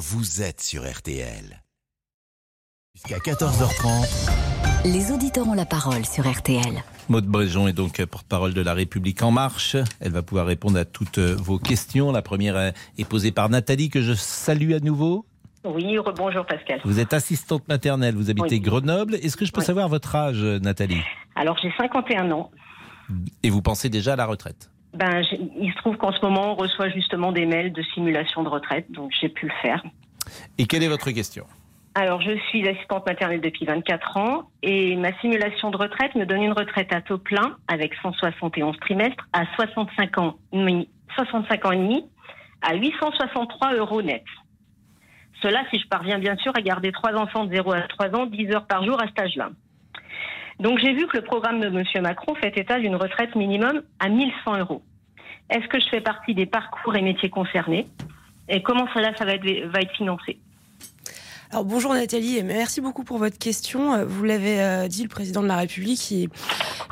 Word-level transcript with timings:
vous 0.00 0.40
êtes 0.40 0.62
sur 0.62 0.90
RTL. 0.90 1.62
Jusqu'à 2.94 3.18
14h30. 3.18 4.30
Les 4.86 5.12
auditeurs 5.12 5.46
ont 5.46 5.52
la 5.52 5.66
parole 5.66 6.06
sur 6.06 6.26
RTL. 6.26 6.82
Maude 7.10 7.26
Bréjon 7.26 7.68
est 7.68 7.74
donc 7.74 8.02
porte-parole 8.06 8.54
de 8.54 8.62
La 8.62 8.72
République 8.72 9.22
En 9.22 9.30
Marche. 9.30 9.76
Elle 10.00 10.12
va 10.12 10.22
pouvoir 10.22 10.46
répondre 10.46 10.78
à 10.78 10.86
toutes 10.86 11.18
vos 11.18 11.58
questions. 11.58 12.12
La 12.12 12.22
première 12.22 12.72
est 12.96 13.04
posée 13.04 13.30
par 13.30 13.50
Nathalie, 13.50 13.90
que 13.90 14.00
je 14.00 14.14
salue 14.14 14.72
à 14.72 14.80
nouveau. 14.80 15.26
Oui, 15.66 15.98
bonjour 16.16 16.46
Pascal. 16.46 16.80
Vous 16.86 16.98
êtes 16.98 17.12
assistante 17.12 17.68
maternelle, 17.68 18.14
vous 18.14 18.30
habitez 18.30 18.58
Grenoble. 18.58 19.16
Est-ce 19.16 19.36
que 19.36 19.44
je 19.44 19.52
peux 19.52 19.60
savoir 19.60 19.90
votre 19.90 20.16
âge, 20.16 20.42
Nathalie? 20.42 21.02
Alors 21.34 21.58
j'ai 21.62 21.70
51 21.76 22.30
ans. 22.30 22.50
Et 23.42 23.50
vous 23.50 23.60
pensez 23.60 23.90
déjà 23.90 24.14
à 24.14 24.16
la 24.16 24.24
retraite? 24.24 24.69
Ben, 24.94 25.22
Il 25.58 25.72
se 25.72 25.76
trouve 25.78 25.96
qu'en 25.96 26.12
ce 26.12 26.20
moment, 26.20 26.52
on 26.52 26.54
reçoit 26.54 26.88
justement 26.88 27.32
des 27.32 27.46
mails 27.46 27.72
de 27.72 27.82
simulation 27.94 28.42
de 28.42 28.48
retraite, 28.48 28.90
donc 28.90 29.12
j'ai 29.20 29.28
pu 29.28 29.46
le 29.46 29.52
faire. 29.62 29.82
Et 30.58 30.66
quelle 30.66 30.82
est 30.82 30.88
votre 30.88 31.10
question? 31.10 31.46
Alors, 31.94 32.20
je 32.22 32.36
suis 32.48 32.66
assistante 32.68 33.04
maternelle 33.04 33.40
depuis 33.40 33.66
24 33.66 34.16
ans 34.16 34.42
et 34.62 34.94
ma 34.96 35.12
simulation 35.20 35.70
de 35.70 35.76
retraite 35.76 36.14
me 36.14 36.24
donne 36.24 36.42
une 36.42 36.52
retraite 36.52 36.92
à 36.92 37.00
taux 37.00 37.18
plein 37.18 37.56
avec 37.66 37.94
171 38.00 38.78
trimestres 38.78 39.28
à 39.32 39.44
65 39.56 40.18
ans, 40.18 40.36
65 41.16 41.66
ans 41.66 41.72
et 41.72 41.76
demi 41.76 42.04
à 42.62 42.74
863 42.74 43.74
euros 43.74 44.02
net. 44.02 44.22
Cela 45.42 45.64
si 45.70 45.80
je 45.80 45.88
parviens 45.88 46.18
bien 46.18 46.36
sûr 46.36 46.52
à 46.54 46.60
garder 46.60 46.92
trois 46.92 47.14
enfants 47.14 47.44
de 47.44 47.54
0 47.54 47.72
à 47.72 47.80
3 47.82 48.14
ans 48.14 48.26
10 48.26 48.52
heures 48.52 48.66
par 48.66 48.84
jour 48.84 49.00
à 49.02 49.06
cet 49.06 49.18
âge-là. 49.18 49.50
Donc 50.60 50.78
j'ai 50.78 50.92
vu 50.92 51.06
que 51.06 51.16
le 51.16 51.24
programme 51.24 51.58
de 51.58 51.66
M. 51.66 52.02
Macron 52.02 52.34
fait 52.34 52.56
état 52.58 52.78
d'une 52.78 52.94
retraite 52.94 53.34
minimum 53.34 53.82
à 53.98 54.08
1100 54.10 54.58
euros. 54.58 54.82
Est-ce 55.48 55.66
que 55.68 55.80
je 55.80 55.88
fais 55.88 56.02
partie 56.02 56.34
des 56.34 56.46
parcours 56.46 56.94
et 56.94 57.02
métiers 57.02 57.30
concernés? 57.30 57.86
Et 58.48 58.62
comment 58.62 58.86
cela 58.94 59.16
ça 59.16 59.24
va 59.24 59.32
être 59.32 59.96
financé? 59.96 60.38
Alors 61.52 61.64
bonjour 61.64 61.94
Nathalie 61.94 62.36
et 62.36 62.44
merci 62.44 62.80
beaucoup 62.80 63.02
pour 63.02 63.18
votre 63.18 63.36
question. 63.36 63.92
Euh, 63.92 64.04
vous 64.04 64.22
l'avez 64.22 64.62
euh, 64.62 64.86
dit, 64.86 65.02
le 65.02 65.08
président 65.08 65.42
de 65.42 65.48
la 65.48 65.56
République 65.56 66.08
il 66.12 66.28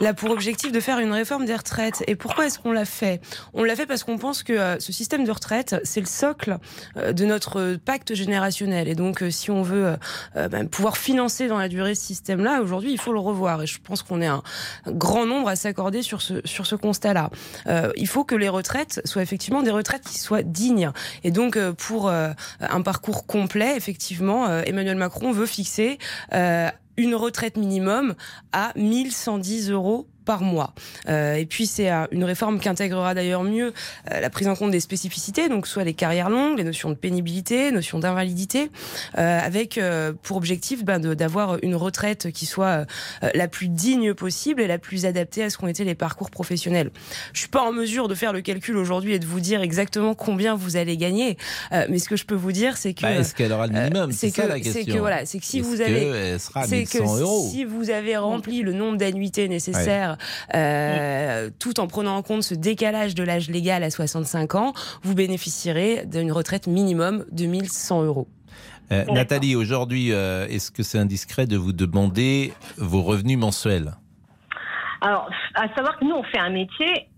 a 0.05 0.15
pour 0.15 0.31
objectif 0.31 0.73
de 0.73 0.81
faire 0.81 0.99
une 0.99 1.13
réforme 1.13 1.45
des 1.45 1.55
retraites. 1.55 2.03
Et 2.09 2.17
pourquoi 2.17 2.47
est-ce 2.47 2.59
qu'on 2.59 2.73
l'a 2.73 2.85
fait? 2.85 3.21
On 3.55 3.63
l'a 3.63 3.77
fait 3.77 3.87
parce 3.87 4.03
qu'on 4.03 4.19
pense 4.19 4.43
que 4.43 4.53
euh, 4.53 4.81
ce 4.81 4.93
système 4.93 5.25
de 5.25 5.31
retraite, 5.31 5.77
c'est 5.85 6.01
le 6.01 6.07
socle 6.07 6.59
de 6.97 7.25
notre 7.25 7.77
pacte 7.77 8.15
générationnel. 8.15 8.89
Et 8.89 8.97
donc 8.97 9.23
si 9.31 9.53
on 9.53 9.63
veut 9.63 9.95
ben, 10.35 10.69
pouvoir 10.69 10.97
financer 10.97 11.47
dans 11.47 11.59
la 11.59 11.69
durée 11.69 11.95
ce 11.95 12.05
système-là, 12.05 12.61
aujourd'hui 12.61 12.91
il 12.91 12.99
faut 12.99 13.13
le 13.13 13.21
revoir. 13.21 13.63
Et 13.63 13.67
je 13.67 13.79
pense 13.81 14.03
qu'on 14.03 14.21
est 14.21 14.27
un, 14.27 14.43
grand 14.89 15.27
nombre 15.27 15.49
à 15.49 15.57
s'accorder 15.57 16.03
sur 16.03 16.21
ce, 16.21 16.41
sur 16.45 16.67
ce 16.67 16.75
constat-là. 16.75 17.31
il 17.97 18.09
faut 18.09 18.25
que 18.25 18.35
les 18.35 18.49
retraites 18.49 19.01
soient 19.05 19.23
effectivement 19.23 19.63
des 19.63 19.71
retraites 19.71 20.03
qui 20.03 20.19
soient 20.19 20.43
dignes. 20.43 20.91
Et 21.23 21.31
donc 21.31 21.59
pour 21.73 22.11
un 22.11 22.83
parcours 22.83 23.27
complet, 23.27 23.77
effectivement, 23.77 24.48
euh, 24.49 24.63
Emmanuel 24.67 24.97
Macron 24.97 25.33
veut 25.33 25.47
fixer 25.47 25.99
euh, 26.33 26.69
une 26.97 27.15
retraite 27.15 27.57
minimum 27.57 28.15
à 28.53 28.73
1110 28.77 29.71
euros 29.71 30.09
par 30.29 30.43
mois. 30.43 30.75
Euh, 31.09 31.37
et 31.37 31.47
puis 31.47 31.67
c'est 31.67 31.91
euh, 31.91 32.05
une 32.11 32.23
réforme 32.23 32.61
qui 32.61 32.69
intégrera 32.69 33.15
d'ailleurs 33.15 33.45
mieux 33.45 33.73
euh, 34.13 34.21
la 34.21 34.29
prise 34.29 34.47
en 34.47 34.55
compte 34.55 34.71
des 34.71 34.79
spécificités, 34.79 35.49
donc 35.49 35.67
soit 35.67 35.85
les 35.85 35.95
carrières 35.95 36.29
longues, 36.29 36.59
les 36.59 36.65
notions 36.65 36.91
de 36.91 36.95
pénibilité, 36.95 37.73
notions 37.73 37.99
d'invalidité, 37.99 38.71
avec 39.15 39.81
pour 40.23 40.37
objectif 40.37 40.85
ben, 40.85 40.99
d'avoir 40.99 41.57
une 41.63 41.75
retraite 41.75 42.31
qui 42.31 42.45
soit 42.45 42.85
la 43.35 43.49
plus 43.49 43.69
digne 43.69 44.13
possible 44.13 44.61
et 44.61 44.67
la 44.67 44.79
plus 44.79 45.07
adaptée 45.07 45.45
à 45.45 45.51
ce 45.51 45.57
qu'ont 45.57 45.67
été 45.67 45.85
les 45.85 45.95
parcours 45.95 46.31
professionnels. 46.31 46.91
Je 47.33 47.41
suis 47.41 47.49
pas 47.49 47.63
en 47.63 47.73
mesure 47.73 48.09
de 48.09 48.15
faire 48.15 48.33
le 48.33 48.43
calcul 48.43 48.77
aujourd'hui 48.77 49.15
et 49.15 49.19
de 49.19 49.27
vous 49.27 49.41
dire 49.41 49.63
exactement 49.63 50.15
combien 50.15 50.57
vous 50.57 50.77
allez 50.77 50.97
gagner, 50.99 51.39
mais 51.89 51.99
ce 51.99 52.09
que 52.09 52.17
je 52.17 52.27
peux 52.27 52.35
vous 52.35 52.53
dire, 52.53 52.77
c'est 52.77 52.93
que 52.93 53.03
bah, 53.03 53.13
est-ce 53.13 53.35
qu'elle 53.35 53.53
aura 53.53 53.67
le 53.67 53.73
minimum 53.73 54.13
C'est 54.13 54.31
ça 54.31 54.47
la 54.47 54.61
question. 54.61 54.83
C'est 54.85 54.93
que 54.93 54.99
voilà, 54.99 55.25
c'est 55.25 55.39
que 55.39 55.47
si 55.47 55.61
vous 55.61 55.81
avez, 55.81 56.37
c'est 56.67 56.85
que 56.85 56.99
si 57.51 57.65
vous 57.65 57.91
avez 57.91 58.17
rempli 58.17 58.61
le 58.63 58.73
nombre 58.75 58.99
d'annuités 58.99 59.49
nécessaires 59.49 60.18
euh, 60.55 61.51
tout 61.59 61.81
en 61.81 61.87
prenant 61.87 62.17
en 62.17 62.23
compte 62.23 62.43
ce 62.43 62.55
décalage 62.55 63.15
de 63.15 63.23
l'âge 63.23 63.49
légal 63.51 63.83
à 63.83 63.91
65 63.91 64.55
ans, 64.55 64.73
vous 65.03 65.15
bénéficierez 65.15 66.05
d'une 66.07 66.33
retraite 66.33 66.67
minimum 66.67 67.25
de 67.31 67.47
1100 67.47 68.05
euros. 68.05 68.29
Euh, 68.91 69.05
Nathalie, 69.13 69.55
aujourd'hui, 69.55 70.13
euh, 70.13 70.47
est-ce 70.47 70.71
que 70.71 70.83
c'est 70.83 70.99
indiscret 70.99 71.47
de 71.47 71.57
vous 71.57 71.73
demander 71.73 72.53
vos 72.79 73.03
revenus 73.03 73.39
mensuels? 73.39 73.93
Alors, 75.01 75.29
à 75.55 75.69
savoir 75.75 75.99
que 75.99 76.05
nous, 76.05 76.15
on 76.15 76.23
fait 76.25 76.39
un 76.39 76.51
métier. 76.51 77.09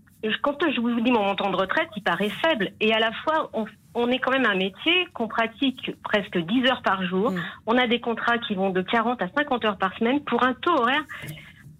Quand 0.43 0.57
je 0.61 0.79
vous 0.79 1.01
dis 1.01 1.11
mon 1.11 1.23
montant 1.23 1.49
de 1.49 1.55
retraite, 1.55 1.87
il 1.95 2.03
paraît 2.03 2.29
faible. 2.29 2.71
Et 2.79 2.93
à 2.93 2.99
la 2.99 3.11
fois, 3.23 3.49
on, 3.95 4.07
est 4.09 4.19
quand 4.19 4.31
même 4.31 4.45
un 4.45 4.55
métier 4.55 5.07
qu'on 5.13 5.27
pratique 5.27 5.91
presque 6.03 6.37
10 6.37 6.67
heures 6.67 6.81
par 6.83 7.03
jour. 7.05 7.31
Mm. 7.31 7.41
On 7.65 7.77
a 7.77 7.87
des 7.87 7.99
contrats 7.99 8.37
qui 8.37 8.53
vont 8.53 8.69
de 8.69 8.81
40 8.81 9.21
à 9.21 9.27
50 9.35 9.65
heures 9.65 9.77
par 9.77 9.97
semaine 9.97 10.19
pour 10.21 10.43
un 10.43 10.53
taux 10.53 10.75
horaire 10.75 11.03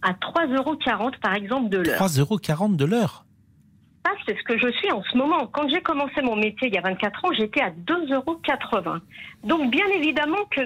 à 0.01 0.13
3,40 0.13 0.57
euros 0.57 1.11
par 1.21 1.35
exemple 1.35 1.69
de 1.69 1.77
l'heure. 1.77 2.01
3,40 2.01 2.19
euros 2.19 2.75
de 2.75 2.85
l'heure 2.85 3.25
c'est 4.25 4.37
ce 4.37 4.43
que 4.43 4.57
je 4.57 4.71
suis 4.73 4.91
en 4.91 5.03
ce 5.03 5.17
moment. 5.17 5.47
Quand 5.47 5.67
j'ai 5.69 5.81
commencé 5.81 6.21
mon 6.21 6.35
métier 6.35 6.67
il 6.67 6.73
y 6.73 6.77
a 6.77 6.81
24 6.81 7.25
ans, 7.25 7.33
j'étais 7.33 7.61
à 7.61 7.71
2,80 7.71 8.13
euros. 8.15 8.39
Donc, 9.43 9.71
bien 9.71 9.87
évidemment 9.95 10.45
que 10.49 10.61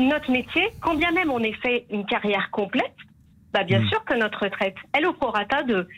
notre 0.00 0.30
métier, 0.30 0.68
quand 0.80 0.94
bien 0.94 1.10
même 1.12 1.30
on 1.30 1.40
ait 1.40 1.56
fait 1.62 1.86
une 1.90 2.06
carrière 2.06 2.50
complète, 2.50 2.94
bah 3.52 3.64
bien 3.64 3.80
hmm. 3.80 3.88
sûr 3.88 4.04
que 4.04 4.14
notre 4.14 4.44
retraite, 4.44 4.76
elle 4.92 5.06
au 5.06 5.12
prorata 5.12 5.62
de 5.64 5.88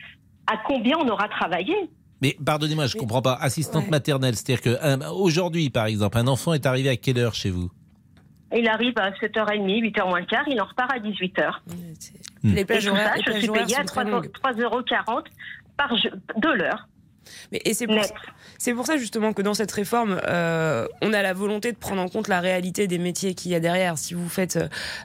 à 0.46 0.56
combien 0.66 0.96
on 0.98 1.08
aura 1.08 1.28
travaillé. 1.28 1.74
Mais 2.20 2.36
pardonnez-moi, 2.44 2.86
je 2.86 2.96
ne 2.96 3.00
comprends 3.00 3.22
pas. 3.22 3.34
Assistante 3.34 3.90
maternelle, 3.90 4.36
c'est-à-dire 4.36 4.62
que 4.62 5.10
aujourd'hui, 5.10 5.70
par 5.70 5.86
exemple, 5.86 6.18
un 6.18 6.28
enfant 6.28 6.54
est 6.54 6.66
arrivé 6.66 6.88
à 6.88 6.96
quelle 6.96 7.18
heure 7.18 7.34
chez 7.34 7.50
vous? 7.50 7.70
Il 8.54 8.68
arrive 8.68 8.94
à 8.96 9.10
7h30, 9.10 9.92
8h 9.92 10.08
moins 10.08 10.24
quart, 10.24 10.46
il 10.48 10.60
en 10.60 10.64
repart 10.64 10.92
à 10.92 10.98
18h. 10.98 11.54
Les 12.44 12.64
plages 12.64 12.86
horaires, 12.88 13.14
je 13.24 13.32
suis 13.32 13.48
payée 13.48 13.76
à 13.76 13.84
3,40 13.84 14.62
euros 14.62 14.82
par 15.76 15.94
de 15.94 16.48
l'heure. 16.48 16.88
Mais, 17.52 17.60
et 17.64 17.74
c'est 17.74 17.86
pour, 17.86 18.02
c'est 18.58 18.74
pour 18.74 18.86
ça 18.86 18.96
justement 18.96 19.32
que 19.32 19.42
dans 19.42 19.54
cette 19.54 19.72
réforme, 19.72 20.20
euh, 20.26 20.86
on 21.00 21.12
a 21.12 21.22
la 21.22 21.32
volonté 21.32 21.72
de 21.72 21.76
prendre 21.76 22.02
en 22.02 22.08
compte 22.08 22.28
la 22.28 22.40
réalité 22.40 22.86
des 22.86 22.98
métiers 22.98 23.34
qu'il 23.34 23.50
y 23.50 23.54
a 23.54 23.60
derrière. 23.60 23.98
Si 23.98 24.14
vous 24.14 24.28
faites, 24.28 24.58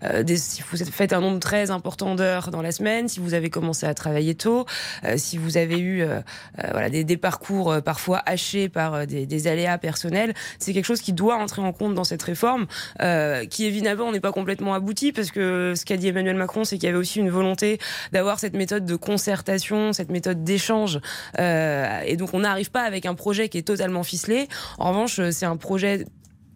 euh, 0.03 0.23
des, 0.23 0.37
si 0.37 0.61
vous 0.61 0.77
faites 0.77 1.13
un 1.13 1.21
nombre 1.21 1.39
très 1.39 1.71
important 1.71 2.15
d'heures 2.15 2.51
dans 2.51 2.61
la 2.61 2.71
semaine, 2.71 3.07
si 3.07 3.19
vous 3.19 3.33
avez 3.33 3.49
commencé 3.49 3.85
à 3.85 3.93
travailler 3.93 4.35
tôt, 4.35 4.65
euh, 5.03 5.15
si 5.17 5.37
vous 5.37 5.57
avez 5.57 5.79
eu 5.79 6.01
euh, 6.01 6.19
euh, 6.63 6.67
voilà, 6.71 6.89
des, 6.89 7.03
des, 7.03 7.17
parcours 7.17 7.71
euh, 7.71 7.81
parfois 7.81 8.21
hachés 8.25 8.69
par 8.69 9.07
des, 9.07 9.25
des, 9.25 9.47
aléas 9.47 9.77
personnels, 9.77 10.33
c'est 10.59 10.73
quelque 10.73 10.85
chose 10.85 11.01
qui 11.01 11.13
doit 11.13 11.35
entrer 11.35 11.61
en 11.61 11.73
compte 11.73 11.93
dans 11.93 12.03
cette 12.03 12.23
réforme, 12.23 12.67
qui 13.49 13.65
évidemment 13.65 14.11
n'est 14.11 14.19
pas 14.19 14.31
complètement 14.31 14.73
abouti 14.73 15.11
parce 15.11 15.31
que 15.31 15.73
ce 15.75 15.85
qu'a 15.85 15.97
dit 15.97 16.07
Emmanuel 16.07 16.35
Macron, 16.35 16.63
c'est 16.63 16.77
qu'il 16.77 16.85
y 16.85 16.89
avait 16.89 16.97
aussi 16.97 17.19
une 17.19 17.29
volonté 17.29 17.79
d'avoir 18.11 18.39
cette 18.39 18.55
méthode 18.55 18.85
de 18.85 18.95
concertation, 18.95 19.93
cette 19.93 20.09
méthode 20.09 20.43
d'échange. 20.43 20.99
Et 22.07 22.17
donc 22.17 22.33
on 22.33 22.39
n'arrive 22.39 22.71
pas 22.71 22.83
avec 22.83 23.05
un 23.05 23.15
projet 23.15 23.49
qui 23.49 23.57
est 23.57 23.67
totalement 23.67 24.03
ficelé. 24.03 24.47
En 24.77 24.89
revanche, 24.89 25.21
c'est 25.31 25.45
un 25.45 25.57
projet 25.57 26.05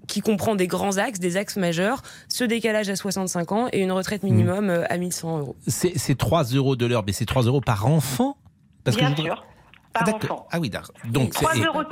qui 0.07 0.21
comprend 0.21 0.55
des 0.55 0.67
grands 0.67 0.97
axes, 0.97 1.19
des 1.19 1.37
axes 1.37 1.57
majeurs, 1.57 2.01
ce 2.27 2.43
décalage 2.43 2.89
à 2.89 2.95
65 2.95 3.51
ans 3.51 3.67
et 3.71 3.81
une 3.81 3.91
retraite 3.91 4.23
minimum 4.23 4.67
mmh. 4.67 4.85
à 4.89 4.97
1100 4.97 5.39
euros. 5.39 5.55
C'est 5.67 6.17
3 6.17 6.43
euros 6.45 6.75
de 6.75 6.85
l'heure, 6.85 7.03
mais 7.05 7.13
c'est 7.13 7.25
3 7.25 7.43
euros 7.43 7.61
par 7.61 7.87
enfant? 7.87 8.37
Parce 8.83 8.97
Bien 8.97 9.15
sûr, 9.15 9.45
par 9.93 10.03
ah, 10.07 10.15
enfant. 10.15 10.47
Ah 10.51 10.59
oui, 10.59 10.69
d'accord. 10.69 10.95
Donc 11.05 11.33
3,40 11.33 11.65
euros 11.67 11.83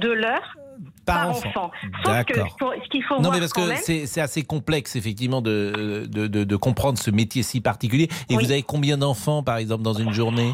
de 0.00 0.08
l'heure 0.08 0.56
par, 1.04 1.30
enfant. 1.30 1.70
D'accord. 2.04 2.56
Ce 2.60 2.88
qu'il 2.90 3.02
faut 3.04 3.20
non, 3.20 3.30
mais 3.30 3.38
parce 3.38 3.52
que 3.52 3.60
c'est 3.84 4.20
assez 4.20 4.42
complexe, 4.42 4.96
effectivement, 4.96 5.40
de, 5.40 6.06
de, 6.08 6.26
de, 6.26 6.56
comprendre 6.56 6.98
ce 6.98 7.10
métier 7.10 7.42
si 7.42 7.60
particulier. 7.60 8.08
Et 8.28 8.34
vous 8.34 8.50
avez 8.50 8.62
combien 8.62 8.98
d'enfants, 8.98 9.42
par 9.42 9.56
exemple, 9.56 9.82
dans 9.82 9.94
une 9.94 10.12
journée? 10.12 10.52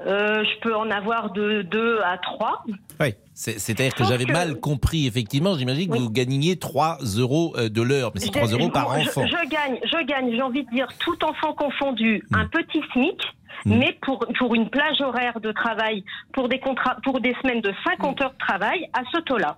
Euh, 0.00 0.44
je 0.44 0.60
peux 0.60 0.74
en 0.74 0.90
avoir 0.90 1.32
de 1.32 1.62
2 1.62 2.00
à 2.02 2.18
3. 2.18 2.64
Oui, 3.00 3.14
c'est-à-dire 3.34 3.94
que 3.94 4.04
j'avais 4.04 4.24
mal 4.24 4.58
compris, 4.58 5.06
effectivement. 5.06 5.56
J'imagine 5.56 5.90
que 5.90 5.98
vous 5.98 6.10
gagniez 6.10 6.56
3 6.56 6.98
euros 7.18 7.54
euh, 7.56 7.68
de 7.68 7.82
l'heure, 7.82 8.10
mais 8.14 8.20
c'est 8.20 8.30
3 8.30 8.48
euros 8.48 8.68
par 8.68 8.88
enfant. 8.88 9.26
Je, 9.26 9.48
gagne, 9.48 9.78
je 9.84 10.04
gagne, 10.04 10.32
j'ai 10.34 10.42
envie 10.42 10.64
de 10.64 10.70
dire, 10.70 10.88
tout 10.98 11.24
enfant 11.24 11.52
confondu, 11.54 12.24
hmm. 12.30 12.36
un 12.36 12.46
petit 12.46 12.82
SMIC. 12.92 13.20
Hmm. 13.64 13.76
Mais 13.78 13.96
pour, 14.02 14.26
pour 14.38 14.54
une 14.54 14.68
plage 14.70 15.00
horaire 15.00 15.38
de 15.38 15.52
travail, 15.52 16.04
pour 16.32 16.48
des, 16.48 16.58
contrats, 16.58 16.96
pour 17.04 17.20
des 17.20 17.34
semaines 17.42 17.60
de 17.60 17.72
50 17.84 18.18
hmm. 18.18 18.22
heures 18.22 18.32
de 18.32 18.38
travail, 18.38 18.88
à 18.92 19.02
ce 19.12 19.20
taux-là. 19.20 19.56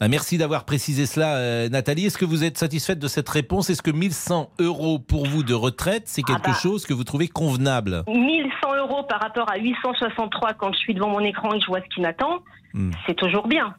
Bah, 0.00 0.08
merci 0.08 0.38
d'avoir 0.38 0.64
précisé 0.64 1.06
cela, 1.06 1.36
euh, 1.36 1.68
Nathalie. 1.68 2.06
Est-ce 2.06 2.18
que 2.18 2.24
vous 2.24 2.44
êtes 2.44 2.58
satisfaite 2.58 2.98
de 2.98 3.08
cette 3.08 3.28
réponse? 3.28 3.70
Est-ce 3.70 3.82
que 3.82 3.90
1100 3.90 4.50
euros 4.58 4.98
pour 4.98 5.26
vous 5.26 5.42
de 5.42 5.54
retraite, 5.54 6.04
c'est 6.06 6.22
quelque 6.22 6.42
ah 6.44 6.52
bah. 6.52 6.58
chose 6.60 6.86
que 6.86 6.94
vous 6.94 7.04
trouvez 7.04 7.28
convenable? 7.28 8.04
1100 8.08 8.76
euros 8.76 9.02
par 9.04 9.20
rapport 9.20 9.50
à 9.50 9.58
863 9.58 10.54
quand 10.54 10.72
je 10.72 10.78
suis 10.78 10.94
devant 10.94 11.08
mon 11.08 11.20
écran 11.20 11.54
et 11.54 11.60
je 11.60 11.66
vois 11.66 11.80
ce 11.80 11.94
qui 11.94 12.00
m'attend, 12.00 12.40
hmm. 12.74 12.90
c'est 13.06 13.14
toujours 13.14 13.46
bien. 13.46 13.74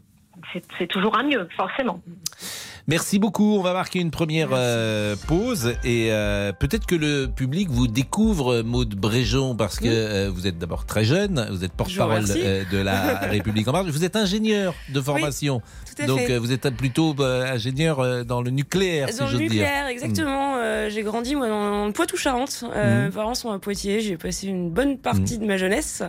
C'est 0.77 0.87
toujours 0.87 1.17
un 1.17 1.23
mieux, 1.23 1.49
forcément. 1.57 2.01
Merci 2.89 3.19
beaucoup. 3.19 3.55
On 3.55 3.61
va 3.61 3.73
marquer 3.73 3.99
une 3.99 4.09
première 4.09 4.49
euh, 4.51 5.15
pause 5.27 5.75
et 5.83 6.07
euh, 6.09 6.51
peut-être 6.51 6.87
que 6.87 6.95
le 6.95 7.27
public 7.27 7.69
vous 7.69 7.87
découvre, 7.87 8.63
Maude 8.63 8.95
Bréjon, 8.95 9.55
parce 9.55 9.77
que 9.77 9.85
euh, 9.85 10.31
vous 10.33 10.47
êtes 10.47 10.57
d'abord 10.57 10.87
très 10.87 11.03
jeune, 11.05 11.47
vous 11.51 11.63
êtes 11.63 11.71
porte-parole 11.71 12.25
de 12.25 12.77
la 12.79 13.19
République 13.29 13.67
en 13.67 13.73
marche. 13.73 13.89
Vous 13.89 14.05
êtes 14.05 14.15
ingénieur 14.15 14.73
de 14.91 14.99
formation, 15.01 15.61
Tout 15.85 16.01
à 16.01 16.05
donc 16.07 16.21
fait. 16.21 16.39
vous 16.39 16.51
êtes 16.51 16.67
plutôt 16.71 17.15
ingénieur 17.21 18.25
dans 18.25 18.41
le 18.41 18.49
nucléaire, 18.49 19.09
si 19.09 19.19
Dans 19.19 19.25
le 19.27 19.31
dire. 19.33 19.39
nucléaire, 19.41 19.85
exactement. 19.85 20.55
Euh, 20.57 20.89
j'ai 20.89 21.03
grandi 21.03 21.35
moi 21.35 21.47
dans 21.47 21.85
le 21.85 21.91
Poitou-Charentes. 21.91 22.65
Mes 22.75 23.11
parents 23.11 23.35
sont 23.35 23.51
à 23.51 23.59
Poitiers. 23.59 24.01
J'ai 24.01 24.17
passé 24.17 24.47
une 24.47 24.71
bonne 24.71 24.97
partie 24.97 25.37
de 25.37 25.45
ma 25.45 25.57
jeunesse. 25.57 26.01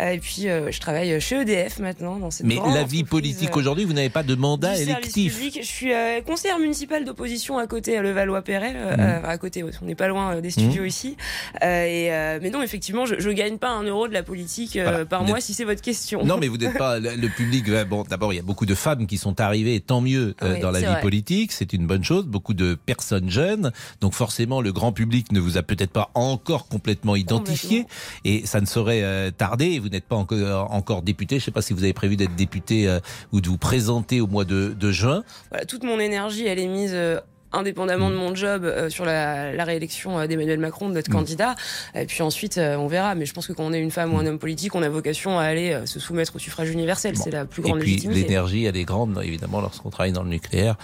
Euh, 0.00 0.10
et 0.10 0.18
puis 0.18 0.46
je 0.46 0.80
travaille 0.80 1.20
chez 1.20 1.42
EDF 1.42 1.78
maintenant 1.78 2.16
dans 2.16 2.32
cette 2.32 2.44
Mais 2.46 2.56
la 2.74 2.82
vie 2.82 3.04
politique 3.04 3.56
aujourd'hui, 3.56 3.84
vous 3.84 3.92
n'avez 3.92 4.10
pas 4.10 4.24
de 4.24 4.34
mandat 4.34 4.76
électif. 4.76 5.36
public. 5.36 5.58
Je 5.62 5.66
suis 5.66 5.92
conseillère 6.24 6.58
municipale 6.58 7.04
d'opposition 7.04 7.58
à 7.58 7.66
côté 7.66 7.96
à 7.96 8.02
Levallois-Perret, 8.02 8.72
euh, 8.76 8.96
Mhm. 8.96 9.24
à 9.24 9.38
côté, 9.38 9.64
on 9.82 9.84
n'est 9.84 9.94
pas 9.94 10.08
loin 10.08 10.36
euh, 10.36 10.40
des 10.40 10.50
studios 10.50 10.84
ici. 10.84 11.16
Euh, 11.62 11.84
et, 11.84 12.12
euh, 12.12 12.38
mais 12.42 12.50
non, 12.50 12.62
effectivement, 12.62 13.06
je, 13.06 13.16
je 13.18 13.30
gagne 13.30 13.58
pas 13.58 13.70
un 13.70 13.82
euro 13.84 14.08
de 14.08 14.12
la 14.12 14.22
politique 14.22 14.76
euh, 14.76 14.84
Voilà. 14.84 15.04
par 15.04 15.22
Vous 15.22 15.28
mois 15.30 15.40
si 15.40 15.54
c'est 15.54 15.64
votre 15.64 15.82
question. 15.82 16.24
Non, 16.24 16.36
mais 16.38 16.48
vous 16.54 16.56
n'êtes 16.56 16.76
pas 16.78 16.98
le 16.98 17.28
public. 17.28 17.70
Bon, 17.88 18.04
d'abord, 18.08 18.32
il 18.32 18.36
y 18.36 18.38
a 18.38 18.42
beaucoup 18.42 18.66
de 18.66 18.74
femmes 18.74 19.06
qui 19.06 19.18
sont 19.18 19.40
arrivées, 19.40 19.80
tant 19.80 20.00
mieux 20.00 20.34
euh, 20.42 20.54
Oui, 20.54 20.60
dans 20.60 20.70
la 20.70 20.80
vie 20.80 20.86
vrai. 20.86 21.00
politique. 21.00 21.52
C'est 21.52 21.72
une 21.72 21.86
bonne 21.86 22.04
chose. 22.04 22.26
Beaucoup 22.26 22.54
de 22.54 22.74
personnes 22.74 23.30
jeunes. 23.30 23.72
Donc, 24.00 24.14
forcément, 24.14 24.60
le 24.60 24.72
grand 24.72 24.92
public 24.92 25.32
ne 25.32 25.40
vous 25.40 25.58
a 25.58 25.62
peut-être 25.62 25.90
pas 25.92 26.10
encore 26.14 26.68
complètement 26.68 27.16
identifié. 27.16 27.86
Et 28.24 28.46
ça 28.46 28.60
ne 28.60 28.66
saurait 28.66 29.02
euh, 29.02 29.30
tarder. 29.30 29.78
Vous 29.78 29.88
n'êtes 29.88 30.04
pas 30.04 30.16
encore, 30.16 30.72
encore 30.72 31.02
député. 31.02 31.36
Je 31.36 31.42
ne 31.42 31.44
sais 31.46 31.50
pas 31.50 31.62
si 31.62 31.72
vous 31.72 31.82
avez 31.84 31.92
prévu 31.92 32.16
d'être 32.16 32.34
député 32.34 32.88
euh, 32.88 33.00
ou 33.32 33.40
de 33.40 33.48
vous 33.48 33.58
présenter 33.58 34.20
au 34.20 34.26
mois 34.26 34.44
de, 34.44 34.74
de 34.78 34.90
juin. 34.90 35.22
Voilà, 35.50 35.64
toute 35.64 35.82
mon 35.84 35.98
énergie, 35.98 36.13
elle 36.46 36.58
est 36.58 36.66
mise. 36.66 36.92
euh, 36.94 37.20
indépendamment 37.56 38.10
de 38.10 38.16
mon 38.16 38.34
job 38.34 38.64
euh, 38.64 38.90
sur 38.90 39.04
la, 39.04 39.52
la 39.52 39.62
réélection 39.62 40.18
euh, 40.18 40.26
d'Emmanuel 40.26 40.58
Macron 40.58 40.88
de 40.88 40.94
notre 40.94 41.08
Mm. 41.10 41.14
candidat 41.14 41.54
et 41.94 42.04
puis 42.04 42.20
ensuite 42.24 42.58
euh, 42.58 42.74
on 42.74 42.88
verra 42.88 43.14
mais 43.14 43.26
je 43.26 43.32
pense 43.32 43.46
que 43.46 43.52
quand 43.52 43.62
on 43.62 43.72
est 43.72 43.78
une 43.78 43.92
femme 43.92 44.12
ou 44.12 44.18
un 44.18 44.26
homme 44.26 44.40
politique 44.40 44.74
on 44.74 44.82
a 44.82 44.88
vocation 44.88 45.38
à 45.38 45.44
aller 45.44 45.72
euh, 45.72 45.86
se 45.86 46.00
soumettre 46.00 46.34
au 46.34 46.40
suffrage 46.40 46.68
universel 46.70 47.14
Bon. 47.14 47.20
c'est 47.22 47.30
la 47.30 47.44
plus 47.44 47.60
Et 47.62 47.66
grande 47.68 47.78
puis, 47.78 47.90
légitimité 47.90 48.22
l'énergie, 48.22 48.64
elle 48.64 48.76
est 48.76 48.82
grande, 48.82 49.20
évidemment, 49.22 49.60
lorsqu'on 49.60 49.90
travaille 49.90 50.10
dans 50.10 50.24
le 50.24 50.30
nucléaire. 50.30 50.74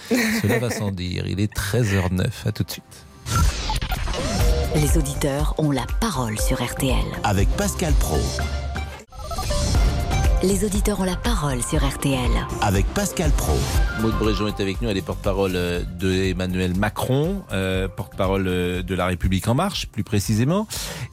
Cela 0.41 0.59
va 0.59 0.69
sans 0.69 0.91
dire. 0.91 1.25
Il 1.27 1.41
est 1.41 1.53
13h09. 1.53 2.27
À 2.45 2.51
tout 2.53 2.63
de 2.63 2.71
suite. 2.71 3.05
Les 4.77 4.97
auditeurs 4.97 5.55
ont 5.57 5.71
la 5.71 5.85
parole 5.99 6.39
sur 6.39 6.63
RTL. 6.63 6.95
Avec 7.25 7.49
Pascal 7.57 7.91
Pro. 7.99 8.17
Les 10.43 10.65
auditeurs 10.65 10.99
ont 10.99 11.03
la 11.03 11.15
parole 11.15 11.61
sur 11.61 11.87
RTL. 11.87 12.31
Avec 12.61 12.87
Pascal 12.95 13.29
Pro. 13.29 13.53
Maud 14.01 14.17
Bréjon 14.17 14.47
est 14.47 14.59
avec 14.59 14.81
nous, 14.81 14.89
elle 14.89 14.97
est 14.97 15.05
porte-parole 15.05 15.51
euh, 15.53 15.83
de 15.99 16.11
Emmanuel 16.11 16.75
Macron, 16.75 17.43
euh, 17.51 17.87
porte-parole 17.87 18.47
euh, 18.47 18.81
de 18.81 18.95
La 18.95 19.05
République 19.05 19.47
En 19.47 19.53
Marche, 19.53 19.85
plus 19.85 20.03
précisément. 20.03 20.65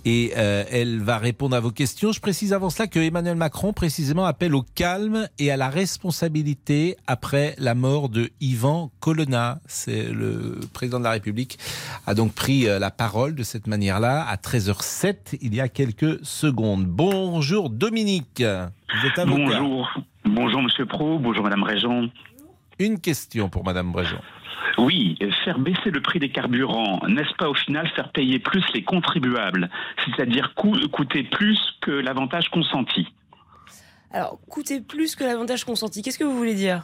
Et 0.05 0.33
euh, 0.37 0.65
elle 0.71 1.03
va 1.03 1.19
répondre 1.19 1.57
à 1.57 1.61
vos 1.61 1.71
questions. 1.71 2.13
Je 2.13 2.21
précise 2.21 2.53
avant 2.53 2.71
cela 2.71 2.87
que 2.87 2.99
Emmanuel 2.99 3.37
Macron, 3.37 3.73
précisément, 3.73 4.25
appelle 4.25 4.55
au 4.55 4.63
calme 4.63 5.29
et 5.39 5.51
à 5.51 5.57
la 5.57 5.69
responsabilité 5.69 6.97
après 7.07 7.55
la 7.59 7.75
mort 7.75 8.09
de 8.09 8.31
Ivan 8.41 8.91
Colonna. 9.01 9.59
C'est 9.67 10.11
le 10.11 10.61
président 10.73 10.99
de 10.99 11.05
la 11.05 11.11
République 11.11 11.59
a 12.07 12.15
donc 12.15 12.33
pris 12.33 12.67
euh, 12.67 12.79
la 12.79 12.91
parole 12.91 13.35
de 13.35 13.43
cette 13.43 13.67
manière-là 13.67 14.27
à 14.27 14.37
13h07, 14.37 15.39
il 15.41 15.55
y 15.55 15.61
a 15.61 15.69
quelques 15.69 16.25
secondes. 16.25 16.87
Bonjour 16.87 17.71
Dominique. 17.71 18.43
Vous 18.43 19.07
êtes 19.07 19.19
avocat. 19.19 19.61
Bonjour. 19.61 19.91
Bonjour 20.25 20.63
Monsieur 20.63 20.87
Pro, 20.87 21.19
bonjour 21.19 21.43
Madame 21.45 21.63
Régent. 21.63 22.09
Une 22.79 23.01
question 23.01 23.49
pour 23.49 23.65
Madame 23.65 23.91
Bréjon. 23.91 24.19
Oui, 24.77 25.17
faire 25.45 25.59
baisser 25.59 25.91
le 25.91 26.01
prix 26.01 26.19
des 26.19 26.31
carburants, 26.31 27.01
n'est-ce 27.09 27.35
pas 27.37 27.49
au 27.49 27.55
final 27.55 27.89
faire 27.95 28.11
payer 28.11 28.39
plus 28.39 28.65
les 28.75 28.83
contribuables, 28.83 29.71
c'est-à-dire 30.05 30.55
coûter 30.55 31.23
plus 31.25 31.61
que 31.81 31.91
l'avantage 31.91 32.49
consenti 32.51 33.07
alors 34.11 34.39
coûter 34.49 34.81
plus 34.81 35.15
que 35.17 35.25
l'avantage 35.25 35.65
consenti 35.65 36.01
qu'est-ce 36.01 36.19
que 36.19 36.25
vous 36.25 36.37
voulez 36.37 36.55
dire? 36.55 36.83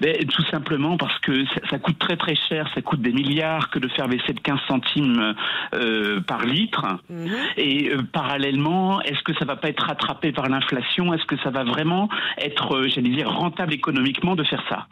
Mais 0.00 0.18
Tout 0.24 0.44
simplement 0.50 0.96
parce 0.96 1.18
que 1.20 1.44
ça, 1.46 1.60
ça 1.70 1.78
coûte 1.78 1.98
très 1.98 2.16
très 2.16 2.34
cher, 2.34 2.68
ça 2.74 2.82
coûte 2.82 3.00
des 3.00 3.12
milliards 3.12 3.70
que 3.70 3.78
de 3.78 3.88
faire 3.88 4.08
baisser 4.08 4.32
de 4.32 4.40
15 4.40 4.58
centimes 4.66 5.34
euh, 5.74 6.20
par 6.20 6.44
litre. 6.44 6.86
Mhm. 7.08 7.30
Et 7.56 7.90
euh, 7.90 8.02
parallèlement, 8.12 9.00
est-ce 9.02 9.22
que 9.22 9.34
ça 9.34 9.44
va 9.44 9.56
pas 9.56 9.68
être 9.68 9.84
rattrapé 9.84 10.32
par 10.32 10.48
l'inflation? 10.48 11.12
Est-ce 11.14 11.24
que 11.24 11.36
ça 11.38 11.50
va 11.50 11.64
vraiment 11.64 12.08
être, 12.38 12.76
euh, 12.76 12.88
j'allais 12.88 13.10
dire, 13.10 13.30
rentable 13.30 13.72
économiquement 13.72 14.34
de 14.34 14.44
faire 14.44 14.62
ça? 14.68 14.86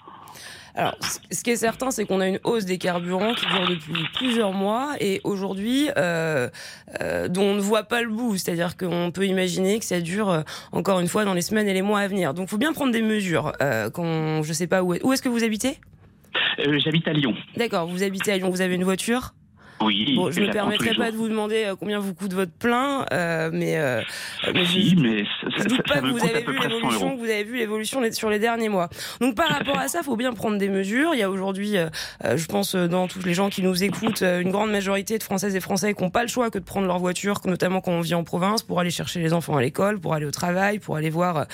Alors, 0.75 0.95
ce 1.31 1.43
qui 1.43 1.51
est 1.51 1.57
certain, 1.57 1.91
c'est 1.91 2.05
qu'on 2.05 2.21
a 2.21 2.29
une 2.29 2.41
hausse 2.45 2.65
des 2.65 2.79
carburants 2.79 3.35
qui 3.35 3.47
dure 3.47 3.69
depuis 3.69 4.05
plusieurs 4.15 4.53
mois 4.53 4.95
et 5.01 5.21
aujourd'hui, 5.25 5.89
euh, 5.97 6.49
euh, 7.01 7.29
dont 7.29 7.43
on 7.43 7.55
ne 7.55 7.61
voit 7.61 7.85
pas 7.85 8.03
le 8.03 8.09
bout. 8.09 8.37
C'est-à-dire 8.37 8.77
qu'on 8.77 9.11
peut 9.13 9.27
imaginer 9.27 9.79
que 9.79 9.85
ça 9.85 10.01
dure 10.01 10.31
euh, 10.31 10.43
encore 10.73 11.01
une 11.01 11.09
fois 11.09 11.25
dans 11.25 11.35
les 11.35 11.43
semaines 11.43 11.69
et 11.69 11.75
les 11.75 11.83
mois 11.83 12.01
à 12.01 12.09
venir. 12.09 12.35
Donc, 12.35 12.47
il 12.47 12.51
faut 12.51 12.59
bien 12.59 12.73
prendre 12.73 12.93
des 12.93 13.03
mesures. 13.03 13.53
Euh, 13.61 13.91
quand 13.91 14.43
je 14.43 14.53
sais 14.53 14.67
pas 14.67 14.83
où 14.83 14.95
est, 14.95 15.03
où 15.05 15.13
est-ce 15.13 15.23
que 15.23 15.29
vous 15.29 15.45
habitez? 15.45 15.79
Euh, 16.61 16.79
J'habite 16.79 17.09
à 17.09 17.13
Lyon. 17.13 17.35
D'accord, 17.57 17.87
vous 17.87 18.03
habitez 18.03 18.33
à 18.33 18.37
Lyon, 18.37 18.51
vous 18.51 18.61
avez 18.61 18.75
une 18.77 18.85
voiture? 18.85 19.35
Oui. 19.83 20.15
Bon, 20.15 20.31
je 20.31 20.41
ne 20.41 20.47
me 20.47 20.53
permettrai 20.53 20.95
pas 20.95 21.11
de 21.11 21.17
vous 21.17 21.29
demander 21.29 21.65
euh, 21.65 21.75
combien 21.79 21.99
vous 21.99 22.13
coûte 22.15 22.33
votre 22.35 22.53
plein, 22.53 23.07
euh, 23.13 23.51
mais, 23.53 23.79
euh, 23.79 24.03
mais 24.53 24.65
je- 24.65 24.71
Si, 24.71 24.95
mais 24.97 25.25
Je 25.25 25.57
ça, 25.59 25.65
doute 25.65 25.77
ça- 25.79 25.83
pas 25.83 25.95
ça 25.95 26.01
que 26.03 26.07
vous 26.09 26.19
avez 26.25 26.39
vu 26.41 26.55
près 26.55 26.69
100 26.69 26.75
l'évolution, 26.77 27.17
vous 27.17 27.25
avez 27.25 27.45
vu 27.45 27.57
l'évolution 27.57 28.01
sur 28.13 28.29
les 28.31 28.39
derniers 28.39 28.69
mois. 28.69 28.89
Donc 29.21 29.35
par 29.37 29.49
rapport 29.49 29.79
à 29.79 29.89
ça, 29.89 30.01
il 30.03 30.05
faut 30.05 30.17
bien 30.17 30.33
prendre 30.35 30.59
des 30.59 30.69
mesures. 30.69 31.15
Il 31.15 31.21
y 31.21 31.23
a 31.23 31.31
aujourd'hui, 31.31 31.77
euh, 31.79 31.89
euh, 32.25 32.37
je 32.37 32.47
pense, 32.47 32.75
euh, 32.75 32.89
dans 32.89 33.09
tous 33.09 33.25
les 33.25 33.33
gens 33.35 33.49
qui 33.49 33.63
nous 33.63 33.83
écoutent, 33.83 34.21
une 34.23 34.51
grande 34.51 34.71
majorité 34.71 35.17
de 35.17 35.23
Françaises 35.23 35.57
et 35.57 35.61
Français 35.61 35.95
qui 35.95 36.03
n'ont 36.03 36.11
pas 36.11 36.23
le 36.23 36.29
choix 36.29 36.51
que 36.51 36.59
de 36.59 36.65
prendre 36.65 36.87
leur 36.87 36.99
voiture, 36.99 37.41
notamment 37.47 37.81
quand 37.81 37.93
on 37.93 38.01
vit 38.03 38.15
en 38.15 38.25
province, 38.25 38.63
pour 38.63 38.81
aller 38.81 38.91
chercher 38.91 39.21
les 39.21 39.33
enfants 39.33 39.57
à 39.57 39.63
l'école, 39.63 39.99
pour 39.99 40.15
aller 40.15 40.27
au 40.27 40.31
travail, 40.31 40.79
pour 40.79 40.97
aller 40.97 41.11
voir 41.11 41.47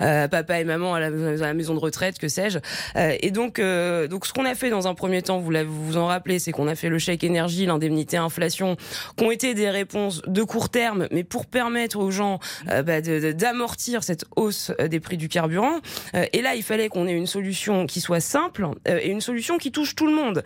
euh, 0.00 0.28
papa 0.28 0.60
et 0.60 0.64
maman 0.64 0.94
à 0.94 1.00
la, 1.00 1.06
à 1.06 1.10
la 1.10 1.54
maison 1.54 1.74
de 1.74 1.80
retraite, 1.80 2.18
que 2.18 2.28
sais-je. 2.28 2.58
Euh, 2.96 3.16
et 3.20 3.30
donc, 3.32 3.58
euh, 3.58 4.06
donc 4.06 4.24
ce 4.26 4.32
qu'on 4.32 4.44
a 4.44 4.54
fait 4.54 4.70
dans 4.70 4.86
un 4.86 4.94
premier 4.94 5.22
temps, 5.22 5.38
vous 5.40 5.52
vous 5.68 5.96
en 5.96 6.06
rappelez, 6.06 6.38
c'est 6.38 6.52
qu'on 6.52 6.68
a 6.68 6.74
fait 6.76 6.88
le 6.88 6.98
chèque 6.98 7.24
énergie, 7.24 7.66
l'indemnité 7.72 8.16
inflation, 8.16 8.76
qui 9.16 9.24
ont 9.24 9.30
été 9.30 9.54
des 9.54 9.70
réponses 9.70 10.22
de 10.26 10.42
court 10.42 10.68
terme, 10.68 11.08
mais 11.10 11.24
pour 11.24 11.46
permettre 11.46 11.98
aux 11.98 12.10
gens 12.10 12.38
euh, 12.70 12.82
bah, 12.82 13.00
d'amortir 13.00 14.04
cette 14.04 14.24
hausse 14.36 14.72
euh, 14.80 14.88
des 14.88 15.00
prix 15.00 15.16
du 15.16 15.28
carburant. 15.28 15.80
Euh, 16.14 16.24
et 16.32 16.42
là, 16.42 16.54
il 16.54 16.62
fallait 16.62 16.88
qu'on 16.88 17.06
ait 17.06 17.12
une 17.12 17.26
solution 17.26 17.86
qui 17.86 18.00
soit 18.00 18.20
simple 18.20 18.68
et 18.86 19.10
une 19.10 19.20
solution 19.20 19.58
qui 19.58 19.72
touche 19.72 19.94
tout 19.94 20.06
le 20.06 20.14
monde, 20.14 20.42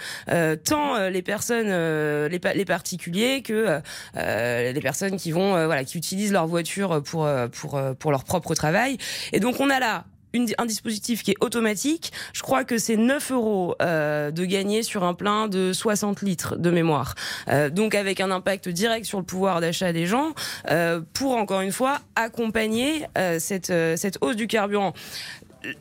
tant 0.64 1.08
les 1.08 1.22
personnes, 1.22 1.68
les, 2.28 2.40
les 2.54 2.64
particuliers 2.64 3.42
que 3.42 3.80
les 4.14 4.80
personnes 4.80 5.16
qui 5.16 5.32
vont, 5.32 5.52
voilà, 5.66 5.84
qui 5.84 5.98
utilisent 5.98 6.32
leur 6.32 6.46
voiture 6.46 7.02
pour 7.02 7.28
pour 7.52 7.80
pour 7.98 8.10
leur 8.10 8.24
propre 8.24 8.54
travail. 8.54 8.98
Et 9.32 9.40
donc 9.40 9.60
on 9.60 9.70
a 9.70 9.80
là 9.80 10.04
un 10.58 10.66
dispositif 10.66 11.22
qui 11.22 11.32
est 11.32 11.36
automatique. 11.40 12.12
Je 12.32 12.42
crois 12.42 12.64
que 12.64 12.78
c'est 12.78 12.96
9 12.96 13.32
euros 13.32 13.74
euh, 13.82 14.30
de 14.30 14.44
gagner 14.44 14.82
sur 14.82 15.04
un 15.04 15.14
plein 15.14 15.48
de 15.48 15.72
60 15.72 16.22
litres 16.22 16.56
de 16.56 16.70
mémoire. 16.70 17.14
Euh, 17.48 17.70
donc 17.70 17.94
avec 17.94 18.20
un 18.20 18.30
impact 18.30 18.68
direct 18.68 19.06
sur 19.06 19.18
le 19.18 19.24
pouvoir 19.24 19.60
d'achat 19.60 19.92
des 19.92 20.06
gens, 20.06 20.32
euh, 20.70 21.00
pour 21.12 21.36
encore 21.36 21.60
une 21.60 21.72
fois 21.72 21.98
accompagner 22.14 23.06
cette 23.38 24.18
hausse 24.20 24.36
du 24.36 24.46
carburant. 24.46 24.92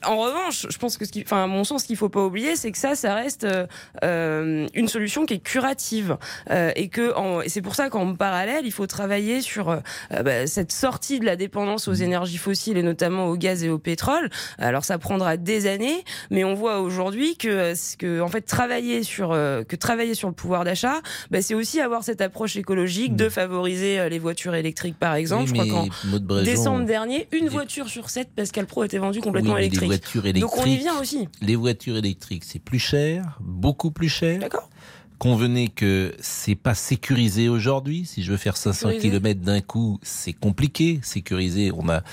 En 0.06 0.18
revanche, 0.18 0.68
je 0.70 0.78
pense 0.78 0.98
que, 0.98 1.06
ce 1.06 1.12
qui, 1.12 1.24
enfin, 1.26 1.44
à 1.44 1.48
mon 1.48 1.64
sens, 1.64 1.84
ce 1.84 1.88
qu'il 1.88 1.98
faut 1.98 2.10
pas 2.10 2.24
oublier, 2.24 2.56
c'est 2.56 2.72
que 2.72 2.78
ça, 2.78 2.96
ça 2.96 3.14
reste 3.16 3.44
euh, 3.44 3.66
euh, 4.04 4.68
une 4.74 4.88
solution 4.88 5.26
qui 5.26 5.36
est 5.36 5.40
curative, 5.40 6.18
Euh, 6.52 6.72
et 6.76 6.90
que, 6.90 7.14
c'est 7.48 7.62
pour 7.62 7.76
ça 7.76 7.90
qu'en 7.90 8.16
parallèle, 8.16 8.66
il 8.66 8.72
faut 8.72 8.88
travailler 8.88 9.42
sur 9.42 9.70
euh, 9.70 9.80
bah, 10.24 10.48
cette 10.48 10.72
sortie 10.72 11.20
de 11.20 11.26
la 11.26 11.36
dépendance 11.36 11.88
aux 11.88 11.94
énergies 11.94 12.38
fossiles 12.38 12.78
et 12.78 12.84
notamment 12.84 13.28
au 13.28 13.36
gaz 13.38 13.64
et 13.64 13.70
au 13.70 13.78
pétrole. 13.80 14.30
Alors, 14.58 14.86
ça 14.86 14.98
prendra 14.98 15.38
des 15.38 15.68
années, 15.68 16.04
mais 16.30 16.44
on 16.44 16.54
voit 16.54 16.80
aujourd'hui 16.82 17.36
que, 17.38 17.48
euh, 17.48 17.74
que, 17.98 18.22
en 18.22 18.28
fait, 18.28 18.42
travailler 18.42 19.04
sur 19.04 19.32
euh, 19.32 19.64
que 19.64 19.76
travailler 19.76 20.14
sur 20.14 20.28
le 20.28 20.34
pouvoir 20.34 20.64
d'achat, 20.64 21.02
bah, 21.32 21.42
c'est 21.42 21.56
aussi 21.56 21.82
avoir 21.82 22.04
cette 22.04 22.22
approche 22.22 22.56
écologique 22.56 23.16
de 23.16 23.30
favoriser 23.30 24.10
les 24.10 24.20
voitures 24.20 24.56
électriques, 24.56 24.98
par 25.00 25.16
exemple. 25.16 25.52
Oui, 25.52 25.60
je 25.66 25.72
crois 25.72 25.88
qu'en 26.22 26.42
décembre 26.44 26.86
dernier, 26.86 27.28
une 27.32 27.50
voiture 27.50 27.90
sur 27.90 28.10
sept 28.10 28.30
Pascal 28.36 28.66
Pro 28.66 28.84
était 28.84 28.98
vendue 28.98 29.22
complètement 29.22 29.56
oui, 29.56 29.62
mais 29.62 29.66
Les 29.82 29.88
voitures 29.88 30.26
électriques, 30.26 30.42
Donc 30.58 30.66
on 30.66 30.70
y 30.70 30.78
vient 30.78 31.00
aussi. 31.00 31.28
les 31.42 31.56
voitures 31.56 31.98
électriques, 31.98 32.44
c'est 32.46 32.60
plus 32.60 32.80
cher, 32.80 33.38
beaucoup 33.42 33.92
plus 33.92 34.10
cher. 34.10 34.40
D'accord 34.40 34.70
Convenez 35.18 35.70
que 35.70 36.14
c'est 36.20 36.56
pas 36.56 36.76
sécurisé 36.76 37.48
aujourd'hui. 37.48 38.04
Si 38.06 38.22
je 38.22 38.32
veux 38.32 38.38
faire 38.38 38.58
500 38.58 38.90
Sécurisé 38.90 39.10
km 39.12 39.40
d'un 39.40 39.62
coup, 39.62 39.98
c'est 40.04 40.34
compliqué. 40.34 41.00
Sécurisé, 41.04 41.72
on 41.74 41.88
a 41.88 42.04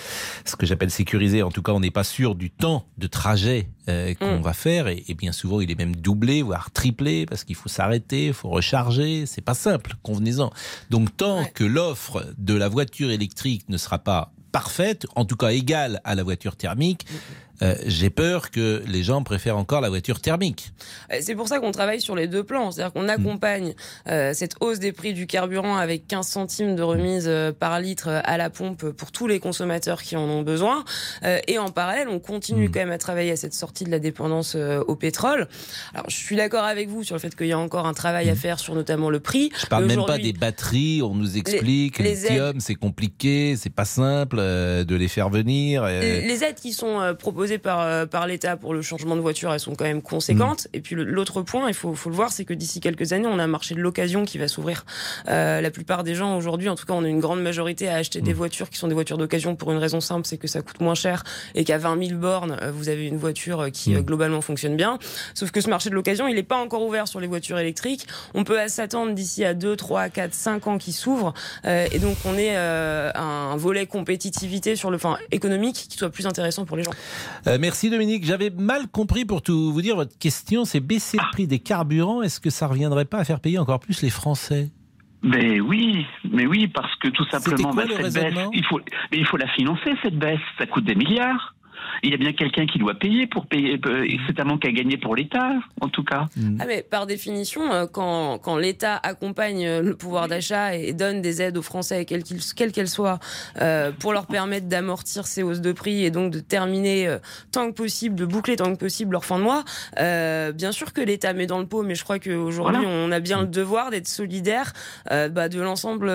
ce 0.45 0.55
que 0.55 0.67
j'appelle 0.67 0.93
sécurisé. 0.93 1.43
En 1.43 1.51
tout 1.51 1.63
cas, 1.63 1.73
on 1.73 1.81
n'est 1.81 1.91
pas 1.91 2.05
sûr 2.05 2.37
du 2.37 2.53
temps 2.53 2.87
de 2.99 3.09
trajet 3.09 3.69
euh, 3.89 4.15
qu'on 4.15 4.39
Mm. 4.39 4.43
va 4.43 4.53
faire. 4.53 4.87
Et, 4.87 5.03
et 5.09 5.15
bien 5.15 5.33
souvent, 5.33 5.61
il 5.61 5.69
est 5.69 5.75
même 5.75 5.97
doublé, 5.97 6.43
voire 6.43 6.71
triplé, 6.71 7.27
parce 7.27 7.43
qu'il 7.43 7.57
faut 7.57 7.69
s'arrêter, 7.69 8.27
il 8.29 8.35
faut 8.35 8.51
recharger. 8.51 9.27
C'est 9.27 9.41
pas 9.43 9.55
simple. 9.55 9.97
Convenez-en. 10.05 10.53
Donc, 10.91 11.15
tant 11.17 11.41
Ouais. 11.41 11.51
que 11.53 11.65
l'offre 11.65 12.25
de 12.39 12.55
la 12.55 12.69
voiture 12.69 13.11
électrique 13.11 13.69
ne 13.69 13.79
sera 13.79 13.99
pas 13.99 14.33
parfaite, 14.53 15.07
en 15.17 15.25
tout 15.25 15.37
cas 15.37 15.49
égale 15.49 16.01
à 16.05 16.15
la 16.15 16.23
voiture 16.23 16.55
thermique, 16.57 17.07
euh, 17.63 17.75
j'ai 17.87 18.11
peur 18.11 18.51
que 18.51 18.83
les 18.87 19.03
gens 19.03 19.23
préfèrent 19.23 19.57
encore 19.57 19.81
la 19.81 19.89
voiture 19.89 20.21
thermique. 20.21 20.73
Euh, 21.13 21.19
c'est 21.21 21.35
pour 21.35 21.49
ça 21.49 21.61
qu'on 21.61 21.71
travaille 21.71 22.01
sur 22.01 22.17
les 22.17 22.27
deux 22.27 22.43
plans. 22.43 22.71
C'est-à-dire 22.71 22.93
qu'on 22.93 23.09
accompagne 23.09 23.75
euh, 24.09 24.33
cette 24.35 24.57
hausse 24.61 24.79
des 24.79 24.93
prix 24.93 25.15
du 25.15 25.27
carburant 25.27 25.77
avec 25.77 26.07
15 26.07 26.27
centimes 26.27 26.77
de 26.77 26.83
remise 26.83 27.31
par 27.59 27.81
litre 27.81 28.09
à 28.09 28.37
la 28.37 28.51
pompe 28.51 28.91
pour 28.91 29.13
tous 29.13 29.27
les 29.27 29.39
consommateurs 29.39 30.03
qui 30.03 30.17
en 30.17 30.29
ont 30.29 30.43
besoin. 30.43 30.85
Euh, 31.25 31.39
et 31.47 31.59
en 31.59 31.71
parallèle, 31.71 32.09
on 32.09 32.19
continue 32.19 32.69
Mm. 32.69 32.73
quand 32.73 32.81
même 32.81 32.91
à 32.91 32.99
travailler 32.99 33.31
à 33.31 33.37
cette 33.37 33.55
sortie 33.55 33.85
de 33.85 33.91
la 33.91 33.99
dépendance 33.99 34.55
au 34.55 34.97
pétrole. 34.97 35.49
Alors, 35.95 36.09
je 36.09 36.17
suis 36.17 36.37
d'accord 36.37 36.65
avec 36.65 36.89
vous 36.89 37.05
sur 37.05 37.15
le 37.15 37.21
fait 37.21 37.35
qu'il 37.35 37.47
y 37.47 37.53
a 37.53 37.59
encore 37.59 37.87
un 37.87 37.95
travail 37.95 38.29
à 38.31 38.35
faire 38.35 38.59
sur 38.59 38.75
notamment 38.75 39.11
le 39.11 39.21
prix. 39.21 39.51
Je 39.59 39.67
parle 39.67 39.87
même 39.87 40.05
pas 40.05 40.19
des 40.19 40.33
batteries. 40.33 41.03
On 41.03 41.15
nous 41.15 41.37
explique 41.37 41.99
les 41.99 42.15
le 42.15 42.21
lithium, 42.21 42.61
c'est 42.61 42.75
compliqué, 42.75 43.57
c'est 43.57 43.71
pas 43.71 43.85
simple 43.85 44.39
de 44.39 44.95
les 44.95 45.09
faire 45.09 45.29
venir. 45.29 45.85
Les 45.87 46.33
les 46.33 46.45
aides 46.45 46.57
qui 46.61 46.73
sont 46.73 47.01
euh, 47.01 47.15
proposées 47.53 47.59
par, 47.59 47.81
euh, 47.81 48.07
par 48.07 48.27
l'État 48.27 48.57
pour 48.57 48.75
le 48.75 48.83
changement 48.83 49.17
de 49.17 49.21
voiture, 49.21 49.53
elles 49.53 49.61
sont 49.61 49.75
quand 49.75 49.85
même 49.85 50.03
conséquentes. 50.03 50.65
Mm. 50.67 50.77
Et 50.77 50.81
puis 50.81 50.95
l'autre 50.97 51.43
point, 51.43 51.69
il 51.69 51.75
faut, 51.75 51.95
faut 51.95 52.11
le 52.11 52.17
voir, 52.17 52.31
c'est 52.33 52.45
que 52.45 52.55
d'ici 52.55 52.81
quelques 52.81 53.13
années, 53.13 53.27
on 53.29 53.39
a 53.39 53.45
un 53.45 53.47
marché 53.49 53.75
de 53.75 53.81
l'occasion 53.81 54.25
qui 54.25 54.39
va 54.39 54.49
s'ouvrir. 54.49 54.85
Euh, 55.29 55.61
la 55.61 55.71
plupart 55.71 56.05
des 56.05 56.15
gens 56.15 56.37
aujourd'hui, 56.37 56.69
en 56.69 56.75
tout 56.77 56.87
cas, 56.87 56.95
on 56.95 57.05
a 57.05 57.09
une 57.09 57.21
grande 57.21 57.43
majorité 57.43 57.89
à 57.89 57.97
acheter 57.97 58.21
Mm. 58.21 58.25
des 58.25 58.33
voitures 58.33 58.71
qui 58.71 58.79
sont 58.79 58.89
des 58.89 58.95
voitures 58.95 59.19
d'occasion 59.19 59.57
pour 59.57 59.73
une 59.73 59.79
raison 59.79 60.01
simple, 60.01 60.27
c'est 60.27 60.39
que 60.39 60.49
ça 60.49 60.63
coûte 60.63 60.81
moins 60.81 60.95
cher 60.95 61.25
et 61.55 61.65
qu'à 61.65 61.79
20 61.79 62.07
000 62.09 62.19
bornes, 62.21 62.57
euh, 62.63 62.71
vous 62.73 62.89
avez 62.89 63.07
une 63.07 63.17
voiture 63.19 63.61
euh, 63.61 63.71
qui 63.71 63.93
Mm. 63.95 64.01
globalement 64.03 64.41
fonctionne 64.41 64.77
bien. 64.77 64.99
Sauf 65.35 65.51
que 65.51 65.61
ce 65.61 65.69
marché 65.69 65.91
de 65.91 65.95
l'occasion, 65.95 66.29
il 66.29 66.35
n'est 66.35 66.43
pas 66.43 66.59
encore 66.59 66.83
ouvert 66.83 67.09
sur 67.09 67.21
les 67.21 67.27
voitures 67.27 67.59
électriques. 67.59 68.07
On 68.35 68.45
peut 68.45 68.59
s'attendre 68.69 69.13
d'ici 69.13 69.45
à 69.45 69.55
2, 69.55 69.77
3, 69.77 70.09
4, 70.09 70.35
5 70.35 70.67
ans 70.67 70.79
qui 70.79 70.93
s'ouvre. 70.93 71.35
Euh, 71.65 71.87
et 71.93 71.99
donc 71.99 72.17
on 72.25 72.37
est 72.37 72.57
euh, 72.57 73.11
un 73.15 73.57
volet 73.57 73.87
compétitivité 73.87 74.77
sur 74.77 74.91
le 74.91 74.99
fin 74.99 75.19
économique 75.31 75.87
qui 75.89 75.97
soit 75.99 76.11
plus 76.11 76.27
intéressant 76.27 76.65
pour 76.65 76.77
les 76.77 76.83
gens. 76.83 76.93
Euh, 77.47 77.59
merci 77.61 77.91
Dominique. 77.91 78.25
J'avais 78.25 78.51
mal 78.51 78.89
compris 78.89 79.25
pour 79.25 79.43
tout 79.43 79.73
vous 79.73 79.83
dire. 79.83 79.97
Votre 79.97 80.17
question, 80.19 80.65
c'est 80.65 80.81
baisser 80.81 81.19
le 81.19 81.31
prix 81.33 81.47
des 81.47 81.59
carburants. 81.59 82.23
Est-ce 82.23 82.41
que 82.41 82.51
ça 82.51 82.67
reviendrait 82.67 83.05
pas 83.05 83.19
à 83.19 83.25
faire 83.25 83.41
payer 83.41 83.59
encore 83.59 83.81
plus 83.81 84.03
les 84.03 84.11
Français? 84.11 84.71
Mais 85.23 85.61
oui, 85.61 86.05
mais 86.29 86.47
oui, 86.47 86.67
parce 86.67 86.95
que 86.97 87.09
tout 87.09 87.25
simplement, 87.27 87.71
quoi 87.71 87.85
bah, 87.85 87.89
cette 87.89 88.13
baisse, 88.13 88.17
raisonnement? 88.17 88.51
il 88.53 88.65
faut, 88.65 88.81
mais 89.13 89.19
il 89.19 89.27
faut 89.27 89.37
la 89.37 89.49
financer 89.49 89.95
cette 90.03 90.19
baisse. 90.19 90.41
Ça 90.59 90.67
coûte 90.67 90.85
des 90.85 90.97
milliards. 90.97 91.55
Il 92.03 92.11
y 92.11 92.15
a 92.15 92.17
bien 92.17 92.33
quelqu'un 92.33 92.67
qui 92.67 92.79
doit 92.79 92.95
payer 92.95 93.27
pour 93.27 93.47
payer. 93.47 93.79
euh, 93.87 94.05
et 94.05 94.19
C'est 94.27 94.39
un 94.41 94.45
manque 94.45 94.65
à 94.65 94.71
gagner 94.73 94.97
pour 94.97 95.15
l'État, 95.17 95.53
en 95.81 95.89
tout 95.89 96.05
cas. 96.05 96.27
Ah 96.61 96.65
mais 96.67 96.83
par 96.83 97.07
définition, 97.07 97.73
euh, 97.73 97.87
quand, 97.87 98.39
quand 98.39 98.57
l'État 98.57 98.99
accompagne 99.03 99.67
euh, 99.67 99.83
le 99.83 99.95
pouvoir 99.97 100.29
d'achat 100.29 100.75
et 100.77 100.93
donne 100.93 101.21
des 101.23 101.43
aides 101.43 101.57
aux 101.57 101.63
Français, 101.63 102.05
quelles 102.05 102.23
quelles 102.57 102.73
qu'elles 102.73 102.89
soient, 102.89 103.19
euh, 103.61 103.93
pour 103.93 104.13
leur 104.13 104.27
permettre 104.27 104.67
d'amortir 104.69 105.27
ces 105.27 105.43
hausses 105.43 105.61
de 105.61 105.73
prix 105.73 106.05
et 106.05 106.11
donc 106.11 106.33
de 106.33 106.41
terminer 106.41 107.09
euh, 107.09 107.19
tant 107.51 107.69
que 107.69 107.75
possible, 107.75 108.15
de 108.15 108.25
boucler 108.27 108.57
tant 108.57 108.73
que 108.73 108.79
possible 108.79 109.13
leur 109.13 109.25
fin 109.25 109.39
de 109.39 109.45
mois, 109.45 109.65
euh, 109.99 110.53
bien 110.53 110.73
sûr 110.73 110.93
que 110.93 111.01
l'État 111.01 111.33
met 111.33 111.47
dans 111.47 111.59
le 111.61 111.67
pot, 111.67 111.83
mais 111.83 111.95
je 111.95 112.05
crois 112.05 112.19
qu'aujourd'hui 112.19 112.83
Voilà. 112.85 112.89
on 112.89 113.11
a 113.13 113.21
bien 113.21 113.41
le 113.43 113.47
devoir 113.47 113.91
d'être 113.91 114.09
solidaire 114.09 114.73
euh, 115.11 115.29
bah, 115.29 115.49
de 115.49 115.61
l'ensemble 115.61 116.11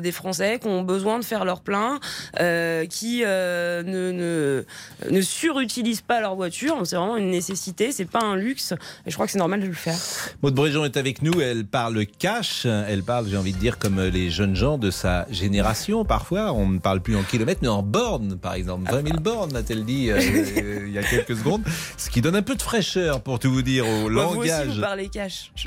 des 0.00 0.12
Français 0.12 0.58
qui 0.60 0.68
ont 0.68 0.82
besoin 0.82 1.18
de 1.18 1.24
faire 1.24 1.44
leur 1.44 1.60
plein, 1.60 1.98
euh, 2.40 2.86
qui 2.86 3.22
euh, 3.24 3.82
ne, 3.82 4.64
ne, 5.10 5.17
ne 5.18 5.22
surutilisent 5.22 6.00
pas 6.00 6.20
leur 6.20 6.34
voiture. 6.36 6.76
C'est 6.84 6.96
vraiment 6.96 7.16
une 7.16 7.30
nécessité, 7.30 7.92
c'est 7.92 8.04
pas 8.04 8.22
un 8.22 8.36
luxe. 8.36 8.72
Et 9.06 9.10
je 9.10 9.14
crois 9.14 9.26
que 9.26 9.32
c'est 9.32 9.38
normal 9.38 9.60
de 9.60 9.66
le 9.66 9.72
faire. 9.72 9.96
Maud 10.42 10.54
Bréjon 10.54 10.84
est 10.84 10.96
avec 10.96 11.22
nous. 11.22 11.40
Elle 11.40 11.64
parle 11.66 12.04
cash. 12.06 12.64
Elle 12.66 13.02
parle, 13.02 13.28
j'ai 13.28 13.36
envie 13.36 13.52
de 13.52 13.58
dire, 13.58 13.78
comme 13.78 14.00
les 14.00 14.30
jeunes 14.30 14.54
gens 14.56 14.78
de 14.78 14.90
sa 14.90 15.26
génération. 15.30 16.04
Parfois, 16.04 16.52
on 16.52 16.68
ne 16.68 16.78
parle 16.78 17.00
plus 17.00 17.16
en 17.16 17.22
kilomètres, 17.22 17.60
mais 17.62 17.68
en 17.68 17.82
bornes, 17.82 18.36
par 18.38 18.54
exemple. 18.54 18.90
20 18.90 19.02
000 19.06 19.20
bornes, 19.20 19.56
a-t-elle 19.56 19.84
dit 19.84 20.10
euh, 20.10 20.18
euh, 20.18 20.84
il 20.86 20.92
y 20.92 20.98
a 20.98 21.02
quelques 21.02 21.36
secondes. 21.36 21.62
Ce 21.96 22.10
qui 22.10 22.20
donne 22.20 22.36
un 22.36 22.42
peu 22.42 22.54
de 22.54 22.62
fraîcheur, 22.62 23.20
pour 23.22 23.38
tout 23.38 23.50
vous 23.52 23.62
dire, 23.62 23.86
au 23.86 24.08
Bah, 24.10 24.26
vous 24.30 24.40
aussi, 24.40 24.48
langage. 24.50 24.68
vous 24.76 24.80
parlez 24.80 25.08
cash. 25.08 25.52
Je 25.56 25.66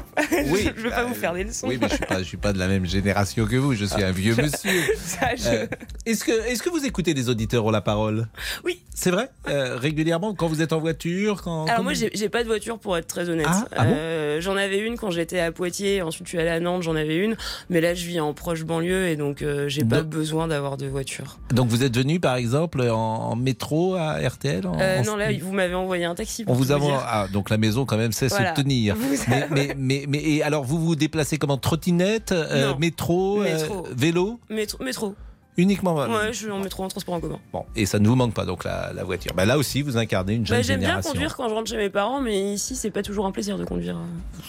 Oui, 0.52 0.66
ne 0.66 0.82
veux 0.82 0.90
pas 0.90 1.04
bah, 1.04 1.06
vous 1.06 1.14
faire 1.16 1.34
des 1.34 1.44
leçons. 1.44 1.68
Oui, 1.68 1.78
mais 1.82 1.88
je 1.90 1.96
suis 1.96 2.06
je 2.20 2.24
suis 2.24 2.38
pas 2.38 2.54
de 2.54 2.60
la 2.60 2.68
même 2.68 2.86
génération 2.86 3.46
que 3.46 3.56
vous. 3.56 3.74
Je 3.74 3.86
suis 3.86 4.04
un 4.04 4.12
vieux 4.12 4.36
monsieur. 4.36 4.72
Je- 4.72 5.48
Euh, 5.52 5.68
est-ce 6.06 6.24
que, 6.24 6.32
est-ce 6.32 6.62
que 6.64 6.70
vous 6.70 6.86
écoutez 6.86 7.14
les 7.14 7.30
auditeurs 7.30 7.66
ont 7.66 7.72
la 7.72 7.82
parole? 7.82 8.28
Oui. 8.64 8.82
C'est 8.94 9.12
vrai? 9.12 9.30
Euh, 9.50 9.76
Régulièrement, 9.78 10.34
quand 10.36 10.48
vous 10.48 10.62
êtes 10.62 10.72
en 10.72 10.80
voiture 10.80 11.42
quand, 11.42 11.64
Alors 11.66 11.78
quand- 11.78 11.84
moi, 11.84 11.94
j'ai 11.94 12.12
j'ai 12.14 12.30
pas 12.30 12.44
de 12.44 12.48
voiture 12.48 12.78
pour 12.78 12.96
être 12.98 13.08
très 13.08 13.28
honnête. 13.30 13.48
Ah, 13.50 13.66
ah 13.76 13.84
bon 13.86 13.94
Euh, 13.96 14.40
j'en 14.40 14.56
avais 14.56 14.78
une 14.80 14.98
quand 14.98 15.10
j'étais 15.10 15.40
à 15.40 15.52
Poitiers. 15.52 16.02
Ensuite, 16.04 16.28
je 16.28 16.30
suis 16.30 16.38
allée 16.40 16.50
à 16.50 16.60
Nantes. 16.60 16.84
J'en 16.84 16.96
avais 16.96 17.18
une. 17.18 17.36
Mais 17.70 17.82
là, 17.82 17.94
je 17.96 18.06
vis 18.06 18.20
en 18.20 18.34
proche 18.34 18.64
banlieue 18.64 19.08
et 19.08 19.16
donc 19.16 19.42
euh, 19.42 19.68
j'ai 19.68 19.84
pas 19.84 20.04
besoin 20.04 20.48
d'avoir 20.48 20.78
de 20.78 20.86
voiture. 20.86 21.40
Donc 21.54 21.70
vous 21.70 21.84
êtes 21.84 21.96
venu, 21.98 22.20
par 22.20 22.36
exemple, 22.36 22.82
en, 22.82 22.96
en 22.96 23.36
métro 23.36 23.96
à 23.96 24.18
RTL 24.20 24.68
en- 24.68 24.80
Euh, 24.80 25.00
en- 25.00 25.04
non, 25.06 25.16
là, 25.16 25.30
vous 25.42 25.52
m'avez 25.54 25.74
envoyé 25.76 26.06
un 26.06 26.14
taxi. 26.16 26.44
On 26.44 26.46
Pour 26.46 26.56
vous 26.56 26.66
tout 26.66 26.74
a 26.74 27.04
ah, 27.08 27.28
donc 27.32 27.50
la 27.50 27.58
maison 27.58 27.86
quand 27.86 27.98
même 27.98 28.12
sait 28.12 28.28
Voilà. 28.28 28.56
se 28.56 28.62
tenir. 28.62 28.96
Vous 28.96 29.16
Mais, 29.28 29.48
mais, 29.50 29.74
mais, 29.78 30.06
mais- 30.08 30.24
et 30.24 30.44
alors 30.44 30.64
vous 30.64 30.80
vous 30.80 30.96
déplacez 30.96 31.38
comment? 31.38 31.58
Trottinette, 31.58 32.32
euh, 32.32 32.74
métro, 32.78 33.42
euh, 33.42 33.46
Métro. 33.46 33.88
vélo? 33.92 34.40
Métro. 34.50 34.84
métro. 34.84 35.16
Uniquement. 35.58 35.96
Ouais, 35.96 36.32
je 36.32 36.38
suis 36.38 36.50
en 36.52 36.60
métro, 36.60 36.84
en 36.84 36.88
transport 36.88 37.16
en 37.16 37.20
commun. 37.20 37.40
Bon, 37.52 37.66
et 37.76 37.86
ça 37.86 38.00
ne 38.00 38.08
vous 38.08 38.16
manque 38.16 38.34
pas 38.34 38.46
donc 38.46 38.64
la, 38.64 38.94
la 38.94 39.04
voiture. 39.04 39.34
Bah, 39.36 39.46
là 39.46 39.58
aussi, 39.58 39.82
vous 39.82 39.98
incarnez 39.98 40.36
une 40.36 40.46
jeune 40.48 40.58
Bah, 40.60 40.64
J'aime 40.64 40.80
bien 40.80 40.88
génération. 40.88 41.12
conduire 41.12 41.36
quand 41.36 41.50
je 41.50 41.54
rentre 41.54 41.70
chez 41.70 41.78
mes 41.78 41.90
parents, 41.90 42.22
mais 42.22 42.54
ici, 42.54 42.76
c'est 42.76 42.90
pas 42.90 43.04
toujours 43.04 43.26
un 43.26 43.32
plaisir 43.32 43.58
de 43.58 43.66
conduire. 43.66 43.98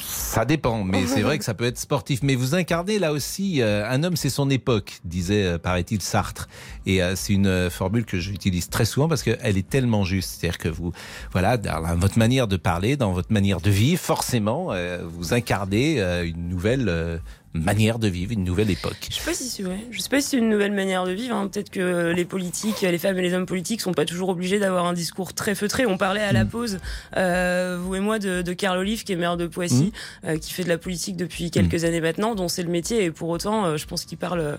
Ça 0.00 0.44
dépend, 0.44 0.84
mais 0.84 1.06
c'est 1.08 1.22
vrai 1.22 1.38
que 1.40 1.44
ça 1.44 1.54
peut 1.54 1.64
être 1.64 1.78
sportif. 1.78 2.20
Mais 2.22 2.36
vous 2.36 2.54
incarnez 2.54 3.00
là 3.00 3.12
aussi 3.12 3.60
euh, 3.62 3.84
un 3.90 4.04
homme, 4.04 4.14
c'est 4.16 4.30
son 4.30 4.48
époque, 4.48 5.00
disait 5.04 5.44
euh, 5.44 5.58
paraît-il 5.58 6.00
Sartre. 6.00 6.48
Et 6.86 7.02
euh, 7.02 7.16
c'est 7.16 7.32
une 7.32 7.68
formule 7.68 8.04
que 8.04 8.18
j'utilise 8.20 8.68
très 8.68 8.84
souvent 8.84 9.08
parce 9.08 9.24
qu'elle 9.24 9.58
est 9.58 9.68
tellement 9.68 10.04
juste. 10.04 10.38
C'est-à-dire 10.38 10.58
que 10.58 10.68
vous, 10.68 10.92
voilà, 11.32 11.56
dans 11.56 11.96
votre 11.96 12.18
manière 12.18 12.46
de 12.46 12.56
parler, 12.56 12.96
dans 12.96 13.12
votre 13.12 13.32
manière 13.32 13.60
de 13.60 13.70
vivre, 13.70 14.00
forcément, 14.00 14.70
vous 15.04 15.34
incarnez 15.34 16.00
une 16.22 16.48
nouvelle 16.48 17.20
manière 17.54 17.98
de 17.98 18.08
vivre, 18.08 18.32
une 18.32 18.44
nouvelle 18.44 18.70
époque. 18.70 19.08
Je 19.10 19.16
sais 19.16 19.24
pas 19.24 19.34
si 19.34 19.44
c'est 19.48 19.62
vrai. 19.62 19.78
Je 19.90 20.00
sais 20.00 20.08
pas 20.08 20.20
si 20.20 20.28
c'est 20.28 20.36
une 20.38 20.48
nouvelle 20.48 20.72
manière 20.72 21.04
de 21.04 21.12
vivre. 21.12 21.36
hein. 21.36 21.48
Peut-être 21.48 21.70
que 21.70 22.10
les 22.10 22.24
politiques, 22.24 22.80
les 22.80 22.98
femmes 22.98 23.18
et 23.18 23.22
les 23.22 23.34
hommes 23.34 23.46
politiques 23.46 23.80
sont 23.82 23.92
pas 23.92 24.04
toujours 24.06 24.30
obligés 24.30 24.58
d'avoir 24.58 24.86
un 24.86 24.94
discours 24.94 25.34
très 25.34 25.54
feutré. 25.54 25.84
On 25.84 25.98
parlait 25.98 26.22
à 26.22 26.32
la 26.32 26.44
pause, 26.46 26.78
euh, 27.16 27.78
vous 27.80 27.94
et 27.94 28.00
moi, 28.00 28.18
de, 28.18 28.40
de 28.42 28.52
Carl 28.54 28.78
Olive, 28.78 29.04
qui 29.04 29.12
est 29.12 29.16
maire 29.16 29.36
de 29.36 29.46
Poissy, 29.46 29.92
euh, 30.24 30.38
qui 30.38 30.52
fait 30.52 30.64
de 30.64 30.68
la 30.68 30.78
politique 30.78 31.16
depuis 31.16 31.50
quelques 31.50 31.84
années 31.84 32.00
maintenant, 32.00 32.34
dont 32.34 32.48
c'est 32.48 32.62
le 32.62 32.70
métier. 32.70 33.04
Et 33.04 33.10
pour 33.10 33.28
autant, 33.28 33.66
euh, 33.66 33.76
je 33.76 33.86
pense 33.86 34.04
qu'il 34.04 34.18
parle 34.18 34.40
euh, 34.40 34.56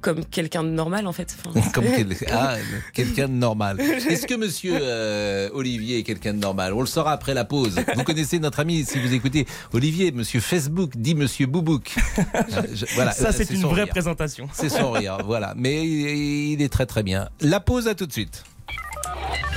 comme 0.00 0.24
quelqu'un 0.24 0.62
de 0.64 0.68
normal, 0.70 1.06
en 1.06 1.12
fait. 1.12 1.36
Enfin, 1.46 1.68
Comme 1.74 1.84
quel- 1.94 2.16
ah, 2.32 2.56
quelqu'un 2.92 3.28
de 3.28 3.32
normal. 3.34 3.80
Est-ce 4.08 4.26
que 4.26 4.34
monsieur 4.34 4.78
euh, 4.80 5.48
Olivier 5.52 5.98
est 5.98 6.02
quelqu'un 6.02 6.34
de 6.34 6.38
normal? 6.38 6.72
On 6.72 6.80
le 6.80 6.86
saura 6.86 7.12
après 7.12 7.34
la 7.34 7.44
pause. 7.44 7.76
Vous 7.96 8.04
connaissez 8.04 8.38
notre 8.38 8.60
ami, 8.60 8.84
si 8.84 8.98
vous 9.00 9.12
écoutez 9.12 9.46
Olivier, 9.72 10.12
monsieur 10.12 10.40
Facebook 10.40 10.92
dit 10.96 11.14
monsieur 11.14 11.46
Boubouk. 11.46 11.94
Je- 12.72 12.86
voilà, 12.94 13.12
Ça, 13.12 13.28
euh, 13.28 13.32
c'est 13.36 13.50
une 13.50 13.62
vraie 13.62 13.82
rire. 13.84 13.88
présentation. 13.88 14.48
C'est 14.52 14.68
son 14.68 14.90
rire, 14.92 15.18
voilà. 15.24 15.54
Mais 15.56 15.84
il 15.84 16.48
il 16.52 16.62
est 16.62 16.68
très 16.72 16.86
très 16.86 17.02
bien. 17.02 17.28
La 17.40 17.60
pause 17.60 17.88
à 17.88 17.94
tout 17.94 18.06
de 18.06 18.12
suite. 18.12 18.44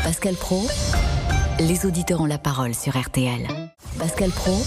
Pascal 0.03 0.35
Pro, 0.35 0.67
les 1.59 1.85
auditeurs 1.85 2.21
ont 2.21 2.25
la 2.25 2.37
parole 2.37 2.73
sur 2.73 2.99
RTL. 2.99 3.47
Pascal 3.99 4.29
Pro, 4.31 4.63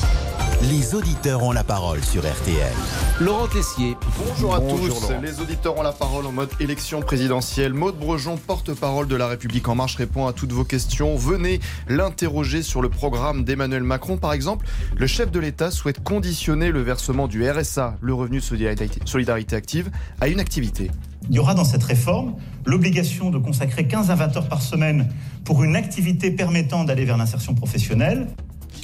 Les 0.63 0.95
auditeurs 0.95 1.43
ont 1.43 1.53
la 1.53 1.65
parole 1.65 2.03
sur 2.03 2.23
RTL. 2.23 2.73
Laurent 3.21 3.47
Tessier. 3.49 3.97
Bonjour 4.27 4.55
à 4.55 4.61
Bonjour, 4.61 4.79
tous. 4.79 5.09
Laurent. 5.11 5.21
Les 5.23 5.41
auditeurs 5.41 5.77
ont 5.79 5.83
la 5.83 5.93
parole 5.93 6.27
en 6.27 6.33
mode 6.33 6.49
élection 6.61 7.01
présidentielle. 7.01 7.75
Maude 7.75 7.99
Brejon, 7.99 8.37
porte-parole 8.37 9.07
de 9.07 9.17
La 9.17 9.27
République 9.27 9.69
En 9.69 9.75
Marche, 9.75 9.97
répond 9.97 10.27
à 10.27 10.33
toutes 10.33 10.53
vos 10.53 10.65
questions. 10.65 11.17
Venez 11.17 11.61
l'interroger 11.89 12.63
sur 12.63 12.81
le 12.83 12.89
programme 12.89 13.45
d'Emmanuel 13.45 13.83
Macron. 13.83 14.17
Par 14.17 14.33
exemple, 14.33 14.67
le 14.97 15.07
chef 15.07 15.31
de 15.31 15.41
l'État 15.41 15.71
souhaite 15.71 16.03
conditionner 16.03 16.71
le 16.71 16.81
versement 16.81 17.29
du 17.29 17.49
RSA, 17.49 17.97
le 18.01 18.15
revenu 18.15 18.39
de 18.39 18.45
solidarité, 18.45 18.89
solidarité 19.05 19.57
active, 19.57 19.91
à 20.21 20.29
une 20.29 20.41
activité. 20.41 20.91
Il 21.29 21.35
y 21.35 21.39
aura 21.39 21.55
dans 21.55 21.65
cette 21.65 21.85
réforme 21.85 22.37
l'obligation 22.67 23.31
de 23.31 23.39
consacrer 23.39 23.87
15 23.87 24.11
à 24.11 24.15
20 24.15 24.37
heures 24.37 24.49
par 24.49 24.63
semaine 24.63 25.09
pour 25.45 25.65
une 25.65 25.77
activité 25.77 26.31
permettant 26.31 26.85
d'aller 26.85 27.05
vers 27.05 27.17
l'insertion 27.17 27.55
professionnelle. 27.55 28.29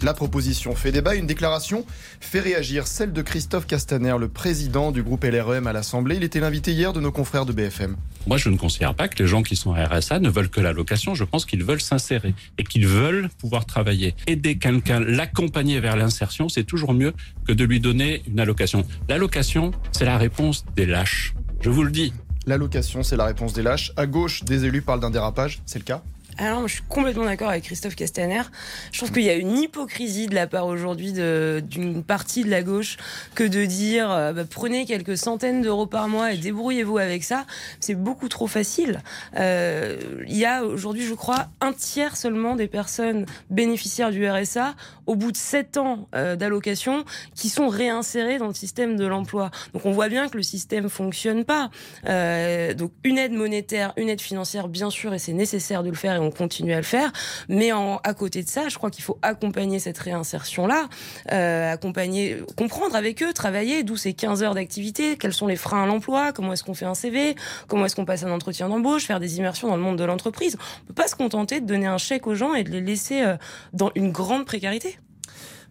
La 0.02 0.14
proposition 0.14 0.75
fait 0.75 0.92
débat. 0.92 1.14
Une 1.14 1.26
déclaration 1.26 1.85
fait 2.21 2.40
réagir 2.40 2.87
celle 2.87 3.12
de 3.12 3.21
Christophe 3.21 3.66
Castaner, 3.66 4.14
le 4.19 4.28
président 4.28 4.92
du 4.92 5.02
groupe 5.02 5.25
LREM 5.25 5.66
à 5.66 5.75
l'Assemblée. 5.75 6.16
Il 6.16 6.25
était 6.25 6.40
l'invité 6.40 6.73
hier 6.73 6.95
de 6.95 7.00
nos 7.00 7.12
confrères 7.12 7.45
de 7.45 7.52
BFM. 7.52 7.97
Moi, 8.26 8.38
je 8.38 8.49
ne 8.49 8.57
considère 8.57 8.95
pas 8.95 9.09
que 9.09 9.23
les 9.23 9.28
gens 9.28 9.42
qui 9.42 9.57
sont 9.57 9.75
à 9.75 9.85
RSA 9.85 10.19
ne 10.21 10.30
veulent 10.30 10.49
que 10.49 10.62
l'allocation. 10.62 11.14
Je 11.14 11.25
pense 11.25 11.45
qu'ils 11.45 11.64
veulent 11.64 11.83
s'insérer 11.83 12.35
et 12.57 12.64
qu'ils 12.64 12.87
veulent 12.87 13.28
pouvoir 13.38 13.66
travailler. 13.66 14.14
Aider 14.26 14.57
quelqu'un, 14.57 15.00
l'accompagner 15.00 15.80
vers 15.80 15.97
l'insertion, 15.97 16.49
c'est 16.49 16.64
toujours 16.64 16.95
mieux 16.95 17.12
que 17.47 17.52
de 17.52 17.64
lui 17.64 17.78
donner 17.78 18.23
une 18.26 18.40
allocation. 18.40 18.87
L'allocation, 19.11 19.73
c'est 19.92 20.07
la 20.07 20.16
réponse 20.16 20.64
des 20.76 20.87
lâches. 20.87 21.35
Je 21.61 21.69
vous 21.69 21.83
le 21.83 21.90
dis. 21.90 22.14
L'allocation, 22.47 23.02
c'est 23.02 23.16
la 23.16 23.26
réponse 23.26 23.52
des 23.52 23.62
lâches. 23.62 23.92
À 23.99 24.07
gauche, 24.07 24.45
des 24.45 24.64
élus 24.64 24.80
parlent 24.80 25.00
d'un 25.00 25.11
dérapage. 25.11 25.61
C'est 25.66 25.78
le 25.78 25.85
cas 25.85 26.02
Alors, 26.43 26.67
je 26.67 26.77
suis 26.77 26.83
complètement 26.89 27.27
d'accord 27.27 27.51
avec 27.51 27.65
Christophe 27.65 27.95
Castaner. 27.95 28.41
Je 28.93 28.99
trouve 28.99 29.13
qu'il 29.13 29.25
y 29.25 29.29
a 29.29 29.35
une 29.35 29.59
hypocrisie 29.59 30.27
de 30.27 30.35
la 30.35 30.47
part 30.47 30.69
aujourd'hui 30.69 31.13
d'une 31.13 32.03
partie 32.03 32.45
de 32.45 32.51
la 32.51 32.63
gauche 32.63 32.97
que 33.35 33.45
de 33.45 33.67
dire 33.67 34.11
euh, 34.11 34.33
bah, 34.33 34.45
prenez 34.49 34.87
quelques 34.87 35.19
centaines 35.19 35.61
d'euros 35.61 35.85
par 35.85 36.09
mois 36.09 36.33
et 36.33 36.39
débrouillez-vous 36.39 36.97
avec 36.97 37.25
ça. 37.25 37.45
C'est 37.79 37.95
beaucoup 37.95 38.31
trop 38.31 38.47
facile. 38.47 39.03
Euh, 39.37 39.99
il 40.27 40.37
y 40.39 40.47
a 40.47 40.65
aujourd'hui, 40.65 41.05
je 41.05 41.13
crois, 41.13 41.49
un 41.61 41.75
tiers 41.75 42.17
seulement 42.17 42.57
des 42.57 42.69
personnes 42.69 43.27
bénéficiaires 43.51 44.11
du 44.11 44.27
RSA 44.27 44.77
au 45.05 45.17
bout 45.17 45.33
de 45.33 45.37
7 45.37 45.77
ans 45.77 46.09
euh, 46.15 46.37
d'allocation 46.37 47.05
qui 47.35 47.51
sont 47.51 47.69
réinsérées 47.69 48.39
dans 48.39 48.49
le 48.49 48.55
système 48.55 48.97
de 48.97 49.05
l'emploi. 49.05 49.51
Donc 49.75 49.85
on 49.85 49.93
voit 49.93 50.09
bien 50.09 50.31
que 50.31 50.39
le 50.39 50.43
système 50.43 50.89
fonctionne 50.89 51.45
pas. 51.45 51.69
Donc 52.75 52.93
une 53.05 53.19
aide 53.19 53.33
monétaire, 53.33 53.93
une 53.99 54.09
aide 54.09 54.23
financière, 54.23 54.69
bien 54.69 54.89
sûr, 54.89 55.13
et 55.13 55.19
c'est 55.19 55.35
nécessaire 55.35 55.83
de 55.83 55.91
le 55.91 55.97
faire 55.97 56.15
continue 56.31 56.73
à 56.73 56.77
le 56.77 56.83
faire. 56.83 57.13
Mais 57.49 57.73
en, 57.73 57.99
à 58.05 58.15
côté 58.15 58.43
de 58.43 58.49
ça, 58.49 58.69
je 58.69 58.77
crois 58.77 58.91
qu'il 58.91 59.05
faut 59.05 59.19
accompagner 59.23 59.79
cette 59.79 59.99
réinsertion-là, 59.99 60.89
euh, 61.33 61.73
accompagner, 61.73 62.39
comprendre 62.57 62.97
avec 62.97 63.23
eux, 63.23 63.33
travailler, 63.33 63.83
d'où 63.83 63.97
ces 63.97 64.13
15 64.13 64.43
heures 64.43 64.55
d'activité, 64.55 65.17
quels 65.17 65.33
sont 65.33 65.47
les 65.47 65.57
freins 65.57 65.85
à 65.85 65.87
l'emploi, 65.87 66.33
comment 66.33 66.53
est-ce 66.53 66.65
qu'on 66.65 66.75
fait 66.75 66.87
un 66.87 66.95
CV, 66.95 67.35
comment 67.69 67.87
est-ce 67.87 67.97
qu'on 67.97 68.05
passe 68.05 68.25
un 68.25 68.31
entretien 68.31 68.69
d'embauche, 68.69 69.05
faire 69.05 69.21
des 69.21 69.39
immersions 69.39 69.69
dans 69.69 69.77
le 69.77 69.83
monde 69.83 69.99
de 69.99 70.05
l'entreprise. 70.05 70.57
On 70.85 70.87
peut 70.89 70.95
pas 70.95 71.09
se 71.09 71.17
contenter 71.17 71.61
de 71.61 71.67
donner 71.67 71.87
un 71.87 71.99
chèque 71.99 72.27
aux 72.27 72.35
gens 72.35 72.55
et 72.55 72.65
de 72.65 72.71
les 72.71 72.81
laisser 72.81 73.23
euh, 73.23 73.37
dans 73.73 73.91
une 73.95 74.13
grande 74.13 74.45
précarité. 74.47 74.99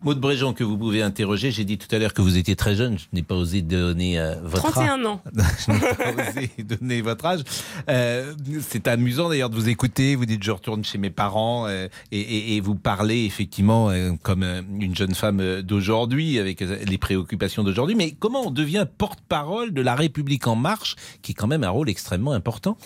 Maud 0.01 0.18
Bréjean, 0.18 0.53
que 0.53 0.63
vous 0.63 0.77
pouvez 0.77 1.01
interroger. 1.01 1.51
J'ai 1.51 1.65
dit 1.65 1.77
tout 1.77 1.94
à 1.94 2.00
l'heure 2.00 2.13
que 2.13 2.22
vous 2.22 2.38
étiez 2.38 2.56
très 2.56 2.75
jeune. 2.75 2.98
Je 2.98 3.06
n'ai 3.12 3.22
pas 3.22 3.36
osé 3.36 3.62
donner 3.62 4.18
euh, 4.18 4.36
votre 4.41 4.68
âge. 4.68 4.86
31 4.88 5.06
ans. 5.06 5.22
je 5.36 5.72
n'ai 5.72 5.79
pas 5.79 6.29
osé 6.29 6.51
donner 6.63 7.01
votre 7.01 7.25
âge. 7.25 7.41
Euh, 7.89 8.34
c'est 8.62 8.88
amusant 8.88 9.27
d'ailleurs 9.27 9.50
de 9.50 9.56
vous 9.56 9.68
écouter. 9.68 10.15
Vous 10.15 10.25
dites 10.25 10.41
je 10.41 10.51
retourne 10.51 10.86
chez 10.86 10.98
mes 10.98 11.10
parents 11.10 11.68
euh, 11.68 11.88
et, 12.13 12.20
et, 12.20 12.56
et, 12.56 12.62
vous 12.62 12.75
parlez 12.75 13.25
effectivement 13.25 13.89
euh, 13.89 14.12
comme 14.22 14.44
une 14.79 14.96
jeune 14.96 15.15
femme 15.15 15.62
d'aujourd'hui 15.62 16.39
avec 16.39 16.62
les 16.62 16.98
préoccupations 16.98 17.65
d'aujourd'hui. 17.65 17.96
Mais 17.96 18.12
comment 18.12 18.48
on 18.48 18.51
devient 18.51 18.86
porte-parole 18.98 19.74
de 19.74 19.82
la 19.82 19.96
République 19.96 20.48
en 20.48 20.56
marche, 20.56 20.96
qui 21.22 21.34
est 21.34 21.36
quand 21.36 21.48
même 21.48 21.65
un 21.65 21.70
rôle 21.70 21.89
extrêmement 21.89 22.32
important? 22.32 22.77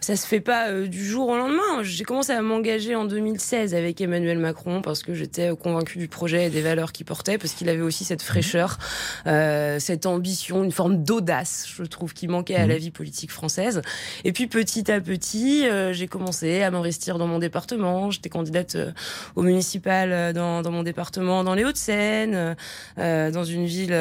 Ça 0.00 0.16
se 0.16 0.26
fait 0.26 0.40
pas 0.40 0.68
euh, 0.68 0.86
du 0.86 1.04
jour 1.04 1.28
au 1.28 1.36
lendemain. 1.36 1.82
J'ai 1.82 2.04
commencé 2.04 2.32
à 2.32 2.40
m'engager 2.40 2.94
en 2.94 3.04
2016 3.04 3.74
avec 3.74 4.00
Emmanuel 4.00 4.38
Macron 4.38 4.80
parce 4.80 5.02
que 5.02 5.14
j'étais 5.14 5.50
convaincue 5.56 5.98
du 5.98 6.08
projet 6.08 6.46
et 6.46 6.50
des 6.50 6.62
valeurs 6.62 6.92
qu'il 6.92 7.06
portait, 7.06 7.38
parce 7.38 7.52
qu'il 7.52 7.68
avait 7.68 7.82
aussi 7.82 8.04
cette 8.04 8.22
fraîcheur, 8.22 8.78
euh, 9.26 9.78
cette 9.78 10.06
ambition, 10.06 10.64
une 10.64 10.72
forme 10.72 11.02
d'audace, 11.02 11.66
je 11.74 11.82
trouve, 11.84 12.14
qui 12.14 12.28
manquait 12.28 12.56
à 12.56 12.66
la 12.66 12.78
vie 12.78 12.90
politique 12.90 13.30
française. 13.30 13.82
Et 14.24 14.32
puis 14.32 14.46
petit 14.46 14.90
à 14.90 15.00
petit, 15.00 15.66
euh, 15.66 15.92
j'ai 15.92 16.06
commencé 16.06 16.62
à 16.62 16.70
m'investir 16.70 17.18
dans 17.18 17.26
mon 17.26 17.38
département. 17.38 18.10
J'étais 18.10 18.28
candidate 18.28 18.76
euh, 18.76 18.92
au 19.36 19.42
municipal 19.42 20.12
euh, 20.12 20.32
dans, 20.32 20.62
dans, 20.62 20.70
mon 20.70 20.82
département, 20.82 21.44
dans 21.44 21.54
les 21.54 21.64
Hauts-de-Seine, 21.64 22.56
euh, 22.98 23.30
dans 23.30 23.44
une 23.44 23.66
ville 23.66 23.96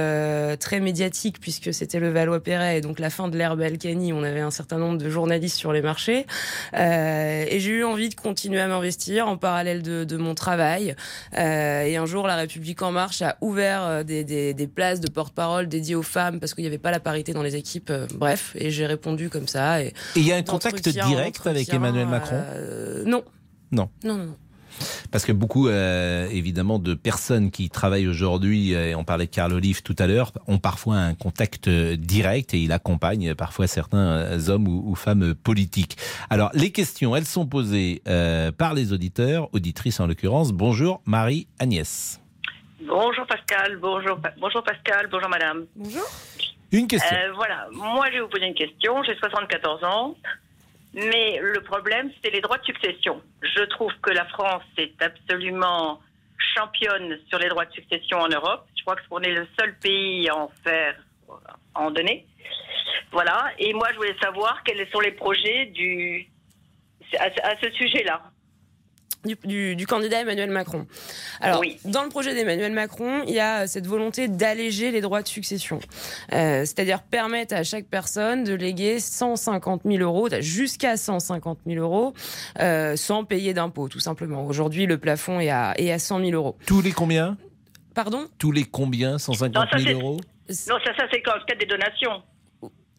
très 0.59 0.79
médiatique 0.79 1.39
puisque 1.39 1.73
c'était 1.73 1.99
le 1.99 2.09
Valois-Perret 2.09 2.77
et 2.77 2.81
donc 2.81 2.99
la 2.99 3.09
fin 3.09 3.27
de 3.27 3.37
l'ère 3.37 3.57
Balkany. 3.57 4.13
On 4.13 4.23
avait 4.23 4.41
un 4.41 4.51
certain 4.51 4.77
nombre 4.77 4.97
de 4.97 5.09
journalistes 5.09 5.57
sur 5.57 5.73
les 5.73 5.81
marché. 5.87 6.25
Euh, 6.73 7.45
et 7.49 7.59
j'ai 7.59 7.71
eu 7.71 7.83
envie 7.83 8.09
de 8.09 8.15
continuer 8.15 8.61
à 8.61 8.67
m'investir 8.67 9.27
en 9.27 9.37
parallèle 9.37 9.81
de, 9.81 10.03
de 10.03 10.17
mon 10.17 10.35
travail. 10.35 10.95
Euh, 11.37 11.81
et 11.81 11.97
un 11.97 12.05
jour, 12.05 12.27
La 12.27 12.35
République 12.35 12.81
En 12.81 12.91
Marche 12.91 13.21
a 13.21 13.37
ouvert 13.41 13.81
euh, 13.83 14.03
des, 14.03 14.23
des, 14.23 14.53
des 14.53 14.67
places 14.67 14.99
de 14.99 15.09
porte-parole 15.09 15.67
dédiées 15.67 15.95
aux 15.95 16.03
femmes 16.17 16.39
parce 16.39 16.53
qu'il 16.53 16.63
n'y 16.63 16.67
avait 16.67 16.77
pas 16.77 16.91
la 16.91 16.99
parité 16.99 17.33
dans 17.33 17.43
les 17.43 17.55
équipes. 17.55 17.91
Bref, 18.13 18.51
et 18.55 18.69
j'ai 18.69 18.85
répondu 18.85 19.29
comme 19.29 19.47
ça. 19.47 19.81
Et 19.81 19.93
il 20.15 20.27
y 20.27 20.31
a 20.31 20.35
un 20.35 20.43
contact 20.43 20.87
direct 20.87 21.47
avec 21.47 21.73
Emmanuel 21.73 22.07
Macron? 22.07 22.43
Non. 23.05 23.23
Non. 23.71 23.89
Non, 24.03 24.17
non, 24.17 24.25
non. 24.25 24.37
Parce 25.11 25.25
que 25.25 25.31
beaucoup, 25.31 25.67
euh, 25.67 26.27
évidemment, 26.29 26.79
de 26.79 26.93
personnes 26.93 27.51
qui 27.51 27.69
travaillent 27.69 28.07
aujourd'hui, 28.07 28.73
et 28.73 28.95
on 28.95 29.03
parlait 29.03 29.25
de 29.25 29.31
Carl 29.31 29.53
Olive 29.53 29.81
tout 29.83 29.95
à 29.99 30.07
l'heure, 30.07 30.31
ont 30.47 30.59
parfois 30.59 30.95
un 30.95 31.13
contact 31.15 31.69
direct 31.69 32.53
et 32.53 32.59
il 32.59 32.71
accompagne 32.71 33.35
parfois 33.35 33.67
certains 33.67 34.49
hommes 34.49 34.67
ou, 34.67 34.83
ou 34.85 34.95
femmes 34.95 35.35
politiques. 35.35 35.97
Alors, 36.29 36.51
les 36.53 36.71
questions, 36.71 37.15
elles 37.15 37.25
sont 37.25 37.45
posées 37.45 38.01
euh, 38.07 38.51
par 38.51 38.73
les 38.73 38.93
auditeurs, 38.93 39.49
auditrices 39.53 39.99
en 39.99 40.07
l'occurrence. 40.07 40.51
Bonjour 40.51 41.01
Marie-Agnès. 41.05 42.21
Bonjour 42.81 43.25
Pascal, 43.25 43.77
bonjour, 43.77 44.19
bonjour 44.39 44.63
Pascal, 44.63 45.07
bonjour 45.11 45.29
madame. 45.29 45.65
Bonjour. 45.75 46.05
Une 46.71 46.87
question. 46.87 47.15
Euh, 47.15 47.31
voilà, 47.33 47.67
moi 47.71 48.05
je 48.07 48.13
vais 48.13 48.21
vous 48.21 48.27
poser 48.27 48.45
une 48.45 48.53
question, 48.53 49.01
j'ai 49.03 49.15
74 49.15 49.83
ans. 49.83 50.15
Mais 50.93 51.39
le 51.41 51.61
problème, 51.61 52.11
c'est 52.23 52.31
les 52.31 52.41
droits 52.41 52.57
de 52.57 52.65
succession. 52.65 53.21
Je 53.41 53.63
trouve 53.63 53.91
que 54.01 54.11
la 54.11 54.25
France 54.25 54.63
est 54.77 55.01
absolument 55.01 56.01
championne 56.55 57.19
sur 57.29 57.39
les 57.39 57.49
droits 57.49 57.65
de 57.65 57.73
succession 57.73 58.19
en 58.19 58.29
Europe. 58.29 58.65
Je 58.75 58.83
crois 58.83 58.95
qu'on 59.09 59.21
est 59.21 59.31
le 59.31 59.47
seul 59.59 59.77
pays 59.79 60.29
à 60.29 60.35
en 60.35 60.51
faire, 60.63 60.95
à 61.75 61.81
en 61.81 61.91
donner. 61.91 62.25
Voilà. 63.11 63.51
Et 63.59 63.73
moi, 63.73 63.87
je 63.91 63.97
voulais 63.97 64.15
savoir 64.21 64.63
quels 64.63 64.87
sont 64.89 64.99
les 64.99 65.11
projets 65.11 65.67
du, 65.67 66.27
à, 67.19 67.55
ce 67.61 67.71
sujet-là. 67.71 68.21
Du, 69.27 69.35
du, 69.45 69.75
du, 69.75 69.85
candidat 69.85 70.21
Emmanuel 70.21 70.49
Macron. 70.49 70.87
Alors, 71.41 71.59
oui. 71.59 71.77
dans 71.85 72.03
le 72.03 72.09
projet 72.09 72.33
d'Emmanuel 72.33 72.71
Macron, 72.71 73.23
il 73.27 73.33
y 73.33 73.39
a 73.39 73.67
cette 73.67 73.85
volonté 73.85 74.27
d'alléger 74.27 74.91
les 74.91 75.01
droits 75.01 75.21
de 75.21 75.27
succession, 75.27 75.79
euh, 76.31 76.61
c'est-à-dire 76.61 77.03
permettre 77.03 77.53
à 77.53 77.63
chaque 77.63 77.85
personne 77.85 78.45
de 78.45 78.53
léguer 78.53 78.99
150 78.99 79.81
000 79.85 79.97
euros, 80.01 80.29
jusqu'à 80.39 80.95
150 80.95 81.59
000 81.67 81.79
euros, 81.83 82.13
euh, 82.59 82.95
sans 82.95 83.25
payer 83.25 83.53
d'impôts, 83.53 83.89
tout 83.89 83.99
simplement. 83.99 84.45
Aujourd'hui, 84.45 84.85
le 84.85 84.97
plafond 84.97 85.39
est 85.39 85.49
à, 85.49 85.73
est 85.77 85.91
à 85.91 85.99
100 85.99 86.19
000 86.19 86.31
euros. 86.31 86.57
Tous 86.65 86.81
les 86.81 86.91
combien? 86.91 87.37
Pardon? 87.93 88.27
Tous 88.37 88.51
les 88.51 88.63
combien? 88.63 89.17
150 89.17 89.67
000 89.79 89.99
non, 89.99 89.99
euros? 89.99 90.17
Non, 90.49 90.79
ça, 90.85 90.95
ça 90.95 91.03
c'est 91.11 91.21
quand 91.21 91.35
le 91.35 91.45
cas 91.45 91.55
des 91.55 91.65
donations. 91.65 92.23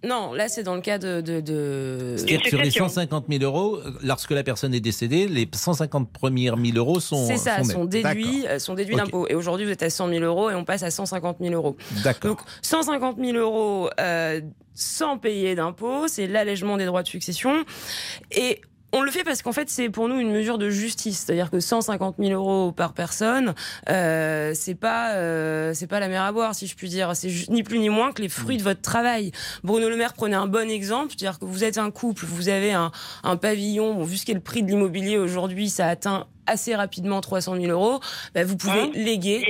Non, 0.05 0.33
là 0.33 0.49
c'est 0.49 0.63
dans 0.63 0.77
le 0.77 0.81
cas 0.81 0.99
de. 0.99 1.21
de, 1.21 1.41
de... 1.41 2.15
C'est-à-dire 2.17 2.47
sur 2.47 2.63
les 2.63 2.71
150 2.71 3.25
000 3.29 3.43
euros, 3.43 3.81
lorsque 4.03 4.31
la 4.31 4.45
personne 4.45 4.73
est 4.73 4.81
décédée, 4.81 5.27
les 5.27 5.49
150 5.53 6.13
premiers 6.13 6.51
000 6.51 6.77
euros 6.77 7.01
sont. 7.01 7.27
C'est 7.27 7.37
ça, 7.37 7.65
sont, 7.65 7.71
sont 7.71 7.85
déduits, 7.85 8.45
sont 8.59 8.75
déduits 8.75 8.95
okay. 8.95 9.05
d'impôts. 9.05 9.27
Et 9.29 9.35
aujourd'hui, 9.35 9.67
vous 9.67 9.73
êtes 9.73 9.83
à 9.83 9.91
100 9.91 10.09
000 10.11 10.25
euros 10.25 10.51
et 10.51 10.55
on 10.55 10.65
passe 10.65 10.85
à 10.85 10.91
150 10.91 11.39
000 11.41 11.55
euros. 11.55 11.77
D'accord. 12.05 12.31
Donc 12.31 12.41
150 12.63 13.17
000 13.19 13.37
euros 13.39 13.91
euh, 14.01 14.41
sans 14.75 15.19
payer 15.19 15.57
d'impôts, 15.57 16.07
c'est 16.07 16.29
l'allègement 16.29 16.77
des 16.77 16.87
droits 16.87 17.03
de 17.03 17.09
succession. 17.09 17.65
Et 18.31 18.61
on 18.93 19.03
le 19.03 19.11
fait 19.11 19.25
parce 19.25 19.43
qu'en 19.43 19.53
fait, 19.53 19.69
c'est 19.69 19.91
pour 19.91 20.09
nous 20.09 20.19
une 20.19 20.33
mesure 20.33 20.57
de 20.57 20.71
justice, 20.71 21.25
c'est-à-dire 21.25 21.51
que 21.51 21.61
150 21.61 22.17
000 22.19 22.33
euros 22.33 22.73
par 22.73 22.95
personne, 22.95 23.55
euh, 23.91 24.53
c'est 24.55 24.75
pas 24.75 25.13
euh, 25.15 25.75
pas 25.89 26.01
la 26.01 26.09
mer 26.09 26.23
à 26.23 26.33
boire, 26.33 26.55
si 26.55 26.67
je 26.67 26.75
puis 26.75 26.89
dire. 26.89 27.15
C'est 27.15 27.31
ni 27.49 27.63
plus 27.63 27.79
ni 27.79 27.89
moins 27.89 28.13
que 28.13 28.23
les 28.23 28.29
fruits 28.29 28.57
de 28.57 28.63
votre 28.63 28.81
travail. 28.81 29.33
Bruno 29.63 29.89
Le 29.89 29.97
Maire 29.97 30.15
prenait 30.15 30.37
un 30.37 30.47
bon 30.47 30.71
exemple, 30.71 31.15
c'est-à-dire 31.17 31.39
que 31.39 31.45
vous 31.45 31.65
êtes 31.65 31.79
un 31.79 31.91
couple, 31.91 32.25
vous 32.27 32.49
avez 32.49 32.73
un, 32.73 32.91
un 33.25 33.37
pavillon, 33.37 33.95
bon, 33.95 34.05
vu 34.05 34.17
ce 34.17 34.25
qu'est 34.25 34.35
le 34.35 34.41
prix 34.41 34.63
de 34.63 34.69
l'immobilier 34.69 35.19
aujourd'hui, 35.19 35.69
ça 35.69 35.87
atteint 35.87 36.27
assez 36.49 36.75
rapidement 36.75 37.21
300 37.21 37.57
000 37.61 37.67
euros, 37.67 38.01
bah, 38.35 38.45
vous 38.45 38.57
pouvez 38.57 38.81
Hein 38.81 38.91
léguer, 38.95 39.45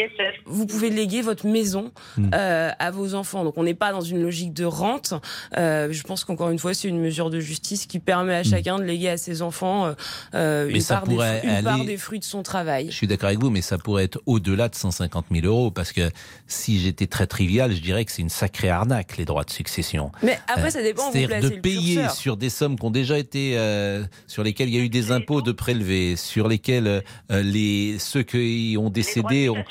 vous 0.46 0.66
pouvez 0.66 0.90
léguer 0.90 1.22
votre 1.22 1.46
maison 1.46 1.92
Mm. 2.16 2.30
euh, 2.34 2.70
à 2.78 2.90
vos 2.90 3.14
enfants. 3.14 3.44
Donc 3.44 3.54
on 3.56 3.62
n'est 3.62 3.74
pas 3.74 3.92
dans 3.92 4.00
une 4.00 4.22
logique 4.22 4.52
de 4.52 4.64
rente. 4.64 5.14
Euh, 5.56 5.88
je 5.90 6.02
pense 6.02 6.24
qu'encore 6.24 6.50
une 6.50 6.58
fois, 6.58 6.74
c'est 6.74 6.88
une 6.88 7.00
mesure 7.00 7.30
de 7.30 7.40
justice 7.40 7.86
qui 7.86 7.98
permet 7.98 8.34
à 8.34 8.42
chacun 8.42 8.78
de 8.78 8.84
léguer 8.84 9.10
à 9.10 9.16
ses 9.16 9.42
enfants 9.42 9.86
euh, 9.86 9.92
euh, 10.34 10.68
une, 10.68 10.82
part 10.82 11.06
des, 11.06 11.16
part 11.62 11.78
fruits 11.98 12.18
de 12.18 12.24
son 12.24 12.42
travail. 12.42 12.86
Je 12.90 12.94
suis 12.96 13.06
d'accord 13.06 13.28
avec 13.28 13.40
vous, 13.40 13.50
mais 13.50 13.62
ça 13.62 13.78
pourrait 13.78 14.04
être 14.04 14.20
au-delà 14.26 14.68
de 14.68 14.74
150 14.74 15.26
000 15.32 15.46
euros, 15.46 15.70
parce 15.70 15.92
que 15.92 16.10
si 16.46 16.80
j'étais 16.80 17.06
très 17.06 17.26
trivial, 17.26 17.72
je 17.74 17.80
dirais 17.80 18.04
que 18.04 18.12
c'est 18.12 18.22
une 18.22 18.28
sacrée 18.28 18.70
arnaque, 18.70 19.16
les 19.16 19.24
droits 19.24 19.44
de 19.44 19.50
succession. 19.50 20.10
Mais 20.22 20.38
après, 20.48 20.68
Euh, 20.68 20.70
ça 20.70 20.82
dépend 20.82 21.10
C'est-à-dire 21.12 21.50
de 21.50 21.56
payer 21.56 22.08
sur 22.08 22.36
des 22.36 22.50
sommes 22.50 22.78
qui 22.78 22.84
ont 22.84 22.90
déjà 22.90 23.18
été, 23.18 23.54
euh, 23.56 24.04
sur 24.26 24.42
lesquelles 24.42 24.68
il 24.68 24.74
y 24.74 24.78
a 24.78 24.82
eu 24.82 24.88
des 24.88 25.12
impôts 25.12 25.42
de 25.42 25.52
prélevés, 25.52 26.16
sur 26.16 26.48
lesquels 26.88 27.50
les 27.52 27.98
ceux 27.98 28.22
qui 28.22 28.76
ont 28.78 28.90
décédé 28.90 29.42
Les 29.42 29.48
ont 29.48 29.64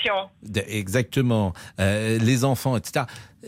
Exactement. 0.68 1.54
Euh, 1.80 2.18
les 2.20 2.46
enfants, 2.46 2.78
etc. 2.78 3.06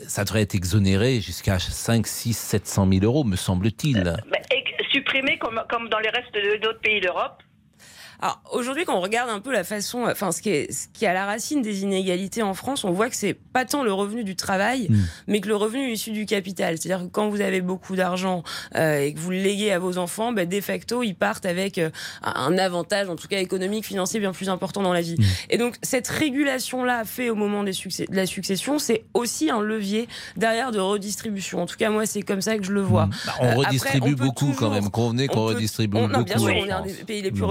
Ça 0.07 0.23
devrait 0.23 0.41
être 0.41 0.55
exonéré 0.55 1.21
jusqu'à 1.21 1.59
5, 1.59 2.05
6, 2.05 2.33
700 2.33 2.87
000 2.91 3.05
euros, 3.05 3.23
me 3.23 3.35
semble-t-il. 3.35 4.03
Bah, 4.03 4.37
et 4.51 4.63
supprimer 4.91 5.37
comme, 5.37 5.61
comme 5.69 5.89
dans 5.89 5.99
les 5.99 6.09
restes 6.09 6.35
d'autres 6.61 6.79
pays 6.79 7.01
d'Europe. 7.01 7.43
Alors 8.21 8.41
aujourd'hui, 8.51 8.83
quand 8.85 8.97
on 8.97 9.01
regarde 9.01 9.29
un 9.29 9.39
peu 9.39 9.51
la 9.51 9.63
façon, 9.63 10.05
enfin 10.09 10.31
ce 10.31 10.41
qui 10.41 10.49
est, 10.49 10.71
ce 10.71 10.87
qui 10.91 11.05
est 11.05 11.07
à 11.07 11.13
la 11.13 11.25
racine 11.25 11.61
des 11.61 11.83
inégalités 11.83 12.41
en 12.43 12.53
France, 12.53 12.83
on 12.83 12.91
voit 12.91 13.09
que 13.09 13.15
c'est 13.15 13.33
pas 13.33 13.63
tant 13.65 13.83
le 13.83 13.93
revenu 13.93 14.23
du 14.23 14.35
travail, 14.35 14.87
Mm. 14.89 14.97
mais 15.27 15.39
que 15.41 15.47
le 15.47 15.55
revenu 15.55 15.91
issu 15.91 16.11
du 16.11 16.25
capital. 16.25 16.77
C'est-à-dire 16.77 17.05
que 17.05 17.11
quand 17.11 17.29
vous 17.29 17.39
avez 17.41 17.61
beaucoup 17.61 17.95
d'argent 17.95 18.43
euh, 18.75 18.99
et 19.01 19.13
que 19.13 19.19
vous 19.19 19.31
le 19.31 19.37
léguez 19.37 19.71
à 19.71 19.79
vos 19.79 19.97
enfants, 19.97 20.31
ben, 20.33 20.47
de 20.47 20.59
facto, 20.61 21.01
ils 21.03 21.13
partent 21.15 21.45
avec 21.45 21.77
euh, 21.77 21.89
un 22.23 22.57
avantage, 22.57 23.07
en 23.09 23.15
tout 23.15 23.27
cas 23.27 23.39
économique, 23.39 23.85
financier, 23.85 24.19
bien 24.19 24.33
plus 24.33 24.49
important 24.49 24.81
dans 24.81 24.93
la 24.93 25.01
vie. 25.01 25.15
Mm. 25.17 25.23
Et 25.51 25.57
donc 25.57 25.75
cette 25.81 26.07
régulation-là, 26.07 27.05
fait 27.05 27.29
au 27.29 27.35
moment 27.35 27.63
des 27.63 27.73
succès, 27.73 28.05
de 28.09 28.15
la 28.15 28.25
succession, 28.25 28.79
c'est 28.79 29.05
aussi 29.13 29.49
un 29.49 29.61
levier 29.61 30.07
derrière 30.35 30.71
de 30.71 30.79
redistribution. 30.79 31.61
En 31.61 31.65
tout 31.65 31.77
cas, 31.77 31.89
moi, 31.89 32.05
c'est 32.05 32.21
comme 32.21 32.41
ça 32.41 32.57
que 32.57 32.63
je 32.65 32.71
le 32.73 32.81
vois. 32.81 33.09
Bah, 33.25 33.33
on 33.39 33.45
Euh, 33.45 33.51
après, 33.51 33.65
redistribue 33.67 34.15
on 34.19 34.25
beaucoup 34.25 34.53
quand 34.57 34.69
même. 34.71 34.89
Convenez 34.89 35.27
qu'on 35.27 35.45
on 35.45 35.47
peut- 35.49 35.53
redistribue 35.55 35.97
on- 35.97 36.01
beaucoup. 36.07 36.13
non, 36.19 36.23
bien 36.23 36.37
sûr, 36.37 36.47
en 36.47 36.49
on 36.51 36.65
est 36.65 36.71
un 36.71 36.77
France. 36.79 36.87
des 36.97 37.03
pays 37.05 37.21
les 37.21 37.31
plus 37.31 37.41
Mm. 37.43 37.45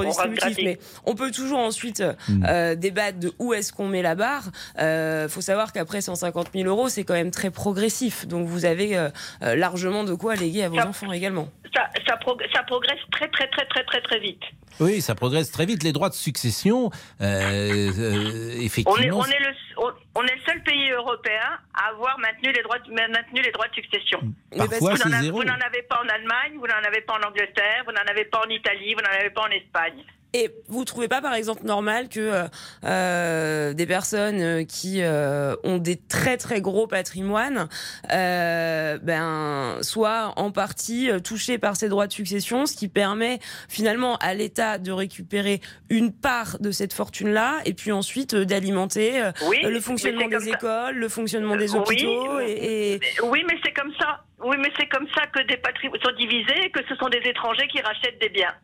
Mais 0.64 0.78
on 1.06 1.14
peut 1.14 1.30
toujours 1.30 1.58
ensuite 1.58 2.02
Mm. 2.28 2.44
euh, 2.48 2.74
débattre 2.74 3.18
de 3.18 3.32
où 3.38 3.52
est-ce 3.54 3.72
qu'on 3.72 3.88
met 3.88 4.02
la 4.02 4.14
barre. 4.14 4.44
Euh, 4.78 5.28
faut 5.28 5.40
savoir 5.40 5.72
qu'après 5.72 6.00
150 6.00 6.48
000 6.54 6.68
euros, 6.68 6.88
c'est 6.88 7.04
quand 7.04 7.14
même 7.14 7.30
très 7.30 7.50
progressif. 7.50 8.26
Donc 8.26 8.46
vous 8.46 8.64
avez 8.64 8.96
euh, 8.96 9.08
euh, 9.42 9.54
largement 9.56 10.04
de 10.04 10.14
quoi 10.14 10.34
léguer 10.36 10.64
à 10.64 10.68
vos 10.68 10.78
enfants 10.80 11.12
également. 11.12 11.48
Ça, 11.74 11.88
ça, 12.06 12.16
prog- 12.16 12.42
ça 12.54 12.62
progresse 12.62 12.98
très 13.12 13.28
très 13.28 13.46
très 13.48 13.66
très 13.66 13.84
très 13.84 14.00
très 14.02 14.18
vite. 14.20 14.42
Oui, 14.80 15.00
ça 15.00 15.14
progresse 15.14 15.50
très 15.50 15.66
vite. 15.66 15.82
Les 15.82 15.92
droits 15.92 16.08
de 16.08 16.14
succession, 16.14 16.90
euh, 17.20 17.90
euh, 17.98 18.52
On 18.56 18.60
est, 18.60 18.64
effectivement. 18.64 19.18
on, 19.18 19.24
est 19.24 19.38
le, 19.40 19.50
on, 19.78 19.90
on 20.14 20.22
est 20.24 20.34
le 20.36 20.40
seul 20.46 20.62
pays 20.62 20.90
européen 20.92 21.40
à 21.74 21.90
avoir 21.90 22.18
maintenu 22.20 22.52
les 22.52 22.62
droits, 22.62 22.78
de- 22.78 22.90
maintenu 22.92 23.42
les 23.42 23.50
droits 23.50 23.66
de 23.68 23.74
succession. 23.74 24.20
Parfois, 24.56 24.92
avez- 24.92 25.24
zéro. 25.24 25.38
vous 25.38 25.44
n'en 25.44 25.54
avez 25.54 25.82
pas 25.82 26.00
en 26.04 26.08
Allemagne, 26.08 26.52
vous 26.58 26.66
n'en 26.66 26.86
avez 26.86 27.00
pas 27.02 27.14
en 27.14 27.28
Angleterre, 27.28 27.82
vous 27.86 27.92
n'en 27.92 28.06
avez 28.08 28.24
pas 28.26 28.40
en 28.46 28.48
Italie, 28.50 28.94
vous 28.94 29.00
n'en 29.02 29.18
avez 29.20 29.30
pas 29.30 29.42
en 29.42 29.50
Espagne. 29.50 30.04
Et 30.34 30.50
vous 30.68 30.84
trouvez 30.84 31.08
pas, 31.08 31.22
par 31.22 31.32
exemple, 31.34 31.64
normal 31.64 32.08
que 32.10 32.20
euh, 32.20 32.44
euh, 32.84 33.72
des 33.72 33.86
personnes 33.86 34.40
euh, 34.42 34.64
qui 34.64 35.00
euh, 35.00 35.56
ont 35.64 35.78
des 35.78 35.96
très 35.96 36.36
très 36.36 36.60
gros 36.60 36.86
patrimoines, 36.86 37.68
euh, 38.12 38.98
ben, 39.02 39.78
soient 39.82 40.34
en 40.36 40.50
partie 40.50 41.10
euh, 41.10 41.18
touchées 41.18 41.56
par 41.58 41.76
ces 41.76 41.88
droits 41.88 42.06
de 42.06 42.12
succession, 42.12 42.66
ce 42.66 42.76
qui 42.76 42.88
permet 42.88 43.38
finalement 43.68 44.16
à 44.16 44.34
l'État 44.34 44.78
de 44.78 44.92
récupérer 44.92 45.60
une 45.88 46.12
part 46.12 46.58
de 46.60 46.70
cette 46.72 46.92
fortune-là, 46.92 47.60
et 47.64 47.72
puis 47.72 47.90
ensuite 47.92 48.34
d'alimenter 48.34 49.22
Oui, 49.48 49.60
le 49.62 49.80
fonctionnement 49.80 50.28
des 50.28 50.40
ça. 50.40 50.50
écoles, 50.50 50.96
le 50.96 51.08
fonctionnement 51.08 51.56
des 51.56 51.72
Oui, 51.72 51.78
hôpitaux, 51.78 52.40
et, 52.40 52.94
et- 52.94 53.00
Oui, 53.22 53.44
mais 53.48 53.56
c'est 53.64 53.72
comme 53.72 53.92
ça. 53.98 54.24
Oui, 54.44 54.56
mais 54.60 54.70
c'est 54.78 54.86
comme 54.88 55.06
ça 55.16 55.26
que 55.26 55.42
des 55.48 55.56
patrimoines 55.56 56.00
sont 56.02 56.14
divisés 56.16 56.66
et 56.66 56.70
que 56.70 56.80
ce 56.88 56.94
sont 56.96 57.08
des 57.08 57.22
étrangers 57.24 57.66
qui 57.68 57.80
rachètent 57.80 58.20
des 58.20 58.28
biens. 58.28 58.54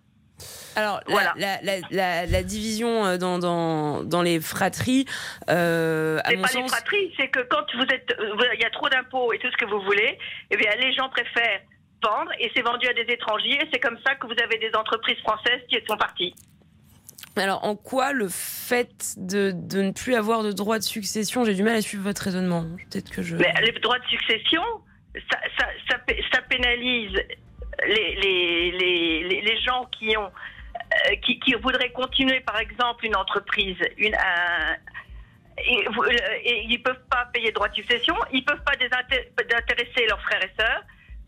Alors, 0.76 1.00
la- 1.06 1.12
Voilà. 1.12 1.34
la, 1.36 1.60
la, 1.62 1.76
la, 1.90 2.26
la 2.26 2.42
division 2.42 3.04
euh, 3.04 3.16
dans, 3.16 3.38
dans, 3.38 4.02
dans 4.04 4.22
les 4.22 4.40
fratries, 4.40 5.06
euh, 5.50 6.18
C'est 6.28 6.36
pas 6.36 6.48
les 6.54 6.68
fratries, 6.68 7.14
c'est 7.16 7.28
que 7.28 7.40
quand 7.48 7.64
vous 7.76 7.84
êtes, 7.84 8.14
euh, 8.18 8.36
il 8.54 8.60
y 8.60 8.64
a 8.64 8.70
trop 8.70 8.88
d'impôts 8.88 9.32
et 9.32 9.38
tout 9.38 9.48
ce 9.50 9.56
que 9.56 9.70
vous 9.70 9.80
voulez, 9.82 10.18
eh 10.50 10.56
bien 10.56 10.70
les 10.80 10.92
gens 10.92 11.08
préfèrent 11.08 11.60
vendre 12.02 12.30
et 12.38 12.50
c'est 12.54 12.62
vendu 12.62 12.86
à 12.88 12.92
des 12.92 13.12
étrangers. 13.12 13.54
Et 13.62 13.68
c'est 13.72 13.80
comme 13.80 13.98
ça 14.06 14.14
que 14.16 14.26
vous 14.26 14.34
avez 14.42 14.58
des 14.58 14.70
entreprises 14.74 15.18
françaises 15.20 15.60
qui 15.68 15.78
sont 15.88 15.96
parties. 15.96 16.34
Alors, 17.36 17.64
en 17.64 17.74
quoi 17.74 18.12
le 18.12 18.28
fait 18.28 19.14
de, 19.16 19.52
de 19.54 19.82
ne 19.82 19.90
plus 19.90 20.14
avoir 20.14 20.42
de 20.44 20.52
droit 20.52 20.78
de 20.78 20.84
succession, 20.84 21.44
j'ai 21.44 21.54
du 21.54 21.64
mal 21.64 21.74
à 21.76 21.82
suivre 21.82 22.04
votre 22.04 22.22
raisonnement. 22.22 22.64
Peut-être 22.90 23.10
que 23.10 23.22
je. 23.22 23.34
Mais 23.36 23.52
les 23.62 23.72
droits 23.80 23.98
de 23.98 24.06
succession, 24.06 24.62
ça, 25.32 25.38
ça, 25.58 25.66
ça, 25.90 25.98
pé- 25.98 26.22
ça 26.32 26.40
pénalise 26.42 27.12
les, 27.88 28.14
les, 28.22 28.70
les, 28.70 29.40
les, 29.40 29.60
gens 29.62 29.88
qui 29.98 30.16
ont 30.16 30.30
qui, 31.24 31.38
qui 31.40 31.54
voudraient 31.54 31.92
continuer, 31.92 32.40
par 32.40 32.58
exemple, 32.58 33.04
une 33.06 33.16
entreprise, 33.16 33.76
une, 33.98 34.14
un- 34.14 34.76
et, 35.58 35.84
vous- 35.94 36.02
euh, 36.02 36.16
et 36.44 36.66
ils 36.68 36.82
peuvent 36.82 37.02
pas 37.10 37.28
payer 37.32 37.50
de 37.50 37.54
droits 37.54 37.68
de 37.68 37.74
succession, 37.74 38.14
ils 38.32 38.44
peuvent 38.44 38.62
pas 38.64 38.72
désinté- 38.76 39.28
désintéresser 39.48 40.06
leurs 40.08 40.20
frères 40.22 40.42
et 40.42 40.50
sœurs, 40.58 40.82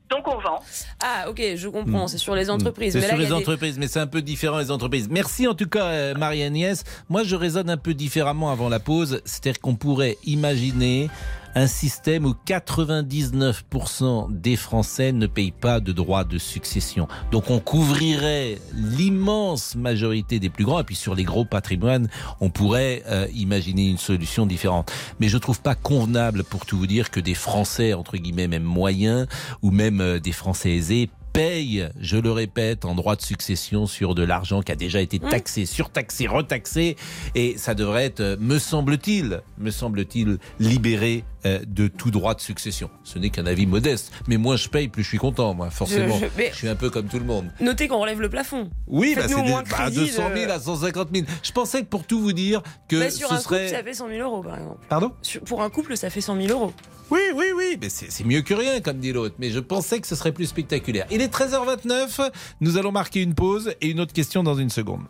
donc 0.09 0.27
on 0.29 0.39
vend. 0.39 0.61
Ah, 1.03 1.27
ok, 1.29 1.41
je 1.57 1.69
comprends. 1.69 2.07
C'est 2.07 2.19
sur 2.19 2.35
les 2.37 2.49
entreprises. 2.51 2.93
C'est 2.93 3.01
là, 3.01 3.09
sur 3.09 3.17
les 3.17 3.27
des- 3.27 3.33
entreprises, 3.33 3.77
mais 3.79 3.89
c'est 3.89 3.99
un 4.01 4.07
peu 4.07 4.23
différent 4.23 4.59
les 4.59 4.71
entreprises. 4.71 5.09
Merci 5.11 5.47
en 5.49 5.55
tout 5.55 5.69
cas, 5.69 5.87
euh, 5.87 6.15
Marie-Agnès. 6.15 6.85
Moi, 7.09 7.23
je 7.25 7.35
raisonne 7.35 7.71
un 7.71 7.77
peu 7.77 7.93
différemment 7.95 8.51
avant 8.53 8.69
la 8.69 8.79
pause. 8.81 9.21
C'est-à-dire 9.25 9.61
qu'on 9.61 9.75
pourrait 9.75 10.17
imaginer 10.25 11.09
un 11.57 11.67
système 11.67 12.27
où 12.27 12.35
99% 12.47 14.31
des 14.31 14.57
Français 14.57 15.11
ne 15.13 15.27
payent 15.27 15.53
pas 15.53 15.81
de 15.81 15.91
droits 15.91 16.25
de 16.25 16.37
succession. 16.37 17.09
Donc 17.33 17.51
on 17.51 17.61
couvrirait 17.61 18.59
l'immense 18.75 19.75
majorité 19.75 20.39
des 20.39 20.51
plus 20.51 20.67
grands. 20.67 20.81
Et 20.81 20.85
puis 20.85 20.95
sur 20.95 21.15
les 21.15 21.25
gros 21.25 21.47
patrimoines, 21.47 22.09
on 22.41 22.51
pourrait 22.51 23.03
euh, 23.07 23.27
imaginer 23.35 23.89
une 23.89 23.97
solution 23.97 24.45
différente. 24.45 24.93
Mais 25.19 25.29
je 25.29 25.39
trouve 25.39 25.63
pas 25.63 25.75
convenable, 25.75 26.45
pour 26.45 26.67
tout 26.67 26.77
vous 26.77 26.87
dire, 26.87 27.11
que 27.11 27.21
des 27.21 27.35
Français, 27.35 27.95
entre 27.95 28.19
guillemets, 28.19 28.49
même 28.49 28.63
moyens, 28.63 29.27
ou 29.63 29.71
même 29.71 30.03
euh, 30.03 30.21
des 30.21 30.33
Français 30.33 30.73
aisés, 30.73 31.09
payent, 31.37 31.89
je 32.01 32.17
le 32.17 32.31
répète, 32.33 32.85
en 32.85 32.95
droit 32.95 33.15
de 33.15 33.21
succession 33.23 33.87
sur 33.87 34.15
de 34.15 34.23
l'argent 34.23 34.63
qui 34.63 34.73
a 34.73 34.77
déjà 34.77 35.01
été 35.01 35.19
taxé, 35.19 35.67
surtaxé, 35.67 36.27
retaxé, 36.27 36.97
et 37.35 37.59
ça 37.59 37.75
devrait 37.75 38.07
être, 38.07 38.21
euh, 38.21 38.37
me 38.41 38.59
semble-t-il, 38.59 39.43
me 39.59 39.71
semble-t-il, 39.71 40.39
libéré 40.61 41.25
euh, 41.45 41.61
de 41.67 41.87
tout 41.89 42.11
droit 42.11 42.35
de 42.35 42.41
succession. 42.41 42.91
Ce 43.05 43.19
n'est 43.19 43.31
qu'un 43.31 43.47
avis 43.47 43.67
modeste, 43.67 44.13
mais 44.29 44.37
moins 44.37 44.57
je 44.57 44.69
paye, 44.69 44.89
plus 44.89 45.03
je 45.05 45.09
suis 45.11 45.19
content, 45.19 45.55
moi, 45.55 45.71
forcément. 45.71 46.17
Je- 46.19 46.25
je- 46.25 46.31
mais- 46.37 46.51
je 46.53 46.57
suis 46.57 46.69
un 46.69 46.75
peu 46.75 46.91
comme 46.91 47.07
tout 47.07 47.19
le 47.19 47.25
monde. 47.25 47.51
Notez 47.61 47.87
qu'on 47.87 48.01
relève 48.01 48.21
le 48.21 48.29
plafond. 48.31 48.71
Oui, 48.87 49.13
bah, 49.15 49.29
c'est 49.29 49.35
des- 49.37 49.43
moins 49.43 49.63
bah, 49.63 49.69
crédit 49.69 49.97
200 50.07 50.31
000 50.35 50.47
de- 50.47 50.51
à 50.51 50.59
150 50.59 51.09
000. 51.15 51.27
Je 51.43 51.53
pensais 51.53 51.83
que 51.83 51.87
pour 51.87 52.05
tout 52.05 52.21
vous 52.21 52.33
dire 52.33 52.63
que 52.89 52.97
Bah, 52.99 53.11
sur 53.11 53.29
ce 53.29 53.35
un 53.35 53.39
serait... 53.39 53.65
couple, 53.67 53.77
ça 53.77 53.83
fait 53.85 53.95
100 53.95 54.09
000 54.09 54.21
euros, 54.29 54.43
par 54.43 54.57
exemple. 54.57 54.79
Pardon? 54.89 55.13
Sur- 55.23 55.43
Pour 55.43 55.63
un 55.63 55.71
couple, 55.71 55.97
ça 55.97 56.11
fait 56.11 56.21
100 56.21 56.37
000 56.41 56.49
euros. 56.49 56.73
Oui, 57.09 57.21
oui, 57.37 57.45
oui, 57.57 57.79
mais 57.81 57.89
c'est 57.89 58.11
c'est 58.11 58.25
mieux 58.25 58.41
que 58.43 58.53
rien, 58.53 58.81
comme 58.81 58.99
dit 58.99 59.13
l'autre. 59.13 59.37
Mais 59.39 59.51
je 59.51 59.61
pensais 59.61 60.01
que 60.01 60.09
ce 60.09 60.17
serait 60.17 60.33
plus 60.33 60.47
spectaculaire. 60.47 61.07
Il 61.13 61.21
est 61.23 61.26
13h29, 61.29 62.31
nous 62.61 62.77
allons 62.79 62.93
marquer 62.93 63.23
une 63.23 63.35
pause 63.35 63.73
et 63.81 63.89
une 63.89 64.01
autre 64.01 64.13
question 64.13 64.43
dans 64.43 64.55
une 64.57 64.71
seconde. 64.71 65.03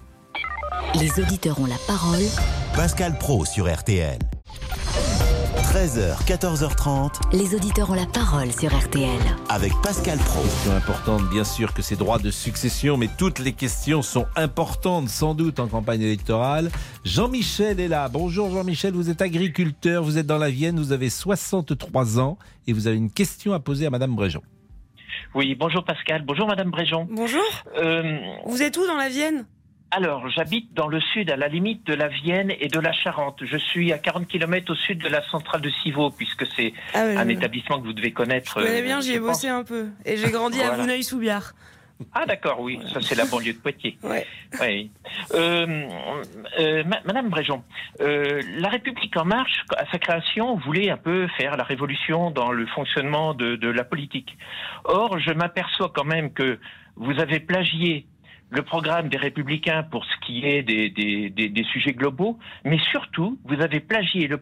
Les 0.99 1.21
auditeurs 1.21 1.61
ont 1.61 1.67
la 1.67 1.79
parole. 1.87 2.23
Pascal 2.75 3.17
Pro 3.19 3.45
sur 3.45 3.73
RTL. 3.73 4.19
13h, 5.73 6.17
14h30 6.27 7.37
Les 7.37 7.55
auditeurs 7.55 7.91
ont 7.91 7.95
la 7.95 8.07
parole 8.07 8.51
sur 8.53 8.75
RTL. 8.75 9.19
avec 9.51 9.73
Pascal 9.83 10.17
Pro. 10.19 10.43
Question 10.43 10.73
importante, 10.75 11.29
bien 11.29 11.45
sûr, 11.45 11.75
que 11.75 11.83
ces 11.83 11.97
droits 11.97 12.19
de 12.19 12.31
succession, 12.31 12.97
mais 12.97 13.11
toutes 13.19 13.41
les 13.41 13.53
questions 13.53 14.01
sont 14.01 14.27
importantes, 14.37 15.09
sans 15.11 15.35
doute, 15.35 15.61
en 15.61 15.67
campagne 15.67 16.01
électorale. 16.01 16.71
Jean-Michel 17.05 17.79
est 17.81 17.89
là. 17.89 18.09
Bonjour 18.09 18.51
Jean-Michel, 18.51 18.95
vous 18.95 19.11
êtes 19.11 19.21
agriculteur, 19.21 20.03
vous 20.03 20.17
êtes 20.17 20.27
dans 20.27 20.39
la 20.39 20.49
Vienne, 20.51 20.79
vous 20.79 20.93
avez 20.93 21.11
63 21.11 22.21
ans 22.21 22.39
et 22.67 22.73
vous 22.73 22.87
avez 22.87 22.97
une 22.97 23.11
question 23.11 23.53
à 23.53 23.61
poser 23.61 23.85
à 23.87 23.91
Madame 23.91 24.15
Bréjon. 24.15 24.43
Oui, 25.35 25.55
bonjour 25.55 25.85
Pascal, 25.85 26.23
bonjour 26.23 26.47
Madame 26.47 26.71
Bréjon. 26.71 27.07
Bonjour. 27.11 27.43
Euh, 27.77 28.19
Vous 28.47 28.63
êtes 28.63 28.77
où 28.77 28.87
dans 28.87 28.97
la 28.97 29.09
Vienne? 29.09 29.47
Alors, 29.91 30.29
j'habite 30.29 30.75
dans 30.75 30.89
le 30.89 31.01
sud, 31.01 31.31
à 31.31 31.37
la 31.37 31.47
limite 31.49 31.87
de 31.87 31.95
la 31.95 32.09
Vienne 32.09 32.53
et 32.59 32.69
de 32.69 32.81
la 32.81 32.93
Charente. 32.93 33.39
Je 33.45 33.57
suis 33.57 33.93
à 33.93 33.99
40 33.99 34.27
km 34.27 34.73
au 34.73 34.75
sud 34.75 34.99
de 34.99 35.09
la 35.09 35.23
centrale 35.31 35.61
de 35.61 35.71
Civaux, 35.83 36.11
puisque 36.11 36.45
c'est 36.57 36.73
Ah 36.93 37.03
un 37.03 37.29
établissement 37.29 37.81
que 37.81 37.87
vous 37.87 37.93
devez 37.93 38.13
connaître. 38.13 38.59
Je 38.61 38.67
connais 38.67 38.81
euh, 38.81 38.85
bien, 38.85 39.01
j'y 39.01 39.13
ai 39.15 39.21
bossé 39.21 39.49
un 39.49 39.63
peu. 39.63 39.89
Et 40.05 40.17
j'ai 40.17 40.31
grandi 40.31 40.61
à. 40.61 40.73
Vouneuil-sous-Biard. 40.73 41.53
Ah 42.13 42.27
d'accord, 42.27 42.61
oui, 42.61 42.79
ça 42.93 43.01
c'est 43.01 43.15
la 43.15 43.25
banlieue 43.25 43.55
de 43.55 43.59
Poitiers. 43.59 43.97
Ouais. 44.03 44.27
Oui. 44.61 44.91
Euh, 45.35 45.89
euh, 46.59 46.85
ma- 46.85 47.01
Madame 47.05 47.29
Bréjon, 47.31 47.63
euh, 48.01 48.43
la 48.59 48.69
République 48.69 49.17
en 49.17 49.25
marche, 49.25 49.65
à 49.77 49.87
sa 49.91 49.99
création, 49.99 50.57
voulait 50.57 50.91
un 50.91 50.97
peu 50.99 51.27
faire 51.39 51.57
la 51.57 51.65
révolution 51.65 52.31
dans 52.31 52.53
le 52.53 52.67
fonctionnement 52.67 53.33
de, 53.35 53.57
de 53.57 53.69
la 53.69 53.85
politique. 53.85 54.37
Or, 54.85 55.19
je 55.19 55.33
m'aperçois 55.33 55.91
quand 55.95 56.05
même 56.05 56.33
que 56.33 56.59
vous 56.97 57.19
avez 57.19 57.41
plagié 57.41 58.07
le 58.51 58.63
programme 58.63 59.09
des 59.09 59.17
Républicains 59.17 59.83
pour 59.83 60.05
ce 60.05 60.17
qui 60.25 60.45
est 60.47 60.63
des, 60.63 60.91
des, 60.91 61.31
des- 61.31 61.49
des 61.49 61.65
sujets 61.65 61.93
globaux, 61.93 62.39
mais 62.65 62.79
surtout, 62.91 63.39
vous 63.45 63.61
avez 63.61 63.81
plagié 63.81 64.29
le, 64.29 64.39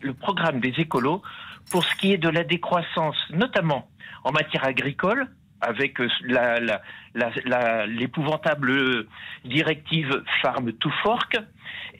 le 0.00 0.14
programme 0.14 0.60
des 0.60 0.72
écolos 0.78 1.22
pour 1.70 1.84
ce 1.84 1.94
qui 1.96 2.12
est 2.12 2.18
de 2.18 2.28
la 2.28 2.44
décroissance, 2.44 3.16
notamment 3.30 3.88
en 4.22 4.32
matière 4.32 4.64
agricole, 4.64 5.28
avec 5.60 6.00
euh, 6.00 6.08
la, 6.24 6.60
la, 6.60 7.86
l'épouvantable 7.86 9.06
directive 9.44 10.22
Farm 10.42 10.72
to 10.74 10.90
Fork, 11.02 11.36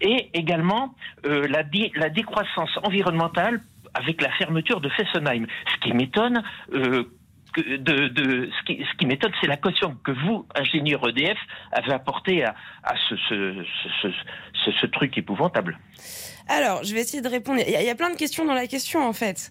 et 0.00 0.30
également 0.34 0.94
euh, 1.26 1.46
la, 1.48 1.62
dé- 1.62 1.92
la 1.94 2.10
décroissance 2.10 2.70
environnementale 2.82 3.60
avec 3.94 4.20
la 4.20 4.30
fermeture 4.32 4.80
de 4.80 4.88
Fessenheim. 4.88 5.46
Ce 5.72 5.76
qui 5.80 5.92
m'étonne, 5.92 6.42
euh, 6.72 7.04
ce 7.56 8.96
qui, 8.96 9.06
m'étonne, 9.06 9.30
c'est 9.40 9.46
la 9.46 9.56
caution 9.56 9.96
que 10.02 10.10
vous, 10.10 10.44
ingénieur 10.56 11.08
EDF, 11.08 11.38
avez 11.70 11.92
apportée 11.92 12.44
à, 12.44 12.54
ce, 13.08 14.12
ce, 14.64 14.70
ce, 14.80 14.86
truc 14.86 15.16
épouvantable. 15.18 15.78
Alors, 16.46 16.84
je 16.84 16.92
vais 16.94 17.00
essayer 17.00 17.22
de 17.22 17.28
répondre. 17.28 17.60
Il 17.66 17.72
y, 17.72 17.76
a, 17.76 17.80
il 17.80 17.86
y 17.86 17.90
a 17.90 17.94
plein 17.94 18.10
de 18.10 18.16
questions 18.16 18.44
dans 18.44 18.52
la 18.52 18.66
question, 18.66 19.06
en 19.06 19.14
fait. 19.14 19.50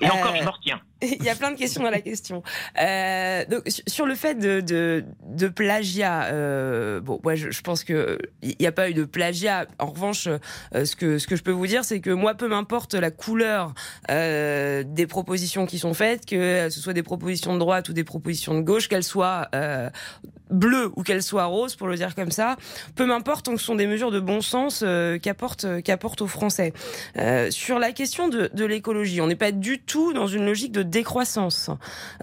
Et 0.00 0.08
encore, 0.08 0.32
Euh, 0.32 0.38
je 0.38 0.44
me 0.44 0.48
retiens. 0.48 0.80
Il 1.02 1.22
y 1.22 1.28
a 1.30 1.34
plein 1.34 1.50
de 1.50 1.56
questions 1.58 1.82
dans 1.82 1.90
la 1.90 2.00
question. 2.00 2.42
Euh, 2.80 3.44
donc, 3.46 3.62
sur- 3.86 4.06
le 4.06 4.14
fait 4.14 4.34
de, 4.36 4.60
de, 4.60 5.04
de 5.26 5.48
plagiat, 5.48 6.24
euh, 6.24 7.00
bon, 7.00 7.20
moi, 7.24 7.34
je, 7.34 7.50
je 7.50 7.60
pense 7.62 7.84
que 7.84 8.18
il 8.42 8.54
n'y 8.58 8.66
a 8.66 8.72
pas 8.72 8.88
eu 8.90 8.94
de 8.94 9.04
plagiat. 9.04 9.66
En 9.78 9.86
revanche, 9.86 10.28
euh, 10.28 10.84
ce 10.84 10.96
que 10.96 11.18
ce 11.18 11.26
que 11.26 11.36
je 11.36 11.42
peux 11.42 11.52
vous 11.52 11.66
dire, 11.66 11.84
c'est 11.84 12.00
que 12.00 12.10
moi, 12.10 12.34
peu 12.34 12.48
m'importe 12.48 12.94
la 12.94 13.10
couleur 13.10 13.74
euh, 14.10 14.82
des 14.86 15.06
propositions 15.06 15.64
qui 15.66 15.78
sont 15.78 15.94
faites, 15.94 16.24
que 16.26 16.68
ce 16.70 16.80
soit 16.80 16.92
des 16.94 17.02
propositions 17.02 17.52
de 17.54 17.58
droite 17.58 17.88
ou 17.90 17.92
des 17.94 18.04
propositions 18.04 18.54
de 18.54 18.60
gauche, 18.62 18.88
qu'elles 18.88 19.02
soient 19.04 19.48
euh, 20.50 20.54
bleues 20.60 20.90
ou 20.96 21.02
qu'elles 21.02 21.22
soient 21.22 21.44
roses, 21.44 21.76
pour 21.76 21.88
le 21.88 21.96
dire 21.96 22.14
comme 22.14 22.30
ça, 22.30 22.56
peu 22.94 23.06
m'importe 23.06 23.46
tant 23.46 23.52
que 23.52 23.58
ce 23.60 23.66
sont 23.66 23.74
des 23.74 23.86
mesures 23.86 24.10
de 24.10 24.20
bon 24.20 24.40
sens 24.40 24.82
euh, 24.82 25.18
qu'apportent 25.18 25.82
qu'apportent 25.82 26.22
aux 26.22 26.26
Français. 26.26 26.72
Euh, 27.16 27.50
sur 27.50 27.78
la 27.78 27.92
question 27.92 28.28
de, 28.28 28.50
de 28.52 28.64
l'écologie, 28.64 29.20
on 29.20 29.26
n'est 29.26 29.36
pas 29.36 29.52
du 29.52 29.80
tout 29.80 30.12
dans 30.12 30.26
une 30.26 30.44
logique 30.44 30.72
de 30.72 30.82
décroissance. 30.82 31.70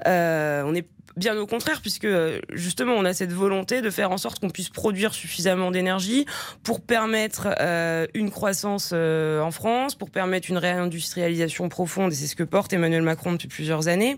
Euh, 0.05 0.63
on 0.65 0.75
est 0.75 0.87
bien 1.17 1.37
au 1.37 1.45
contraire, 1.47 1.81
puisque 1.81 2.05
euh, 2.05 2.39
justement 2.53 2.93
on 2.93 3.03
a 3.05 3.13
cette 3.13 3.33
volonté 3.33 3.81
de 3.81 3.89
faire 3.89 4.11
en 4.11 4.17
sorte 4.17 4.39
qu'on 4.39 4.49
puisse 4.49 4.69
produire 4.69 5.13
suffisamment 5.13 5.71
d'énergie 5.71 6.25
pour 6.63 6.79
permettre 6.81 7.49
euh, 7.59 8.07
une 8.13 8.31
croissance 8.31 8.91
euh, 8.93 9.41
en 9.41 9.51
France, 9.51 9.95
pour 9.95 10.09
permettre 10.09 10.49
une 10.49 10.57
réindustrialisation 10.57 11.69
profonde, 11.69 12.11
et 12.11 12.15
c'est 12.15 12.27
ce 12.27 12.35
que 12.35 12.43
porte 12.43 12.71
Emmanuel 12.73 13.01
Macron 13.01 13.31
depuis 13.33 13.47
plusieurs 13.47 13.87
années. 13.87 14.17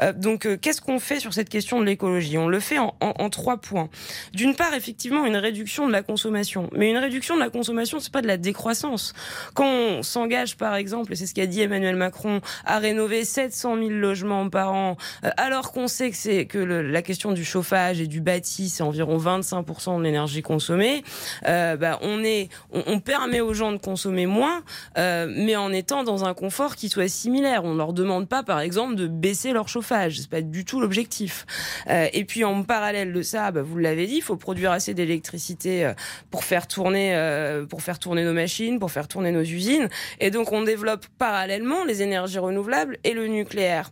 Euh, 0.00 0.12
donc 0.12 0.46
euh, 0.46 0.56
qu'est-ce 0.56 0.80
qu'on 0.80 0.98
fait 0.98 1.20
sur 1.20 1.32
cette 1.32 1.48
question 1.48 1.80
de 1.80 1.84
l'écologie? 1.86 2.38
On 2.38 2.48
le 2.48 2.60
fait 2.60 2.78
en, 2.78 2.94
en- 3.00 3.14
en 3.18 3.30
trois 3.30 3.56
points. 3.58 3.88
D'une 4.32 4.54
part, 4.56 4.74
effectivement, 4.74 5.24
une 5.26 5.36
réduction 5.36 5.86
de 5.86 5.92
la 5.92 6.02
consommation. 6.02 6.68
Mais 6.74 6.90
une 6.90 6.98
réduction 6.98 7.34
de 7.36 7.40
la 7.40 7.50
consommation, 7.50 8.00
c'est 8.00 8.12
pas 8.12 8.22
de 8.22 8.26
la 8.26 8.36
décroissance. 8.36 9.12
Quand 9.54 9.66
on 9.70 10.02
s'engage, 10.02 10.56
par 10.56 10.74
exemple, 10.74 11.12
et 11.12 11.16
c'est 11.16 11.26
ce 11.26 11.34
qu'a 11.34 11.46
dit 11.46 11.60
Emmanuel 11.60 11.96
Macron, 11.96 12.40
à 12.64 12.78
rénover 12.78 13.24
700 13.24 13.76
000 13.76 13.90
logements 13.90 14.48
par 14.48 14.72
an, 14.72 14.96
euh, 15.24 15.30
alors 15.36 15.72
qu'on 15.72 15.88
sait 15.88 16.10
que 16.10 16.16
c'est 16.16 16.31
que 16.46 16.58
le- 16.58 16.82
la 16.82 17.02
question 17.02 17.32
du 17.32 17.44
chauffage 17.44 18.00
et 18.00 18.06
du 18.06 18.20
bâti, 18.20 18.68
c'est 18.68 18.82
environ 18.82 19.16
25% 19.18 19.98
de 19.98 20.02
l'énergie 20.04 20.42
consommée, 20.42 21.02
euh, 21.46 21.76
bah, 21.76 21.98
on 22.02 22.22
est, 22.24 22.48
on, 22.72 22.82
on 22.86 23.00
permet 23.00 23.40
aux 23.40 23.54
gens 23.54 23.72
de 23.72 23.78
consommer 23.78 24.26
moins, 24.26 24.62
euh, 24.98 25.26
mais 25.30 25.56
en 25.56 25.72
étant 25.72 26.04
dans 26.04 26.24
un 26.24 26.34
confort 26.34 26.76
qui 26.76 26.88
soit 26.88 27.08
similaire. 27.08 27.64
On 27.64 27.74
leur 27.74 27.92
demande 27.92 28.28
pas, 28.28 28.42
par 28.42 28.60
exemple, 28.60 28.94
de 28.94 29.06
baisser 29.06 29.52
leur 29.52 29.68
chauffage. 29.68 30.20
C'est 30.20 30.30
pas 30.30 30.42
du 30.42 30.64
tout 30.64 30.80
l'objectif. 30.80 31.46
Euh, 31.88 32.08
et 32.12 32.24
puis 32.24 32.44
en 32.44 32.62
parallèle 32.62 33.12
de 33.12 33.22
ça, 33.22 33.50
bah, 33.50 33.62
vous 33.62 33.78
l'avez 33.78 34.06
dit, 34.06 34.16
il 34.16 34.22
faut 34.22 34.36
produire 34.36 34.70
assez 34.72 34.94
d'électricité 34.94 35.84
euh, 35.84 35.92
pour 36.30 36.44
faire 36.44 36.66
tourner, 36.66 37.14
euh, 37.14 37.66
pour 37.66 37.82
faire 37.82 37.98
tourner 37.98 38.24
nos 38.24 38.32
machines, 38.32 38.78
pour 38.78 38.90
faire 38.90 39.08
tourner 39.08 39.32
nos 39.32 39.42
usines. 39.42 39.88
Et 40.20 40.30
donc 40.30 40.52
on 40.52 40.62
développe 40.62 41.06
parallèlement 41.18 41.84
les 41.84 42.02
énergies 42.02 42.38
renouvelables 42.38 42.98
et 43.04 43.12
le 43.12 43.26
nucléaire. 43.26 43.90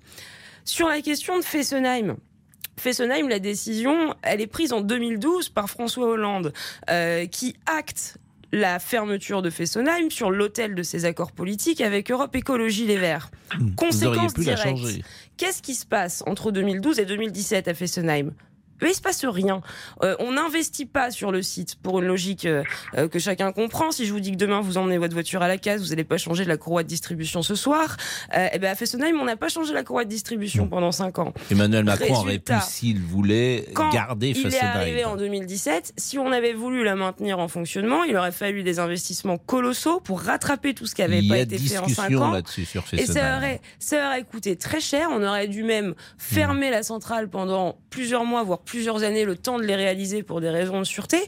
Sur 0.64 0.88
la 0.88 1.00
question 1.00 1.38
de 1.38 1.44
Fessenheim. 1.44 2.16
Fessenheim, 2.76 3.28
la 3.28 3.38
décision, 3.38 4.14
elle 4.22 4.40
est 4.40 4.46
prise 4.46 4.72
en 4.72 4.80
2012 4.80 5.50
par 5.50 5.68
François 5.68 6.06
Hollande, 6.06 6.52
euh, 6.88 7.26
qui 7.26 7.56
acte 7.66 8.16
la 8.52 8.78
fermeture 8.78 9.42
de 9.42 9.50
Fessenheim 9.50 10.10
sur 10.10 10.30
l'autel 10.30 10.74
de 10.74 10.82
ses 10.82 11.04
accords 11.04 11.32
politiques 11.32 11.80
avec 11.80 12.10
Europe 12.10 12.34
Écologie 12.34 12.86
Les 12.86 12.96
Verts. 12.96 13.30
Auriez 13.54 13.74
Conséquence 13.76 14.34
directe. 14.34 15.04
Qu'est-ce 15.36 15.62
qui 15.62 15.74
se 15.74 15.86
passe 15.86 16.22
entre 16.26 16.50
2012 16.50 16.98
et 16.98 17.04
2017 17.04 17.68
à 17.68 17.74
Fessenheim? 17.74 18.32
Mais 18.82 18.90
il 18.90 18.94
se 18.94 19.00
passe 19.00 19.24
rien. 19.24 19.60
Euh, 20.02 20.16
on 20.18 20.32
n'investit 20.32 20.86
pas 20.86 21.10
sur 21.10 21.30
le 21.32 21.42
site 21.42 21.76
pour 21.82 21.98
une 22.00 22.06
logique 22.06 22.46
euh, 22.46 22.62
euh, 22.96 23.08
que 23.08 23.18
chacun 23.18 23.52
comprend. 23.52 23.90
Si 23.90 24.06
je 24.06 24.12
vous 24.12 24.20
dis 24.20 24.32
que 24.32 24.36
demain 24.36 24.60
vous 24.60 24.78
emmenez 24.78 24.98
votre 24.98 25.14
voiture 25.14 25.42
à 25.42 25.48
la 25.48 25.58
case, 25.58 25.82
vous 25.82 25.88
n'allez 25.90 26.04
pas 26.04 26.16
changer 26.18 26.44
la 26.44 26.56
courroie 26.56 26.82
de 26.82 26.88
distribution 26.88 27.42
ce 27.42 27.54
soir. 27.54 27.96
Euh, 28.36 28.48
et 28.52 28.58
ben 28.58 28.70
à 28.70 28.74
Fessenheim, 28.74 29.18
on 29.20 29.24
n'a 29.24 29.36
pas 29.36 29.48
changé 29.48 29.72
la 29.74 29.82
courroie 29.84 30.04
de 30.04 30.10
distribution 30.10 30.68
pendant 30.68 30.92
5 30.92 31.18
ans. 31.18 31.32
Emmanuel 31.50 31.84
Macron 31.84 32.14
aurait 32.14 32.38
pu, 32.38 32.52
s'il 32.62 33.00
voulait, 33.00 33.66
Quand 33.74 33.90
garder 33.90 34.28
il 34.30 34.38
est 34.38 34.50
Fessenheim. 34.50 34.76
arrivé 34.76 35.04
en 35.04 35.16
2017, 35.16 35.94
si 35.96 36.18
on 36.18 36.32
avait 36.32 36.52
voulu 36.52 36.84
la 36.84 36.94
maintenir 36.96 37.38
en 37.38 37.48
fonctionnement, 37.48 38.04
il 38.04 38.16
aurait 38.16 38.32
fallu 38.32 38.62
des 38.62 38.78
investissements 38.78 39.38
colossaux 39.38 40.00
pour 40.00 40.20
rattraper 40.20 40.74
tout 40.74 40.86
ce 40.86 40.94
qui 40.94 41.02
n'avait 41.02 41.22
pas 41.26 41.38
été 41.38 41.58
fait 41.58 41.78
en 41.78 41.88
5 41.88 42.08
discussion 42.08 42.22
ans. 42.22 42.40
sur 42.46 42.84
Et 42.92 43.06
ça 43.06 43.12
Fessenheim. 43.14 43.36
aurait, 43.36 43.60
ça 43.78 44.06
aurait 44.08 44.24
coûté 44.24 44.56
très 44.56 44.80
cher. 44.80 45.08
On 45.12 45.22
aurait 45.22 45.48
dû 45.48 45.62
même 45.62 45.94
fermer 46.18 46.70
la 46.70 46.82
centrale 46.82 47.28
pendant 47.28 47.78
plusieurs 47.90 48.24
mois, 48.24 48.42
voire 48.42 48.60
plusieurs 48.70 49.02
années, 49.02 49.24
le 49.24 49.36
temps 49.36 49.58
de 49.58 49.64
les 49.64 49.74
réaliser 49.74 50.22
pour 50.22 50.40
des 50.40 50.48
raisons 50.48 50.78
de 50.78 50.84
sûreté. 50.84 51.18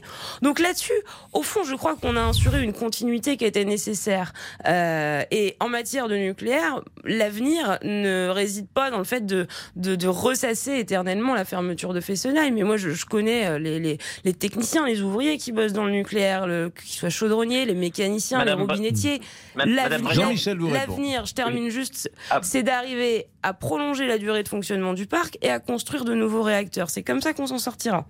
Donc 0.41 0.59
là-dessus, 0.59 0.93
au 1.33 1.43
fond, 1.43 1.63
je 1.65 1.75
crois 1.75 1.95
qu'on 1.97 2.15
a 2.15 2.29
assuré 2.29 2.63
une 2.63 2.71
continuité 2.71 3.35
qui 3.35 3.43
était 3.43 3.65
nécessaire. 3.65 4.31
Euh, 4.65 5.23
et 5.29 5.57
en 5.59 5.67
matière 5.67 6.07
de 6.07 6.15
nucléaire, 6.15 6.81
l'avenir 7.03 7.79
ne 7.83 8.29
réside 8.29 8.67
pas 8.69 8.91
dans 8.91 8.97
le 8.97 9.03
fait 9.03 9.25
de, 9.25 9.45
de, 9.75 9.95
de 9.95 10.07
ressasser 10.07 10.77
éternellement 10.77 11.33
la 11.35 11.43
fermeture 11.43 11.93
de 11.93 11.99
Fessenheim. 11.99 12.53
Mais 12.53 12.63
moi, 12.63 12.77
je, 12.77 12.91
je 12.91 13.05
connais 13.05 13.45
euh, 13.45 13.59
les, 13.59 13.77
les, 13.79 13.97
les 14.23 14.33
techniciens, 14.33 14.85
les 14.85 15.01
ouvriers 15.01 15.37
qui 15.37 15.51
bossent 15.51 15.73
dans 15.73 15.85
le 15.85 15.91
nucléaire, 15.91 16.47
le, 16.47 16.69
qu'ils 16.69 16.95
soient 16.95 17.09
chaudronniers, 17.09 17.65
les 17.65 17.73
mécaniciens, 17.75 18.37
Madame 18.37 18.59
les 18.59 18.65
robinettiers. 18.65 19.19
L'avenir, 19.55 21.25
je 21.25 21.33
termine 21.33 21.69
juste, 21.69 22.09
Ah. 22.29 22.39
c'est 22.41 22.63
d'arriver 22.63 23.27
à 23.43 23.53
prolonger 23.53 24.07
la 24.07 24.17
durée 24.17 24.43
de 24.43 24.47
fonctionnement 24.47 24.93
du 24.93 25.05
parc 25.05 25.37
et 25.41 25.49
à 25.49 25.59
construire 25.59 26.05
de 26.05 26.13
nouveaux 26.15 26.41
réacteurs. 26.43 26.89
C'est 26.89 27.03
comme 27.03 27.21
ça 27.21 27.33
qu'on 27.33 27.45
s'en 27.47 27.59
sortira. 27.59 28.05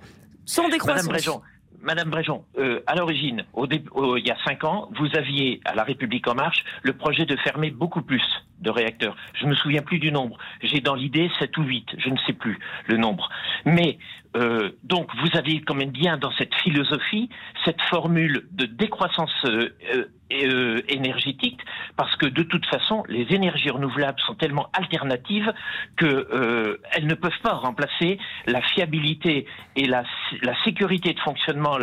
Sans 0.46 0.70
décroissance. 0.70 1.04
Madame 1.06 1.12
Bréjon, 1.14 1.42
Madame 1.82 2.10
Bréjon, 2.10 2.46
euh, 2.58 2.82
à 2.88 2.96
l'origine, 2.96 3.44
au 3.54 3.68
dé- 3.68 3.84
au- 3.92 4.16
il 4.18 4.26
y 4.26 4.32
a 4.32 4.38
cinq 4.46 4.64
ans, 4.64 4.90
vous 4.98 5.08
aviez 5.18 5.60
à 5.66 5.76
La 5.76 5.84
République 5.84 6.28
en 6.28 6.36
marche 6.36 6.64
le 6.82 6.94
projet 6.94 7.26
de 7.26 7.36
fermer 7.38 7.72
beaucoup 7.72 8.02
plus 8.02 8.24
de 8.64 8.70
réacteurs. 8.70 9.16
Je 9.40 9.46
me 9.46 9.56
souviens 9.56 9.82
plus 9.82 10.00
du 10.00 10.12
nombre. 10.12 10.38
J'ai 10.62 10.82
dans 10.82 10.96
l'idée 10.96 11.30
7 11.40 11.56
ou 11.58 11.64
8, 11.64 11.90
je 11.98 12.10
ne 12.10 12.18
sais 12.26 12.34
plus 12.34 12.60
le 12.88 12.98
nombre. 12.98 13.30
Mais 13.66 13.98
euh, 14.36 14.72
donc 14.84 15.10
vous 15.22 15.38
avez 15.38 15.62
quand 15.62 15.76
même 15.76 15.92
bien 15.92 16.18
dans 16.18 16.32
cette 16.32 16.56
philosophie 16.56 17.30
cette 17.66 17.82
formule 17.84 18.48
de 18.52 18.66
décroissance 18.66 19.32
euh, 19.46 19.70
euh, 20.32 20.82
énergétique 20.88 21.60
parce 21.96 22.16
que 22.16 22.26
de 22.26 22.44
toute 22.44 22.66
façon 22.66 23.04
les 23.08 23.28
énergies 23.36 23.70
renouvelables 23.70 24.20
sont 24.22 24.34
tellement 24.34 24.70
alternatives 24.74 25.54
que 25.96 26.06
euh, 26.06 26.78
elles 26.92 27.06
ne 27.06 27.14
peuvent 27.14 27.40
pas 27.44 27.54
remplacer 27.54 28.18
la 28.48 28.62
fiabilité 28.62 29.46
et 29.76 29.86
la, 29.86 30.04
sécurité 30.64 31.14
de 31.14 31.20
fonctionnement 31.20 31.78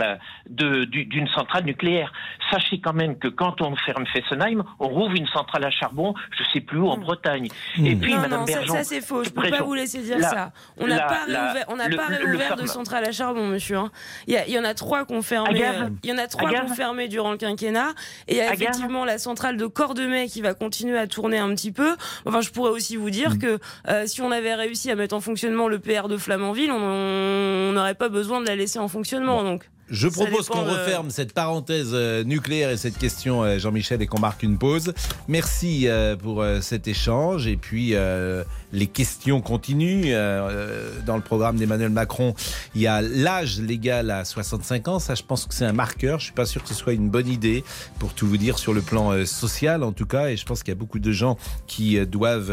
d'une 0.48 1.28
centrale 1.28 1.64
nucléaire. 1.64 2.12
Sachez 2.50 2.80
quand 2.80 2.94
même 2.94 3.18
que 3.18 3.28
quand 3.28 3.60
on 3.60 3.76
ferme 3.76 4.06
Fessenheim, 4.06 4.64
on 4.78 4.88
rouvre 4.88 5.14
une 5.14 5.26
centrale 5.28 5.64
à 5.64 5.70
charbon, 5.70 6.14
je 6.36 6.42
sais 6.52 6.60
plus 6.70 6.83
en 6.83 6.96
Bretagne. 6.98 7.48
Et 7.85 7.96
puis, 7.96 8.14
non, 8.14 8.20
Madame 8.20 8.40
non, 8.40 8.46
ça, 8.46 8.52
Bergeon, 8.54 8.74
ça, 8.74 8.85
c'est 8.85 9.00
faux. 9.00 9.24
Je 9.24 9.30
peux 9.30 9.48
pas 9.50 9.62
vous 9.62 9.74
laisser 9.74 9.98
dire 9.98 10.18
la- 10.18 10.28
ça. 10.28 10.52
On 10.78 10.87
n'a 10.87 11.00
pas 11.00 11.24
réouvert, 11.26 11.64
on 11.68 11.76
n'a 11.76 11.88
le- 11.88 11.96
pas 11.96 12.06
réouvert 12.06 12.56
de 12.56 12.66
centrales 12.66 13.04
à 13.06 13.12
charbon, 13.12 13.46
monsieur. 13.46 13.76
hein. 13.76 13.90
Il 14.26 14.35
y, 14.35 14.37
a- 14.37 14.46
il 14.46 14.52
y 14.54 14.59
en 14.59 14.64
a 14.64 14.74
trois 14.74 15.00
euh, 15.00 15.88
Il 16.04 16.11
y 16.11 16.12
en 16.12 16.18
a 16.18 16.26
trois 16.28 16.50
qu'on 16.50 16.68
fermé 16.74 17.09
durant 17.09 17.33
le 17.33 17.37
quinquennat. 17.37 17.90
Et 18.28 18.35
il 18.35 18.37
y 18.38 18.40
a 18.40 18.52
effectivement 18.54 19.04
la 19.04 19.18
centrale 19.18 19.56
de 19.56 19.66
Cordemais 19.66 20.28
qui 20.28 20.40
va 20.42 20.54
continuer 20.54 20.98
à 20.98 21.06
tourner 21.06 21.38
un 21.38 21.48
petit 21.54 21.72
peu. 21.72 21.96
Enfin, 22.24 22.40
je 22.40 22.50
pourrais 22.50 22.70
aussi 22.70 22.96
vous 22.96 23.11
dire 23.11 23.38
que 23.38 23.59
euh, 23.88 24.06
si 24.06 24.22
on 24.22 24.30
avait 24.30 24.54
réussi 24.54 24.90
à 24.90 24.94
mettre 24.94 25.14
en 25.14 25.20
fonctionnement 25.20 25.68
le 25.68 25.78
PR 25.78 26.09
de 26.09 26.16
Flamanville, 26.16 26.70
on 26.72 26.80
on 26.80 27.72
n'aurait 27.72 27.94
pas 27.94 28.09
besoin 28.09 28.40
de 28.40 28.46
la 28.46 28.56
laisser 28.56 28.78
en 28.78 28.88
fonctionnement. 28.88 29.42
Donc. 29.42 29.68
Je 29.90 30.07
propose 30.07 30.48
qu'on 30.48 30.64
referme 30.64 31.11
cette 31.11 31.33
parenthèse 31.33 31.90
euh, 31.92 32.22
nucléaire 32.22 32.70
et 32.70 32.76
cette 32.76 32.96
question, 32.96 33.42
euh, 33.42 33.59
Jean-Michel, 33.59 34.00
et 34.03 34.07
qu'on 34.07 34.20
marque 34.20 34.42
une 34.44 34.57
pause. 34.57 34.94
Merci 35.26 35.88
euh, 35.88 36.16
pour 36.16 36.44
cet 36.61 36.87
échange. 36.87 37.46
Et 37.48 37.57
puis, 37.57 37.94
euh, 37.94 38.44
les 38.72 38.87
questions 38.87 39.40
continuent. 39.40 40.06
Euh, 40.06 40.48
euh, 40.50 40.90
dans 41.06 41.16
le 41.16 41.22
programme 41.22 41.56
d'Emmanuel 41.56 41.90
Macron, 41.90 42.35
il 42.74 42.83
y 42.83 42.87
a 42.87 43.02
l'âge 43.02 43.61
légal 43.61 44.11
à 44.11 44.24
65 44.24 44.88
ans. 44.88 44.98
Ça, 44.98 45.14
je 45.14 45.22
pense 45.22 45.46
que 45.46 45.54
c'est 45.54 45.64
un 45.64 45.72
marqueur. 45.72 46.18
Je 46.18 46.24
suis 46.24 46.33
pas 46.33 46.46
sûr 46.46 46.62
que 46.62 46.68
ce 46.68 46.74
soit 46.74 46.92
une 46.92 47.09
bonne 47.09 47.28
idée, 47.28 47.64
pour 47.98 48.14
tout 48.14 48.26
vous 48.26 48.37
dire, 48.37 48.59
sur 48.59 48.72
le 48.72 48.80
plan 48.80 49.12
euh, 49.12 49.24
social, 49.24 49.83
en 49.83 49.92
tout 49.92 50.06
cas. 50.06 50.28
Et 50.28 50.37
je 50.37 50.44
pense 50.44 50.62
qu'il 50.62 50.72
y 50.72 50.76
a 50.76 50.78
beaucoup 50.78 50.98
de 50.98 51.12
gens 51.12 51.37
qui 51.66 51.98
doivent 52.06 52.52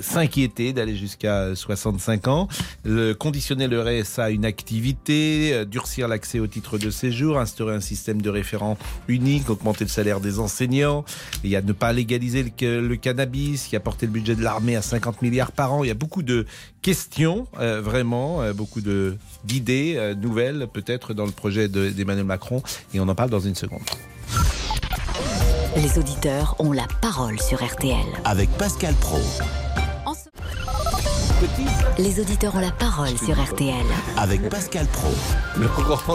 s'inquiéter 0.00 0.72
d'aller 0.72 0.96
jusqu'à 0.96 1.54
65 1.54 2.28
ans. 2.28 2.48
Conditionner 3.18 3.68
le 3.68 3.80
RSA 3.82 4.24
à 4.24 4.30
une 4.30 4.44
activité, 4.44 5.64
durcir 5.66 6.08
l'accès 6.08 6.40
au 6.40 6.46
titre 6.46 6.78
de 6.78 6.90
séjour, 6.90 7.38
instaurer 7.38 7.74
un 7.74 7.80
système 7.80 8.22
de 8.22 8.30
référent 8.30 8.76
unique, 9.08 9.50
augmenter 9.50 9.84
le 9.84 9.90
salaire 9.90 10.20
des 10.20 10.38
enseignants. 10.38 11.04
Il 11.44 11.50
y 11.50 11.56
a 11.56 11.62
ne 11.62 11.72
pas 11.72 11.92
légaliser 11.92 12.42
le, 12.42 12.80
le 12.86 12.96
cannabis, 12.96 13.70
y 13.72 13.76
a 13.76 13.80
porté 13.80 14.06
le 14.06 14.12
budget 14.12 14.34
de 14.34 14.42
l'armée 14.48 14.76
à 14.76 14.82
50 14.82 15.20
milliards 15.22 15.52
par 15.52 15.74
an. 15.74 15.84
Il 15.84 15.88
y 15.88 15.90
a 15.90 15.94
beaucoup 15.94 16.22
de 16.22 16.46
questions, 16.82 17.46
euh, 17.60 17.82
vraiment, 17.82 18.40
euh, 18.42 18.52
beaucoup 18.54 18.80
de 18.80 19.16
d'idées 19.44 19.94
euh, 19.98 20.14
nouvelles 20.14 20.66
peut-être 20.72 21.12
dans 21.14 21.26
le 21.26 21.32
projet 21.32 21.68
de- 21.68 21.90
d'Emmanuel 21.90 22.24
Macron. 22.24 22.62
Et 22.94 23.00
on 23.00 23.08
en 23.08 23.14
parle 23.14 23.30
dans 23.30 23.40
une 23.40 23.54
seconde. 23.54 23.82
Les 25.76 25.98
auditeurs 25.98 26.56
ont 26.60 26.72
la 26.72 26.86
parole 27.02 27.38
sur 27.40 27.62
RTL. 27.62 27.96
Avec 28.24 28.48
Pascal 28.52 28.94
Pro. 28.94 29.18
En 30.06 30.14
ce- 30.14 30.28
Les 31.98 32.20
auditeurs 32.20 32.54
ont 32.54 32.60
la 32.60 32.70
parole 32.70 33.18
sur 33.18 33.34
RTL. 33.42 33.74
Avec 34.16 34.48
Pascal 34.48 34.86
Pro. 34.86 35.08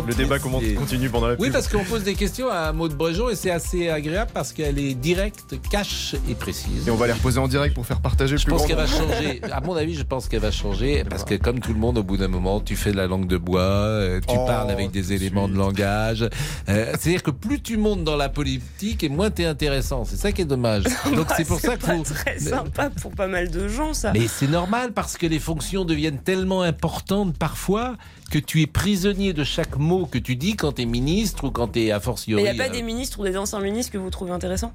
Le 0.07 0.13
débat 0.13 0.39
continue 0.39 1.09
pendant 1.09 1.27
la 1.27 1.35
Oui, 1.35 1.49
parce 1.51 1.67
qu'on 1.67 1.83
pose 1.83 2.03
des 2.03 2.13
questions 2.13 2.47
à 2.49 2.71
Maud 2.71 2.93
Brejon 2.93 3.29
et 3.29 3.35
c'est 3.35 3.51
assez 3.51 3.89
agréable 3.89 4.31
parce 4.33 4.53
qu'elle 4.53 4.79
est 4.79 4.93
directe, 4.93 5.55
cash 5.69 6.15
et 6.29 6.35
précise. 6.35 6.87
Et 6.87 6.91
on 6.91 6.95
va 6.95 7.07
les 7.07 7.11
reposer 7.13 7.37
en 7.39 7.49
direct 7.49 7.75
pour 7.75 7.85
faire 7.85 7.99
partager 7.99 8.31
le 8.31 8.37
Je 8.37 8.45
plus 8.45 8.53
pense 8.53 8.65
qu'elle 8.65 8.77
va 8.77 8.87
changer. 8.87 9.41
À 9.51 9.59
mon 9.59 9.75
avis, 9.75 9.93
je 9.95 10.03
pense 10.03 10.29
qu'elle 10.29 10.39
va 10.39 10.51
changer 10.51 11.03
parce 11.03 11.25
que 11.25 11.35
comme 11.35 11.59
tout 11.59 11.73
le 11.73 11.79
monde, 11.79 11.97
au 11.97 12.03
bout 12.03 12.15
d'un 12.15 12.29
moment, 12.29 12.61
tu 12.61 12.77
fais 12.77 12.91
de 12.93 12.97
la 12.97 13.07
langue 13.07 13.27
de 13.27 13.35
bois, 13.37 13.59
euh, 13.61 14.21
tu 14.25 14.35
Oh, 14.37 14.45
parles 14.45 14.71
avec 14.71 14.91
des 14.91 15.11
éléments 15.11 15.49
de 15.49 15.55
langage. 15.57 16.21
Euh, 16.69 16.93
C'est-à-dire 16.97 17.23
que 17.23 17.31
plus 17.31 17.61
tu 17.61 17.75
montes 17.75 18.05
dans 18.05 18.15
la 18.15 18.29
politique 18.29 19.03
et 19.03 19.09
moins 19.09 19.31
t'es 19.31 19.45
intéressant. 19.45 20.05
C'est 20.05 20.15
ça 20.15 20.31
qui 20.31 20.43
est 20.43 20.45
dommage. 20.45 20.83
Donc 21.13 21.27
c'est 21.35 21.45
pour 21.45 21.59
ça 21.59 21.75
pas 21.75 21.93
faut. 21.97 22.03
très 22.03 22.39
sympa 22.39 22.89
pour 23.01 23.11
pas 23.11 23.27
mal 23.27 23.51
de 23.51 23.67
gens, 23.67 23.93
ça. 23.93 24.13
Mais 24.13 24.27
c'est 24.29 24.47
normal 24.49 24.93
parce 24.93 25.17
que 25.17 25.27
les 25.27 25.39
fonctions 25.39 25.72
deviennent 25.83 26.19
tellement 26.19 26.61
importantes 26.61 27.35
parfois 27.37 27.97
que 28.31 28.39
tu 28.39 28.61
es 28.61 28.67
prisonnier 28.67 29.33
de 29.33 29.43
chaque 29.43 29.77
mot 29.77 30.05
que 30.05 30.17
tu 30.19 30.35
dis 30.35 30.55
quand 30.55 30.73
tu 30.73 30.83
es 30.83 30.85
ministre 30.85 31.45
ou 31.45 31.51
quand 31.51 31.69
tu 31.69 31.81
es 31.81 31.91
a 31.91 31.97
Mais 31.97 32.03
fortiori. 32.03 32.43
il 32.43 32.45
n'y 32.53 32.61
a 32.61 32.63
pas 32.63 32.69
euh, 32.69 32.73
des 32.73 32.83
ministres 32.83 33.19
ou 33.19 33.23
des 33.23 33.35
anciens 33.37 33.59
ministres 33.59 33.91
que 33.91 33.97
vous 33.97 34.09
trouvez 34.09 34.31
intéressants? 34.31 34.73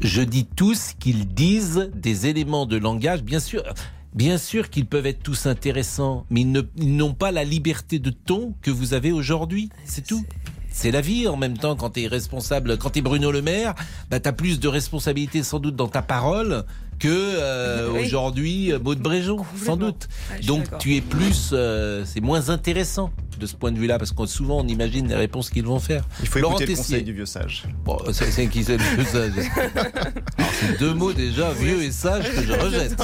Je 0.00 0.22
dis 0.22 0.46
tous 0.46 0.92
qu'ils 0.98 1.26
disent 1.26 1.90
des 1.94 2.26
éléments 2.26 2.66
de 2.66 2.76
langage, 2.76 3.22
bien 3.22 3.40
sûr. 3.40 3.62
Bien 4.14 4.38
sûr 4.38 4.70
qu'ils 4.70 4.86
peuvent 4.86 5.06
être 5.06 5.22
tous 5.22 5.46
intéressants, 5.46 6.24
mais 6.30 6.42
ils 6.76 6.96
n'ont 6.96 7.14
pas 7.14 7.30
la 7.30 7.44
liberté 7.44 7.98
de 7.98 8.10
ton 8.10 8.54
que 8.62 8.70
vous 8.70 8.94
avez 8.94 9.12
aujourd'hui. 9.12 9.70
C'est 9.84 10.06
tout. 10.06 10.24
C'est 10.70 10.90
la 10.92 11.00
vie 11.00 11.26
en 11.26 11.36
même 11.36 11.58
temps 11.58 11.74
quand 11.76 11.90
tu 11.90 12.02
es 12.02 12.06
responsable, 12.06 12.78
quand 12.78 12.90
tu 12.90 13.00
es 13.00 13.02
Bruno 13.02 13.32
Le 13.32 13.42
Maire, 13.42 13.74
bah, 14.10 14.20
tu 14.20 14.28
as 14.28 14.32
plus 14.32 14.60
de 14.60 14.68
responsabilité 14.68 15.42
sans 15.42 15.58
doute 15.58 15.74
dans 15.76 15.88
ta 15.88 16.02
parole 16.02 16.64
que 16.98 17.08
euh, 17.08 17.88
Oui. 17.92 18.06
aujourd'hui 18.06 18.72
euh, 18.72 18.78
Maud 18.78 18.98
Bréjon, 18.98 19.44
sans 19.64 19.76
doute. 19.76 20.08
Ah, 20.30 20.34
Donc 20.46 20.64
tu 20.78 20.96
es 20.96 21.00
plus, 21.00 21.50
euh, 21.52 22.02
c'est 22.04 22.20
moins 22.20 22.50
intéressant 22.50 23.10
de 23.38 23.46
ce 23.46 23.54
point 23.54 23.70
de 23.70 23.78
vue-là, 23.78 23.98
parce 23.98 24.10
que 24.10 24.26
souvent 24.26 24.58
on 24.62 24.66
imagine 24.66 25.06
les 25.06 25.14
réponses 25.14 25.50
qu'ils 25.50 25.64
vont 25.64 25.78
faire. 25.78 26.02
Il 26.20 26.26
faut 26.26 26.40
Laurent 26.40 26.54
écouter 26.56 26.72
le 26.72 26.76
Tessier. 26.76 26.96
conseil 26.96 27.04
du 27.04 27.12
vieux 27.12 27.24
sage. 27.26 27.64
Bon, 27.84 27.96
c'est 28.12 28.48
qui 28.48 28.64
c'est 28.64 28.78
le 28.78 28.96
plus 28.96 29.04
sage 29.04 29.32
Alors, 30.36 30.50
C'est 30.60 30.78
deux 30.80 30.92
mots 30.92 31.12
déjà, 31.12 31.52
vieux 31.52 31.82
et 31.84 31.92
sage, 31.92 32.28
que 32.32 32.42
je 32.42 32.52
rejette. 32.60 32.96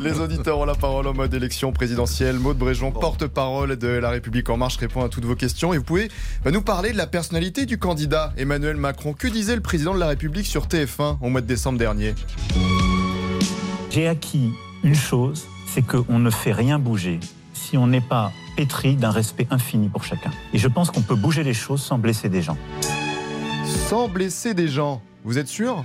Les 0.00 0.20
auditeurs 0.20 0.58
ont 0.58 0.64
la 0.64 0.76
parole 0.76 1.08
en 1.08 1.12
mode 1.14 1.34
élection 1.34 1.72
présidentielle. 1.72 2.38
Maud 2.38 2.56
Bréjon, 2.56 2.92
porte-parole 2.92 3.76
de 3.76 3.88
La 3.88 4.10
République 4.10 4.48
En 4.48 4.56
Marche, 4.56 4.76
répond 4.76 5.02
à 5.02 5.08
toutes 5.08 5.24
vos 5.24 5.34
questions. 5.34 5.74
Et 5.74 5.78
vous 5.78 5.84
pouvez 5.84 6.08
bah, 6.44 6.52
nous 6.52 6.62
parler 6.62 6.92
de 6.92 6.96
la 6.96 7.08
personnalité 7.08 7.66
du 7.66 7.76
candidat 7.76 8.32
Emmanuel 8.36 8.76
Macron. 8.76 9.12
Que 9.12 9.26
disait 9.26 9.56
le 9.56 9.60
président 9.62 9.92
de 9.92 9.98
la 9.98 10.06
République 10.06 10.46
sur 10.46 10.66
TF1 10.68 11.16
au 11.20 11.28
mois 11.30 11.40
de 11.40 11.46
décembre 11.46 11.78
dernier? 11.80 12.14
J'ai 13.94 14.08
acquis 14.08 14.50
une 14.82 14.96
chose, 14.96 15.46
c'est 15.68 15.82
qu'on 15.86 16.18
ne 16.18 16.28
fait 16.28 16.50
rien 16.50 16.80
bouger 16.80 17.20
si 17.52 17.78
on 17.78 17.86
n'est 17.86 18.00
pas 18.00 18.32
pétri 18.56 18.96
d'un 18.96 19.12
respect 19.12 19.46
infini 19.52 19.88
pour 19.88 20.02
chacun. 20.02 20.32
Et 20.52 20.58
je 20.58 20.66
pense 20.66 20.90
qu'on 20.90 21.00
peut 21.02 21.14
bouger 21.14 21.44
les 21.44 21.54
choses 21.54 21.80
sans 21.80 21.96
blesser 21.96 22.28
des 22.28 22.42
gens. 22.42 22.56
Sans 23.88 24.08
blesser 24.08 24.52
des 24.52 24.66
gens. 24.66 25.00
Vous 25.22 25.38
êtes 25.38 25.46
sûr? 25.46 25.84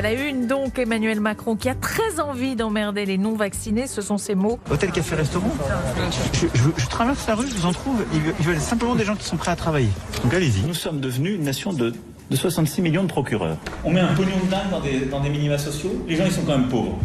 Elle 0.00 0.06
a 0.06 0.12
une 0.28 0.48
donc 0.48 0.76
Emmanuel 0.80 1.20
Macron 1.20 1.54
qui 1.54 1.68
a 1.68 1.76
très 1.76 2.18
envie 2.18 2.56
d'emmerder 2.56 3.06
les 3.06 3.16
non-vaccinés, 3.16 3.86
ce 3.86 4.02
sont 4.02 4.18
ses 4.18 4.34
mots. 4.34 4.58
Hôtel, 4.72 4.90
café, 4.90 5.14
restaurant? 5.14 5.52
Je, 6.32 6.46
je- 6.52 6.70
je 6.76 6.86
traverse 6.88 7.28
la 7.28 7.36
rue, 7.36 7.46
je 7.48 7.54
vous 7.54 7.66
en 7.66 7.72
trouve. 7.72 8.02
Ils 8.12 8.44
veulent 8.44 8.58
simplement 8.58 8.96
des 8.96 9.04
gens 9.04 9.14
qui 9.14 9.24
sont 9.24 9.36
prêts 9.36 9.52
à 9.52 9.56
travailler. 9.56 9.90
Donc 10.24 10.34
allez-y. 10.34 10.62
Nous 10.66 10.74
sommes 10.74 10.98
devenus 11.00 11.36
une 11.36 11.44
nation 11.44 11.72
de, 11.72 11.94
de 12.30 12.36
66 12.36 12.80
millions 12.80 13.02
de 13.02 13.08
procureurs. 13.08 13.56
On 13.84 13.90
met 13.90 14.00
un 14.00 14.14
pognon 14.14 14.36
de 14.44 14.50
dingue 14.50 14.70
dans 14.70 14.80
des, 14.80 15.00
dans 15.06 15.20
des 15.20 15.30
minima 15.30 15.58
sociaux. 15.58 16.04
Les 16.06 16.16
gens, 16.16 16.24
ils 16.24 16.32
sont 16.32 16.42
quand 16.42 16.56
même 16.56 16.68
pauvres. 16.68 16.98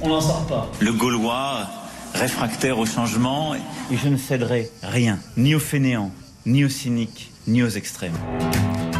On 0.00 0.08
n'en 0.08 0.20
sort 0.20 0.46
pas. 0.46 0.70
Le 0.80 0.92
Gaulois, 0.92 1.68
réfractaire 2.14 2.78
au 2.78 2.84
changement. 2.84 3.54
Et 3.54 3.96
je 3.96 4.08
ne 4.08 4.16
céderai 4.16 4.68
rien, 4.82 5.18
ni 5.36 5.54
aux 5.54 5.60
fainéants, 5.60 6.10
ni 6.44 6.64
aux 6.64 6.68
cyniques, 6.68 7.30
ni 7.46 7.62
aux 7.62 7.68
extrêmes. 7.68 8.16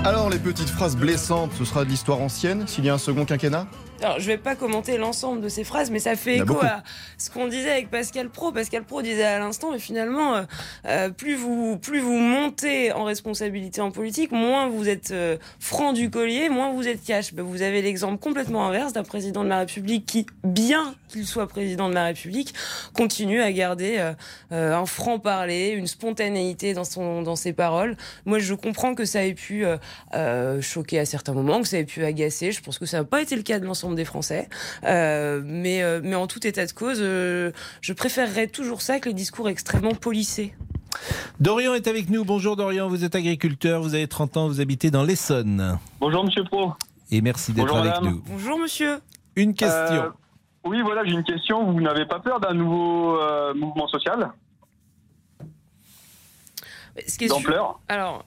Alors, 0.05 0.31
les 0.31 0.38
petites 0.38 0.68
phrases 0.68 0.96
blessantes, 0.96 1.50
ce 1.59 1.64
sera 1.64 1.85
de 1.85 1.90
l'histoire 1.90 2.20
ancienne 2.20 2.68
s'il 2.68 2.85
y 2.85 2.88
a 2.88 2.94
un 2.94 2.98
second 2.98 3.24
quinquennat? 3.24 3.66
Alors, 4.02 4.20
je 4.20 4.26
vais 4.26 4.37
pas 4.37 4.54
commenter 4.54 4.98
l'ensemble 4.98 5.40
de 5.40 5.48
ces 5.48 5.64
phrases, 5.64 5.90
mais 5.90 5.98
ça 5.98 6.16
fait 6.16 6.37
écho 6.37 6.59
à 6.62 6.82
ce 7.16 7.30
qu'on 7.30 7.48
disait 7.48 7.70
avec 7.70 7.90
Pascal 7.90 8.28
Pro. 8.28 8.52
Pascal 8.52 8.85
Pro 8.85 9.00
disait 9.00 9.24
à 9.24 9.38
l'instant, 9.38 9.72
mais 9.72 9.78
finalement, 9.78 10.37
euh, 10.37 10.42
euh, 10.87 11.11
plus 11.11 11.35
vous 11.35 11.78
plus 11.78 12.00
vous 12.00 12.18
montez 12.18 12.92
en 12.92 13.04
responsabilité 13.04 13.80
en 13.80 13.90
politique, 13.90 14.32
moins 14.32 14.68
vous 14.68 14.88
êtes 14.88 15.12
euh, 15.12 15.38
franc 15.61 15.94
du 15.94 16.11
collier, 16.11 16.50
moins 16.50 16.72
vous 16.72 16.87
êtes 16.87 17.02
cash. 17.02 17.32
Ben, 17.32 17.42
vous 17.42 17.62
avez 17.62 17.80
l'exemple 17.80 18.18
complètement 18.18 18.66
inverse 18.66 18.92
d'un 18.92 19.04
président 19.04 19.44
de 19.44 19.48
la 19.48 19.61
République 19.61 20.04
qui, 20.04 20.26
bien 20.44 20.94
qu'il 21.09 21.26
soit 21.26 21.46
président 21.46 21.88
de 21.88 21.94
la 21.94 22.04
République, 22.04 22.54
continue 22.92 23.40
à 23.40 23.52
garder 23.52 23.96
euh, 23.98 24.12
euh, 24.52 24.74
un 24.74 24.87
franc 24.87 25.18
parler, 25.18 25.68
une 25.68 25.87
spontanéité 25.87 26.74
dans 26.74 26.85
son 26.85 27.22
dans 27.22 27.37
ses 27.37 27.52
paroles. 27.52 27.96
Moi, 28.24 28.38
je 28.38 28.54
comprends 28.54 28.94
que 28.94 29.04
ça 29.04 29.24
ait 29.24 29.35
pu 29.35 29.64
euh, 30.14 30.61
choquer 30.61 30.98
à 30.98 31.04
certains 31.04 31.32
moments, 31.32 31.62
que 31.62 31.68
ça 31.68 31.78
ait 31.78 31.85
pu 31.85 32.04
agacer. 32.04 32.52
Je 32.52 32.61
pense 32.61 32.78
que 32.78 32.87
ça 32.87 32.98
n'a 32.98 33.04
pas 33.04 33.22
été 33.22 33.37
le 33.37 33.42
cas 33.42 33.59
de 33.59 33.64
l'ensemble 33.64 33.86
des 33.94 34.05
Français. 34.05 34.49
Euh, 34.85 35.42
mais, 35.44 35.83
euh, 35.83 36.01
mais 36.03 36.14
en 36.16 36.27
tout 36.27 36.46
état 36.46 36.66
de 36.66 36.72
cause, 36.72 36.99
euh, 37.01 37.53
je 37.81 37.92
préférerais 37.92 38.46
toujours 38.49 38.83
ça 38.83 38.99
que 39.01 39.09
les 39.09 39.14
discours 39.14 39.49
extrêmement 39.49 39.94
polissés. 39.94 40.55
Dorian 41.40 41.75
est 41.75 41.87
avec 41.88 42.09
nous. 42.09 42.25
Bonjour 42.25 42.57
Dorian, 42.57 42.88
vous 42.88 43.05
êtes 43.05 43.14
agriculteur, 43.14 43.83
vous 43.83 43.94
avez 43.94 44.09
30 44.09 44.37
ans, 44.38 44.49
vous 44.49 44.61
habitez 44.61 44.90
dans 44.90 45.03
l'Essonne. 45.05 45.79
Bonjour 46.01 46.25
Monsieur 46.25 46.44
Pro. 46.44 46.72
Et 47.11 47.20
merci 47.20 47.53
d'être 47.53 47.75
avec 47.77 47.90
madame. 47.92 48.05
nous. 48.14 48.22
Bonjour 48.27 48.59
monsieur. 48.59 48.99
Une 49.37 49.55
question. 49.55 49.94
Euh, 49.94 50.09
oui, 50.64 50.81
voilà, 50.83 51.05
j'ai 51.05 51.12
une 51.12 51.22
question. 51.25 51.70
Vous 51.70 51.81
n'avez 51.81 52.07
pas 52.07 52.18
peur 52.18 52.40
d'un 52.40 52.55
nouveau 52.55 53.20
euh, 53.20 53.55
mouvement 53.55 53.87
social? 53.88 54.33
Ce 57.07 57.18
qui 57.18 57.25
est 57.25 57.29
sûr- 57.29 57.37
d'ampleur? 57.37 57.79
Alors, 57.88 58.25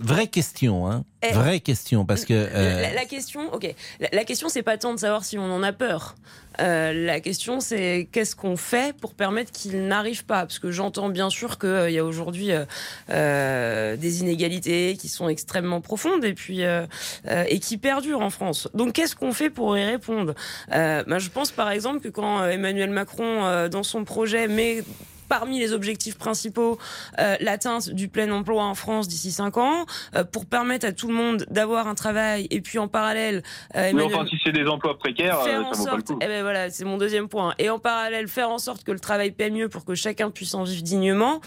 Vraie 0.00 0.28
question, 0.28 0.88
hein. 0.88 1.04
Eh, 1.22 1.32
Vraie 1.32 1.58
question, 1.58 2.04
parce 2.06 2.24
que... 2.24 2.32
euh, 2.32 2.82
la, 2.82 2.92
la 2.94 3.04
question, 3.04 3.52
ok, 3.52 3.74
la, 3.98 4.08
la 4.12 4.24
question 4.24 4.48
c'est 4.48 4.62
pas 4.62 4.78
tant 4.78 4.94
de 4.94 5.00
savoir 5.00 5.24
si 5.24 5.36
on 5.36 5.52
en 5.52 5.62
a 5.64 5.72
peur. 5.72 6.14
Euh, 6.60 6.92
la 6.92 7.18
question 7.18 7.58
c'est 7.60 8.08
qu'est-ce 8.12 8.36
qu'on 8.36 8.56
fait 8.56 8.96
pour 8.96 9.14
permettre 9.14 9.50
qu'il 9.50 9.86
n'arrive 9.88 10.24
pas, 10.24 10.42
parce 10.42 10.60
que 10.60 10.70
j'entends 10.70 11.08
bien 11.08 11.30
sûr 11.30 11.58
qu'il 11.58 11.90
y 11.90 11.98
a 11.98 12.04
aujourd'hui 12.04 12.52
euh, 12.52 12.64
euh, 13.10 13.96
des 13.96 14.20
inégalités 14.20 14.96
qui 14.96 15.08
sont 15.08 15.28
extrêmement 15.28 15.80
profondes 15.80 16.24
et 16.24 16.34
puis 16.34 16.62
euh, 16.64 16.86
euh, 17.28 17.44
et 17.48 17.58
qui 17.58 17.76
perdurent 17.78 18.20
en 18.22 18.30
France. 18.30 18.68
Donc 18.74 18.92
qu'est-ce 18.92 19.16
qu'on 19.16 19.32
fait 19.32 19.50
pour 19.50 19.76
y 19.76 19.84
répondre? 19.84 20.34
Euh, 20.72 21.02
ben, 21.06 21.18
Je 21.18 21.30
pense 21.30 21.50
par 21.50 21.70
exemple 21.70 22.00
que 22.00 22.08
quand 22.08 22.40
euh, 22.42 22.50
Emmanuel 22.50 22.90
Macron 22.90 23.44
euh, 23.44 23.68
dans 23.68 23.82
son 23.82 24.04
projet 24.04 24.46
met 24.46 24.84
parmi 25.28 25.58
les 25.58 25.72
objectifs 25.72 26.16
principaux 26.18 26.78
euh, 27.18 27.36
l'atteinte 27.40 27.90
du 27.90 28.08
plein 28.08 28.30
emploi 28.32 28.64
en 28.64 28.74
France 28.74 29.08
d'ici 29.08 29.30
5 29.30 29.56
ans, 29.58 29.86
euh, 30.14 30.24
pour 30.24 30.46
permettre 30.46 30.86
à 30.86 30.92
tout 30.92 31.08
le 31.08 31.14
monde 31.14 31.46
d'avoir 31.50 31.86
un 31.86 31.94
travail, 31.94 32.46
et 32.50 32.60
puis 32.60 32.78
en 32.78 32.88
parallèle, 32.88 33.42
euh, 33.76 33.92
Mais 33.94 34.02
enfin, 34.02 34.26
si 34.26 34.36
c'est 34.44 34.52
des 34.52 34.66
emplois 34.66 34.98
précaires, 34.98 35.42
faire 35.42 35.60
euh, 35.60 35.64
en 35.64 35.74
ça 35.74 35.80
vaut 35.80 35.86
pas 35.86 35.96
le 35.96 35.98
sorte, 35.98 36.06
coup. 36.08 36.18
eh 36.22 36.26
ben 36.26 36.42
voilà, 36.42 36.70
c'est 36.70 36.84
mon 36.84 36.96
deuxième 36.96 37.28
point. 37.28 37.54
Et 37.58 37.70
en 37.70 37.78
parallèle, 37.78 38.28
faire 38.28 38.50
en 38.50 38.58
sorte 38.58 38.84
que 38.84 38.92
le 38.92 39.00
travail 39.00 39.30
paie 39.30 39.50
mieux 39.50 39.68
pour 39.68 39.84
que 39.84 39.94
chacun 39.94 40.30
puisse 40.30 40.54
en 40.54 40.64
vivre 40.64 40.82
dignement. 40.82 41.40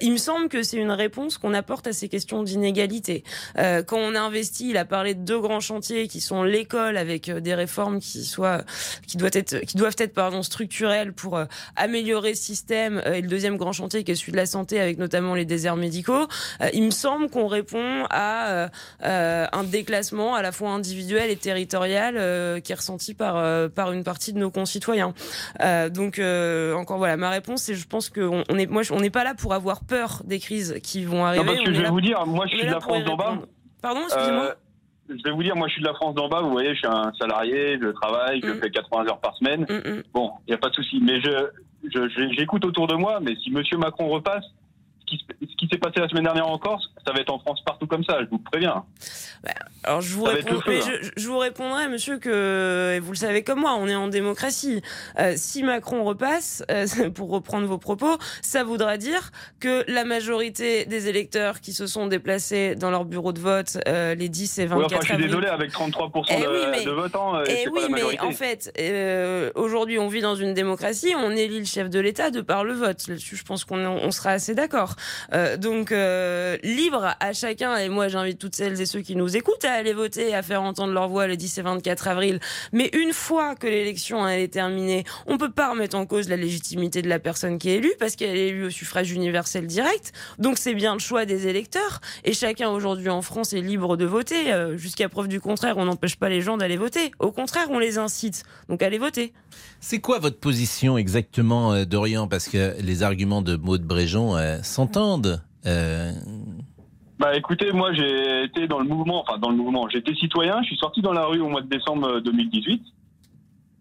Il 0.00 0.12
me 0.12 0.16
semble 0.16 0.48
que 0.48 0.62
c'est 0.62 0.76
une 0.76 0.90
réponse 0.90 1.38
qu'on 1.38 1.54
apporte 1.54 1.86
à 1.86 1.92
ces 1.92 2.08
questions 2.08 2.42
d'inégalité. 2.42 3.24
Quand 3.56 3.98
on 3.98 4.14
a 4.14 4.20
investi, 4.20 4.70
il 4.70 4.76
a 4.76 4.84
parlé 4.84 5.14
de 5.14 5.20
deux 5.20 5.40
grands 5.40 5.60
chantiers 5.60 6.08
qui 6.08 6.20
sont 6.20 6.42
l'école 6.42 6.96
avec 6.96 7.30
des 7.30 7.54
réformes 7.54 8.00
qui 8.00 8.24
soient, 8.24 8.62
qui 9.06 9.16
doivent 9.16 9.30
être, 9.34 9.60
qui 9.60 9.76
doivent 9.76 9.96
être 9.98 10.14
pardon 10.14 10.42
structurelles 10.42 11.12
pour 11.12 11.40
améliorer 11.76 12.30
le 12.30 12.36
système. 12.36 13.02
Et 13.12 13.22
le 13.24 13.30
deuxième 13.30 13.56
grand 13.56 13.72
chantier 13.72 14.04
qui 14.04 14.12
est 14.12 14.14
celui 14.14 14.32
de 14.32 14.36
la 14.36 14.46
santé 14.46 14.80
avec 14.80 14.98
notamment 14.98 15.34
les 15.34 15.44
déserts 15.44 15.76
médicaux. 15.76 16.26
Euh, 16.60 16.68
il 16.72 16.82
me 16.84 16.90
semble 16.90 17.28
qu'on 17.30 17.46
répond 17.48 18.04
à 18.10 18.48
euh, 18.50 18.68
euh, 19.04 19.46
un 19.52 19.64
déclassement 19.64 20.34
à 20.34 20.42
la 20.42 20.52
fois 20.52 20.70
individuel 20.70 21.30
et 21.30 21.36
territorial 21.36 22.14
euh, 22.16 22.60
qui 22.60 22.72
est 22.72 22.76
ressenti 22.76 23.14
par 23.14 23.34
par 23.70 23.92
une 23.92 24.04
partie 24.04 24.32
de 24.32 24.38
nos 24.38 24.50
concitoyens. 24.50 25.12
Donc 25.92 26.18
encore 26.20 26.98
voilà, 26.98 27.16
ma 27.16 27.30
réponse 27.30 27.62
c'est 27.62 27.74
je 27.74 27.86
pense 27.86 28.10
qu'on 28.10 28.44
on 28.48 28.58
est 28.58 28.66
moi 28.66 28.82
je- 28.82 28.92
on 28.92 29.00
n'est 29.00 29.10
pas 29.10 29.24
là 29.24 29.34
pour 29.34 29.54
avoir 29.54 29.84
peur 29.84 30.22
des 30.24 30.38
crises 30.38 30.78
qui 30.82 31.04
vont 31.04 31.24
arriver. 31.24 31.44
Non, 31.44 31.52
parce 31.52 31.64
que 31.64 31.72
je 31.74 31.82
vais 31.82 31.90
vous 31.90 32.00
dire, 32.00 32.24
moi 32.26 32.46
je 32.46 32.56
suis 32.56 32.66
de 32.66 32.70
la 32.72 32.80
France 32.80 33.04
d'en 33.04 33.16
bas. 33.16 33.38
Pardon, 33.82 34.00
excusez-moi. 34.06 34.54
Je 35.08 35.22
vais 35.22 35.32
vous 35.32 35.42
dire, 35.42 35.54
moi 35.54 35.68
je 35.68 35.74
suis 35.74 35.82
de 35.82 35.86
la 35.86 35.92
France 35.94 36.14
d'en 36.14 36.28
bas, 36.30 36.40
vous 36.40 36.50
voyez, 36.50 36.70
je 36.74 36.78
suis 36.78 36.86
un 36.86 37.12
salarié, 37.18 37.78
je 37.80 37.88
travaille, 37.88 38.38
Mm. 38.38 38.46
je 38.46 38.52
fais 38.54 38.70
80 38.70 39.06
heures 39.06 39.20
par 39.20 39.36
semaine. 39.36 39.66
Bon, 40.14 40.30
il 40.46 40.50
n'y 40.50 40.54
a 40.54 40.58
pas 40.58 40.70
de 40.70 40.74
souci. 40.74 40.98
Mais 41.02 41.20
je- 41.20 41.48
j'écoute 42.36 42.64
autour 42.64 42.86
de 42.86 42.94
moi, 42.94 43.20
mais 43.20 43.36
si 43.36 43.50
Monsieur 43.50 43.78
Macron 43.78 44.08
repasse, 44.08 44.44
ce 45.08 45.56
qui, 45.56 45.68
s'est 45.70 45.78
passé 45.78 46.00
la 46.00 46.08
semaine 46.08 46.24
dernière 46.24 46.46
en 46.48 46.58
Corse, 46.58 46.90
Ça 47.06 47.12
va 47.12 47.20
être 47.20 47.32
en 47.32 47.38
France 47.38 47.62
partout 47.64 47.86
comme 47.86 48.04
ça, 48.04 48.18
je 48.20 48.26
vous 48.30 48.38
préviens. 48.38 48.84
Alors 49.82 50.00
je 50.00 50.14
vous, 50.14 50.24
feu, 50.24 50.40
mais 50.66 50.80
hein. 50.80 50.98
je, 51.02 51.10
je 51.22 51.28
vous 51.28 51.36
répondrai, 51.36 51.88
monsieur, 51.88 52.18
que 52.18 52.94
et 52.94 53.00
vous 53.00 53.12
le 53.12 53.16
savez 53.18 53.42
comme 53.44 53.60
moi, 53.60 53.74
on 53.78 53.86
est 53.86 53.94
en 53.94 54.08
démocratie. 54.08 54.80
Euh, 55.18 55.34
si 55.36 55.62
Macron 55.62 56.04
repasse, 56.04 56.64
euh, 56.70 56.86
pour 57.14 57.28
reprendre 57.30 57.66
vos 57.66 57.76
propos, 57.76 58.16
ça 58.40 58.64
voudra 58.64 58.96
dire 58.96 59.30
que 59.60 59.84
la 59.88 60.04
majorité 60.04 60.86
des 60.86 61.08
électeurs 61.08 61.60
qui 61.60 61.74
se 61.74 61.86
sont 61.86 62.06
déplacés 62.06 62.74
dans 62.76 62.90
leur 62.90 63.04
bureau 63.04 63.32
de 63.34 63.40
vote 63.40 63.76
euh, 63.86 64.14
les 64.14 64.30
10 64.30 64.58
et 64.58 64.66
24 64.66 64.78
Oui, 64.78 64.84
enfin, 64.86 64.96
je 65.00 65.04
suis 65.04 65.12
avril- 65.14 65.26
désolé, 65.26 65.48
avec 65.48 65.70
33% 65.70 66.24
Eh 66.30 66.40
de, 66.42 66.48
oui, 66.48 66.58
mais- 66.70 66.84
de 66.84 66.90
votants, 66.90 67.42
Eh 67.46 67.68
oui, 67.68 67.74
pas 67.74 67.80
la 67.82 67.88
mais 67.88 68.20
en 68.20 68.30
fait, 68.30 68.72
aujourd'hui, 69.54 69.98
on 69.98 70.08
vit 70.08 70.22
dans 70.22 70.36
une 70.36 70.54
démocratie, 70.54 71.14
on 71.18 71.30
élit 71.32 71.58
le 71.58 71.64
chef 71.66 71.90
de 71.90 72.00
l'État 72.00 72.30
de 72.30 72.40
par 72.40 72.64
le 72.64 72.72
vote. 72.72 73.06
Là-dessus, 73.08 73.36
je 73.36 73.44
pense 73.44 73.64
qu'on 73.64 73.84
on 73.84 74.10
sera 74.10 74.30
assez 74.30 74.54
d'accord. 74.54 74.93
Euh, 75.32 75.56
donc, 75.56 75.92
euh, 75.92 76.56
libre 76.62 77.14
à 77.20 77.32
chacun, 77.32 77.76
et 77.76 77.88
moi, 77.88 78.08
j'invite 78.08 78.38
toutes 78.38 78.56
celles 78.56 78.80
et 78.80 78.86
ceux 78.86 79.00
qui 79.00 79.16
nous 79.16 79.36
écoutent 79.36 79.64
à 79.64 79.72
aller 79.72 79.92
voter 79.92 80.34
à 80.34 80.42
faire 80.42 80.62
entendre 80.62 80.92
leur 80.92 81.08
voix 81.08 81.26
le 81.26 81.36
10 81.36 81.58
et 81.58 81.62
24 81.62 82.08
avril. 82.08 82.40
Mais 82.72 82.90
une 82.92 83.12
fois 83.12 83.54
que 83.54 83.66
l'élection 83.66 84.26
est 84.28 84.48
terminée, 84.48 85.04
on 85.26 85.38
peut 85.38 85.50
pas 85.50 85.70
remettre 85.70 85.96
en 85.96 86.06
cause 86.06 86.28
la 86.28 86.36
légitimité 86.36 87.02
de 87.02 87.08
la 87.08 87.18
personne 87.18 87.58
qui 87.58 87.70
est 87.70 87.76
élue 87.76 87.94
parce 87.98 88.16
qu'elle 88.16 88.36
est 88.36 88.48
élue 88.48 88.66
au 88.66 88.70
suffrage 88.70 89.12
universel 89.12 89.66
direct. 89.66 90.12
Donc, 90.38 90.58
c'est 90.58 90.74
bien 90.74 90.94
le 90.94 91.00
choix 91.00 91.24
des 91.24 91.46
électeurs. 91.46 92.00
Et 92.24 92.32
chacun 92.32 92.70
aujourd'hui 92.70 93.10
en 93.10 93.22
France 93.22 93.52
est 93.52 93.60
libre 93.60 93.96
de 93.96 94.04
voter. 94.04 94.52
Euh, 94.52 94.76
Jusqu'à 94.76 95.08
preuve 95.08 95.28
du 95.28 95.40
contraire, 95.40 95.78
on 95.78 95.84
n'empêche 95.84 96.16
pas 96.16 96.28
les 96.28 96.40
gens 96.40 96.56
d'aller 96.56 96.76
voter. 96.76 97.12
Au 97.18 97.32
contraire, 97.32 97.68
on 97.70 97.78
les 97.78 97.98
incite. 97.98 98.44
Donc, 98.68 98.82
allez 98.82 98.98
voter. 98.98 99.32
C'est 99.80 100.00
quoi 100.00 100.18
votre 100.18 100.38
position 100.38 100.98
exactement, 100.98 101.84
Dorian? 101.84 102.26
Parce 102.28 102.48
que 102.48 102.74
les 102.80 103.02
arguments 103.02 103.42
de 103.42 103.56
Maud 103.56 103.82
Bréjon 103.82 104.36
euh, 104.36 104.58
Euh, 105.66 106.12
Bah 107.18 107.36
écoutez, 107.36 107.72
moi 107.72 107.92
j'ai 107.92 108.44
été 108.44 108.66
dans 108.66 108.78
le 108.80 108.86
mouvement, 108.86 109.22
enfin 109.22 109.38
dans 109.38 109.50
le 109.50 109.56
mouvement, 109.56 109.88
j'étais 109.88 110.14
citoyen, 110.14 110.60
je 110.62 110.66
suis 110.66 110.76
sorti 110.76 111.00
dans 111.00 111.12
la 111.12 111.24
rue 111.26 111.40
au 111.40 111.48
mois 111.48 111.62
de 111.62 111.68
décembre 111.68 112.16
euh, 112.16 112.20
2018. 112.20 112.82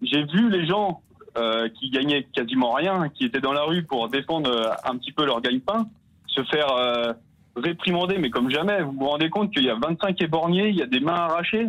J'ai 0.03 0.23
vu 0.25 0.49
les 0.49 0.65
gens 0.67 1.01
euh, 1.37 1.67
qui 1.69 1.89
gagnaient 1.89 2.23
quasiment 2.33 2.73
rien, 2.73 3.09
qui 3.09 3.25
étaient 3.25 3.41
dans 3.41 3.53
la 3.53 3.63
rue 3.63 3.83
pour 3.83 4.07
défendre 4.09 4.49
euh, 4.51 4.71
un 4.83 4.97
petit 4.97 5.11
peu 5.11 5.25
leur 5.25 5.41
gagne-pain, 5.41 5.87
se 6.27 6.43
faire 6.43 6.71
euh, 6.77 7.13
réprimander, 7.55 8.17
mais 8.17 8.29
comme 8.29 8.49
jamais. 8.51 8.81
Vous 8.83 8.91
vous 8.91 9.07
rendez 9.07 9.29
compte 9.29 9.51
qu'il 9.51 9.63
y 9.63 9.69
a 9.69 9.75
25 9.75 10.21
éborgnés, 10.21 10.69
il 10.69 10.75
y 10.75 10.81
a 10.81 10.87
des 10.87 10.99
mains 10.99 11.13
arrachées? 11.13 11.67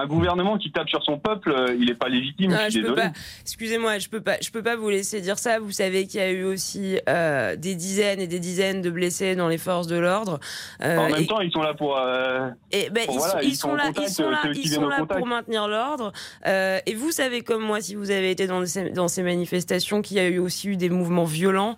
Un 0.00 0.06
gouvernement 0.06 0.58
qui 0.58 0.70
tape 0.70 0.88
sur 0.88 1.02
son 1.04 1.18
peuple, 1.18 1.50
euh, 1.50 1.74
il 1.78 1.86
n'est 1.86 1.94
pas 1.94 2.08
légitime. 2.08 2.50
Non, 2.52 2.56
je 2.66 2.70
suis 2.70 2.80
je 2.80 2.86
peux 2.86 2.94
désolé. 2.94 3.12
pas. 3.12 3.18
Excusez-moi, 3.42 3.98
je 3.98 4.08
peux 4.08 4.20
pas. 4.20 4.36
Je 4.40 4.50
peux 4.50 4.62
pas 4.62 4.76
vous 4.76 4.88
laisser 4.90 5.20
dire 5.20 5.38
ça. 5.38 5.58
Vous 5.58 5.72
savez 5.72 6.06
qu'il 6.06 6.20
y 6.20 6.22
a 6.22 6.30
eu 6.30 6.44
aussi 6.44 6.98
euh, 7.08 7.56
des 7.56 7.74
dizaines 7.74 8.20
et 8.20 8.26
des 8.26 8.38
dizaines 8.40 8.80
de 8.82 8.90
blessés 8.90 9.34
dans 9.34 9.48
les 9.48 9.58
forces 9.58 9.86
de 9.86 9.96
l'ordre. 9.96 10.38
Euh, 10.82 10.96
en 10.98 11.10
même 11.10 11.22
et- 11.22 11.26
temps, 11.26 11.40
ils 11.40 11.50
sont 11.50 11.62
là 11.62 11.74
pour. 11.74 11.98
euh, 11.98 12.48
Et 12.70 12.90
ben, 12.90 13.04
pour- 13.06 13.14
ils, 13.14 13.18
voilà, 13.18 13.32
sont, 13.34 13.38
ils 13.42 13.54
sont 13.56 13.68
sont 13.68 13.72
en 13.72 13.76
là, 13.76 13.86
contact, 13.88 14.08
ils 14.08 14.12
sont 14.12 14.30
là, 14.30 14.38
ceux 14.44 14.52
qui 14.52 14.60
ils 14.60 14.68
viennent 14.68 14.80
sont 14.80 14.86
au 14.86 14.90
là 14.90 14.98
contact. 15.00 15.18
pour 15.20 15.26
maintenir 15.26 15.66
l'ordre. 15.68 16.12
Et 16.46 16.94
vous 16.94 17.10
savez 17.10 17.40
comme 17.42 17.62
moi, 17.62 17.80
si 17.80 17.94
vous 17.94 18.10
avez 18.10 18.30
été 18.30 18.46
dans 18.46 18.64
ces, 18.66 18.90
dans 18.90 19.08
ces 19.08 19.22
manifestations, 19.22 20.00
qu'il 20.02 20.16
y 20.16 20.20
a 20.20 20.28
eu 20.28 20.38
aussi 20.38 20.68
eu 20.68 20.76
des 20.76 20.90
mouvements 20.90 21.24
violents 21.24 21.76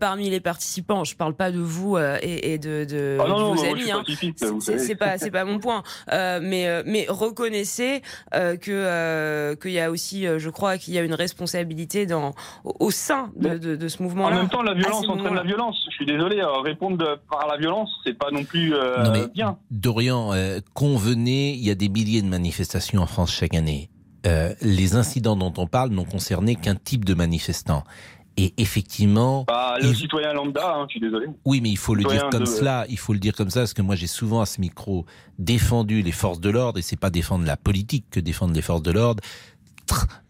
parmi 0.00 0.30
les 0.30 0.40
participants. 0.40 1.04
Je 1.04 1.14
parle 1.16 1.34
pas 1.34 1.50
de 1.52 1.58
vous 1.58 1.96
et, 1.98 2.52
et 2.54 2.58
de, 2.58 2.84
de, 2.84 3.18
Ah 3.20 3.28
non, 3.28 3.36
de 3.36 3.42
non, 3.42 3.54
vos 3.54 3.64
amis. 3.64 3.90
hein. 3.90 4.02
C'est 4.78 4.94
pas, 4.96 5.18
c'est 5.18 5.30
pas 5.30 5.44
mon 5.44 5.58
point. 5.58 5.82
Mais, 6.10 6.82
mais 6.86 7.06
reconnaissez 7.08 7.51
euh, 8.34 8.56
que 8.56 8.70
euh, 8.70 9.54
qu'il 9.56 9.72
y 9.72 9.80
a 9.80 9.90
aussi, 9.90 10.26
euh, 10.26 10.38
je 10.38 10.50
crois, 10.50 10.78
qu'il 10.78 10.94
y 10.94 10.98
a 10.98 11.02
une 11.02 11.14
responsabilité 11.14 12.06
dans 12.06 12.32
au, 12.64 12.74
au 12.80 12.90
sein 12.90 13.30
de, 13.36 13.58
de, 13.58 13.76
de 13.76 13.88
ce 13.88 13.98
En 14.00 14.04
mouvement-là. 14.04 14.36
même 14.36 14.48
temps, 14.48 14.62
la 14.62 14.74
violence 14.74 15.02
ces 15.04 15.08
entraîne 15.10 15.34
la 15.34 15.42
violence. 15.42 15.76
Je 15.90 15.94
suis 15.94 16.06
désolé, 16.06 16.40
euh, 16.40 16.60
répondre 16.60 16.96
de- 16.96 17.18
par 17.30 17.46
la 17.46 17.56
violence, 17.56 17.90
c'est 18.04 18.16
pas 18.16 18.30
non 18.30 18.44
plus 18.44 18.74
euh, 18.74 19.04
Non, 19.04 19.12
mais 19.12 19.26
bien. 19.28 19.58
Dorian, 19.70 20.32
euh, 20.32 20.60
convenez, 20.74 21.52
il 21.52 21.64
y 21.64 21.70
a 21.70 21.74
des 21.74 21.88
milliers 21.88 22.22
de 22.22 22.28
manifestations 22.28 23.00
en 23.02 23.06
France 23.06 23.32
chaque 23.32 23.54
année. 23.54 23.88
Euh, 24.26 24.54
les 24.60 24.94
incidents 24.94 25.34
dont 25.36 25.52
on 25.56 25.66
parle 25.66 25.90
n'ont 25.90 26.04
concerné 26.04 26.54
qu'un 26.54 26.76
type 26.76 27.04
de 27.04 27.14
manifestant. 27.14 27.82
Et 28.38 28.54
effectivement, 28.56 29.44
Bah, 29.46 29.74
le 29.80 29.88
il- 29.88 29.96
citoyen 29.96 30.32
lambda, 30.32 30.74
hein, 30.76 30.84
je 30.88 30.92
suis 30.92 31.00
désolé. 31.00 31.26
oui, 31.44 31.60
mais 31.60 31.68
il 31.68 31.76
faut 31.76 31.94
le 31.94 32.02
dire 32.04 32.28
comme 32.30 32.40
de- 32.44 32.46
cela. 32.46 32.86
Il 32.88 32.98
faut 32.98 33.12
le 33.12 33.18
dire 33.18 33.34
comme 33.34 33.50
ça, 33.50 33.60
parce 33.60 33.74
que 33.74 33.82
moi 33.82 33.94
j'ai 33.94 34.06
souvent 34.06 34.40
à 34.40 34.46
ce 34.46 34.60
micro 34.60 35.04
défendu 35.38 36.02
les 36.02 36.12
forces 36.12 36.40
de 36.40 36.48
l'ordre, 36.50 36.78
et 36.78 36.82
c'est 36.82 36.96
pas 36.98 37.10
défendre 37.10 37.44
la 37.44 37.56
politique 37.56 38.06
que 38.10 38.20
défendre 38.20 38.54
les 38.54 38.62
forces 38.62 38.82
de 38.82 38.90
l'ordre. 38.90 39.22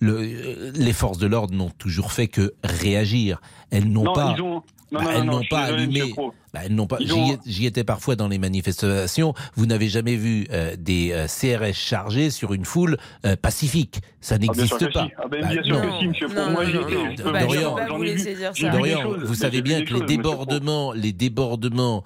Le, 0.00 0.14
euh, 0.18 0.72
les 0.74 0.92
forces 0.92 1.18
de 1.18 1.26
l'ordre 1.26 1.54
n'ont 1.54 1.70
toujours 1.70 2.12
fait 2.12 2.28
que 2.28 2.54
réagir. 2.64 3.40
Elles 3.70 3.88
n'ont 3.90 4.04
Non, 4.04 4.12
pas. 4.12 4.34
ils 4.36 4.42
ont. 4.42 4.62
Non, 4.92 4.98
Bah, 5.00 5.04
non, 5.04 5.10
elles 5.12 5.24
non, 5.24 5.32
n'ont 5.38 5.44
pas 5.48 5.60
allumé. 5.62 6.00
monsieur. 6.00 6.14
Bah, 6.52 6.60
elles 6.66 6.74
n'ont 6.74 6.86
pas. 6.86 6.98
J'y 7.00 7.12
ont- 7.12 7.32
ai- 7.32 7.38
J'y 7.46 7.64
étais 7.64 7.82
parfois 7.82 8.14
dans 8.14 8.28
les 8.28 8.36
manifestations. 8.38 9.32
Vous 9.54 9.64
n'avez 9.64 9.88
jamais 9.88 10.16
vu 10.16 10.46
euh, 10.52 10.76
des 10.78 11.12
euh, 11.12 11.26
CRS 11.28 11.72
chargés 11.72 12.28
sur 12.28 12.52
une 12.52 12.66
foule 12.66 12.98
euh, 13.24 13.34
pacifique. 13.34 14.02
Ça 14.20 14.34
Ah, 14.34 14.38
n'existe 14.38 14.92
pas. 14.92 15.04
si. 15.06 15.10
Ah, 15.16 15.28
ben, 15.30 15.40
Bah, 15.40 15.48
bien 15.48 15.62
sûr 15.62 15.76
non. 15.76 15.80
que 15.80 15.98
si, 15.98 16.08
monsieur 16.08 16.28
Moi, 16.28 16.64
j'y 16.66 16.72
étais. 16.76 17.16
Je 17.16 17.22
peux 17.22 17.32
Bah, 17.32 17.44
vous 17.46 17.52
des 17.54 18.68
Dorian, 18.70 19.02
choses, 19.02 19.22
vous 19.24 19.34
savez 19.34 19.62
bien 19.62 19.78
que 19.82 19.86
les 19.86 20.00
monsieur 20.00 20.06
débordements, 20.06 20.92
les 20.92 21.12
débordements, 21.14 22.04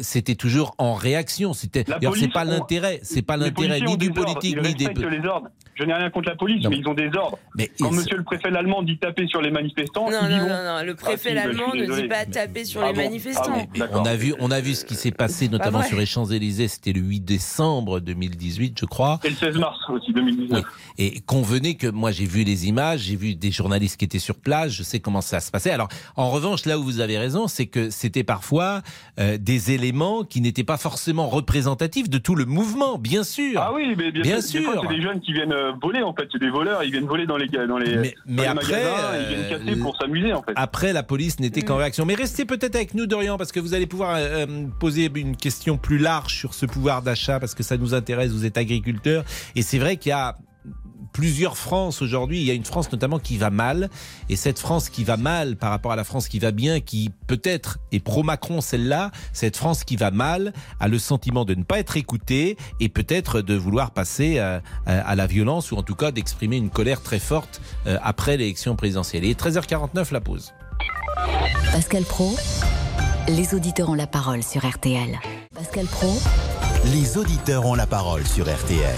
c'était 0.00 0.36
toujours 0.36 0.76
en 0.78 0.94
réaction. 0.94 1.54
C'était. 1.54 1.84
C'est 2.14 2.32
pas 2.32 2.44
l'intérêt, 2.44 3.00
c'est 3.02 3.22
pas 3.22 3.36
l'intérêt 3.36 3.80
ni 3.80 3.96
du 3.96 4.12
politique 4.12 4.62
ni 4.62 4.74
des. 4.76 4.86
Je 5.78 5.84
n'ai 5.84 5.94
rien 5.94 6.10
contre 6.10 6.28
la 6.28 6.34
police, 6.34 6.64
Non. 6.64 6.70
mais 6.70 6.78
ils 6.78 6.88
ont 6.88 6.94
des 6.94 7.08
ordres. 7.16 7.38
Mais 7.56 7.70
Quand 7.78 7.92
monsieur 7.92 8.16
le 8.16 8.24
préfet 8.24 8.48
allemand 8.48 8.82
dit 8.82 8.98
taper 8.98 9.26
sur 9.28 9.40
les 9.40 9.50
manifestants, 9.52 10.10
Non, 10.10 10.18
ils 10.28 10.36
non, 10.36 10.42
vont. 10.42 10.48
non, 10.48 10.64
non, 10.78 10.82
le 10.84 10.94
préfet 10.96 11.12
Ah, 11.14 11.28
si, 11.30 11.34
bah, 11.34 11.42
je 11.44 11.48
allemand 11.48 11.70
suis 11.72 11.80
ne 11.86 11.94
dit 12.02 12.08
pas 12.08 12.24
taper 12.26 12.64
sur 12.64 12.82
Ah 12.82 12.88
les 12.88 12.92
bon 12.94 13.02
manifestants. 13.04 13.52
Ah 13.54 13.86
bon, 13.86 14.00
on 14.00 14.04
a 14.04 14.16
vu, 14.16 14.34
on 14.40 14.50
a 14.50 14.60
vu 14.60 14.74
ce 14.74 14.84
qui 14.84 14.94
s'est 14.96 15.12
passé, 15.12 15.48
notamment 15.48 15.82
sur 15.82 15.96
les 15.98 16.06
Champs-Élysées. 16.06 16.66
C'était 16.68 16.92
le 16.92 17.00
8 17.00 17.20
décembre 17.20 18.00
2018, 18.00 18.76
je 18.80 18.86
crois. 18.86 19.20
Et 19.24 19.28
le 19.30 19.36
16 19.36 19.56
mars 19.58 19.78
aussi, 19.90 20.12
2019. 20.12 20.58
Oui. 20.62 20.64
Et 20.98 21.20
convenez 21.20 21.76
que 21.76 21.86
moi 21.86 22.10
j'ai 22.10 22.26
vu 22.26 22.42
les 22.42 22.66
images, 22.66 23.00
j'ai 23.00 23.14
vu 23.16 23.34
des 23.36 23.52
journalistes 23.52 23.96
qui 23.98 24.04
étaient 24.04 24.18
sur 24.18 24.34
place, 24.34 24.72
je 24.72 24.82
sais 24.82 24.98
comment 24.98 25.20
ça 25.20 25.38
se 25.40 25.50
passait. 25.52 25.70
Alors 25.70 25.88
en 26.16 26.30
revanche, 26.30 26.66
là 26.66 26.78
où 26.78 26.82
vous 26.82 26.98
avez 27.00 27.18
raison, 27.18 27.46
c'est 27.46 27.66
que 27.66 27.90
c'était 27.90 28.24
parfois 28.24 28.82
euh, 29.20 29.38
des 29.38 29.70
éléments 29.72 30.24
qui 30.24 30.40
n'étaient 30.40 30.64
pas 30.64 30.76
forcément 30.76 31.28
représentatifs 31.28 32.10
de 32.10 32.18
tout 32.18 32.34
le 32.34 32.46
mouvement, 32.46 32.98
bien 32.98 33.22
sûr. 33.22 33.60
Ah 33.62 33.72
oui, 33.72 33.94
mais 33.96 34.10
bien, 34.10 34.22
Bien 34.22 34.40
sûr. 34.40 34.58
Des 34.60 34.64
fois, 34.66 34.72
sûr. 34.74 34.82
c'est 34.88 34.96
des 34.96 35.02
jeunes 35.02 35.20
qui 35.20 35.32
viennent 35.32 35.52
euh, 35.52 35.67
voler, 35.82 36.02
en 36.02 36.12
fait. 36.14 36.28
C'est 36.32 36.38
des 36.38 36.50
voleurs. 36.50 36.82
Ils 36.84 36.90
viennent 36.90 37.06
voler 37.06 37.26
dans 37.26 37.36
les, 37.36 37.46
dans 37.48 37.78
les, 37.78 37.96
Mais- 37.96 38.14
mais 38.26 38.36
dans 38.36 38.42
les 38.42 38.48
après, 38.48 38.72
magasins. 38.72 39.16
Ils 39.18 39.24
euh, 39.24 39.28
viennent 39.48 39.64
casser 39.64 39.80
pour 39.80 39.96
s'amuser, 39.96 40.32
en 40.32 40.42
fait. 40.42 40.52
Après, 40.56 40.92
la 40.92 41.02
police 41.02 41.40
n'était 41.40 41.60
Mm. 41.60 41.64
qu'en 41.64 41.76
réaction. 41.76 42.04
Mais 42.06 42.14
restez 42.14 42.44
peut-être 42.44 42.76
avec 42.76 42.94
nous, 42.94 43.06
Dorian, 43.06 43.36
parce 43.38 43.52
que 43.52 43.60
vous 43.60 43.74
allez 43.74 43.86
pouvoir 43.86 44.16
euh, 44.16 44.46
euh, 44.46 44.66
poser 44.80 45.10
une 45.14 45.36
question 45.36 45.76
plus 45.76 45.98
large 45.98 46.34
sur 46.34 46.54
ce 46.54 46.66
pouvoir 46.66 47.02
d'achat, 47.02 47.40
parce 47.40 47.54
que 47.54 47.62
ça 47.62 47.76
nous 47.76 47.94
intéresse. 47.94 48.30
Vous 48.32 48.44
êtes 48.46 48.58
agriculteur. 48.58 49.24
Et 49.56 49.62
c'est 49.62 49.78
vrai 49.78 49.96
qu'il 49.96 50.10
y 50.10 50.12
a 50.12 50.36
plusieurs 51.12 51.56
France 51.56 52.02
aujourd'hui. 52.02 52.40
Il 52.40 52.44
y 52.44 52.50
a 52.50 52.54
une 52.54 52.64
France 52.64 52.90
notamment 52.92 53.18
qui 53.18 53.36
va 53.38 53.50
mal. 53.50 53.90
Et 54.28 54.36
cette 54.36 54.58
France 54.58 54.88
qui 54.88 55.04
va 55.04 55.16
mal 55.16 55.56
par 55.56 55.70
rapport 55.70 55.92
à 55.92 55.96
la 55.96 56.04
France 56.04 56.28
qui 56.28 56.38
va 56.38 56.50
bien, 56.50 56.80
qui 56.80 57.10
peut-être 57.26 57.78
est 57.92 58.00
pro-Macron 58.00 58.60
celle-là, 58.60 59.10
cette 59.32 59.56
France 59.56 59.84
qui 59.84 59.96
va 59.96 60.10
mal 60.10 60.52
a 60.80 60.88
le 60.88 60.98
sentiment 60.98 61.44
de 61.44 61.54
ne 61.54 61.62
pas 61.62 61.78
être 61.78 61.96
écoutée 61.96 62.56
et 62.80 62.88
peut-être 62.88 63.40
de 63.40 63.54
vouloir 63.54 63.90
passer 63.90 64.38
euh, 64.38 64.60
à 64.86 65.14
la 65.14 65.26
violence 65.26 65.72
ou 65.72 65.76
en 65.76 65.82
tout 65.82 65.94
cas 65.94 66.10
d'exprimer 66.10 66.56
une 66.56 66.70
colère 66.70 67.02
très 67.02 67.18
forte 67.18 67.60
euh, 67.86 67.98
après 68.02 68.36
l'élection 68.36 68.76
présidentielle. 68.76 69.24
Et 69.24 69.34
13h49, 69.34 70.12
la 70.12 70.20
pause. 70.20 70.52
Pascal 71.72 72.04
Pro, 72.04 72.36
les 73.28 73.54
auditeurs 73.54 73.90
ont 73.90 73.94
la 73.94 74.06
parole 74.06 74.42
sur 74.42 74.66
RTL. 74.66 75.18
Pascal 75.54 75.86
Pro, 75.86 76.12
Les 76.92 77.18
auditeurs 77.18 77.66
ont 77.66 77.74
la 77.74 77.86
parole 77.86 78.26
sur 78.26 78.44
RTL. 78.44 78.96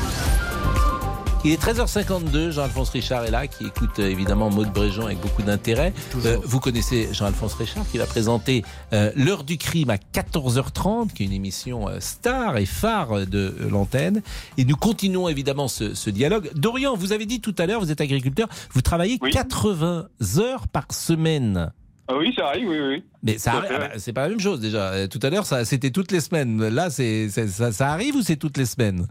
Il 1.43 1.53
est 1.53 1.63
13h52, 1.63 2.51
Jean-Alphonse 2.51 2.91
Richard 2.91 3.25
est 3.25 3.31
là, 3.31 3.47
qui 3.47 3.65
écoute 3.65 3.99
euh, 3.99 4.11
évidemment 4.11 4.51
Maud 4.51 4.71
Bréjon 4.75 5.07
avec 5.07 5.21
beaucoup 5.21 5.41
d'intérêt. 5.41 5.95
Euh, 6.27 6.37
vous 6.45 6.61
connaissez 6.61 7.09
Jean-Alphonse 7.15 7.55
Richard, 7.55 7.89
qui 7.91 7.97
va 7.97 8.05
présenter 8.05 8.63
euh, 8.93 9.11
L'heure 9.17 9.43
du 9.45 9.57
crime 9.57 9.89
à 9.89 9.97
14h30, 9.97 11.15
qui 11.15 11.23
est 11.23 11.27
une 11.27 11.33
émission 11.33 11.89
euh, 11.89 11.99
star 11.99 12.59
et 12.59 12.67
phare 12.67 13.21
euh, 13.21 13.25
de 13.25 13.55
euh, 13.59 13.71
l'antenne. 13.71 14.21
Et 14.59 14.67
nous 14.67 14.77
continuons 14.77 15.29
évidemment 15.31 15.67
ce, 15.67 15.95
ce 15.95 16.11
dialogue. 16.11 16.51
Dorian, 16.57 16.95
vous 16.95 17.13
avez 17.13 17.25
dit 17.25 17.41
tout 17.41 17.55
à 17.57 17.65
l'heure, 17.65 17.81
vous 17.81 17.91
êtes 17.91 18.03
agriculteur, 18.03 18.49
vous 18.75 18.83
travaillez 18.83 19.19
80 19.19 20.09
heures 20.37 20.69
par 20.69 20.93
semaine. 20.93 21.73
Ah 22.09 22.17
oui, 22.19 22.35
ça 22.37 22.49
arrive, 22.49 22.69
oui, 22.69 22.79
oui. 22.87 23.03
Mais 23.23 23.39
ça 23.39 23.63
ah 23.67 23.79
bah, 23.79 23.89
c'est 23.97 24.13
pas 24.13 24.23
la 24.25 24.29
même 24.31 24.41
chose 24.41 24.61
déjà. 24.61 24.91
Euh, 24.91 25.07
Tout 25.07 25.21
à 25.23 25.31
l'heure, 25.31 25.47
ça, 25.47 25.65
c'était 25.65 25.91
toutes 25.91 26.13
les 26.13 26.21
semaines. 26.21 26.69
Là, 26.69 26.91
c'est, 26.91 27.29
c'est- 27.31 27.47
ça, 27.49 27.73
ça 27.73 27.93
arrive 27.93 28.17
ou 28.17 28.23
c'est 28.23 28.37
toutes 28.37 28.59
les 28.59 28.67
semaines? 28.67 29.07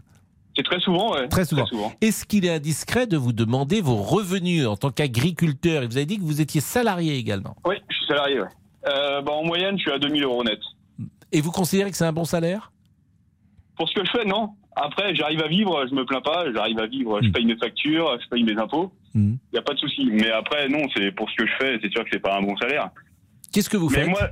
C'est 0.60 0.64
très 0.64 0.80
souvent, 0.80 1.14
ouais. 1.14 1.26
Très 1.28 1.46
souvent. 1.46 1.64
Est-ce 2.02 2.26
qu'il 2.26 2.44
est 2.44 2.50
indiscret 2.54 3.06
de 3.06 3.16
vous 3.16 3.32
demander 3.32 3.80
vos 3.80 3.96
revenus 3.96 4.66
en 4.66 4.76
tant 4.76 4.90
qu'agriculteur? 4.90 5.82
Et 5.82 5.86
vous 5.86 5.96
avez 5.96 6.04
dit 6.04 6.18
que 6.18 6.22
vous 6.22 6.42
étiez 6.42 6.60
salarié 6.60 7.16
également. 7.16 7.56
Oui, 7.64 7.76
je 7.88 7.96
suis 7.96 8.06
salarié, 8.06 8.40
ouais. 8.42 8.48
Euh, 8.86 9.22
bah, 9.22 9.32
en 9.32 9.42
moyenne, 9.44 9.76
je 9.78 9.82
suis 9.84 9.90
à 9.90 9.98
2000 9.98 10.22
euros 10.24 10.44
net. 10.44 10.58
Et 11.32 11.40
vous 11.40 11.50
considérez 11.50 11.90
que 11.90 11.96
c'est 11.96 12.04
un 12.04 12.12
bon 12.12 12.24
salaire? 12.26 12.72
Pour 13.76 13.88
ce 13.88 13.94
que 13.94 14.04
je 14.04 14.10
fais, 14.10 14.24
non. 14.26 14.50
Après, 14.76 15.14
j'arrive 15.14 15.42
à 15.42 15.48
vivre, 15.48 15.86
je 15.88 15.94
me 15.94 16.04
plains 16.04 16.20
pas, 16.20 16.44
j'arrive 16.54 16.78
à 16.78 16.86
vivre, 16.86 17.18
Hmm. 17.20 17.24
je 17.24 17.30
paye 17.30 17.46
mes 17.46 17.56
factures, 17.56 18.18
je 18.22 18.28
paye 18.28 18.42
mes 18.44 18.58
impôts. 18.60 18.92
Il 19.14 19.20
Mhm. 19.22 19.38
n'y 19.54 19.58
a 19.58 19.62
pas 19.62 19.72
de 19.72 19.78
souci. 19.78 20.10
Mais 20.12 20.30
après, 20.30 20.68
non, 20.68 20.82
c'est 20.94 21.10
pour 21.12 21.28
ce 21.30 21.36
que 21.36 21.46
je 21.46 21.52
fais, 21.58 21.78
c'est 21.82 21.90
sûr 21.90 22.04
que 22.04 22.10
c'est 22.12 22.20
pas 22.20 22.36
un 22.36 22.42
bon 22.42 22.54
salaire. 22.58 22.90
Qu'est-ce 23.50 23.70
que 23.70 23.78
vous 23.78 23.88
Mais 23.88 24.00
faites? 24.00 24.08
moi, 24.08 24.28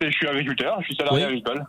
je 0.00 0.08
suis 0.10 0.26
agriculteur, 0.26 0.78
je 0.80 0.86
suis 0.86 0.96
salarié 0.96 1.18
Oui. 1.26 1.32
agricole. 1.32 1.64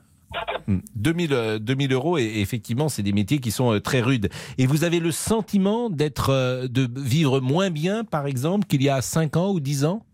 2000, 0.96 1.34
euh, 1.34 1.60
2000 1.60 1.94
euros, 1.94 2.18
et 2.18 2.40
effectivement, 2.40 2.90
c'est 2.90 3.04
des 3.04 3.12
métiers 3.14 3.40
qui 3.40 3.52
sont 3.52 3.74
euh, 3.74 3.80
très 3.80 4.02
rudes. 4.02 4.30
Et 4.58 4.66
vous 4.66 4.84
avez 4.84 5.00
le 5.00 5.12
sentiment 5.12 5.90
d'être, 5.90 6.30
euh, 6.30 6.68
de 6.68 6.88
vivre 6.96 7.40
moins 7.42 7.70
bien, 7.70 8.04
par 8.04 8.28
exemple, 8.28 8.68
qu'il 8.68 8.82
y 8.84 8.90
a 8.90 9.02
5 9.02 9.36
ans 9.38 9.52
ou 9.52 9.60
10 9.60 9.86
ans? 9.86 10.06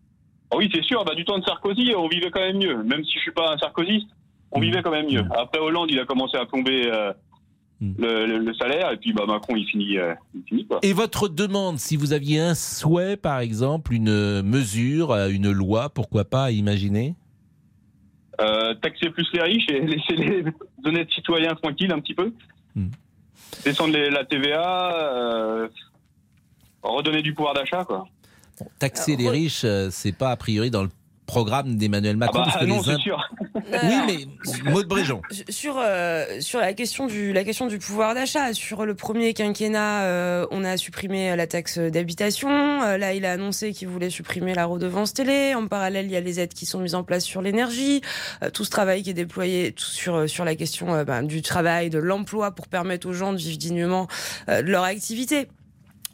Ah 0.51 0.55
Oui, 0.57 0.69
c'est 0.73 0.83
sûr. 0.83 1.03
Bah, 1.05 1.13
du 1.15 1.25
temps 1.25 1.37
de 1.37 1.43
Sarkozy, 1.43 1.93
on 1.95 2.07
vivait 2.07 2.31
quand 2.31 2.39
même 2.39 2.57
mieux. 2.57 2.81
Même 2.83 3.03
si 3.03 3.13
je 3.15 3.19
suis 3.19 3.31
pas 3.33 3.53
un 3.53 3.57
sarkozyste, 3.57 4.07
on 4.51 4.59
vivait 4.61 4.81
quand 4.81 4.91
même 4.91 5.07
mieux. 5.11 5.23
Après 5.37 5.59
Hollande, 5.59 5.89
il 5.91 5.99
a 5.99 6.05
commencé 6.05 6.37
à 6.37 6.45
plomber 6.45 6.89
euh, 6.91 7.11
le, 7.81 8.25
le- 8.25 8.37
le 8.39 8.53
salaire, 8.55 8.91
et 8.91 8.97
puis 8.97 9.11
bah, 9.13 9.25
Macron, 9.27 9.55
il 9.55 9.65
finit, 9.67 9.97
euh, 9.97 10.13
il 10.33 10.41
finit 10.47 10.65
quoi. 10.65 10.79
Et 10.83 10.93
votre 10.93 11.27
demande, 11.27 11.77
si 11.79 11.95
vous 11.97 12.13
aviez 12.13 12.39
un 12.39 12.55
souhait, 12.55 13.17
par 13.17 13.39
exemple, 13.39 13.93
une 13.93 14.41
mesure, 14.41 15.11
euh, 15.11 15.29
une 15.29 15.51
loi, 15.51 15.89
pourquoi 15.89 16.23
pas, 16.25 16.45
à 16.45 16.51
imaginer? 16.51 17.15
Euh, 18.39 18.75
taxer 18.75 19.09
plus 19.09 19.27
les 19.33 19.41
riches 19.41 19.67
et 19.69 19.79
laisser 19.81 20.13
les 20.15 20.43
honnêtes 20.85 21.09
citoyens 21.11 21.55
tranquilles 21.55 21.91
un 21.91 21.99
petit 21.99 22.13
peu. 22.13 22.31
Descendre 23.65 23.93
les- 23.93 24.09
la 24.11 24.23
TVA, 24.25 24.93
euh, 24.95 25.67
redonner 26.83 27.21
du 27.23 27.33
pouvoir 27.33 27.53
d'achat, 27.55 27.83
quoi. 27.85 28.07
Taxer 28.79 29.15
les 29.15 29.29
riches, 29.29 29.63
euh, 29.65 29.89
c'est 29.91 30.11
pas 30.15 30.29
a 30.31 30.35
priori 30.35 30.69
dans 30.71 30.83
le 30.83 30.89
programme 31.27 31.75
d'Emmanuel 31.75 32.17
Macron. 32.17 32.41
Ah 32.41 32.45
bah, 32.45 32.51
parce 32.51 32.65
que 32.65 32.69
non, 32.69 32.81
les 32.81 33.01
sûr. 33.03 33.29
Oui, 33.53 33.95
mais 34.07 34.71
Maud 34.71 34.87
Bréjon. 34.87 35.21
Sur, 35.49 35.75
euh, 35.77 36.25
sur 36.39 36.59
la, 36.59 36.73
question 36.73 37.05
du, 37.05 37.33
la 37.33 37.43
question 37.43 37.67
du 37.67 37.77
pouvoir 37.77 38.15
d'achat, 38.15 38.53
sur 38.53 38.85
le 38.85 38.95
premier 38.95 39.33
quinquennat, 39.33 40.03
euh, 40.03 40.47
on 40.51 40.63
a 40.63 40.77
supprimé 40.77 41.35
la 41.35 41.45
taxe 41.45 41.77
d'habitation. 41.77 42.49
Euh, 42.81 42.97
là, 42.97 43.13
il 43.13 43.25
a 43.25 43.33
annoncé 43.33 43.73
qu'il 43.73 43.89
voulait 43.89 44.09
supprimer 44.09 44.55
la 44.55 44.65
redevance 44.65 45.13
télé. 45.13 45.53
En 45.53 45.67
parallèle, 45.67 46.05
il 46.05 46.11
y 46.11 46.15
a 46.15 46.21
les 46.21 46.39
aides 46.39 46.53
qui 46.53 46.65
sont 46.65 46.79
mises 46.79 46.95
en 46.95 47.03
place 47.03 47.25
sur 47.25 47.41
l'énergie. 47.41 48.01
Euh, 48.43 48.49
tout 48.49 48.63
ce 48.63 48.69
travail 48.69 49.03
qui 49.03 49.09
est 49.09 49.13
déployé 49.13 49.71
tout 49.71 49.85
sur, 49.85 50.29
sur 50.29 50.45
la 50.45 50.55
question 50.55 50.93
euh, 50.93 51.03
ben, 51.03 51.23
du 51.23 51.41
travail, 51.41 51.89
de 51.89 51.99
l'emploi 51.99 52.51
pour 52.51 52.67
permettre 52.67 53.07
aux 53.07 53.13
gens 53.13 53.33
de 53.33 53.37
vivre 53.37 53.57
dignement 53.57 54.07
euh, 54.49 54.61
de 54.61 54.69
leur 54.69 54.83
activité. 54.83 55.47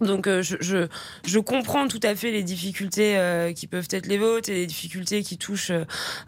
Donc 0.02 0.28
euh, 0.28 0.41
je, 0.41 0.56
je, 0.60 0.88
je 1.26 1.39
comprends 1.39 1.88
tout 1.88 2.00
à 2.04 2.16
fait 2.16 2.32
les 2.32 2.44
difficultés 2.44 3.18
euh, 3.18 3.54
qui 3.54 3.68
peuvent 3.68 3.88
être 3.91 4.08
les 4.08 4.18
vôtres 4.18 4.50
et 4.50 4.54
les 4.54 4.66
difficultés 4.66 5.22
qui 5.24 5.38
touchent 5.38 5.72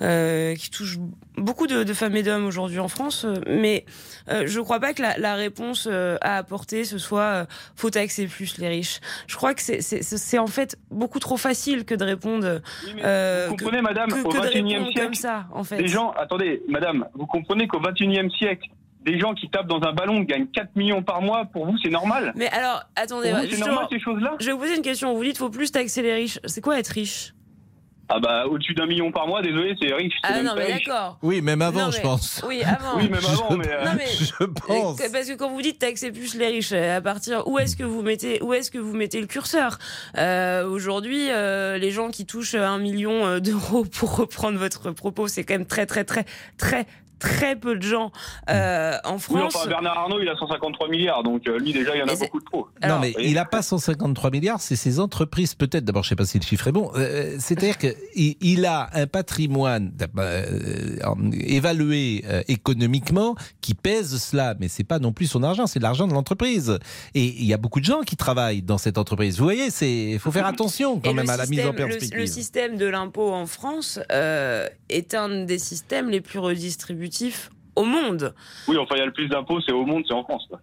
euh, 0.02 0.56
qui 0.56 0.70
touchent 0.70 0.98
beaucoup 1.38 1.68
de, 1.68 1.84
de 1.84 1.94
femmes 1.94 2.16
et 2.16 2.24
d'hommes 2.24 2.46
aujourd'hui 2.46 2.80
en 2.80 2.88
France, 2.88 3.26
mais 3.48 3.86
je 4.28 4.60
crois 4.62 4.80
pas 4.80 4.94
que 4.94 5.02
la, 5.02 5.18
la 5.18 5.36
réponse 5.36 5.88
à 6.22 6.38
apporter 6.38 6.86
ce 6.86 6.98
soit 6.98 7.48
faut 7.76 7.90
taxer 7.90 8.28
plus 8.28 8.58
les 8.58 8.68
riches. 8.70 9.00
Je 9.28 9.36
crois 9.36 9.54
que 9.54 9.62
c'est 9.62 10.38
en 10.40 10.48
fait 10.48 10.78
beaucoup 10.92 11.20
trop 11.20 11.38
facile 11.38 11.86
que 11.86 11.96
de 11.96 12.04
répondre. 12.06 12.62
Vous 12.84 12.98
que- 13.02 13.50
comprenez, 13.50 13.82
madame, 13.82 14.10
que, 14.10 14.24
au 14.26 14.30
que 14.30 14.38
de 14.38 14.44
21e 14.48 14.54
répondre 14.68 14.92
siècle, 14.92 15.02
comme 15.06 15.14
ça 15.16 15.48
en 15.52 15.64
fait. 15.64 15.78
Des 15.78 15.88
gens, 15.88 16.12
attendez, 16.12 16.62
madame, 16.70 17.06
vous 17.14 17.26
comprenez 17.26 17.68
qu'au 17.68 17.80
21e 17.82 18.30
siècle, 18.38 18.70
des 19.06 19.20
gens 19.20 19.34
qui 19.34 19.50
tapent 19.50 19.68
dans 19.68 19.82
un 19.88 19.94
ballon 19.94 20.22
gagnent 20.22 20.48
4 20.48 20.76
millions 20.76 21.04
par 21.04 21.22
mois, 21.22 21.46
pour 21.46 21.66
vous, 21.66 21.78
c'est 21.84 21.90
normal 21.92 22.34
Mais 22.36 22.50
alors, 22.50 22.84
attendez, 22.96 23.30
Pour 23.30 23.38
vous, 23.40 23.44
c'est 23.46 23.50
justement, 23.52 23.72
normal 23.74 23.88
ces 23.92 24.00
choses-là 24.00 24.36
Je 24.40 24.46
vais 24.48 24.52
vous 24.54 24.60
poser 24.60 24.76
une 24.76 24.82
question. 24.82 25.14
Vous 25.16 25.24
dites 25.24 25.38
faut 25.38 25.50
plus 25.50 25.72
taxer 25.72 26.02
les 26.02 26.14
riches. 26.14 26.40
C'est 26.46 26.62
quoi 26.62 26.80
être 26.80 26.88
riche? 26.90 27.34
Ah 28.08 28.20
bah, 28.20 28.46
au-dessus 28.46 28.76
d'un 28.76 28.86
million 28.86 29.12
par 29.12 29.28
mois, 29.28 29.42
désolé, 29.42 29.76
c'est 29.82 29.92
riche. 29.92 30.14
Ah 30.22 30.44
non, 30.44 30.54
mais 30.56 30.68
d'accord. 30.74 31.18
Oui, 31.24 31.42
même 31.42 31.64
avant, 31.64 31.86
Non, 31.86 31.92
je 31.92 32.02
pense. 32.02 32.44
Oui, 32.48 32.62
avant. 32.64 32.98
Oui, 32.98 33.10
même 33.10 33.20
avant, 33.28 33.58
mais, 33.58 33.68
euh, 33.68 33.84
Non, 33.84 33.92
mais- 33.98 34.06
Je 34.08 34.44
pense. 34.46 34.98
Parce 35.12 35.28
que 35.28 35.34
quand 35.36 35.50
vous 35.50 35.62
dites 35.64 35.80
taxer 35.80 36.12
plus 36.12 36.36
les 36.36 36.48
riches, 36.48 36.72
euh, 36.72 36.98
à 36.98 37.02
partir 37.02 37.48
où 37.48 37.58
est-ce 37.58 37.76
que 37.76 37.84
vous 37.84 38.04
mettez 38.04 38.42
où 38.44 38.54
est-ce 38.54 38.70
que 38.70 38.78
vous 38.78 38.94
mettez 38.96 39.20
le 39.20 39.26
curseur? 39.28 39.80
Euh, 40.20 40.68
Aujourd'hui, 40.68 41.32
euh, 41.32 41.80
les 41.80 41.90
gens 41.90 42.10
qui 42.10 42.28
touchent 42.28 42.54
un 42.54 42.78
million 42.78 43.40
d'euros, 43.40 43.86
pour 43.86 44.16
reprendre 44.18 44.60
votre 44.60 44.92
propos, 44.92 45.28
c'est 45.28 45.44
quand 45.44 45.56
même 45.56 45.66
très 45.66 45.88
très 45.88 46.04
très 46.04 46.26
très 46.60 46.86
très 47.20 47.56
peu 47.56 47.76
de 47.76 47.82
gens 47.82 48.12
euh, 48.50 48.98
en 49.04 49.14
Oui, 49.16 49.20
France. 49.20 49.56
enfin, 49.56 49.68
Bernard 49.68 49.98
Arnault, 49.98 50.20
il 50.22 50.30
a 50.30 50.36
153 50.38 50.90
milliards, 50.90 51.24
donc 51.24 51.48
euh, 51.48 51.58
lui, 51.60 51.74
déjà, 51.74 51.96
il 51.96 52.00
y 52.00 52.04
en 52.04 52.08
a 52.08 52.16
beaucoup 52.16 52.40
de 52.40 52.46
trop. 52.46 52.68
non, 52.88 53.00
mais 53.00 53.14
il 53.20 53.34
n'a 53.36 53.46
pas 53.46 53.62
153 53.62 54.30
milliards, 54.32 54.62
c'est 54.62 54.76
ses 54.76 55.00
entreprises 55.00 55.56
peut-être. 55.56 55.86
D'abord, 55.86 56.04
je 56.04 56.08
ne 56.08 56.10
sais 56.10 56.16
pas 56.16 56.26
si 56.26 56.40
le 56.40 56.44
chiffre 56.46 56.68
est 56.68 56.72
bon. 56.72 56.92
Euh, 56.96 57.36
C'est-à-dire 57.40 57.78
qu'il 57.78 57.96
il 58.42 58.66
a 58.66 58.90
un 58.94 59.08
patrimoine 59.08 59.92
euh, 60.18 61.32
évalué 61.34 62.24
euh, 62.28 62.42
économiquement 62.48 63.36
qui 63.62 63.74
pèse 63.74 64.18
cela, 64.22 64.56
mais 64.60 64.68
c'est 64.68 64.84
pas 64.84 65.00
non 65.00 65.14
plus 65.14 65.28
son 65.28 65.44
argent, 65.44 65.68
c'est 65.68 65.80
l'argent 65.80 66.08
de 66.08 66.14
l'entreprise. 66.14 66.78
Et 67.14 67.24
il 67.26 67.46
y 67.46 67.54
a 67.54 67.58
beaucoup 67.58 67.80
de 67.80 67.86
gens 67.86 68.02
qui 68.02 68.16
travaillent 68.16 68.62
dans 68.62 68.78
cette 68.78 68.98
entreprise. 68.98 69.38
Vous 69.38 69.44
voyez, 69.44 69.68
il 69.82 70.20
faut 70.20 70.32
faire 70.32 70.46
attention 70.56 71.00
quand 71.00 71.12
Et 71.12 71.14
même 71.14 71.30
à 71.30 71.38
la 71.38 71.46
mise 71.46 71.60
en 71.60 71.64
système- 71.64 71.72
le- 71.72 71.76
perspective. 71.88 72.18
Le, 72.20 72.26
système 72.26 72.78
de 72.78 72.86
l'impôt 72.86 73.32
en 73.34 73.46
France 73.46 74.00
euh, 74.12 74.68
est 74.90 75.14
un 75.14 75.46
des 75.46 75.60
systèmes 75.60 76.10
les 76.10 76.22
plus 76.22 76.40
au 77.76 77.84
monde. 77.84 78.34
Oui, 78.68 78.78
enfin, 78.78 78.96
il 78.96 79.00
y 79.00 79.02
a 79.02 79.06
le 79.06 79.14
plus 79.14 79.28
d'impôts, 79.28 79.60
c'est 79.62 79.74
au 79.74 79.86
monde, 79.86 80.04
c'est 80.08 80.14
en 80.14 80.24
France. 80.24 80.46
quoi. 80.50 80.60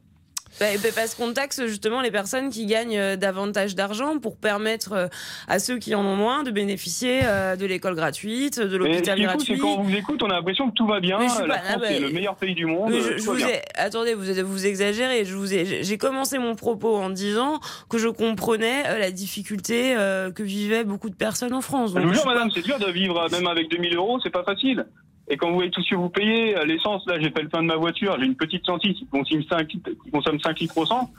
Bah, 0.61 0.67
bah, 0.83 0.89
parce 0.95 1.15
qu'on 1.15 1.33
taxe 1.33 1.65
justement 1.67 2.03
les 2.03 2.11
personnes 2.11 2.51
qui 2.51 2.67
gagnent 2.67 2.99
euh, 2.99 3.17
davantage 3.17 3.75
d'argent 3.75 4.19
pour 4.19 4.37
permettre 4.37 4.93
euh, 4.93 5.07
à 5.49 5.59
ceux 5.59 5.79
qui 5.79 5.95
en 5.95 6.05
ont 6.05 6.15
moins 6.15 6.43
de 6.43 6.51
bénéficier 6.51 7.21
euh, 7.25 7.57
de 7.57 7.65
l'école 7.65 7.95
gratuite, 7.95 8.61
de 8.61 8.77
l'hôpital 8.77 9.19
est 9.19 9.23
gratuit. 9.25 9.57
quand 9.59 9.77
on 9.79 9.83
vous 9.83 9.95
écoute, 9.97 10.23
on 10.23 10.29
a 10.29 10.35
l'impression 10.35 10.69
que 10.69 10.75
tout 10.75 10.87
va 10.87 11.01
bien, 11.01 11.27
suis 11.27 11.41
la 11.41 11.55
pas- 11.55 11.61
ah 11.65 11.69
France 11.71 11.81
bah, 11.81 11.91
est 11.93 12.01
le 12.01 12.11
meilleur 12.11 12.37
pays 12.37 12.55
du 12.55 12.67
monde. 12.67 12.93
Je, 12.93 13.17
je 13.17 13.23
vous 13.23 13.43
ai, 13.43 13.63
attendez, 13.77 14.13
vous, 14.13 14.25
vous 14.45 14.67
exagérez. 14.67 15.23
Vous 15.25 15.47
j'ai 15.47 15.97
commencé 15.97 16.39
mon 16.39 16.55
propos 16.55 16.97
en 16.97 17.09
disant 17.09 17.59
que 17.89 17.97
je 17.97 18.09
comprenais 18.09 18.99
la 18.99 19.11
difficulté 19.11 19.95
que 20.35 20.43
vivaient 20.43 20.85
beaucoup 20.85 21.09
de 21.09 21.17
personnes 21.17 21.55
en 21.55 21.63
France. 21.63 21.91
Je 21.91 21.95
Donc, 21.95 22.03
vous 22.05 22.09
je 22.11 22.15
jure, 22.15 22.21
suis 22.23 22.29
pas- 22.29 22.35
madame, 22.35 22.51
c'est 22.55 22.63
dur 22.63 22.79
de 22.79 22.91
vivre 22.93 23.27
même 23.33 23.47
avec 23.47 23.71
2000 23.71 23.97
euros, 23.97 24.21
c'est 24.23 24.31
pas 24.31 24.45
facile. 24.45 24.85
Et 25.33 25.39
quand 25.39 25.49
vous 25.49 25.55
voyez 25.55 25.71
tout 25.71 25.83
ce 25.83 25.89
que 25.89 25.97
vous 25.97 26.11
payez, 26.11 26.59
euh, 26.59 26.67
l'essence, 26.67 27.05
là, 27.07 27.19
j'ai 27.19 27.31
fait 27.31 27.41
le 27.41 27.49
plein 27.49 27.63
de 27.63 27.67
ma 27.67 27.77
voiture, 27.77 28.15
j'ai 28.21 28.27
une 28.27 28.35
petite 28.35 28.67
sentille 28.67 28.93
qui 28.93 29.07
consomme 29.07 29.43
5 29.49 29.73
litres, 29.73 29.91
qui 30.05 30.11
consomme 30.11 30.39
5 30.39 30.61
litres 30.61 30.77
au 30.77 30.85
100. 30.85 31.11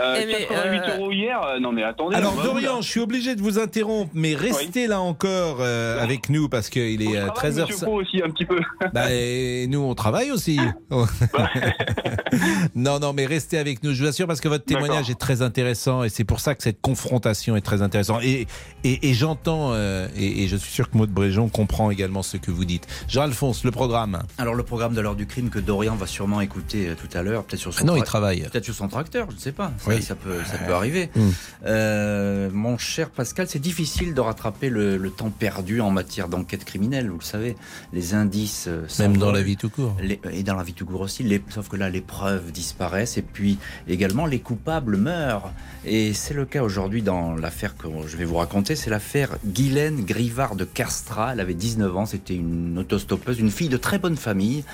Euh, 0.00 0.16
Eh 0.22 0.26
mais, 0.26 0.46
88 0.46 0.78
euh, 0.78 0.96
euros 0.96 1.12
hier, 1.12 1.42
euh, 1.42 1.58
non 1.58 1.72
mais 1.72 1.82
attendez. 1.82 2.16
Alors 2.16 2.34
on 2.38 2.42
Dorian, 2.42 2.80
je 2.80 2.88
suis 2.88 3.00
obligé 3.00 3.34
de 3.34 3.42
vous 3.42 3.58
interrompre, 3.58 4.10
mais 4.14 4.34
restez 4.34 4.86
là 4.86 5.00
encore 5.00 5.58
euh, 5.60 6.00
avec 6.02 6.30
nous 6.30 6.48
parce 6.48 6.70
qu'il 6.70 7.02
est 7.02 7.16
euh, 7.16 7.26
Travaille, 7.28 7.50
13h. 7.52 7.66
Monsieur 7.66 7.86
Pro 7.86 8.00
aussi 8.00 8.22
un 8.22 8.30
petit 8.30 8.46
peu. 8.46 8.58
Bah, 8.94 9.12
et 9.12 9.66
nous, 9.68 9.80
on 9.80 9.94
travaille 9.94 10.30
aussi. 10.30 10.58
non, 12.74 13.00
non, 13.00 13.12
mais 13.12 13.26
restez 13.26 13.58
avec 13.58 13.82
nous, 13.82 13.92
je 13.92 14.02
vous 14.02 14.08
assure, 14.08 14.26
parce 14.26 14.40
que 14.40 14.48
votre 14.48 14.64
témoignage 14.64 15.10
est 15.10 15.18
très 15.18 15.42
intéressant 15.42 16.04
et 16.04 16.08
c'est 16.08 16.24
pour 16.24 16.40
ça 16.40 16.54
que 16.54 16.62
cette 16.62 16.80
confrontation 16.80 17.56
est 17.56 17.60
très 17.60 17.82
intéressante. 17.82 18.22
Et, 18.22 18.46
et, 18.84 19.10
et 19.10 19.14
j'entends, 19.14 19.72
euh, 19.72 20.08
et, 20.16 20.44
et 20.44 20.48
je 20.48 20.56
suis 20.56 20.72
sûr 20.72 20.88
que 20.90 20.96
Maud 20.96 21.10
Bréjon 21.10 21.48
comprend 21.48 21.90
également 21.90 22.22
ce 22.22 22.36
que 22.36 22.50
vous 22.50 22.64
dites. 22.64 22.86
Jean-Alphonse, 23.08 23.57
le 23.64 23.70
programme. 23.70 24.22
Alors 24.38 24.54
le 24.54 24.62
programme 24.62 24.94
de 24.94 25.00
l'heure 25.00 25.14
du 25.16 25.26
crime 25.26 25.50
que 25.50 25.58
Dorian 25.58 25.94
va 25.96 26.06
sûrement 26.06 26.40
écouter 26.40 26.88
euh, 26.88 26.94
tout 26.94 27.16
à 27.16 27.22
l'heure, 27.22 27.44
peut-être 27.44 27.60
sur 27.60 27.72
son 27.74 27.80
Ah 27.82 27.84
non, 27.84 27.96
il 27.96 28.02
tra- 28.02 28.06
travaille. 28.06 28.42
peut-être 28.42 28.64
sur 28.64 28.74
son 28.74 28.88
tracteur, 28.88 29.28
je 29.30 29.36
ne 29.36 29.40
sais 29.40 29.52
pas. 29.52 29.72
Ça, 29.78 29.90
Oui. 29.90 30.02
ça 30.02 30.14
peut, 30.14 30.38
ça 30.50 30.58
peut 30.58 30.74
arriver. 30.74 31.10
Mm. 31.14 31.20
Euh, 31.66 32.50
mon 32.52 32.78
cher 32.78 33.10
Pascal, 33.10 33.46
c'est 33.48 33.58
difficile 33.58 34.14
de 34.14 34.20
rattraper 34.20 34.70
le, 34.70 34.96
le 34.96 35.10
temps 35.10 35.30
perdu 35.30 35.80
en 35.80 35.90
matière 35.90 36.28
d'enquête 36.28 36.64
criminelle. 36.64 37.10
Vous 37.10 37.18
le 37.18 37.24
savez, 37.24 37.56
les 37.92 38.14
indices 38.14 38.66
euh, 38.68 38.86
Même 38.98 39.16
dans 39.16 39.32
la 39.32 39.42
vie 39.42 39.56
tout 39.56 39.70
court. 39.70 39.96
Les- 40.02 40.20
et 40.32 40.42
dans 40.42 40.54
la 40.56 40.62
vie 40.62 40.72
tout 40.74 40.86
court 40.86 41.02
aussi. 41.02 41.22
Les- 41.22 41.42
sauf 41.50 41.68
que 41.68 41.76
là, 41.76 41.90
les 41.90 42.00
preuves 42.00 42.50
disparaissent 42.52 43.18
et 43.18 43.22
puis 43.22 43.58
également 43.88 44.26
les 44.26 44.40
coupables 44.40 44.96
meurent. 44.96 45.50
Et 45.84 46.12
c'est 46.14 46.34
le 46.34 46.44
cas 46.44 46.62
aujourd'hui 46.62 47.02
dans 47.02 47.34
l'affaire 47.36 47.76
que 47.76 47.86
je 48.06 48.16
vais 48.16 48.24
vous 48.24 48.36
raconter. 48.36 48.76
C'est 48.76 48.90
l'affaire 48.90 49.36
Guylaine 49.46 50.04
Grivard 50.04 50.56
de 50.56 50.64
Castra. 50.64 51.32
Elle 51.32 51.40
avait 51.40 51.54
19 51.54 51.96
ans. 51.96 52.06
C'était 52.06 52.34
une 52.34 52.78
autostoppeuse, 52.78 53.37
une 53.38 53.50
fille 53.50 53.68
de 53.68 53.76
très 53.76 53.98
bonne 53.98 54.16
famille 54.16 54.64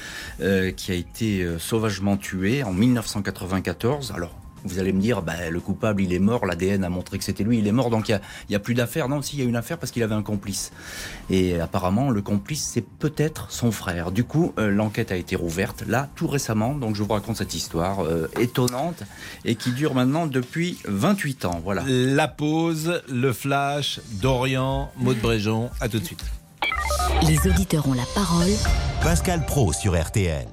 euh, 0.41 0.71
qui 0.71 0.93
a 0.93 0.95
été 0.95 1.43
euh, 1.43 1.59
sauvagement 1.59 2.17
tuée 2.17 2.63
en 2.63 2.73
1994. 2.73 4.13
Alors. 4.15 4.39
Vous 4.67 4.79
allez 4.79 4.95
me 4.95 5.01
dire, 5.03 5.21
bah, 5.21 5.51
le 5.51 5.61
coupable, 5.61 6.01
il 6.01 6.15
est 6.15 6.19
mort, 6.19 6.47
l'ADN 6.47 6.85
a 6.85 6.89
montré 6.89 7.19
que 7.19 7.25
c'était 7.25 7.45
lui, 7.45 7.59
il 7.59 7.67
est 7.67 7.73
mort, 7.73 7.91
donc 7.91 8.09
il 8.09 8.19
n'y 8.49 8.57
a, 8.57 8.59
plus 8.59 8.73
d'affaire. 8.73 9.11
Non, 9.11 9.21
si, 9.21 9.37
il 9.37 9.41
y 9.41 9.43
a 9.43 9.45
une 9.47 9.57
affaire 9.57 9.77
parce 9.77 9.93
qu'il 9.93 10.03
avait 10.03 10.15
un 10.15 10.23
complice. 10.23 10.73
Et 11.29 11.61
apparemment, 11.61 12.09
le 12.09 12.23
complice, 12.23 12.65
c'est 12.73 12.81
peut-être 12.81 13.51
son 13.51 13.71
frère. 13.71 14.11
Du 14.11 14.25
coup, 14.25 14.55
euh, 14.59 14.71
l'enquête 14.71 15.13
a 15.13 15.17
été 15.17 15.37
rouverte, 15.37 15.85
là, 15.87 16.09
tout 16.15 16.29
récemment. 16.29 16.75
Donc, 16.77 16.97
je 16.97 17.03
vous 17.03 17.13
raconte 17.13 17.37
cette 17.37 17.55
histoire 17.55 18.07
étonnante 18.41 19.03
et 19.45 19.55
qui 19.55 19.71
dure 19.73 19.93
maintenant 19.93 20.27
depuis 20.27 20.79
28 20.87 21.45
ans. 21.45 21.61
Voilà. 21.63 21.85
La 21.87 22.27
pause, 22.27 23.03
le 23.07 23.35
flash, 23.35 24.01
Dorian, 24.13 24.91
Maud 24.97 25.19
Bréjon, 25.19 25.69
à 25.83 25.91
tout 25.91 25.99
de 25.99 26.07
suite. 26.07 26.25
Les 27.27 27.39
auditeurs 27.49 27.89
ont 27.89 27.95
la 27.95 28.07
parole. 28.15 28.51
Pascal 29.03 29.45
Pro 29.45 29.73
sur 29.73 30.01
RTL. 30.01 30.47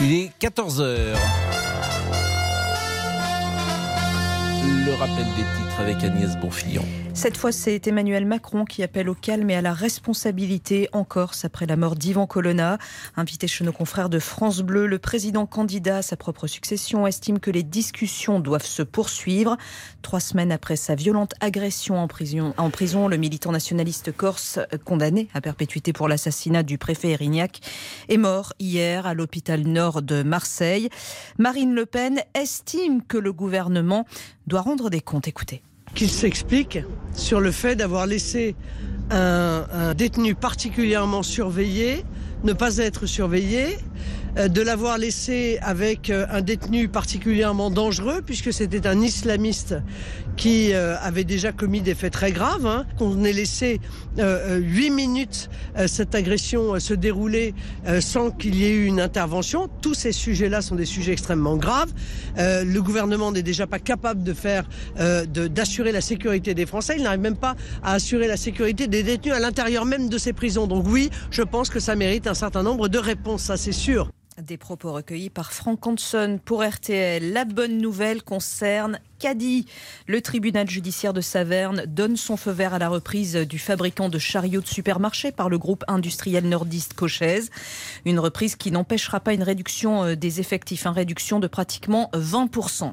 Il 0.00 0.12
est 0.12 0.30
14h. 0.40 1.16
Le 4.84 4.94
rappel 4.94 5.24
des 5.36 5.42
titres 5.42 5.80
avec 5.80 6.04
Agnès 6.04 6.36
Bonfillon. 6.36 6.84
Cette 7.16 7.38
fois, 7.38 7.50
c'est 7.50 7.86
Emmanuel 7.86 8.26
Macron 8.26 8.66
qui 8.66 8.82
appelle 8.82 9.08
au 9.08 9.14
calme 9.14 9.48
et 9.48 9.56
à 9.56 9.62
la 9.62 9.72
responsabilité 9.72 10.90
en 10.92 11.02
Corse 11.02 11.46
après 11.46 11.64
la 11.64 11.74
mort 11.74 11.96
d'Ivan 11.96 12.26
Colonna. 12.26 12.76
Invité 13.16 13.48
chez 13.48 13.64
nos 13.64 13.72
confrères 13.72 14.10
de 14.10 14.18
France 14.18 14.60
Bleu, 14.60 14.86
le 14.86 14.98
président 14.98 15.46
candidat 15.46 15.96
à 15.96 16.02
sa 16.02 16.18
propre 16.18 16.46
succession 16.46 17.06
estime 17.06 17.40
que 17.40 17.50
les 17.50 17.62
discussions 17.62 18.38
doivent 18.38 18.66
se 18.66 18.82
poursuivre. 18.82 19.56
Trois 20.02 20.20
semaines 20.20 20.52
après 20.52 20.76
sa 20.76 20.94
violente 20.94 21.32
agression 21.40 21.98
en 21.98 22.06
prison, 22.06 22.52
en 22.58 22.68
prison 22.68 23.08
le 23.08 23.16
militant 23.16 23.50
nationaliste 23.50 24.14
corse, 24.14 24.60
condamné 24.84 25.28
à 25.32 25.40
perpétuité 25.40 25.94
pour 25.94 26.08
l'assassinat 26.08 26.64
du 26.64 26.76
préfet 26.76 27.12
Erignac, 27.12 27.60
est 28.10 28.18
mort 28.18 28.52
hier 28.58 29.06
à 29.06 29.14
l'hôpital 29.14 29.62
nord 29.62 30.02
de 30.02 30.22
Marseille. 30.22 30.90
Marine 31.38 31.74
Le 31.74 31.86
Pen 31.86 32.20
estime 32.34 33.02
que 33.02 33.16
le 33.16 33.32
gouvernement 33.32 34.04
doit 34.46 34.60
rendre 34.60 34.90
des 34.90 35.00
comptes. 35.00 35.28
Écoutez 35.28 35.62
qu'il 35.96 36.10
s'explique 36.10 36.78
sur 37.14 37.40
le 37.40 37.50
fait 37.50 37.74
d'avoir 37.74 38.06
laissé 38.06 38.54
un, 39.10 39.94
détenu 39.94 40.34
particulièrement 40.34 41.22
surveillé 41.22 42.04
ne 42.44 42.52
pas 42.52 42.76
être 42.76 43.06
surveillé, 43.06 43.78
euh, 44.36 44.48
de 44.48 44.60
l'avoir 44.60 44.98
laissé 44.98 45.58
avec 45.62 46.10
euh, 46.10 46.26
un 46.30 46.42
détenu 46.42 46.86
particulièrement 46.86 47.70
dangereux, 47.70 48.20
puisque 48.24 48.52
c'était 48.52 48.86
un 48.86 49.00
islamiste 49.00 49.74
qui 50.36 50.72
euh, 50.72 50.96
avait 51.00 51.24
déjà 51.24 51.52
commis 51.52 51.80
des 51.80 51.94
faits 51.94 52.12
très 52.12 52.32
graves, 52.32 52.66
hein, 52.66 52.86
qu'on 52.98 53.24
ait 53.24 53.32
laissé 53.32 53.80
huit 54.18 54.90
minutes 54.90 55.50
cette 55.86 56.14
agression 56.14 56.80
se 56.80 56.94
dérouler 56.94 57.54
sans 58.00 58.30
qu'il 58.30 58.54
y 58.54 58.64
ait 58.64 58.70
eu 58.70 58.86
une 58.86 59.00
intervention. 59.00 59.68
Tous 59.82 59.92
ces 59.92 60.12
sujets-là 60.12 60.62
sont 60.62 60.74
des 60.74 60.86
sujets 60.86 61.12
extrêmement 61.12 61.56
graves. 61.56 61.92
le 62.38 62.78
gouvernement 62.80 63.30
n'est 63.30 63.42
déjà 63.42 63.66
pas 63.66 63.78
capable 63.78 64.22
de 64.22 64.32
faire, 64.32 64.64
d'assurer 64.96 65.92
la 65.92 66.00
sécurité 66.00 66.54
des 66.54 66.64
Français. 66.64 66.94
Il 66.96 67.02
n'arrive 67.02 67.20
même 67.20 67.36
pas 67.36 67.56
à 67.82 67.92
assurer 67.92 68.26
la 68.26 68.38
sécurité 68.38 68.86
des 68.86 69.02
détenus 69.02 69.34
à 69.34 69.38
l'intérieur 69.38 69.84
même 69.84 70.08
de 70.08 70.18
ces 70.18 70.32
prisons. 70.32 70.66
Donc 70.66 70.86
oui, 70.88 71.10
je 71.30 71.42
pense 71.42 71.68
que 71.68 71.80
ça 71.80 71.94
mérite 71.94 72.26
un 72.26 72.34
certain 72.34 72.62
nombre 72.62 72.88
de 72.88 72.98
réponses, 72.98 73.42
ça 73.42 73.56
c'est 73.56 73.72
sûr. 73.72 74.10
Des 74.42 74.58
propos 74.58 74.92
recueillis 74.92 75.30
par 75.30 75.54
Franck 75.54 75.86
Hanson 75.86 76.38
pour 76.44 76.62
RTL. 76.62 77.32
La 77.32 77.46
bonne 77.46 77.78
nouvelle 77.78 78.22
concerne 78.22 79.00
Caddy. 79.18 79.66
Le 80.06 80.20
tribunal 80.20 80.68
judiciaire 80.68 81.12
de 81.12 81.20
Saverne 81.20 81.84
donne 81.86 82.16
son 82.16 82.36
feu 82.36 82.50
vert 82.50 82.74
à 82.74 82.78
la 82.78 82.88
reprise 82.88 83.36
du 83.36 83.58
fabricant 83.58 84.08
de 84.08 84.18
chariots 84.18 84.60
de 84.60 84.66
supermarché 84.66 85.32
par 85.32 85.48
le 85.48 85.58
groupe 85.58 85.84
industriel 85.88 86.48
nordiste 86.48 86.94
Cochez. 86.94 87.42
Une 88.04 88.18
reprise 88.18 88.56
qui 88.56 88.70
n'empêchera 88.70 89.20
pas 89.20 89.32
une 89.32 89.42
réduction 89.42 90.04
euh, 90.04 90.16
des 90.16 90.40
effectifs, 90.40 90.86
une 90.86 90.92
réduction 90.92 91.40
de 91.40 91.46
pratiquement 91.46 92.10
20%. 92.14 92.92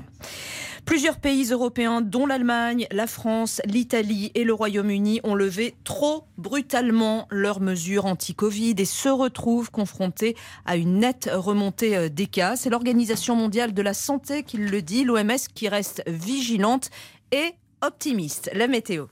Plusieurs 0.86 1.18
pays 1.18 1.46
européens, 1.52 2.02
dont 2.02 2.26
l'Allemagne, 2.26 2.88
la 2.92 3.08
France, 3.08 3.62
l'Italie 3.66 4.32
et 4.36 4.44
le 4.44 4.54
Royaume-Uni, 4.54 5.22
ont 5.24 5.34
levé 5.34 5.76
trop 5.86 6.26
brutalement 6.38 7.26
leurs 7.32 7.62
mesures 7.62 8.06
anti-Covid 8.06 8.76
et 8.78 8.86
se 8.86 9.08
retrouvent 9.08 9.72
confrontés 9.72 10.36
à 10.66 10.76
une 10.76 11.00
nette 11.00 11.30
remontée 11.34 11.96
euh, 11.96 12.10
des 12.10 12.28
cas. 12.28 12.58
C'est 12.58 12.70
l'Organisation 12.70 13.36
mondiale 13.36 13.74
de 13.74 13.82
la 13.82 13.94
santé 13.94 14.44
qui 14.44 14.58
le 14.58 14.82
dit, 14.82 15.06
l'OMS 15.06 15.48
qui 15.56 15.70
reste 15.70 16.04
vigilante 16.06 16.90
et 17.32 17.54
optimiste. 17.82 18.50
La 18.54 18.68
météo. 18.68 19.06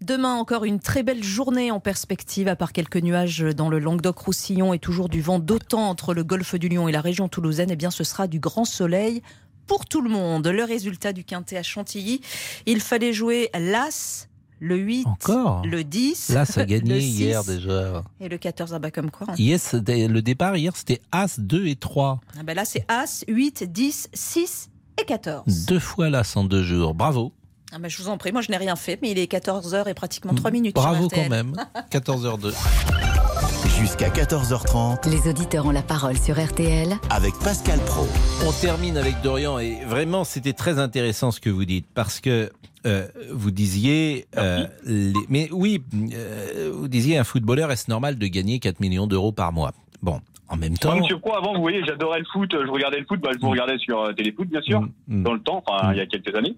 Demain, 0.00 0.34
encore 0.34 0.64
une 0.64 0.80
très 0.80 1.02
belle 1.02 1.22
journée 1.22 1.70
en 1.70 1.80
perspective, 1.80 2.48
à 2.48 2.56
part 2.56 2.72
quelques 2.72 2.96
nuages 2.96 3.40
dans 3.40 3.70
le 3.70 3.78
Languedoc-Roussillon 3.78 4.74
et 4.74 4.78
toujours 4.78 5.08
du 5.08 5.22
vent 5.22 5.38
d'autant 5.38 5.88
entre 5.88 6.12
le 6.12 6.24
golfe 6.24 6.56
du 6.56 6.68
Lion 6.68 6.88
et 6.88 6.92
la 6.92 7.00
région 7.00 7.28
toulousaine. 7.28 7.70
Eh 7.70 7.76
bien, 7.76 7.90
ce 7.90 8.04
sera 8.04 8.26
du 8.26 8.40
grand 8.40 8.64
soleil 8.64 9.22
pour 9.66 9.86
tout 9.86 10.00
le 10.00 10.10
monde. 10.10 10.46
Le 10.46 10.64
résultat 10.64 11.12
du 11.12 11.24
quintet 11.24 11.56
à 11.56 11.62
Chantilly, 11.62 12.20
il 12.66 12.80
fallait 12.80 13.12
jouer 13.12 13.50
l'As, 13.58 14.28
le 14.60 14.76
8, 14.76 15.06
Encore 15.06 15.66
le 15.66 15.84
10. 15.84 16.30
L'As 16.30 16.56
a 16.58 16.64
gagné 16.66 16.94
le 16.94 17.00
6, 17.00 17.06
hier 17.18 17.44
déjà. 17.44 18.02
Et 18.20 18.28
le 18.28 18.38
14, 18.38 18.72
ah 18.74 18.78
bah 18.78 18.90
comme 18.90 19.10
quoi. 19.10 19.26
hein. 19.30 19.34
Yes, 19.36 19.74
le 19.74 20.20
départ 20.20 20.56
hier, 20.56 20.74
c'était 20.76 21.00
As 21.12 21.38
2 21.38 21.66
et 21.66 21.76
3. 21.76 22.20
Ah 22.38 22.42
bah 22.42 22.54
là, 22.54 22.64
c'est 22.64 22.84
As, 22.88 23.24
8, 23.28 23.64
10, 23.72 24.08
6 24.12 24.70
et 25.00 25.04
14. 25.04 25.66
Deux 25.66 25.78
fois 25.80 26.08
l'As 26.10 26.36
en 26.36 26.44
deux 26.44 26.62
jours. 26.62 26.94
Bravo. 26.94 27.32
Ah 27.72 27.78
bah, 27.80 27.88
je 27.88 28.00
vous 28.00 28.08
en 28.08 28.16
prie, 28.18 28.30
moi 28.30 28.40
je 28.40 28.50
n'ai 28.52 28.56
rien 28.56 28.76
fait, 28.76 29.00
mais 29.02 29.10
il 29.10 29.18
est 29.18 29.30
14h 29.30 29.88
et 29.88 29.94
pratiquement 29.94 30.32
3 30.34 30.50
minutes. 30.52 30.78
sur 30.78 30.86
Bravo 30.88 31.08
quand 31.08 31.28
même. 31.28 31.54
14h02. 31.90 32.54
Jusqu'à 33.78 34.08
14h30 34.08 35.10
Les 35.10 35.28
auditeurs 35.30 35.66
ont 35.66 35.70
la 35.70 35.82
parole 35.82 36.16
sur 36.16 36.36
RTL 36.42 36.88
avec 37.10 37.32
Pascal 37.42 37.78
Pro. 37.86 38.06
On 38.46 38.52
termine 38.52 38.96
avec 38.96 39.14
Dorian 39.22 39.58
et 39.58 39.76
vraiment 39.86 40.24
c'était 40.24 40.52
très 40.52 40.78
intéressant 40.78 41.30
ce 41.30 41.40
que 41.40 41.50
vous 41.50 41.64
dites 41.64 41.86
parce 41.94 42.20
que 42.20 42.50
euh, 42.86 43.06
vous 43.32 43.50
disiez, 43.50 44.26
euh, 44.36 44.66
les- 44.84 45.12
mais 45.28 45.48
oui, 45.52 45.82
euh, 46.14 46.70
vous 46.74 46.88
disiez 46.88 47.16
un 47.18 47.24
footballeur 47.24 47.70
est-ce 47.72 47.90
normal 47.90 48.16
de 48.18 48.26
gagner 48.26 48.58
4 48.58 48.80
millions 48.80 49.06
d'euros 49.06 49.32
par 49.32 49.52
mois? 49.52 49.72
Bon, 50.02 50.20
en 50.48 50.56
même 50.56 50.76
temps, 50.76 50.90
Moi, 50.92 51.00
Monsieur 51.00 51.18
Pro, 51.18 51.34
avant, 51.34 51.54
vous 51.54 51.62
voyez, 51.62 51.82
j'adorais 51.86 52.18
le 52.18 52.26
foot, 52.30 52.50
je 52.52 52.70
regardais 52.70 53.00
le 53.00 53.06
foot, 53.06 53.20
bah, 53.20 53.30
je 53.34 53.38
vous 53.40 53.48
regardais 53.50 53.78
sur 53.78 54.00
euh, 54.02 54.12
Téléfoot, 54.12 54.46
bien 54.48 54.60
sûr, 54.60 54.82
Mm. 55.08 55.22
dans 55.22 55.32
le 55.32 55.40
temps, 55.40 55.62
enfin, 55.66 55.92
il 55.92 55.98
y 55.98 56.00
a 56.00 56.06
quelques 56.06 56.34
années. 56.34 56.54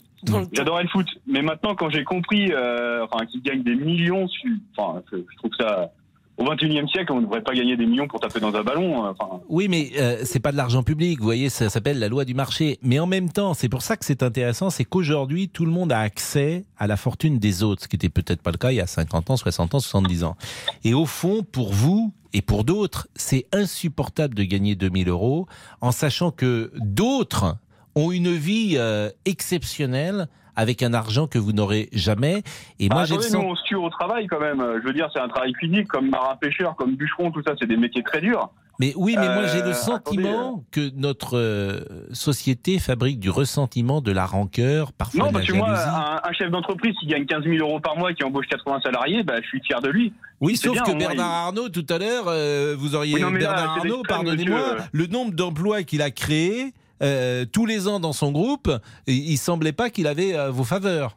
J'adorais 0.53 0.83
le 0.83 0.89
foot. 0.89 1.07
Mais 1.29 1.43
maintenant, 1.43 1.75
quand 1.77 1.91
j'ai 1.91 2.03
compris, 2.05 2.53
euh, 2.53 3.05
enfin, 3.05 3.25
qu'ils 3.27 3.43
gagnent 3.43 3.62
des 3.62 3.77
millions, 3.77 4.27
su- 4.29 4.61
enfin, 4.77 5.03
je, 5.12 5.19
je 5.19 5.37
trouve 5.39 5.53
ça, 5.59 5.93
au 6.39 6.45
21e 6.45 6.89
siècle, 6.89 7.12
on 7.12 7.16
ne 7.16 7.22
devrait 7.22 7.43
pas 7.43 7.55
gagner 7.55 7.76
des 7.76 7.87
millions 7.87 8.07
pour 8.07 8.20
taper 8.20 8.41
dans 8.41 8.55
un 8.55 8.62
ballon, 8.62 9.07
euh. 9.07 9.12
Oui, 9.49 9.68
mais 9.68 9.91
euh, 9.99 10.20
c'est 10.24 10.41
pas 10.41 10.53
de 10.53 10.57
l'argent 10.57 10.82
public. 10.82 11.18
Vous 11.18 11.24
voyez, 11.24 11.49
ça 11.49 11.70
s'appelle 11.70 11.99
la 11.99 12.09
loi 12.09 12.24
du 12.24 12.34
marché. 12.34 12.78
Mais 12.82 12.99
en 12.99 13.07
même 13.07 13.30
temps, 13.30 13.55
c'est 13.55 13.68
pour 13.68 13.82
ça 13.82 13.97
que 13.97 14.05
c'est 14.05 14.22
intéressant, 14.22 14.68
c'est 14.68 14.84
qu'aujourd'hui, 14.84 15.49
tout 15.49 15.64
le 15.64 15.70
monde 15.70 15.93
a 15.93 16.01
accès 16.01 16.64
à 16.78 16.87
la 16.87 16.97
fortune 16.97 17.39
des 17.39 17.62
autres, 17.62 17.84
ce 17.84 17.89
qui 17.89 17.97
était 17.97 18.11
peut-être 18.11 18.43
pas 18.43 18.51
le 18.51 18.59
cas 18.59 18.70
il 18.70 18.76
y 18.76 18.80
a 18.80 18.87
50 18.87 19.30
ans, 19.30 19.37
60 19.37 19.74
ans, 19.76 19.80
70 19.80 20.24
ans. 20.24 20.37
Et 20.84 20.93
au 20.93 21.07
fond, 21.07 21.43
pour 21.43 21.72
vous 21.72 22.12
et 22.34 22.43
pour 22.43 22.64
d'autres, 22.64 23.09
c'est 23.14 23.47
insupportable 23.53 24.34
de 24.34 24.43
gagner 24.43 24.74
2000 24.74 25.09
euros 25.09 25.47
en 25.80 25.91
sachant 25.91 26.30
que 26.30 26.70
d'autres 26.76 27.57
ont 27.95 28.12
une 28.12 28.34
vie 28.34 28.74
euh, 28.76 29.11
exceptionnelle 29.24 30.28
avec 30.57 30.83
un 30.83 30.93
argent 30.95 31.27
que 31.27 31.39
vous 31.39 31.53
n'aurez 31.53 31.89
jamais. 31.93 32.43
Et 32.81 32.89
moi, 32.89 33.03
Ah, 33.03 33.05
j'ai 33.05 33.17
le 33.17 33.23
sens. 33.23 33.33
nous, 33.35 33.41
on 33.49 33.55
se 33.55 33.63
tue 33.65 33.75
au 33.77 33.89
travail 33.91 34.27
quand 34.27 34.41
même. 34.41 34.65
Je 34.83 34.87
veux 34.87 34.93
dire, 34.95 35.09
c'est 35.13 35.21
un 35.21 35.29
travail 35.29 35.53
physique, 35.61 35.87
comme 35.89 36.09
marin-pêcheur, 36.11 36.75
comme 36.77 36.97
bûcheron, 36.97 37.31
tout 37.31 37.43
ça, 37.47 37.55
c'est 37.61 37.67
des 37.67 37.77
métiers 37.77 38.03
très 38.03 38.21
durs. 38.21 38.51
Mais 38.79 38.93
oui, 38.95 39.17
mais 39.19 39.33
moi 39.35 39.47
j'ai 39.47 39.63
Euh, 39.63 39.69
le 39.69 39.73
sentiment 39.73 40.63
que 40.71 40.91
notre 40.97 41.39
euh, 41.39 41.81
société 42.13 42.79
fabrique 42.79 43.19
du 43.19 43.31
ressentiment, 43.31 44.03
de 44.03 44.13
la 44.13 44.27
rancœur, 44.27 44.93
parfois 44.93 45.19
Non, 45.19 45.27
de 45.29 45.33
la 45.33 45.39
parce 45.39 45.47
que 45.51 45.57
moi, 45.57 45.71
un, 46.25 46.29
un 46.29 46.33
chef 46.35 46.51
d'entreprise 46.51 46.95
qui 47.01 47.07
gagne 47.07 47.25
15 47.25 47.45
000 47.45 47.57
euros 47.67 47.81
par 47.81 47.97
mois, 47.97 48.13
qui 48.13 48.23
embauche 48.23 48.47
80 48.49 48.81
salariés, 48.83 49.23
bah, 49.23 49.37
je 49.43 49.47
suis 49.49 49.63
fier 49.63 49.81
de 49.81 49.89
lui. 49.89 50.13
Oui, 50.43 50.57
sauf 50.57 50.73
bien, 50.75 50.83
que 50.83 50.93
Bernard 50.99 51.31
Arnault, 51.47 51.71
tout 51.71 51.87
à 51.89 51.97
l'heure, 51.97 52.25
euh, 52.29 52.77
vous 52.79 52.95
auriez 52.95 53.15
Oui, 53.15 53.23
non, 53.23 53.31
là, 53.31 53.39
Bernard 53.39 53.77
Arnault, 53.79 54.03
pardonnez-moi, 54.07 54.77
le 54.93 55.07
nombre 55.07 55.33
d'emplois 55.33 55.83
qu'il 55.83 56.03
a 56.03 56.11
créés 56.11 56.75
euh, 57.03 57.44
tous 57.44 57.66
les 57.66 57.88
ans 57.88 58.01
dans 58.01 58.12
son 58.12 58.32
groupe, 58.32 58.70
il, 59.07 59.30
il 59.32 59.36
semblait 59.38 59.72
pas 59.72 59.90
qu'il 59.90 60.07
avait 60.07 60.34
euh, 60.36 60.51
vos 60.51 60.64
faveurs. 60.64 61.16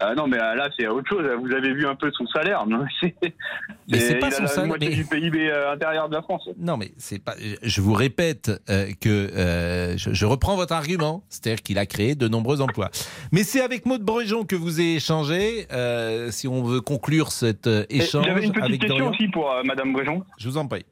Ah 0.00 0.14
non, 0.14 0.28
mais 0.28 0.36
euh, 0.40 0.54
là, 0.54 0.68
c'est 0.78 0.86
autre 0.86 1.08
chose. 1.08 1.24
Vous 1.42 1.52
avez 1.52 1.74
vu 1.74 1.84
un 1.84 1.96
peu 1.96 2.08
son 2.12 2.24
salaire. 2.28 2.64
non 2.68 2.84
Mais 3.02 3.98
c'est 3.98 4.14
pas 4.20 4.28
il 4.28 4.32
a 4.34 4.36
son 4.36 4.42
la 4.42 4.48
salaire, 4.48 4.68
moitié 4.68 4.88
mais- 4.90 4.94
du 4.94 5.04
PIB 5.04 5.50
euh, 5.50 5.72
intérieur 5.72 6.08
de 6.08 6.14
la 6.14 6.22
France. 6.22 6.48
Non, 6.56 6.76
mais 6.76 6.92
c'est 6.98 7.18
pas. 7.18 7.34
Je 7.64 7.80
vous 7.80 7.94
répète 7.94 8.52
euh, 8.70 8.92
que 9.00 9.08
euh, 9.08 9.96
je, 9.96 10.12
je 10.12 10.24
reprends 10.24 10.54
votre 10.54 10.72
argument, 10.72 11.24
c'est-à-dire 11.28 11.62
qu'il 11.64 11.78
a 11.78 11.86
créé 11.86 12.14
de 12.14 12.28
nombreux 12.28 12.60
emplois. 12.60 12.90
Mais 13.32 13.42
c'est 13.42 13.60
avec 13.60 13.86
Maud 13.86 14.02
Brejon 14.02 14.44
que 14.44 14.54
vous 14.54 14.78
avez 14.78 14.94
échangé. 14.94 15.66
euh, 15.72 16.30
si 16.30 16.46
on 16.46 16.62
veut 16.62 16.80
conclure 16.80 17.32
cet 17.32 17.66
Et 17.66 17.96
échange 17.96 18.24
J'avais 18.24 18.44
une 18.44 18.52
petite 18.52 18.64
avec 18.66 18.80
question 18.80 18.98
Dorian. 18.98 19.12
aussi 19.12 19.26
pour 19.28 19.52
Madame 19.64 19.92
Bréjon. 19.92 20.22
Je 20.38 20.48
vous 20.48 20.58
en 20.58 20.68
prie. 20.68 20.84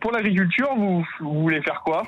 Pour 0.00 0.12
l'agriculture, 0.12 0.70
vous, 0.78 1.04
vous 1.20 1.40
voulez 1.42 1.60
faire 1.60 1.82
quoi? 1.84 2.04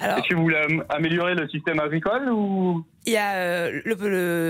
Est-ce 0.00 0.28
que 0.28 0.34
vous 0.34 0.42
voulez 0.42 0.56
am- 0.56 0.84
améliorer 0.88 1.34
le 1.34 1.48
système 1.48 1.78
agricole 1.80 2.28
ou 2.30 2.84
Il 3.04 3.14
y 3.14 3.16
a 3.16 3.34
euh, 3.34 3.80
le, 3.84 3.96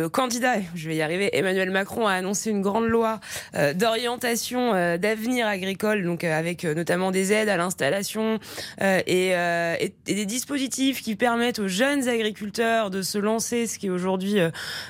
le 0.02 0.08
candidat, 0.10 0.56
je 0.74 0.86
vais 0.86 0.96
y 0.96 1.00
arriver, 1.00 1.30
Emmanuel 1.34 1.70
Macron 1.70 2.06
a 2.06 2.12
annoncé 2.12 2.50
une 2.50 2.60
grande 2.60 2.86
loi 2.86 3.18
euh, 3.54 3.72
d'orientation 3.72 4.74
euh, 4.74 4.98
d'avenir 4.98 5.46
agricole, 5.46 6.02
donc 6.04 6.22
euh, 6.22 6.38
avec 6.38 6.66
euh, 6.66 6.74
notamment 6.74 7.10
des 7.12 7.32
aides 7.32 7.48
à 7.48 7.56
l'installation 7.56 8.38
et, 8.82 9.28
et- 9.28 9.94
des 10.04 10.26
dispositifs 10.26 11.00
qui 11.00 11.16
permettent 11.16 11.60
aux 11.60 11.68
jeunes 11.68 12.08
agriculteurs 12.08 12.90
de 12.90 13.00
se 13.00 13.16
lancer, 13.16 13.66
ce 13.66 13.78
qui 13.78 13.86
est 13.86 13.90
aujourd'hui, 13.90 14.36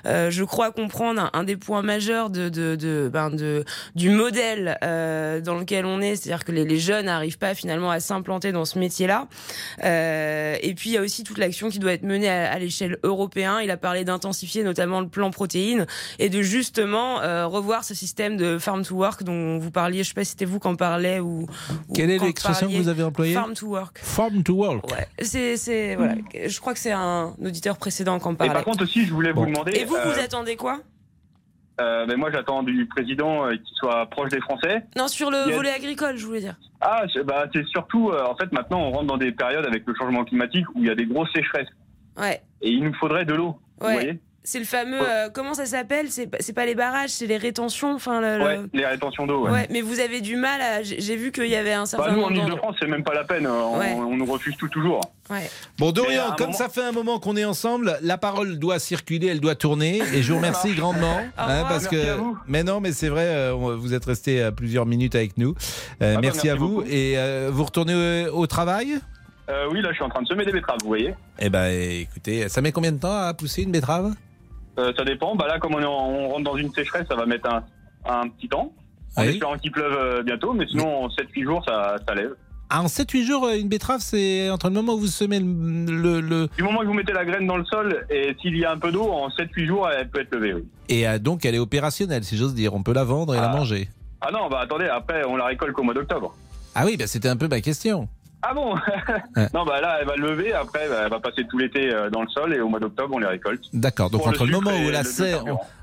je 0.05 0.43
crois 0.45 0.73
comprendre, 0.73 1.31
un, 1.33 1.45
des 1.45 1.57
points 1.57 1.83
majeurs 1.83 2.31
de, 2.31 2.49
de, 2.49 2.75
de, 2.75 3.09
ben, 3.13 3.31
de 3.31 3.65
du 3.95 4.11
modèle 4.11 4.77
dans 4.83 5.59
lequel 5.59 5.85
on 5.87 6.01
est, 6.01 6.17
c'est-à-dire 6.17 6.45
que 6.45 6.53
les, 6.53 6.65
les 6.65 6.79
jeunes 6.79 7.07
n'arrivent 7.07 7.39
pas 7.39 7.55
finalement 7.55 7.91
à 7.91 8.01
s'implanter 8.01 8.51
dans 8.53 8.65
ce 8.65 8.79
métier-là. 8.79 9.29
Et 9.83 10.75
puis 10.75 10.91
il 10.91 10.93
y 10.95 10.99
a 10.99 11.03
aussi 11.03 11.23
toute 11.23 11.39
l'action 11.39 11.69
qui 11.69 11.79
doit 11.79 11.93
être 11.93 12.03
menée 12.05 12.29
à, 12.29 12.51
à 12.51 12.59
l'échelle 12.59 12.99
européenne. 13.03 13.52
Il 13.61 13.71
a 13.71 13.77
parlé 13.77 14.05
d'intensifier 14.05 14.63
notamment 14.65 15.01
le 15.01 15.09
plan 15.09 15.31
protéines 15.31 15.87
et 16.19 16.29
de 16.29 16.43
justement 16.43 17.21
euh, 17.21 17.47
revoir 17.47 17.85
ce 17.85 17.95
système 17.95 18.37
de 18.37 18.59
farm 18.59 18.83
to 18.85 18.95
work 18.95 19.23
dont 19.23 19.59
vous 19.59 19.71
parliez. 19.71 20.03
Je 20.03 20.09
sais 20.09 20.15
pas 20.15 20.25
si 20.25 20.33
c'était 20.33 20.45
vous 20.45 20.59
qui 20.61 20.69
en 20.69 20.77
parlez 20.77 21.21
ou. 21.21 21.43
ou 21.89 21.93
Quelle 21.95 22.11
est 22.11 22.19
l'expression 22.19 22.69
que 22.69 22.75
vous 22.77 22.89
avez 22.89 23.03
employée 23.03 23.35
Farm 23.35 23.55
to 23.55 23.67
work. 23.67 23.99
Farm 24.03 24.43
to 24.43 24.55
work. 24.55 24.91
Ouais, 24.91 25.07
c'est 25.21 25.57
c'est 25.57 25.97
voilà. 25.97 26.15
Je 26.47 26.61
crois 26.61 26.73
que 26.75 26.81
c'est 26.81 26.93
un 26.93 27.35
auditeur 27.45 27.77
précédent 27.77 28.19
qui 28.19 28.27
en 28.29 28.33
Et 28.35 28.37
parlait. 28.37 28.53
par 28.53 28.65
contre 28.65 28.85
aussi, 28.85 29.05
je 29.07 29.13
voulais 29.13 29.33
vous 29.33 29.47
demander. 29.47 29.73
Et 29.73 29.85
vous, 29.85 29.97
euh, 29.97 30.05
vous 30.13 30.21
attendez 30.21 30.57
quoi? 30.57 30.81
Euh, 31.81 32.05
mais 32.07 32.17
moi, 32.17 32.31
j'attends 32.31 32.63
du 32.63 32.87
président 32.87 33.47
euh, 33.47 33.53
qu'il 33.53 33.75
soit 33.77 34.05
proche 34.11 34.29
des 34.31 34.41
Français. 34.41 34.85
Non, 34.95 35.09
sur 35.09 35.31
le 35.31 35.39
a- 35.39 35.51
volet 35.51 35.71
agricole, 35.71 36.17
je 36.19 36.27
voulais 36.27 36.41
dire. 36.41 36.55
Ah, 36.83 37.05
c'est 37.13 37.25
bah, 37.25 37.47
c'est 37.53 37.65
surtout, 37.67 38.11
euh, 38.11 38.25
en 38.27 38.37
fait, 38.37 38.53
maintenant, 38.53 38.81
on 38.83 38.91
rentre 38.91 39.07
dans 39.07 39.17
des 39.17 39.33
périodes 39.33 39.65
avec 39.67 39.85
le 39.87 39.95
changement 39.95 40.25
climatique 40.25 40.67
où 40.75 40.81
il 40.83 40.87
y 40.87 40.91
a 40.91 40.95
des 40.95 41.07
grosses 41.07 41.33
sécheresses. 41.35 41.69
Ouais. 42.19 42.43
Et 42.61 42.71
il 42.71 42.85
nous 42.85 42.95
faudrait 42.95 43.25
de 43.25 43.35
l'eau. 43.35 43.57
Vous 43.81 43.87
Ouais. 43.87 43.93
voyez 43.95 44.19
C'est 44.45 44.59
le 44.59 44.65
fameux. 44.65 44.99
euh, 45.01 45.29
comment 45.33 45.55
ça 45.55 45.67
s'appelle? 45.67 46.11
C'est 46.11 46.27
pas- 46.27 46.39
c'est 46.41 46.53
pas 46.53 46.67
les 46.67 46.75
barrages, 46.75 47.11
c'est 47.11 47.27
les 47.29 47.37
rétentions. 47.37 47.95
Enfin, 47.95 48.21
le- 48.21 48.39
le- 48.39 48.45
Ouais, 48.45 48.61
les 48.73 48.85
rétentions 48.87 49.25
d'eau. 49.25 49.49
Ouais, 49.49 49.69
mais 49.71 49.81
vous 49.83 50.01
avez 50.01 50.21
du 50.21 50.35
mal 50.35 50.61
à. 50.61 50.83
J'ai 50.83 51.15
vu 51.15 51.31
qu'il 51.31 51.47
y 51.47 51.55
avait 51.55 51.73
un 51.73 51.87
certain 51.87 52.07
Bah, 52.07 52.13
nous, 52.17 52.23
en. 52.25 52.31
Ile-de-France, 52.31 52.75
c'est 52.81 52.89
même 52.89 53.05
pas 53.05 53.15
la 53.15 53.23
peine. 53.23 53.47
On, 53.47 53.79
Ouais. 53.79 53.93
on 53.95 54.17
nous 54.17 54.25
refuse 54.27 54.57
tout 54.57 54.67
toujours. 54.69 55.01
Ouais. 55.31 55.49
Bon, 55.79 55.93
Dorian, 55.93 56.35
comme 56.37 56.47
moment- 56.49 56.59
ça 56.59 56.69
fait 56.69 56.83
un 56.83 56.91
moment 56.91 57.21
qu'on 57.21 57.37
est 57.37 57.45
ensemble, 57.45 57.97
la 58.03 58.19
parole 58.19 58.59
doit 58.59 58.81
circuler, 58.81 59.29
elle 59.29 59.39
doit 59.41 59.55
tourner. 59.55 60.03
Et 60.13 60.23
je 60.23 60.33
vous 60.33 60.39
remercie 60.39 60.75
grandement. 60.75 61.19
hein, 61.39 61.65
parce 61.69 61.85
Merci 61.85 61.89
que... 62.05 62.11
à 62.11 62.17
vous. 62.17 62.37
Mais 62.49 62.65
non, 62.65 62.81
mais 62.81 62.91
c'est 62.91 63.09
vrai, 63.11 63.27
euh, 63.29 63.53
vous 63.55 63.95
êtes 63.95 64.05
resté 64.05 64.43
euh, 64.43 64.51
plusieurs 64.51 64.87
minutes 64.87 65.15
avec 65.15 65.39
nous. 65.39 65.51
Euh, 66.03 66.15
bah, 66.17 66.21
merci, 66.21 66.39
merci 66.39 66.49
à 66.51 66.57
vous. 66.57 66.69
beaucoup. 66.69 66.83
Et 66.89 67.15
euh, 67.17 67.49
vous 67.53 67.63
retournez 67.63 68.27
au, 68.29 68.39
au 68.39 68.47
travail? 68.49 68.99
Euh, 69.49 69.67
oui, 69.73 69.81
là, 69.83 69.89
je 69.91 69.95
suis 69.97 70.05
en 70.05 70.09
train 70.09 70.23
de 70.23 70.29
semer 70.29 70.45
des 70.45 70.53
betteraves, 70.53 70.79
vous 70.83 70.89
voyez 70.89 71.15
Eh 71.39 71.51
ben, 71.51 71.67
écoutez, 71.67 72.49
ça 72.49 72.61
met 72.61 72.73
combien 72.73 72.93
de 72.93 72.99
temps 73.01 73.17
à 73.17 73.35
pousser 73.35 73.63
une 73.63 73.73
betterave 73.73 74.15
Euh, 74.79 74.93
ça 74.97 75.05
dépend. 75.05 75.35
Bah 75.37 75.47
là, 75.49 75.59
comme 75.59 75.75
on, 75.75 75.81
est 75.81 75.85
en- 75.85 76.09
on 76.09 76.29
rentre 76.31 76.45
dans 76.45 76.57
une 76.57 76.73
sécheresse, 76.73 77.07
ça 77.09 77.15
va 77.17 77.27
mettre 77.27 77.49
un, 77.49 77.65
un 78.09 78.29
petit 78.29 78.49
temps. 78.49 78.73
En 79.17 79.23
Oui. 79.23 79.29
espérant 79.31 79.59
qu'il 79.59 79.73
pleuve 79.73 79.93
euh, 79.93 80.23
bientôt, 80.23 80.53
mais 80.55 80.67
sinon, 80.69 81.05
en 81.05 81.09
7-8 81.09 81.43
jours, 81.45 81.63
ça, 81.67 81.97
ça 82.07 82.15
lève. 82.15 82.35
Ah, 82.71 82.81
en 82.83 82.87
7-8 82.87 83.25
jours, 83.27 83.49
une 83.51 83.69
betterave, 83.69 84.01
c'est 84.01 84.49
entre 84.49 84.69
le 84.69 84.73
moment 84.75 84.95
où 84.95 85.01
vous 85.01 85.07
semez 85.09 85.41
le. 85.41 85.85
le- 85.91 86.21
le- 86.23 86.49
Du 86.57 86.63
moment 86.63 86.81
que 86.81 86.87
vous 86.87 86.95
mettez 86.95 87.13
la 87.13 87.25
graine 87.27 87.47
dans 87.47 87.59
le 87.59 87.65
sol, 87.67 88.07
et 88.09 88.35
s'il 88.41 88.57
y 88.57 88.65
a 88.65 88.73
un 88.73 88.79
peu 88.79 88.91
d'eau, 88.93 89.11
en 89.11 89.29
7-8 89.29 89.67
jours, 89.67 89.89
elle 89.91 90.09
peut 90.09 90.21
être 90.21 90.35
levée, 90.35 90.55
oui. 90.55 90.65
Et 90.89 91.07
euh, 91.07 91.19
donc, 91.19 91.45
elle 91.45 91.55
est 91.55 91.59
opérationnelle, 91.59 92.25
si 92.25 92.39
j'ose 92.39 92.55
dire. 92.55 92.73
On 92.73 92.83
peut 92.83 92.95
la 92.95 93.05
vendre 93.05 93.35
et 93.35 93.41
la 93.41 93.49
manger. 93.49 93.89
Ah 94.23 94.31
non, 94.33 94.49
bah 94.49 94.61
attendez, 94.63 94.87
après, 94.87 95.25
on 95.27 95.37
la 95.37 95.47
récolte 95.47 95.73
qu'au 95.75 95.83
mois 95.83 95.93
d'octobre. 95.95 96.35
Ah 96.75 96.85
oui, 96.87 96.97
bah, 96.97 97.07
c'était 97.07 97.29
un 97.29 97.37
peu 97.37 97.49
ma 97.49 97.61
question. 97.61 98.09
Ah 98.43 98.55
bon 98.55 98.75
Non, 99.55 99.65
bah 99.65 99.81
là, 99.81 99.99
elle 100.01 100.07
va 100.07 100.17
lever, 100.17 100.53
après, 100.53 100.89
bah, 100.89 101.03
elle 101.05 101.11
va 101.11 101.21
passer 101.21 101.47
tout 101.49 101.59
l'été 101.59 101.93
euh, 101.95 102.11
dans 102.11 102.23
le 102.23 102.29
sol, 102.29 102.53
et 102.55 102.61
au 102.61 102.69
mois 102.69 102.81
d'octobre, 102.81 103.15
on 103.15 103.19
les 103.19 103.27
récolte. 103.27 103.63
D'accord. 103.73 104.11
Donc, 104.11 104.23
Pour 104.23 104.29
entre 104.31 104.45
le, 104.47 104.53
moment 104.53 104.73
où 104.73 104.91
la 104.91 105.03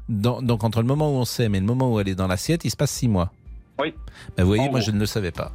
donc 0.09 0.63
entre 0.63 0.79
le 0.81 0.87
moment 0.87 1.09
où 1.11 1.15
on 1.17 1.25
sème 1.25 1.55
et 1.55 1.59
le 1.59 1.65
moment 1.65 1.91
où 1.93 1.99
elle 1.99 2.09
est 2.09 2.15
dans 2.15 2.27
l'assiette, 2.27 2.65
il 2.65 2.69
se 2.71 2.75
passe 2.77 2.91
6 2.91 3.07
mois. 3.07 3.31
Oui. 3.79 3.93
Bah, 4.35 4.43
vous 4.43 4.47
voyez, 4.49 4.63
En 4.67 4.71
moi, 4.71 4.79
gros. 4.79 4.87
je 4.87 4.91
ne 4.91 4.99
le 4.99 5.05
savais 5.05 5.31
pas. 5.31 5.51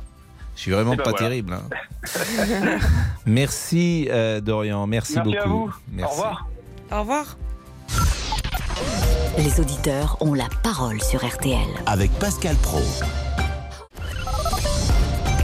Je 0.56 0.60
suis 0.62 0.70
vraiment 0.70 0.92
Eh 0.94 0.96
ben 0.96 1.02
pas 1.02 1.10
voilà. 1.10 1.26
terrible. 1.28 1.52
hein. 1.54 2.78
Merci, 3.26 4.06
euh, 4.10 4.40
Dorian. 4.40 4.86
Merci, 4.86 5.14
Merci 5.16 5.30
beaucoup. 5.30 5.44
à 5.44 5.48
vous. 5.48 5.72
Merci. 5.92 6.12
Au 6.12 6.22
revoir. 6.22 6.46
Au 6.92 7.00
revoir. 7.00 7.36
Les 9.36 9.60
auditeurs 9.60 10.16
ont 10.20 10.32
la 10.32 10.46
parole 10.62 11.02
sur 11.02 11.26
RTL. 11.26 11.58
Avec 11.86 12.10
Pascal 12.12 12.54
Pro. 12.56 12.80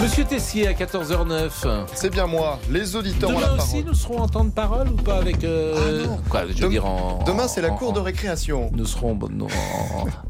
Monsieur 0.00 0.24
Tessier 0.24 0.68
à 0.68 0.72
14h09. 0.74 1.50
C'est 1.94 2.10
bien 2.10 2.26
moi. 2.26 2.60
Les 2.70 2.94
auditeurs 2.94 3.30
ont 3.30 3.32
Demain 3.34 3.40
la 3.42 3.56
parole. 3.56 3.62
aussi, 3.74 3.84
nous 3.84 3.94
serons 3.94 4.18
en 4.20 4.28
temps 4.28 4.44
de 4.44 4.50
parole 4.52 4.88
ou 4.90 4.94
pas 4.94 5.16
avec. 5.18 5.42
euh, 5.42 6.06
Quoi, 6.30 6.42
je 6.46 6.52
veux 6.54 6.60
Dem- 6.60 6.70
dire 6.70 6.86
en. 6.86 7.24
Demain, 7.26 7.48
c'est 7.48 7.60
la 7.60 7.72
en- 7.72 7.76
cour 7.76 7.92
de 7.92 7.98
récréation. 7.98 8.70
Nous 8.74 8.86
serons 8.86 9.18
en, 9.20 9.48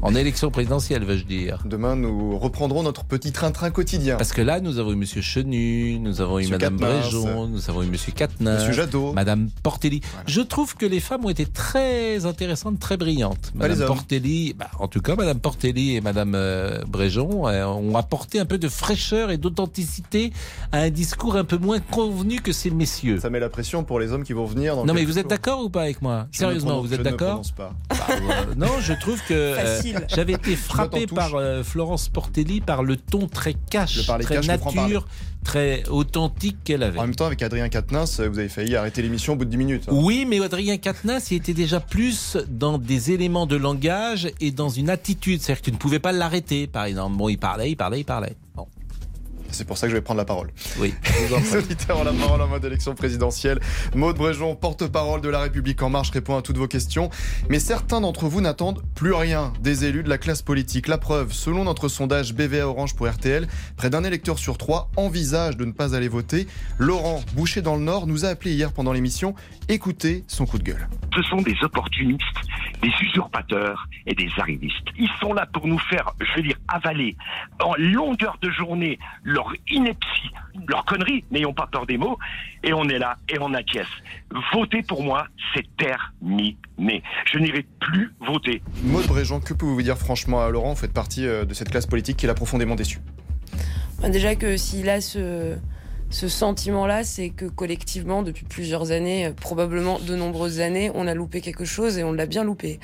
en 0.01 0.15
élection 0.15 0.49
présidentielle, 0.49 1.03
veux-je 1.05 1.23
dire. 1.25 1.59
Demain, 1.65 1.95
nous 1.95 2.37
reprendrons 2.39 2.81
notre 2.81 3.03
petit 3.05 3.31
train-train 3.31 3.69
quotidien. 3.69 4.17
Parce 4.17 4.33
que 4.33 4.41
là, 4.41 4.59
nous 4.59 4.79
avons 4.79 4.91
eu 4.91 4.95
Monsieur 4.95 5.21
Chenu, 5.21 5.99
nous 5.99 6.19
avons 6.19 6.39
eu 6.39 6.43
Monsieur 6.43 6.55
Madame. 6.55 6.77
Bréjon, 6.77 7.47
nous 7.47 7.69
avons 7.69 7.83
eu 7.83 7.87
Monsieur 7.87 8.11
Quatennens, 8.11 8.59
Monsieur 8.59 8.73
Jadot. 8.73 9.13
Madame 9.13 9.49
Portelli. 9.61 10.01
Je 10.25 10.41
trouve 10.41 10.75
que 10.75 10.85
les 10.87 10.99
femmes 10.99 11.25
ont 11.25 11.29
été 11.29 11.45
très 11.45 12.25
intéressantes, 12.25 12.79
très 12.79 12.97
brillantes. 12.97 13.51
Les 13.53 13.59
Madame. 13.59 13.85
Portelli, 13.87 14.53
bah, 14.57 14.67
en 14.79 14.87
tout 14.87 15.01
cas, 15.01 15.15
Madame 15.15 15.39
Portelli 15.39 15.95
et 15.95 16.01
Madame 16.01 16.33
euh, 16.35 16.83
Bréjon 16.87 17.47
euh, 17.47 17.65
ont 17.65 17.95
apporté 17.95 18.39
un 18.39 18.45
peu 18.45 18.57
de 18.57 18.67
fraîcheur 18.67 19.29
et 19.29 19.37
à 20.71 20.77
un 20.79 20.89
discours 20.89 21.35
un 21.35 21.43
peu 21.43 21.57
moins 21.57 21.79
convenu 21.79 22.39
que 22.41 22.51
ces 22.51 22.69
messieurs. 22.71 23.19
Ça 23.19 23.29
met 23.29 23.39
la 23.39 23.49
pression 23.49 23.83
pour 23.83 23.99
les 23.99 24.11
hommes 24.11 24.23
qui 24.23 24.33
vont 24.33 24.45
venir. 24.45 24.75
Dans 24.75 24.85
Non 24.85 24.93
mais 24.93 25.05
vous 25.05 25.17
êtes 25.19 25.27
d'accord 25.27 25.63
ou 25.63 25.69
pas 25.69 25.81
avec 25.83 26.01
moi 26.01 26.27
Je 26.31 26.39
Sérieusement, 26.39 26.71
prononce- 26.71 26.87
vous 26.87 26.93
êtes 26.93 26.99
je 26.99 27.05
ne 27.05 27.09
d'accord. 27.11 27.41
Bah, 27.57 27.71
euh, 28.09 28.55
Non, 28.55 28.79
je 28.79 28.93
trouve 28.93 29.19
que 29.27 29.33
euh, 29.33 29.81
j'avais 30.07 30.33
été 30.33 30.55
frappé 30.55 31.07
par 31.07 31.35
euh, 31.35 31.63
Florence 31.63 32.09
Portelli 32.09 32.61
par 32.61 32.83
le 32.83 32.95
ton 32.97 33.27
très 33.27 33.53
cash, 33.69 34.05
très 34.07 34.35
cash, 34.35 34.47
nature, 34.47 35.07
très 35.43 35.83
authentique 35.89 36.57
qu'elle 36.63 36.83
avait. 36.83 36.99
En 36.99 37.03
même 37.03 37.15
temps, 37.15 37.25
avec 37.25 37.41
Adrien 37.41 37.69
Quatennens, 37.69 38.19
vous 38.19 38.39
avez 38.39 38.49
failli 38.49 38.75
arrêter 38.75 39.01
l'émission 39.01 39.33
au 39.33 39.35
bout 39.35 39.45
de 39.45 39.49
10 39.51 39.57
minutes. 39.57 39.83
hein. 39.87 39.93
Oui, 39.95 40.25
mais 40.27 40.41
Adrien 40.43 40.77
Quatennens, 40.77 41.31
il 41.31 41.37
était 41.37 41.53
déjà 41.53 41.79
plus 41.79 42.37
dans 42.49 42.77
des 42.77 43.11
éléments 43.11 43.45
de 43.45 43.55
langage 43.55 44.29
et 44.39 44.51
dans 44.51 44.69
une 44.69 44.89
attitude. 44.89 45.41
C'est-à-dire 45.41 45.61
que 45.61 45.65
tu 45.65 45.71
ne 45.71 45.77
pouvais 45.77 45.99
pas 45.99 46.11
l'arrêter, 46.11 46.67
par 46.67 46.85
exemple. 46.85 47.17
Bon, 47.17 47.29
il 47.29 47.37
parlait, 47.37 47.71
il 47.71 47.75
parlait, 47.75 47.99
il 48.01 48.05
parlait. 48.05 48.35
Bon. 48.55 48.67
C'est 49.51 49.65
pour 49.65 49.77
ça 49.77 49.87
que 49.87 49.91
je 49.91 49.95
vais 49.95 50.01
prendre 50.01 50.17
la 50.17 50.25
parole. 50.25 50.49
Oui. 50.79 50.93
Les 51.29 51.55
auditeurs 51.55 51.99
ont 51.99 52.03
la 52.03 52.13
parole 52.13 52.41
en 52.41 52.47
mode 52.47 52.65
élection 52.65 52.95
présidentielle. 52.95 53.59
Maud 53.95 54.17
Bréjon, 54.17 54.55
porte-parole 54.55 55.21
de 55.21 55.29
La 55.29 55.41
République 55.41 55.81
En 55.81 55.89
Marche, 55.89 56.11
répond 56.11 56.37
à 56.37 56.41
toutes 56.41 56.57
vos 56.57 56.67
questions. 56.67 57.09
Mais 57.49 57.59
certains 57.59 58.01
d'entre 58.01 58.27
vous 58.27 58.41
n'attendent 58.41 58.81
plus 58.95 59.13
rien 59.13 59.53
des 59.61 59.85
élus 59.85 60.03
de 60.03 60.09
la 60.09 60.17
classe 60.17 60.41
politique. 60.41 60.87
La 60.87 60.97
preuve, 60.97 61.33
selon 61.33 61.63
notre 61.63 61.87
sondage 61.87 62.33
BVA 62.33 62.67
Orange 62.67 62.95
pour 62.95 63.07
RTL, 63.07 63.47
près 63.77 63.89
d'un 63.89 64.03
électeur 64.03 64.39
sur 64.39 64.57
trois 64.57 64.89
envisage 64.95 65.57
de 65.57 65.65
ne 65.65 65.71
pas 65.71 65.95
aller 65.95 66.07
voter. 66.07 66.47
Laurent, 66.77 67.21
boucher 67.33 67.61
dans 67.61 67.75
le 67.75 67.81
Nord, 67.81 68.07
nous 68.07 68.25
a 68.25 68.29
appelé 68.29 68.53
hier 68.53 68.71
pendant 68.71 68.93
l'émission. 68.93 69.35
Écoutez 69.67 70.23
son 70.27 70.45
coup 70.45 70.57
de 70.57 70.63
gueule. 70.63 70.87
Ce 71.15 71.21
sont 71.23 71.41
des 71.41 71.55
opportunistes, 71.61 72.23
des 72.81 72.91
usurpateurs 73.01 73.87
et 74.05 74.15
des 74.15 74.29
arrivistes. 74.37 74.87
Ils 74.97 75.09
sont 75.19 75.33
là 75.33 75.45
pour 75.45 75.67
nous 75.67 75.79
faire, 75.79 76.13
je 76.19 76.35
vais 76.35 76.47
dire, 76.47 76.57
avaler 76.67 77.15
en 77.63 77.75
longueur 77.77 78.37
de 78.41 78.49
journée 78.49 78.99
leur 79.39 79.53
ineptie, 79.69 80.31
leur 80.67 80.83
connerie, 80.83 81.23
n'ayons 81.31 81.53
pas 81.53 81.67
peur 81.67 81.85
des 81.85 81.97
mots, 81.97 82.17
et 82.63 82.73
on 82.73 82.83
est 82.89 82.99
là 82.99 83.17
et 83.29 83.37
on 83.39 83.53
acquiesce. 83.53 83.87
Voter 84.53 84.83
pour 84.83 85.01
moi, 85.01 85.27
c'est 85.53 85.65
terminé. 85.77 86.57
Je 87.31 87.39
n'irai 87.39 87.65
plus 87.79 88.13
voter. 88.19 88.61
Maud 88.83 89.07
Bréjon, 89.07 89.39
que 89.39 89.53
pouvez-vous 89.53 89.81
dire 89.81 89.97
franchement 89.97 90.41
à 90.41 90.49
Laurent 90.49 90.73
Vous 90.73 90.81
faites 90.81 90.93
partie 90.93 91.25
euh, 91.25 91.45
de 91.45 91.53
cette 91.53 91.69
classe 91.69 91.85
politique 91.85 92.17
qui 92.17 92.27
l'a 92.27 92.33
profondément 92.33 92.75
déçu. 92.75 92.99
Bah, 94.01 94.09
Déjà 94.09 94.35
que 94.35 94.57
s'il 94.57 94.89
a 94.89 94.99
ce, 94.99 95.55
ce 96.09 96.27
sentiment-là, 96.27 97.03
c'est 97.03 97.29
que 97.29 97.45
collectivement, 97.45 98.23
depuis 98.23 98.43
plusieurs 98.43 98.91
années, 98.91 99.27
euh, 99.27 99.31
probablement 99.31 99.99
de 99.99 100.15
nombreuses 100.15 100.59
années, 100.59 100.91
on 100.95 101.05
a 101.05 101.13
loupé 101.13 101.39
quelque 101.39 101.65
chose 101.65 101.99
et 101.99 102.03
on 102.03 102.11
l'a 102.11 102.25
bien 102.25 102.43
loupé. 102.43 102.79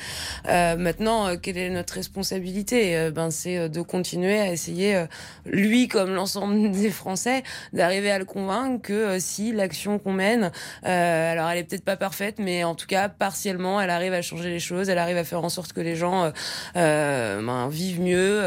Euh, 0.47 0.75
maintenant, 0.75 1.27
euh, 1.27 1.35
quelle 1.41 1.57
est 1.57 1.69
notre 1.71 1.95
responsabilité? 1.95 2.95
Euh, 2.95 3.11
Ben, 3.11 3.31
c'est 3.31 3.69
de 3.69 3.81
continuer 3.81 4.39
à 4.39 4.51
essayer, 4.51 5.05
lui 5.45 5.87
comme 5.87 6.13
l'ensemble 6.13 6.71
des 6.71 6.89
Français, 6.89 7.43
d'arriver 7.73 8.11
à 8.11 8.19
le 8.19 8.25
convaincre 8.25 8.81
que 8.81 9.19
si 9.19 9.51
l'action 9.53 9.99
qu'on 9.99 10.13
mène, 10.13 10.51
alors 10.83 11.49
elle 11.49 11.59
est 11.59 11.63
peut-être 11.63 11.85
pas 11.85 11.95
parfaite, 11.95 12.35
mais 12.39 12.63
en 12.63 12.75
tout 12.75 12.87
cas 12.87 13.09
partiellement, 13.09 13.79
elle 13.79 13.89
arrive 13.89 14.13
à 14.13 14.21
changer 14.21 14.49
les 14.49 14.59
choses, 14.59 14.89
elle 14.89 14.97
arrive 14.97 15.17
à 15.17 15.23
faire 15.23 15.43
en 15.43 15.49
sorte 15.49 15.71
que 15.73 15.81
les 15.81 15.95
gens 15.95 16.31
ben, 16.73 17.69
vivent 17.69 18.01
mieux, 18.01 18.43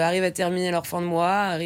arrivent 0.00 0.24
à 0.24 0.30
terminer 0.30 0.70
leur 0.70 0.86
fin 0.86 1.00
de 1.00 1.06
mois, 1.06 1.58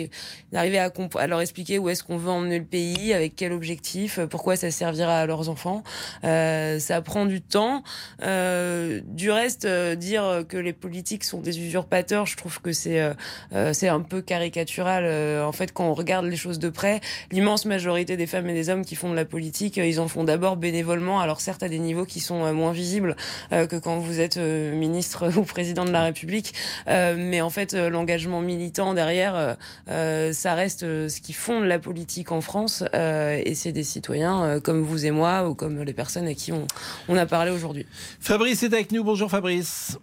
arrivent 0.53 0.91
à 1.17 1.27
leur 1.27 1.41
expliquer 1.41 1.79
où 1.85 1.91
est-ce 1.91 2.03
qu'on 2.03 2.17
veut 2.17 2.31
emmener 2.31 2.59
le 2.59 2.65
pays, 2.65 3.13
avec 3.13 3.37
quel 3.37 3.53
objectif, 3.53 4.19
euh, 4.19 4.27
pourquoi 4.27 4.57
ça 4.57 4.71
servira 4.71 5.21
à 5.21 5.27
leurs 5.27 5.49
enfants. 5.51 5.83
Euh, 6.25 6.79
ça 6.79 7.03
prend 7.03 7.27
du 7.27 7.43
temps. 7.43 7.83
Euh, 8.23 9.01
du 9.05 9.31
reste, 9.31 9.67
euh, 9.67 9.95
dire 9.95 10.45
que 10.49 10.57
les 10.57 10.73
politiques 10.73 11.25
sont 11.25 11.41
des 11.41 11.61
usurpateurs, 11.61 12.27
je 12.27 12.37
trouve 12.37 12.61
que 12.61 12.73
c'est 12.73 13.01
euh, 13.01 13.13
euh, 13.53 13.73
c'est 13.73 13.89
un 13.89 14.01
peu 14.01 14.23
caricatural. 14.23 15.05
En 15.43 15.53
fait, 15.53 15.73
quand 15.73 15.85
on 15.85 15.95
regarde 15.95 16.25
les 16.27 16.37
choses 16.37 16.59
de 16.59 16.71
près, 16.71 17.01
l'immense 17.31 17.67
majorité 17.67 18.17
des 18.17 18.27
femmes 18.27 18.49
et 18.49 18.55
des 18.55 18.71
hommes 18.71 18.85
qui 18.85 18.97
font 18.97 19.11
de 19.11 19.17
la 19.17 19.25
politique, 19.25 19.77
ils 19.77 20.01
en 20.01 20.09
font 20.09 20.25
d'abord 20.25 20.57
bénévolement. 20.57 21.21
Alors 21.21 21.41
certes, 21.41 21.63
à 21.63 21.69
des 21.69 21.79
niveaux 21.79 22.07
qui 22.07 22.21
sont 22.21 22.53
moins 22.55 22.73
visibles 22.73 23.17
que 23.51 23.77
quand 23.77 23.99
vous 23.99 24.21
êtes 24.21 24.37
ministre 24.39 25.31
ou 25.37 25.43
président 25.43 25.85
de 25.85 25.91
la 25.91 26.03
République, 26.03 26.55
mais 26.87 27.41
en 27.41 27.51
fait, 27.51 27.75
l'engagement 27.75 28.41
militant 28.41 28.95
derrière, 28.95 29.57
ça 29.87 30.55
reste 30.55 30.81
ce 30.81 31.21
qui 31.21 31.33
fonde 31.33 31.65
la 31.65 31.74
politique 31.79 32.33
en 32.33 32.41
France, 32.41 32.85
euh, 32.95 33.41
et 33.45 33.55
c'est 33.55 33.73
des 33.73 33.85
citoyens 33.85 34.45
euh, 34.45 34.61
comme 34.61 34.83
vous 34.83 35.07
et 35.07 35.11
moi 35.11 35.49
ou 35.49 35.55
comme 35.55 35.83
les 35.83 35.93
personnes 35.93 36.27
à 36.27 36.35
qui 36.35 36.53
on, 36.53 36.67
on 37.09 37.17
a 37.17 37.27
parlé 37.27 37.51
aujourd'hui. 37.51 37.87
Fabrice 38.21 38.63
est 38.63 38.73
avec 38.73 38.93
nous. 38.93 39.05
Bonjour 39.05 39.31
Fabrice. 39.31 39.99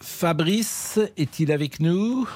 Fabrice 0.00 0.98
est-il 1.16 1.52
avec 1.52 1.80
nous? 1.80 2.28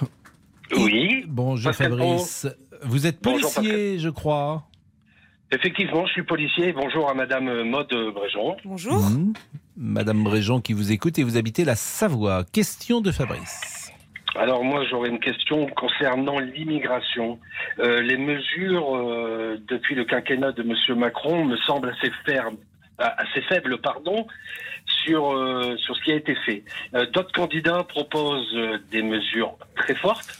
Oui. 0.77 1.25
Bonjour 1.29 1.71
Pascal 1.71 1.91
Fabrice. 1.91 2.47
Vous 2.83 3.07
êtes 3.07 3.23
Bonjour, 3.23 3.53
policier, 3.53 3.99
je 3.99 4.09
crois. 4.09 4.65
Effectivement, 5.53 6.07
je 6.07 6.13
suis 6.13 6.23
policier. 6.25 6.73
Bonjour 6.73 7.11
à 7.11 7.15
Madame 7.15 7.63
Maude 7.63 7.95
Bréjon. 8.15 8.57
Bonjour. 8.65 9.01
Mhm. 9.01 9.35
Madame 9.77 10.23
Bréjon 10.23 10.61
qui 10.61 10.73
vous 10.73 10.93
écoute 10.93 11.19
et 11.19 11.23
vous 11.23 11.37
habitez 11.37 11.65
la 11.65 11.77
Savoie. 11.77 12.45
Question 12.45 13.01
de 13.01 13.11
Fabrice. 13.11 13.82
Alors 14.35 14.65
moi, 14.65 14.85
j'aurais 14.89 15.11
une 15.11 15.21
question 15.21 15.67
concernant 15.67 16.39
l'immigration. 16.39 17.39
Euh, 17.79 18.01
les 18.01 18.17
mesures 18.17 18.97
euh, 18.97 19.61
depuis 19.69 19.95
le 19.95 20.05
quinquennat 20.05 20.53
de 20.53 20.63
M. 20.63 20.99
Macron 20.99 21.45
me 21.45 21.57
semblent 21.59 21.91
assez 21.91 22.11
fermes, 22.25 22.57
ah, 22.99 23.15
assez 23.19 23.43
faibles, 23.43 23.79
pardon, 23.79 24.27
sur 25.05 25.33
euh, 25.33 25.77
sur 25.77 25.97
ce 25.97 26.03
qui 26.03 26.13
a 26.13 26.17
été 26.17 26.35
fait. 26.47 26.65
Euh, 26.95 27.07
D'autres 27.07 27.33
candidats 27.33 27.85
proposent 27.85 28.55
euh, 28.55 28.79
des 28.91 29.03
mesures 29.03 29.57
très 29.77 29.95
fortes 29.95 30.39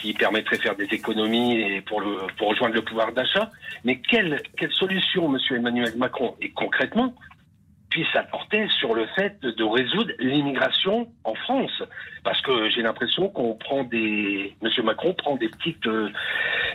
qui 0.00 0.12
permettraient 0.12 0.58
de 0.58 0.62
faire 0.62 0.76
des 0.76 0.84
économies 0.92 1.60
et 1.60 1.80
pour 1.80 2.00
le 2.00 2.18
pour 2.36 2.50
rejoindre 2.50 2.74
le 2.74 2.82
pouvoir 2.82 3.12
d'achat. 3.12 3.50
Mais 3.84 3.98
quelle 4.00 4.40
quelle 4.56 4.72
solution, 4.72 5.34
M. 5.34 5.40
Emmanuel 5.50 5.96
Macron, 5.96 6.36
et 6.40 6.50
concrètement 6.50 7.12
puisse 7.90 8.14
apporter 8.14 8.68
sur 8.78 8.94
le 8.94 9.06
fait 9.14 9.40
de, 9.40 9.64
résoudre 9.64 10.12
l'immigration 10.18 11.08
en 11.24 11.34
France. 11.34 11.82
Parce 12.24 12.40
que 12.42 12.68
j'ai 12.70 12.82
l'impression 12.82 13.28
qu'on 13.28 13.54
prend 13.54 13.84
des... 13.84 14.56
Monsieur 14.60 14.82
Macron 14.82 15.14
prend 15.14 15.36
des 15.36 15.48
petites, 15.48 15.86
euh, 15.86 16.10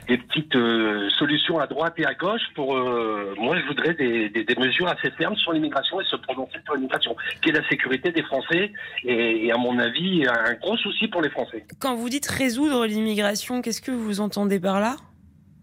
des 0.07 0.17
petites 0.17 0.55
euh, 0.55 1.09
solutions 1.11 1.59
à 1.59 1.67
droite 1.67 1.93
et 1.97 2.05
à 2.05 2.13
gauche 2.13 2.41
pour... 2.55 2.75
euh, 2.75 3.35
moi, 3.37 3.59
je 3.59 3.65
voudrais 3.67 3.93
des, 3.93 4.29
des, 4.29 4.55
mesures 4.55 4.87
assez 4.87 5.11
fermes 5.11 5.35
sur 5.35 5.51
l'immigration 5.51 5.99
et 5.99 6.05
se 6.05 6.15
prononcer 6.15 6.57
sur 6.63 6.75
l'immigration, 6.75 7.15
qui 7.41 7.49
est 7.49 7.53
la 7.53 7.67
sécurité 7.67 8.11
des 8.11 8.23
Français 8.23 8.71
et 9.03 9.51
à 9.51 9.57
mon 9.57 9.77
avis, 9.79 10.25
un 10.27 10.53
gros 10.53 10.77
souci 10.77 11.07
pour 11.07 11.21
les 11.21 11.29
Français. 11.29 11.65
Quand 11.79 11.95
vous 11.95 12.09
dites 12.09 12.27
résoudre 12.27 12.85
l'immigration, 12.85 13.61
qu'est-ce 13.61 13.81
que 13.81 13.91
vous 13.91 14.21
entendez 14.21 14.59
par 14.59 14.79
là? 14.79 14.95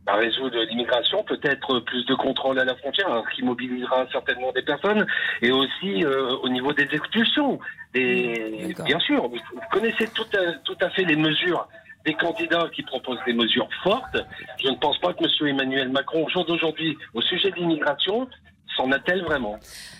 À 0.08 0.16
résoudre 0.16 0.58
l'immigration, 0.64 1.22
peut-être 1.22 1.80
plus 1.80 2.04
de 2.06 2.14
contrôle 2.14 2.58
à 2.58 2.64
la 2.64 2.74
frontière, 2.76 3.12
hein, 3.12 3.22
ce 3.28 3.36
qui 3.36 3.42
mobilisera 3.42 4.06
certainement 4.10 4.52
des 4.52 4.62
personnes, 4.62 5.06
et 5.42 5.50
aussi 5.52 6.04
euh, 6.04 6.30
au 6.42 6.48
niveau 6.48 6.72
des 6.72 6.88
expulsions. 6.92 7.58
Des... 7.92 8.74
Bien 8.84 8.98
sûr, 9.00 9.28
vous 9.28 9.38
connaissez 9.70 10.08
tout 10.08 10.26
à, 10.34 10.52
tout 10.64 10.76
à 10.80 10.88
fait 10.90 11.04
les 11.04 11.16
mesures 11.16 11.68
des 12.06 12.14
candidats 12.14 12.68
qui 12.74 12.82
proposent 12.82 13.18
des 13.26 13.34
mesures 13.34 13.68
fortes. 13.82 14.16
Je 14.62 14.68
ne 14.70 14.76
pense 14.76 14.98
pas 14.98 15.12
que 15.12 15.24
M. 15.24 15.48
Emmanuel 15.48 15.90
Macron, 15.90 16.24
au 16.24 16.28
jour 16.30 16.44
d'aujourd'hui, 16.46 16.96
au 17.12 17.20
sujet 17.20 17.50
de 17.50 17.56
l'immigration, 17.56 18.28
s'en 18.76 18.90
a-t-elle 18.92 19.22
vraiment 19.24 19.58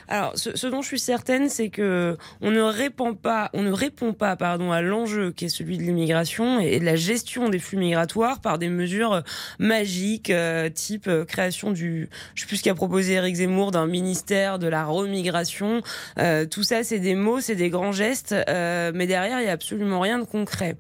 Alors, 0.09 0.33
ce, 0.37 0.57
ce 0.57 0.67
dont 0.67 0.83
je 0.83 0.89
suis 0.89 0.99
certaine, 0.99 1.49
c'est 1.49 1.69
que 1.69 2.17
on 2.41 2.51
ne 2.51 2.63
répond 2.63 3.15
pas, 3.15 3.51
on 3.53 3.63
ne 3.63 3.73
répond 3.73 4.13
pas, 4.13 4.37
pardon, 4.37 4.73
à 4.73 4.81
l'enjeu 4.81 5.33
qui 5.33 5.45
est 5.47 5.49
celui 5.49 5.77
de 5.77 5.83
l'immigration 5.83 6.61
et 6.61 6.81
de 6.81 6.85
la 6.85 6.97
gestion 6.97 7.49
des 7.49 7.59
flux 7.59 7.77
migratoires 7.77 8.41
par 8.41 8.59
des 8.59 8.69
mesures 8.69 9.23
magiques, 9.59 10.31
euh, 10.31 10.71
type 10.71 11.09
euh, 11.09 11.25
création 11.25 11.73
du, 11.73 12.09
je 12.35 12.43
sais 12.43 12.47
plus 12.47 12.57
ce 12.57 12.63
qu'a 12.63 12.75
proposé 12.75 13.15
Eric 13.15 13.37
Zemmour, 13.37 13.71
d'un 13.71 13.87
ministère 13.87 14.59
de 14.59 14.67
la 14.67 14.85
remigration. 14.85 15.83
Euh, 16.19 16.47
tout 16.47 16.63
ça, 16.63 16.85
c'est 16.85 17.01
des 17.01 17.15
mots, 17.15 17.41
c'est 17.41 17.55
des 17.55 17.69
grands 17.69 17.93
gestes, 17.93 18.35
euh, 18.49 18.93
mais 18.95 19.07
derrière, 19.07 19.41
il 19.41 19.47
y 19.47 19.51
a 19.51 19.53
absolument 19.53 20.01
rien 20.01 20.19
de 20.19 20.25
concret. 20.25 20.77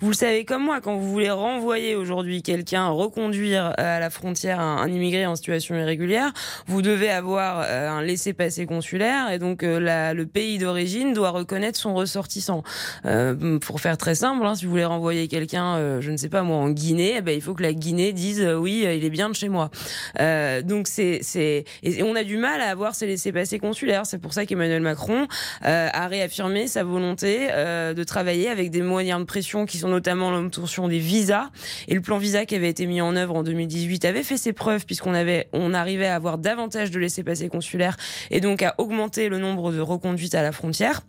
Vous 0.00 0.08
le 0.08 0.14
savez 0.14 0.44
comme 0.44 0.64
moi, 0.64 0.80
quand 0.80 0.96
vous 0.96 1.10
voulez 1.10 1.30
renvoyer 1.30 1.94
aujourd'hui 1.96 2.42
quelqu'un, 2.42 2.88
reconduire 2.88 3.74
à 3.76 4.00
la 4.00 4.10
frontière 4.10 4.60
un, 4.60 4.78
un 4.78 4.88
immigré 4.88 5.26
en 5.26 5.36
situation 5.36 5.76
irrégulière, 5.76 6.32
vous 6.66 6.80
devez 6.80 7.10
avoir 7.10 7.60
euh, 7.66 7.88
un 7.88 8.02
laissez-passer 8.02 8.66
consulaire 8.70 9.30
et 9.32 9.38
donc 9.38 9.62
euh, 9.62 9.80
la, 9.80 10.14
le 10.14 10.26
pays 10.26 10.58
d'origine 10.58 11.12
doit 11.12 11.30
reconnaître 11.30 11.78
son 11.78 11.92
ressortissant. 11.92 12.62
Euh, 13.04 13.58
pour 13.58 13.80
faire 13.80 13.98
très 13.98 14.14
simple, 14.14 14.46
hein, 14.46 14.54
si 14.54 14.64
vous 14.64 14.70
voulez 14.70 14.84
renvoyer 14.84 15.26
quelqu'un, 15.28 15.74
euh, 15.76 16.00
je 16.00 16.10
ne 16.10 16.16
sais 16.16 16.28
pas 16.28 16.42
moi, 16.42 16.56
en 16.56 16.70
Guinée, 16.70 17.14
eh 17.16 17.20
ben, 17.20 17.34
il 17.34 17.42
faut 17.42 17.54
que 17.54 17.62
la 17.62 17.72
Guinée 17.72 18.12
dise 18.12 18.40
oui, 18.58 18.86
il 18.86 19.04
est 19.04 19.10
bien 19.10 19.28
de 19.28 19.34
chez 19.34 19.48
moi. 19.48 19.70
Donc 20.64 20.86
c'est 20.86 21.18
c'est 21.22 21.64
et 21.82 22.02
on 22.02 22.14
a 22.14 22.22
du 22.22 22.36
mal 22.36 22.60
à 22.60 22.70
avoir 22.70 22.94
ces 22.94 23.06
laissez-passer 23.06 23.58
consulaires. 23.58 24.06
C'est 24.06 24.18
pour 24.18 24.32
ça 24.32 24.46
qu'Emmanuel 24.46 24.82
Macron 24.82 25.26
a 25.62 26.06
réaffirmé 26.06 26.68
sa 26.68 26.84
volonté 26.84 27.48
de 27.48 28.04
travailler 28.04 28.48
avec 28.48 28.70
des 28.70 28.82
moyens 28.82 29.20
de 29.20 29.24
pression 29.24 29.66
qui 29.66 29.78
sont 29.78 29.88
notamment 29.88 30.30
l'obtention 30.30 30.86
des 30.86 30.98
visas 30.98 31.48
et 31.88 31.94
le 31.94 32.00
plan 32.00 32.18
visa 32.18 32.46
qui 32.46 32.54
avait 32.54 32.68
été 32.68 32.86
mis 32.86 33.00
en 33.00 33.16
œuvre 33.16 33.34
en 33.36 33.42
2018 33.42 34.04
avait 34.04 34.22
fait 34.22 34.36
ses 34.36 34.52
preuves 34.52 34.86
puisqu'on 34.86 35.14
avait 35.14 35.48
on 35.52 35.74
arrivait 35.74 36.06
à 36.06 36.14
avoir 36.14 36.38
davantage 36.38 36.90
de 36.90 36.98
laissez-passer 36.98 37.48
consulaires 37.48 37.96
et 38.30 38.40
donc 38.40 38.59
à 38.62 38.74
augmenter 38.78 39.28
le 39.28 39.38
nombre 39.38 39.72
de 39.72 39.80
reconduites 39.80 40.34
à 40.34 40.42
la 40.42 40.52
frontière. 40.52 41.02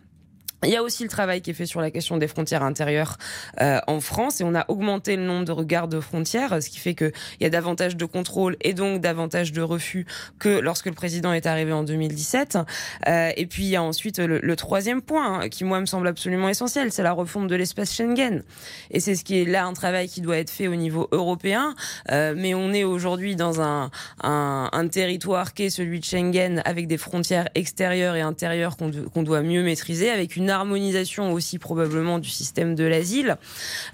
Il 0.63 0.69
y 0.69 0.75
a 0.75 0.83
aussi 0.83 1.01
le 1.01 1.09
travail 1.09 1.41
qui 1.41 1.49
est 1.49 1.55
fait 1.55 1.65
sur 1.65 1.81
la 1.81 1.89
question 1.89 2.17
des 2.17 2.27
frontières 2.27 2.61
intérieures 2.61 3.17
euh, 3.61 3.79
en 3.87 3.99
France 3.99 4.41
et 4.41 4.43
on 4.43 4.53
a 4.53 4.65
augmenté 4.67 5.15
le 5.15 5.23
nombre 5.23 5.43
de 5.43 5.51
regards 5.51 5.87
de 5.87 5.99
frontières, 5.99 6.61
ce 6.61 6.69
qui 6.69 6.77
fait 6.77 6.93
qu'il 6.93 7.11
y 7.39 7.45
a 7.45 7.49
davantage 7.49 7.97
de 7.97 8.05
contrôles 8.05 8.57
et 8.61 8.75
donc 8.75 9.01
davantage 9.01 9.53
de 9.53 9.61
refus 9.63 10.05
que 10.37 10.49
lorsque 10.49 10.85
le 10.85 10.91
président 10.91 11.33
est 11.33 11.47
arrivé 11.47 11.73
en 11.73 11.81
2017. 11.83 12.59
Euh, 13.07 13.31
et 13.35 13.47
puis 13.47 13.63
il 13.63 13.69
y 13.69 13.75
a 13.75 13.81
ensuite 13.81 14.19
le, 14.19 14.39
le 14.39 14.55
troisième 14.55 15.01
point 15.01 15.39
hein, 15.39 15.49
qui 15.49 15.63
moi 15.63 15.79
me 15.79 15.87
semble 15.87 16.07
absolument 16.07 16.47
essentiel, 16.47 16.91
c'est 16.91 17.01
la 17.01 17.13
refonte 17.13 17.47
de 17.47 17.55
l'espace 17.55 17.95
Schengen. 17.95 18.43
Et 18.91 18.99
c'est 18.99 19.15
ce 19.15 19.23
qui 19.23 19.41
est 19.41 19.45
là 19.45 19.65
un 19.65 19.73
travail 19.73 20.09
qui 20.09 20.21
doit 20.21 20.37
être 20.37 20.51
fait 20.51 20.67
au 20.67 20.75
niveau 20.75 21.07
européen, 21.11 21.73
euh, 22.11 22.35
mais 22.37 22.53
on 22.53 22.71
est 22.71 22.83
aujourd'hui 22.83 23.35
dans 23.35 23.61
un, 23.61 23.89
un, 24.21 24.69
un 24.71 24.87
territoire 24.89 25.55
qui 25.55 25.63
est 25.63 25.69
celui 25.71 25.99
de 25.99 26.05
Schengen 26.05 26.61
avec 26.65 26.85
des 26.85 26.99
frontières 26.99 27.49
extérieures 27.55 28.15
et 28.15 28.21
intérieures 28.21 28.77
qu'on 28.77 28.91
qu'on 28.91 29.23
doit 29.23 29.41
mieux 29.41 29.63
maîtriser, 29.63 30.11
avec 30.11 30.35
une 30.35 30.50
harmonisation 30.51 31.33
aussi 31.33 31.59
probablement 31.59 32.19
du 32.19 32.29
système 32.29 32.75
de 32.75 32.83
l'asile, 32.83 33.37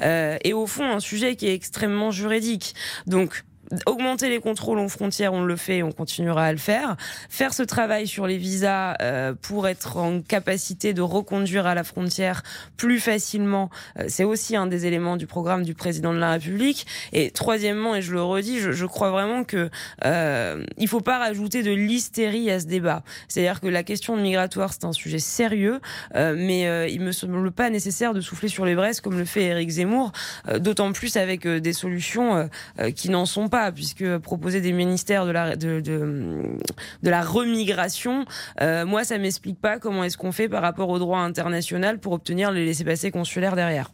euh, 0.01 0.37
et 0.43 0.53
au 0.53 0.67
fond 0.67 0.85
un 0.85 0.99
sujet 0.99 1.35
qui 1.35 1.47
est 1.47 1.53
extrêmement 1.53 2.11
juridique. 2.11 2.75
Donc 3.05 3.43
augmenter 3.85 4.29
les 4.29 4.39
contrôles 4.39 4.79
aux 4.79 4.89
frontières, 4.89 5.33
on 5.33 5.43
le 5.43 5.55
fait, 5.55 5.83
on 5.83 5.91
continuera 5.91 6.45
à 6.45 6.51
le 6.51 6.57
faire. 6.57 6.95
Faire 7.29 7.53
ce 7.53 7.63
travail 7.63 8.07
sur 8.07 8.27
les 8.27 8.37
visas 8.37 8.95
euh, 9.01 9.33
pour 9.41 9.67
être 9.67 9.97
en 9.97 10.21
capacité 10.21 10.93
de 10.93 11.01
reconduire 11.01 11.65
à 11.65 11.75
la 11.75 11.83
frontière 11.83 12.43
plus 12.77 12.99
facilement, 12.99 13.69
euh, 13.99 14.05
c'est 14.07 14.23
aussi 14.23 14.55
un 14.55 14.67
des 14.67 14.85
éléments 14.85 15.17
du 15.17 15.27
programme 15.27 15.63
du 15.63 15.73
président 15.73 16.13
de 16.13 16.19
la 16.19 16.31
République. 16.31 16.87
Et 17.13 17.31
troisièmement, 17.31 17.95
et 17.95 18.01
je 18.01 18.13
le 18.13 18.21
redis, 18.21 18.59
je, 18.59 18.71
je 18.71 18.85
crois 18.85 19.11
vraiment 19.11 19.43
que 19.43 19.69
euh, 20.05 20.63
il 20.77 20.87
faut 20.87 21.01
pas 21.01 21.17
rajouter 21.17 21.63
de 21.63 21.71
l'hystérie 21.71 22.49
à 22.51 22.59
ce 22.59 22.65
débat. 22.65 23.03
C'est-à-dire 23.27 23.61
que 23.61 23.67
la 23.67 23.83
question 23.83 24.15
migratoire, 24.17 24.73
c'est 24.73 24.85
un 24.85 24.93
sujet 24.93 25.19
sérieux, 25.19 25.79
euh, 26.15 26.35
mais 26.37 26.67
euh, 26.67 26.87
il 26.87 27.01
me 27.01 27.11
semble 27.11 27.51
pas 27.51 27.69
nécessaire 27.69 28.13
de 28.13 28.21
souffler 28.21 28.49
sur 28.49 28.65
les 28.65 28.75
braises 28.75 29.01
comme 29.01 29.17
le 29.17 29.25
fait 29.25 29.43
Éric 29.43 29.69
Zemmour, 29.69 30.11
euh, 30.47 30.59
d'autant 30.59 30.91
plus 30.91 31.17
avec 31.17 31.47
des 31.47 31.73
solutions 31.73 32.49
qui 32.95 33.09
n'en 33.09 33.25
sont 33.25 33.49
pas, 33.49 33.56
puisque 33.73 34.17
proposer 34.19 34.61
des 34.61 34.71
ministères 34.71 35.25
de 35.25 35.31
la 35.31 35.55
de 35.55 36.57
la 37.03 37.21
remigration, 37.21 38.25
euh, 38.61 38.85
moi 38.85 39.03
ça 39.03 39.17
m'explique 39.17 39.59
pas 39.59 39.79
comment 39.79 40.03
est-ce 40.03 40.17
qu'on 40.17 40.31
fait 40.31 40.49
par 40.49 40.61
rapport 40.61 40.89
au 40.89 40.99
droit 40.99 41.19
international 41.19 41.99
pour 41.99 42.13
obtenir 42.13 42.51
les 42.51 42.65
laissez-passer 42.65 43.11
consulaires 43.11 43.55
derrière. 43.55 43.89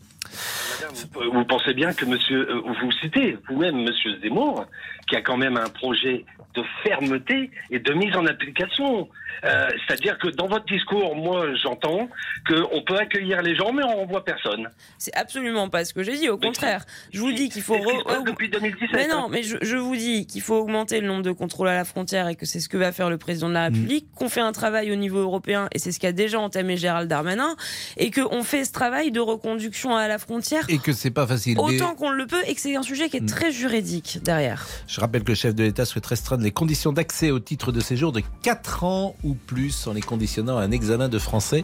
Vous 1.32 1.46
pensez 1.46 1.74
bien 1.74 1.94
que 1.94 2.06
monsieur, 2.06 2.50
euh, 2.50 2.62
vous 2.82 2.92
citez 3.02 3.38
vous-même 3.48 3.84
monsieur 3.84 4.20
Zemmour, 4.22 4.66
qui 5.08 5.16
a 5.16 5.22
quand 5.22 5.38
même 5.38 5.58
un 5.58 5.70
projet 5.70 6.26
de 6.56 6.64
fermeté 6.84 7.52
et 7.72 7.80
de 7.80 7.94
mise 7.94 8.16
en 8.16 8.26
application. 8.26 9.10
Euh, 9.46 9.68
C'est-à-dire 9.88 10.18
que 10.18 10.30
dans 10.30 10.48
votre 10.48 10.66
discours, 10.66 11.16
moi, 11.16 11.48
j'entends 11.62 12.10
qu'on 12.48 12.82
peut 12.82 12.98
accueillir 12.98 13.42
les 13.42 13.56
gens, 13.56 13.72
mais 13.74 13.84
on 13.84 13.98
renvoie 13.98 14.24
personne. 14.24 14.70
C'est 14.98 15.16
absolument 15.16 15.70
pas 15.70 15.86
ce 15.86 15.94
que 15.94 16.04
j'ai 16.04 16.18
dit. 16.18 16.30
Au 16.30 16.38
contraire, 16.38 16.86
je 17.12 17.20
vous 17.20 17.32
dis 17.32 17.50
qu'il 17.50 17.62
faut. 17.62 17.78
Depuis 18.26 18.50
2017. 18.50 18.90
Mais 18.94 19.08
non, 19.08 19.26
hein. 19.26 19.28
mais 19.30 19.44
je, 19.44 19.58
je 19.62 19.76
vous 19.76 19.96
dis 19.96 20.26
qu'il 20.26 20.42
faut 20.42 20.56
augmenter 20.56 21.02
le 21.02 21.08
nombre 21.08 21.24
de 21.24 21.32
contrôles 21.32 21.68
à 21.68 21.76
la 21.76 21.86
frontière 21.86 22.28
et 22.28 22.36
que 22.36 22.46
c'est 22.46 22.60
ce 22.60 22.70
que 22.70 22.78
va 22.78 22.92
faire 22.92 23.10
le 23.10 23.18
président 23.18 23.50
de 23.50 23.54
la 23.54 23.66
République. 23.66 24.08
Qu'on 24.16 24.30
fait 24.30 24.42
un 24.42 24.52
travail 24.52 24.92
au 24.92 24.96
niveau 24.96 25.20
européen 25.20 25.68
et 25.72 25.80
c'est 25.80 25.92
ce 25.92 26.00
qu'a 26.00 26.12
déjà 26.12 26.40
entamé 26.40 26.78
Gérald 26.78 27.10
Darmanin 27.10 27.56
et 27.98 28.12
qu'on 28.12 28.44
fait 28.44 28.66
ce 28.66 28.72
travail 28.72 29.12
de 29.12 29.20
reconduction 29.20 29.96
à 29.96 30.08
la 30.08 30.18
frontière 30.18 30.66
Et 30.70 30.78
que 30.78 30.94
c'est 30.94 31.12
pas 31.12 31.28
facile. 31.28 31.58
Mais 31.58 31.76
autant 31.76 31.96
qu'on 31.96 32.10
le 32.10 32.26
peut 32.28 32.42
et 32.48 32.56
que 32.56 32.62
c'est 32.62 32.76
un 32.76 32.84
sujet 32.84 33.10
qui 33.10 33.18
est 33.18 33.28
très 33.28 33.52
juridique 33.52 34.20
derrière. 34.24 34.66
Je 34.88 35.00
rappelle 35.02 35.24
que 35.24 35.32
le 35.32 35.36
chef 35.36 35.56
de 35.56 35.64
l'État 35.64 35.86
souhaite 35.86 36.06
restreindre 36.06 36.44
les 36.44 36.52
conditions 36.52 36.94
d'accès 36.94 37.32
au 37.32 37.40
titre 37.40 37.72
de 37.72 37.80
séjour 37.80 38.12
de 38.12 38.22
4 38.44 38.84
ans 38.84 39.16
ou 39.24 39.36
plus 39.36 39.88
en 39.88 39.94
les 39.94 40.02
conditionnant 40.02 40.58
à 40.58 40.64
un 40.64 40.72
examen 40.72 41.10
de 41.10 41.20
français 41.20 41.64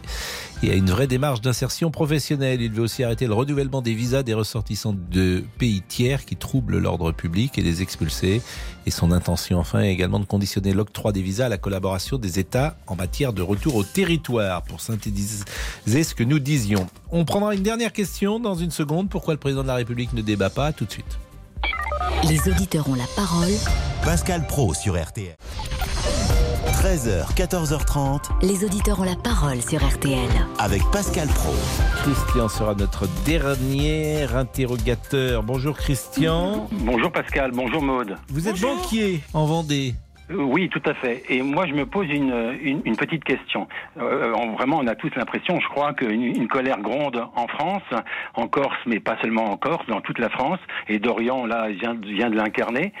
et 0.62 0.70
à 0.70 0.74
une 0.74 0.90
vraie 0.90 1.06
démarche 1.06 1.40
d'insertion 1.40 1.90
professionnelle. 1.90 2.60
Il 2.60 2.72
veut 2.72 2.82
aussi 2.82 3.04
arrêter 3.04 3.26
le 3.26 3.34
renouvellement 3.34 3.82
des 3.82 3.94
visas 3.94 4.22
des 4.22 4.34
ressortissants 4.34 4.94
de 5.10 5.44
pays 5.58 5.82
tiers 5.82 6.24
qui 6.24 6.36
troublent 6.36 6.78
l'ordre 6.78 7.12
public 7.12 7.58
et 7.58 7.62
les 7.62 7.82
expulser. 7.82 8.42
Et 8.86 8.90
son 8.90 9.12
intention 9.12 9.58
enfin 9.58 9.80
est 9.80 9.92
également 9.92 10.20
de 10.20 10.24
conditionner 10.24 10.72
l'octroi 10.72 11.12
des 11.12 11.22
visas 11.22 11.46
à 11.46 11.48
la 11.48 11.58
collaboration 11.58 12.18
des 12.18 12.38
États 12.38 12.76
en 12.86 12.96
matière 12.96 13.32
de 13.32 13.42
retour 13.42 13.76
au 13.76 13.84
territoire 13.84 14.62
pour 14.62 14.80
synthétiser 14.80 15.44
ce 15.86 16.14
que 16.14 16.24
nous 16.24 16.38
disions. 16.38 16.86
On 17.10 17.24
prendra 17.24 17.54
une 17.54 17.62
dernière 17.62 17.92
question 17.92 18.40
dans 18.40 18.54
une 18.54 18.70
seconde. 18.70 19.08
Pourquoi 19.10 19.34
le 19.34 19.40
président 19.40 19.62
de 19.62 19.68
la 19.68 19.74
République 19.74 20.12
ne 20.12 20.22
débat 20.22 20.50
pas? 20.50 20.72
Tout 20.72 20.86
de 20.86 20.92
suite. 20.92 21.18
Les 22.28 22.48
auditeurs 22.50 22.88
ont 22.88 22.94
la 22.94 23.06
parole. 23.16 23.52
Pascal 24.04 24.46
Pro 24.46 24.74
sur 24.74 25.00
RTL. 25.00 25.36
13h, 26.80 27.34
14h30 27.36 28.30
Les 28.46 28.64
auditeurs 28.64 29.00
ont 29.00 29.04
la 29.04 29.16
parole 29.16 29.60
sur 29.60 29.84
RTL. 29.86 30.16
avec 30.58 30.80
Pascal 30.92 31.28
Pro. 31.28 31.52
Christian 32.02 32.48
sera 32.48 32.74
notre 32.74 33.06
dernier 33.26 34.22
interrogateur. 34.34 35.42
Bonjour 35.42 35.76
Christian. 35.76 36.68
Bonjour 36.72 37.12
Pascal, 37.12 37.50
bonjour 37.52 37.82
Maude. 37.82 38.16
Vous 38.28 38.48
êtes 38.48 38.60
banquier 38.60 39.20
en 39.34 39.44
Vendée. 39.46 39.92
Oui, 40.32 40.68
tout 40.68 40.82
à 40.86 40.94
fait. 40.94 41.24
Et 41.28 41.42
moi, 41.42 41.66
je 41.66 41.72
me 41.74 41.84
pose 41.86 42.06
une, 42.08 42.32
une, 42.62 42.82
une 42.84 42.96
petite 42.96 43.24
question. 43.24 43.66
Euh, 44.00 44.32
on- 44.36 44.52
vraiment, 44.54 44.78
on 44.78 44.86
a 44.86 44.94
tous 44.94 45.10
l'impression, 45.16 45.58
je 45.58 45.66
crois, 45.68 45.92
qu'une 45.92 46.22
une 46.22 46.46
colère 46.46 46.78
gronde 46.80 47.20
en 47.34 47.48
France, 47.48 47.82
en 48.34 48.46
Corse, 48.46 48.78
mais 48.86 49.00
pas 49.00 49.16
seulement 49.20 49.46
en 49.50 49.56
Corse, 49.56 49.84
dans 49.88 50.00
toute 50.00 50.20
la 50.20 50.28
France. 50.30 50.60
Et 50.88 51.00
Dorian, 51.00 51.46
là, 51.46 51.68
vient, 51.70 51.94
vient 51.94 52.30
de 52.30 52.36
l'incarner. 52.36 52.92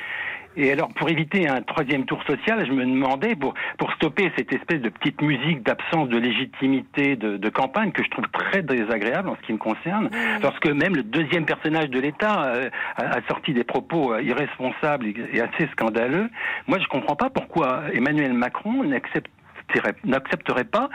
Et 0.56 0.72
alors, 0.72 0.88
pour 0.88 1.08
éviter 1.08 1.48
un 1.48 1.62
troisième 1.62 2.04
tour 2.06 2.22
social, 2.24 2.66
je 2.66 2.72
me 2.72 2.84
demandais, 2.84 3.36
pour, 3.36 3.54
pour 3.78 3.92
stopper 3.92 4.32
cette 4.36 4.52
espèce 4.52 4.80
de 4.80 4.88
petite 4.88 5.22
musique 5.22 5.62
d'absence 5.62 6.08
de 6.08 6.18
légitimité 6.18 7.14
de, 7.16 7.36
de 7.36 7.48
campagne 7.48 7.92
que 7.92 8.02
je 8.02 8.10
trouve 8.10 8.26
très 8.32 8.62
désagréable 8.62 9.28
en 9.28 9.36
ce 9.36 9.46
qui 9.46 9.52
me 9.52 9.58
concerne, 9.58 10.10
lorsque 10.42 10.66
même 10.66 10.96
le 10.96 11.04
deuxième 11.04 11.44
personnage 11.44 11.88
de 11.90 12.00
l'État 12.00 12.44
euh, 12.44 12.68
a, 12.96 13.18
a 13.18 13.22
sorti 13.28 13.54
des 13.54 13.64
propos 13.64 14.12
euh, 14.12 14.22
irresponsables 14.22 15.06
et, 15.06 15.14
et 15.34 15.40
assez 15.40 15.68
scandaleux, 15.72 16.28
moi 16.66 16.78
je 16.80 16.86
comprends 16.86 17.16
pas 17.16 17.30
pourquoi 17.30 17.82
Emmanuel 17.92 18.32
Macron 18.32 18.82
n'accepterait 18.84 20.64
pas 20.64 20.88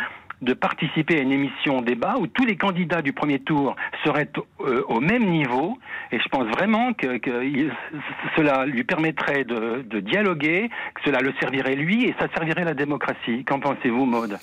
de 0.45 0.53
participer 0.53 1.17
à 1.17 1.21
une 1.21 1.31
émission 1.31 1.81
débat 1.81 2.15
où 2.19 2.27
tous 2.27 2.45
les 2.45 2.55
candidats 2.55 3.01
du 3.01 3.13
premier 3.13 3.39
tour 3.39 3.75
seraient 4.03 4.29
euh, 4.61 4.83
au 4.87 4.99
même 4.99 5.25
niveau 5.29 5.77
et 6.11 6.19
je 6.19 6.29
pense 6.29 6.47
vraiment 6.47 6.93
que, 6.93 7.19
cela 8.37 8.65
lui 8.65 8.83
permettrait 8.83 9.43
de, 9.43 9.83
de 9.89 9.99
dialoguer, 9.99 10.69
que 10.95 11.01
cela 11.05 11.19
le 11.19 11.33
servirait 11.41 11.75
lui 11.75 12.05
et 12.05 12.15
ça 12.19 12.27
servirait 12.35 12.63
la 12.63 12.73
démocratie. 12.73 13.43
Qu'en 13.45 13.59
pensez-vous, 13.59 14.05
Maude? 14.05 14.37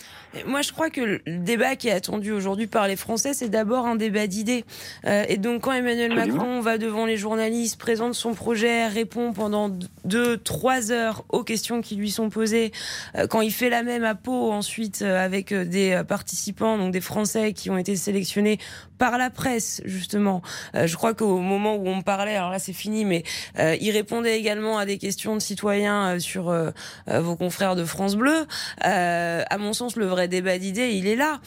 Moi, 0.46 0.62
je 0.62 0.72
crois 0.72 0.88
que 0.88 1.00
le 1.00 1.20
débat 1.26 1.76
qui 1.76 1.88
est 1.88 1.92
attendu 1.92 2.32
aujourd'hui 2.32 2.66
par 2.66 2.88
les 2.88 2.96
Français, 2.96 3.34
c'est 3.34 3.50
d'abord 3.50 3.86
un 3.86 3.96
débat 3.96 4.26
d'idées. 4.26 4.64
Euh, 5.06 5.24
et 5.28 5.36
donc, 5.36 5.62
quand 5.62 5.72
Emmanuel 5.72 6.12
Absolument. 6.12 6.36
Macron 6.38 6.60
va 6.60 6.78
devant 6.78 7.06
les 7.06 7.16
journalistes, 7.16 7.78
présente 7.78 8.14
son 8.14 8.34
projet, 8.34 8.86
répond 8.86 9.32
pendant 9.32 9.70
deux, 10.04 10.38
trois 10.38 10.90
heures 10.90 11.24
aux 11.28 11.44
questions 11.44 11.82
qui 11.82 11.96
lui 11.96 12.10
sont 12.10 12.30
posées, 12.30 12.72
euh, 13.16 13.26
quand 13.26 13.42
il 13.42 13.52
fait 13.52 13.68
la 13.68 13.82
même 13.82 14.04
à 14.04 14.14
Pau 14.14 14.52
ensuite 14.52 15.02
euh, 15.02 15.22
avec 15.22 15.52
euh, 15.52 15.64
des 15.92 15.98
euh, 15.98 16.04
participants, 16.04 16.78
donc 16.78 16.92
des 16.92 17.00
Français 17.00 17.52
qui 17.52 17.70
ont 17.70 17.76
été 17.78 17.96
sélectionnés 17.96 18.58
par 18.98 19.18
la 19.18 19.30
presse, 19.30 19.80
justement. 19.84 20.42
Euh, 20.74 20.86
je 20.86 20.96
crois 20.96 21.12
qu'au 21.14 21.38
moment 21.38 21.74
où 21.74 21.88
on 21.88 22.02
parlait, 22.02 22.36
alors 22.36 22.50
là 22.50 22.58
c'est 22.58 22.72
fini, 22.72 23.04
mais 23.04 23.24
euh, 23.58 23.76
il 23.80 23.90
répondait 23.90 24.38
également 24.38 24.78
à 24.78 24.86
des 24.86 24.98
questions 24.98 25.34
de 25.34 25.40
citoyens 25.40 26.14
euh, 26.14 26.18
sur 26.18 26.52
vos 27.08 27.36
confrères 27.36 27.74
de 27.76 27.84
France 27.84 28.14
Bleu. 28.16 28.46
À 28.80 29.58
mon 29.58 29.72
sens, 29.72 29.96
le 29.96 30.06
vrai 30.06 30.28
débat 30.28 30.58
d'idées, 30.58 30.90
il 30.92 31.06
est 31.06 31.16
là. 31.16 31.40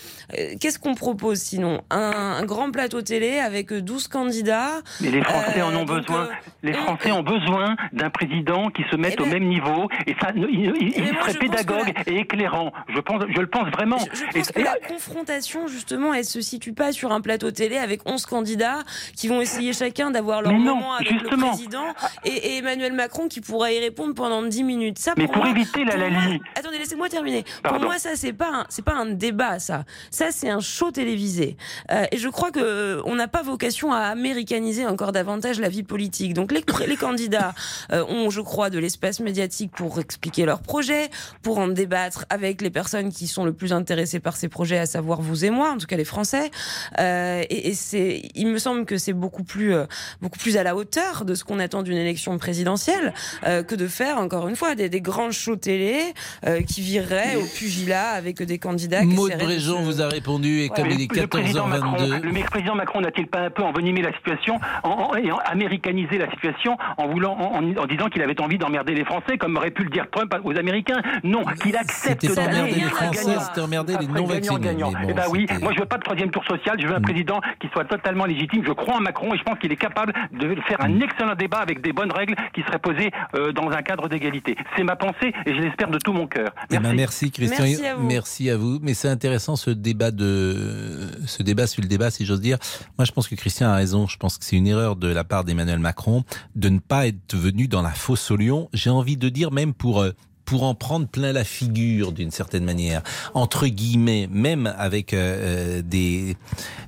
Qu'est-ce 0.60 0.80
qu'on 0.80 0.96
propose 0.96 1.40
sinon? 1.40 1.82
Un, 1.90 2.38
un 2.40 2.46
grand 2.46 2.72
plateau 2.72 3.02
télé 3.02 3.40
avec 3.40 3.72
12 3.74 4.08
candidats. 4.08 4.82
Mais 5.02 5.12
les 5.12 5.22
Français 5.24 5.62
en 5.62 5.76
ont 5.76 5.86
besoin. 5.86 6.30
Les 6.64 6.74
Français 6.74 7.12
ont 7.12 7.24
besoin 7.24 7.76
d'un 7.94 8.10
président 8.10 8.70
qui 8.70 8.84
se 8.92 8.96
mette 8.96 9.16
Eh 9.18 9.22
au 9.22 9.26
ben- 9.26 9.34
même 9.34 9.48
niveau 9.48 9.88
et 10.08 10.16
ça, 10.22 10.32
il, 10.36 10.44
il- 10.52 10.74
il 10.82 10.94
Eh 10.96 11.02
ben, 11.02 11.14
moi, 11.14 11.22
serait 11.30 11.40
pédagogue 11.40 11.94
et 12.08 12.18
éclairant. 12.20 12.72
Je 12.94 13.00
pense, 13.00 13.24
je 13.34 13.40
le 13.42 13.48
pense 13.48 13.70
vraiment. 13.70 13.98
Je 14.00 14.25
pense 14.34 14.52
que 14.52 14.60
la 14.62 14.76
confrontation, 14.88 15.68
justement, 15.68 16.14
elle 16.14 16.26
se 16.26 16.42
situe 16.42 16.74
pas 16.74 16.92
sur 16.92 17.12
un 17.12 17.22
plateau 17.22 17.52
télé 17.52 17.78
avec 17.78 18.02
11 18.08 18.26
candidats 18.26 18.80
qui 19.16 19.28
vont 19.28 19.42
essayer 19.42 19.74
chacun 19.74 20.12
d'avoir 20.12 20.42
leur 20.42 20.54
non, 20.54 20.60
moment 20.76 20.94
avec 20.96 21.10
justement. 21.12 21.48
le 21.48 21.52
président 21.54 21.86
et, 22.24 22.30
et 22.30 22.58
Emmanuel 22.58 22.94
Macron 22.94 23.28
qui 23.28 23.42
pourra 23.42 23.72
y 23.72 23.80
répondre 23.80 24.14
pendant 24.16 24.44
10 24.44 24.64
minutes. 24.64 25.00
Ça, 25.00 25.14
Mais 25.18 25.26
pour 25.26 25.34
pour 25.36 25.44
moi- 25.44 25.52
éviter 25.52 25.84
la 25.86 25.98
Lali. 25.98 26.40
Attendez, 26.56 26.78
laissez-moi 26.78 27.10
terminer. 27.10 27.44
Pardon. 27.64 27.80
Pour 27.80 27.88
moi, 27.88 28.00
ça, 28.00 28.12
c'est 28.16 28.34
pas 28.34 28.66
c'est 28.70 28.84
pas 28.86 28.94
un 28.96 29.06
débat, 29.08 29.60
ça. 29.60 29.84
Ça, 30.12 30.32
c'est 30.32 30.50
un 30.50 30.60
show 30.60 30.92
télévisé. 30.92 31.58
Euh, 31.92 32.06
et 32.12 32.18
je 32.18 32.30
crois 32.30 32.52
que 32.52 32.60
euh, 32.60 33.02
on 33.06 33.16
n'a 33.16 33.28
pas 33.28 33.42
vocation 33.44 33.92
à 33.92 34.00
américaniser 34.00 34.86
encore 34.86 35.12
davantage 35.12 35.60
la 35.60 35.70
vie 35.70 35.84
politique. 35.84 36.34
Donc, 36.34 36.52
les, 36.52 36.64
les 36.88 36.98
candidats 36.98 37.54
euh, 37.92 38.04
ont, 38.08 38.30
je 38.30 38.42
crois, 38.42 38.70
de 38.70 38.80
l'espace 38.80 39.20
médiatique 39.20 39.72
pour 39.72 40.00
expliquer 40.00 40.46
leurs 40.46 40.62
projets, 40.62 41.10
pour 41.42 41.60
en 41.60 41.68
débattre 41.68 42.26
avec 42.30 42.62
les 42.62 42.70
personnes 42.70 43.12
qui 43.12 43.28
sont 43.28 43.46
le 43.46 43.54
plus 43.54 43.74
intéressées 43.74 44.15
par 44.20 44.36
ces 44.36 44.48
projets, 44.50 44.78
à 44.80 44.86
savoir 44.86 45.22
vous 45.22 45.46
et 45.46 45.50
moi, 45.50 45.72
en 45.72 45.78
tout 45.78 45.88
cas 45.88 45.98
les 45.98 46.06
Français. 46.06 46.52
Euh, 47.00 47.42
et 47.50 47.70
et 47.70 47.74
c'est, 47.74 48.22
il 48.36 48.48
me 48.48 48.58
semble 48.60 48.86
que 48.86 48.98
c'est 48.98 49.14
beaucoup 49.14 49.44
plus, 49.44 49.74
euh, 49.74 49.86
beaucoup 50.22 50.38
plus 50.38 50.58
à 50.58 50.64
la 50.64 50.76
hauteur 50.76 51.26
de 51.26 51.34
ce 51.36 51.44
qu'on 51.44 51.60
attend 51.60 51.82
d'une 51.84 51.98
élection 51.98 52.38
présidentielle 52.38 53.14
euh, 53.46 53.64
que 53.64 53.76
de 53.76 53.88
faire, 53.88 54.18
encore 54.20 54.48
une 54.48 54.56
fois, 54.56 54.76
des, 54.76 54.90
des 54.90 55.02
grands 55.02 55.32
shows 55.32 55.56
télé 55.56 56.00
euh, 56.46 56.62
qui 56.62 56.82
vireraient 56.82 57.36
au 57.38 57.46
pugilat 57.46 58.10
avec 58.12 58.42
des 58.44 58.60
candidats 58.60 59.02
qui 59.02 59.08
Maud 59.08 59.32
se- 59.32 59.72
vous 59.84 60.02
a 60.02 60.08
répondu 60.08 60.62
et 60.62 60.70
comme 60.70 60.90
il 60.92 61.02
est 61.02 61.16
le 61.22 61.28
président 61.28 61.68
Macron, 61.68 61.96
14h22. 61.98 62.22
le 62.22 62.44
président 62.50 62.76
Macron 62.76 63.02
n'a-t-il 63.02 63.28
pas 63.28 63.40
un 63.40 63.50
peu 63.50 63.64
envenimé 63.64 64.02
la 64.02 64.14
situation 64.14 64.60
en, 64.84 64.90
en- 64.90 65.16
et 65.16 65.32
en 65.32 65.38
américanisé 65.38 66.18
la 66.18 66.30
situation 66.32 66.78
en 66.98 67.08
voulant 67.08 67.34
en, 67.38 67.64
en- 67.64 67.78
en 67.84 67.86
disant 67.88 68.10
qu'il 68.10 68.22
avait 68.22 68.40
envie 68.42 68.58
d'emmerder 68.58 68.94
les 68.94 69.06
Français 69.06 69.38
comme 69.38 69.56
aurait 69.58 69.72
pu 69.72 69.84
le 69.84 69.90
dire 69.90 70.06
Trump 70.12 70.34
aux 70.44 70.58
Américains? 70.58 71.02
Non, 71.24 71.44
qu'il 71.62 71.76
accepte 71.78 72.22
C'était 72.22 72.34
pas 72.36 72.46
d'aller 72.48 72.60
emmerder 72.62 72.80
les 72.82 72.90
Français, 72.90 73.36
c'était 73.48 73.62
emmerder 73.62 73.94
Ça 73.94 74.00
les 74.14 74.22
non-vaccinés, 74.22 74.60
gagnant-gagnant. 74.60 74.92
mais 75.00 75.06
bon, 75.06 75.10
Eh 75.10 75.14
ben 75.14 75.24
oui, 75.30 75.48
moi 75.62 75.72
je 75.74 75.80
veux 75.80 75.86
pas 75.86 75.98
de 75.98 76.04
troisième 76.04 76.32
tour 76.32 76.44
social, 76.46 76.80
je 76.80 76.88
veux 76.88 76.96
un 76.96 77.02
président 77.02 77.40
qui 77.60 77.68
soit 77.70 77.86
totalement 77.86 78.26
légitime. 78.26 78.64
Je 78.66 78.72
crois 78.72 78.96
en 78.98 79.02
Macron 79.02 79.34
et 79.34 79.38
je 79.38 79.44
pense 79.44 79.60
qu'il 79.60 79.72
est 79.72 79.76
capable 79.78 80.14
de 80.32 80.56
faire 80.68 80.82
un 80.82 81.00
excellent 81.00 81.36
débat 81.36 81.60
avec 81.60 81.82
des 81.82 81.94
bonnes 81.94 82.12
règles 82.12 82.36
qui 82.54 82.62
seraient 82.64 82.80
posées 82.80 83.12
euh, 83.36 83.52
dans 83.52 83.70
un 83.70 83.82
cadre 83.82 84.08
d'égalité. 84.10 84.56
C'est 84.76 84.84
ma 84.84 84.96
pensée 84.96 85.34
et 85.46 85.54
je 85.54 85.60
l'espère 85.62 85.90
de 85.90 85.98
tout 85.98 86.14
mon 86.14 86.28
cœur. 86.28 86.50
Eh 86.72 86.80
ben, 86.80 86.94
merci 86.94 87.32
Christian. 87.32 87.64
Merci 87.64 87.86
à 87.86 87.96
vous. 87.96 88.08
Merci 88.08 88.50
à 88.50 88.58
vous. 88.58 88.80
Mais 88.82 88.94
c'est 88.94 89.10
intéressant 89.10 89.56
ce 89.56 89.70
débat 89.72 90.12
de 90.12 91.10
ce 91.26 91.44
débat 91.44 91.68
sur 91.68 91.82
le 91.82 91.88
débat, 91.88 92.12
si 92.12 92.26
j'ose 92.26 92.42
dire. 92.42 92.58
Moi, 92.98 93.06
je 93.06 93.12
pense 93.12 93.28
que 93.28 93.36
Christian 93.36 93.70
a 93.70 93.76
raison. 93.76 94.08
Je 94.08 94.18
pense 94.18 94.38
que 94.38 94.46
c'est 94.46 94.56
une 94.56 94.68
erreur 94.68 94.96
de 94.96 95.08
la 95.08 95.24
part 95.24 95.44
d'Emmanuel 95.44 95.80
Macron 95.80 96.24
de 96.56 96.70
ne 96.70 96.80
pas 96.80 97.08
être 97.08 97.36
venu 97.36 97.68
dans 97.68 97.82
la 97.82 97.92
fosse 97.92 98.32
au 98.32 98.38
lion. 98.38 98.70
J'ai 98.74 98.90
envie 98.90 99.18
de 99.18 99.30
dire 99.30 99.52
même 99.52 99.74
pour 99.74 100.02
euh, 100.02 100.12
pour 100.46 100.64
en 100.64 100.76
prendre 100.76 101.08
plein 101.08 101.34
la 101.34 101.44
figure 101.44 102.12
d'une 102.12 102.32
certaine 102.32 102.64
manière, 102.64 103.02
entre 103.34 103.68
guillemets, 103.68 104.28
même 104.32 104.74
avec 104.78 105.14
euh, 105.14 105.80
euh, 105.80 105.82
des, 105.82 106.38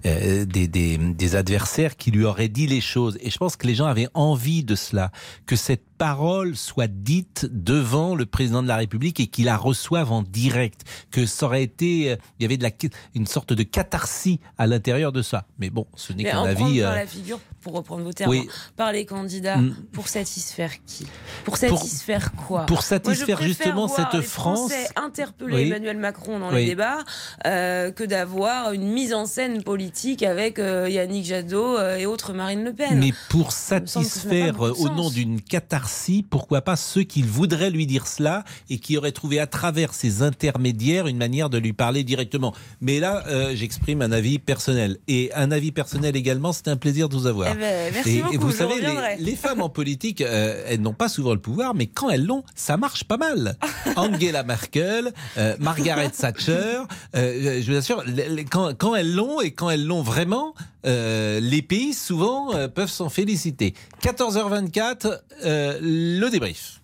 euh, 0.06 0.46
des, 0.46 0.68
des 0.68 0.98
des 0.98 1.36
adversaires 1.36 1.98
qui 1.98 2.12
lui 2.12 2.24
auraient 2.24 2.48
dit 2.50 2.68
les 2.68 2.82
choses. 2.82 3.18
Et 3.22 3.30
je 3.30 3.38
pense 3.38 3.56
que 3.56 3.68
les 3.68 3.76
gens 3.76 3.86
avaient 3.86 4.10
envie 4.14 4.64
de 4.64 4.76
cela, 4.76 5.12
que 5.46 5.56
cette 5.56 5.87
parole 5.98 6.56
soit 6.56 6.88
dite 6.88 7.48
devant 7.52 8.16
le 8.16 8.26
président 8.26 8.62
de 8.64 8.68
la 8.68 8.78
République 8.78 9.20
et 9.20 9.28
qu'il 9.28 9.46
la 9.46 9.58
reçoive 9.58 10.12
en 10.12 10.22
direct, 10.22 10.82
que 11.12 11.26
ça 11.26 11.46
aurait 11.46 11.64
été, 11.64 12.12
euh, 12.12 12.16
il 12.40 12.44
y 12.44 12.46
avait 12.46 12.58
de 12.58 12.64
la, 12.64 12.72
une 13.16 13.26
sorte 13.28 13.54
de 13.54 13.64
catharsis 13.64 14.40
à 14.58 14.68
l'intérieur 14.68 15.12
de 15.12 15.22
ça. 15.22 15.46
Mais 15.60 15.70
bon, 15.70 15.88
ce 15.96 16.14
n'est 16.14 16.24
qu'un 16.24 16.44
avis. 16.44 16.82
par 16.82 16.92
euh, 16.92 16.96
la 16.96 17.08
figure, 17.08 17.40
pour 17.62 17.74
reprendre 17.74 18.04
vos 18.04 18.14
termes, 18.14 18.30
Oui. 18.32 18.48
par 18.76 18.92
les 18.92 19.06
candidats, 19.06 19.58
Mm. 19.58 19.76
pour 19.92 20.08
satisfaire 20.08 20.72
qui? 20.86 21.08
Pour 21.44 21.58
satisfaire 21.58 22.32
quoi? 22.34 22.66
pour 22.66 22.82
satisfaire 22.84 23.42
justement 23.42 23.88
voir 23.88 24.12
cette 24.12 24.20
les 24.22 24.26
France- 24.26 24.72
Français 24.72 24.88
interpeller 24.96 25.56
Oui. 25.56 25.62
Emmanuel 25.68 25.98
Macron 25.98 26.40
dans 26.40 26.50
Oui. 26.50 26.62
les 26.62 26.66
débats 26.68 27.04
euh, 27.46 27.92
que 27.92 28.04
d'avoir 28.04 28.72
une 28.72 28.88
mise 28.92 29.14
en 29.14 29.26
scène 29.26 29.64
politique 29.64 30.24
avec 30.24 30.60
euh, 30.60 30.90
Yannick 30.90 31.26
Jadot 31.26 31.80
et 31.98 32.06
autres 32.06 32.34
Marine 32.34 32.64
Le 32.64 32.74
Pen. 32.74 33.00
Mais 33.00 33.14
pour 33.30 33.52
satisfaire 33.52 34.60
au 34.62 34.90
nom 34.90 35.10
d'une 35.10 35.42
catharsis, 35.42 35.87
pourquoi 36.30 36.62
pas 36.62 36.76
ceux 36.76 37.04
qui 37.04 37.22
voudraient 37.22 37.70
lui 37.70 37.86
dire 37.86 38.08
cela 38.08 38.44
et 38.70 38.80
qui 38.80 38.98
auraient 38.98 39.12
trouvé 39.12 39.40
à 39.40 39.48
travers 39.48 39.94
ces 39.94 40.22
intermédiaires 40.22 41.08
une 41.08 41.18
manière 41.18 41.50
de 41.50 41.58
lui 41.58 41.74
parler 41.74 42.04
directement. 42.04 42.54
Mais 42.82 43.00
là, 43.00 43.24
euh, 43.28 43.56
j'exprime 43.56 44.02
un 44.02 44.12
avis 44.12 44.40
personnel. 44.40 44.98
Et 45.08 45.32
un 45.34 45.52
avis 45.52 45.72
personnel 45.72 46.16
également, 46.16 46.54
c'est 46.54 46.68
un 46.68 46.78
plaisir 46.78 47.10
de 47.10 47.16
vous 47.16 47.28
avoir. 47.28 47.54
Eh 47.54 47.60
ben, 47.60 47.94
merci 47.94 48.10
et, 48.10 48.18
et 48.18 48.22
beaucoup, 48.22 48.38
vous 48.38 48.52
je 48.52 48.58
savez, 48.58 48.82
les, 48.82 49.24
les 49.24 49.36
femmes 49.36 49.62
en 49.62 49.70
politique, 49.70 50.22
euh, 50.22 50.64
elles 50.68 50.82
n'ont 50.82 50.94
pas 50.94 51.10
souvent 51.10 51.34
le 51.34 51.40
pouvoir, 51.40 51.74
mais 51.74 51.88
quand 51.88 52.10
elles 52.10 52.26
l'ont, 52.26 52.44
ça 52.56 52.78
marche 52.78 53.04
pas 53.04 53.18
mal. 53.18 53.58
Angela 53.96 54.44
Merkel, 54.44 55.14
euh, 55.38 55.56
Margaret 55.60 56.10
Thatcher, 56.10 56.82
je 57.14 57.72
vous 57.72 57.78
assure, 57.78 58.04
quand, 58.52 58.78
quand 58.78 58.96
elles 58.96 59.14
l'ont 59.14 59.42
et 59.42 59.52
quand 59.52 59.70
elles 59.70 59.86
l'ont 59.86 60.04
vraiment, 60.04 60.54
les 60.84 61.62
pays 61.68 61.94
souvent 61.94 62.52
peuvent 62.70 62.90
s'en 62.90 63.10
féliciter. 63.10 63.74
14h24, 64.02 65.20
euh, 65.46 65.77
le 65.82 66.30
débrief. 66.30 66.82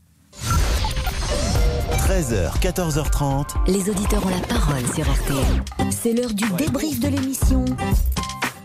13h, 2.07 2.59
14h30. 2.59 3.47
Les 3.67 3.89
auditeurs 3.89 4.25
ont 4.25 4.29
la 4.29 4.45
parole 4.47 4.83
sur 4.93 5.09
RTL. 5.09 5.63
C'est 5.91 6.13
l'heure 6.13 6.33
du 6.33 6.49
débrief 6.57 6.99
de 6.99 7.07
l'émission 7.07 7.65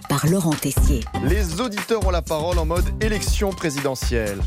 par 0.08 0.26
Laurent 0.26 0.52
Tessier. 0.52 1.04
Les 1.24 1.60
auditeurs 1.60 2.06
ont 2.06 2.10
la 2.10 2.22
parole 2.22 2.58
en 2.58 2.64
mode 2.64 2.86
élection 3.02 3.50
présidentielle. 3.50 4.38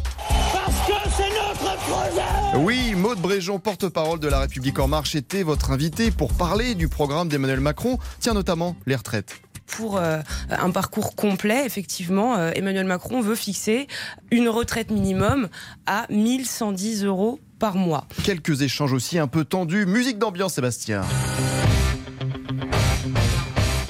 Parce 0.54 0.88
que 0.88 1.10
c'est 1.16 1.30
notre 1.30 1.78
projet 1.78 2.58
Oui, 2.58 2.94
Maude 2.96 3.20
Bréjon, 3.20 3.60
porte-parole 3.60 4.20
de 4.20 4.28
La 4.28 4.40
République 4.40 4.80
En 4.80 4.88
Marche, 4.88 5.16
était 5.16 5.44
votre 5.44 5.72
invité 5.72 6.12
pour 6.12 6.34
parler 6.34 6.76
du 6.76 6.88
programme 6.90 7.30
d'Emmanuel 7.30 7.60
Macron, 7.60 7.98
tiens 8.20 8.34
notamment 8.34 8.76
les 8.86 8.96
retraites. 8.96 9.42
Pour 9.72 9.98
euh, 9.98 10.20
un 10.50 10.70
parcours 10.72 11.16
complet, 11.16 11.66
effectivement, 11.66 12.36
euh, 12.36 12.52
Emmanuel 12.56 12.86
Macron 12.86 13.22
veut 13.22 13.36
fixer 13.36 13.88
une 14.30 14.50
retraite 14.50 14.92
minimum 14.92 15.50
à 15.86 16.06
1110 16.10 17.06
euros 17.06 17.40
par 17.60 17.76
mois. 17.76 18.06
Quelques 18.24 18.62
échanges 18.62 18.94
aussi 18.94 19.18
un 19.18 19.28
peu 19.28 19.46
tendus. 19.46 19.86
Musique 19.86 20.20
d'ambiance, 20.20 20.54
Sébastien. 20.54 21.02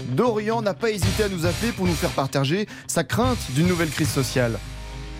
Dorian 0.10 0.62
n'a 0.62 0.74
pas 0.74 0.92
hésité 0.92 1.24
à 1.24 1.30
nous 1.30 1.46
appeler 1.46 1.72
pour 1.72 1.88
nous 1.88 1.94
faire 1.94 2.10
partager 2.12 2.68
sa 2.88 3.04
crainte 3.04 3.40
d'une 3.56 3.68
nouvelle 3.68 3.90
crise 3.90 4.10
sociale. 4.10 4.60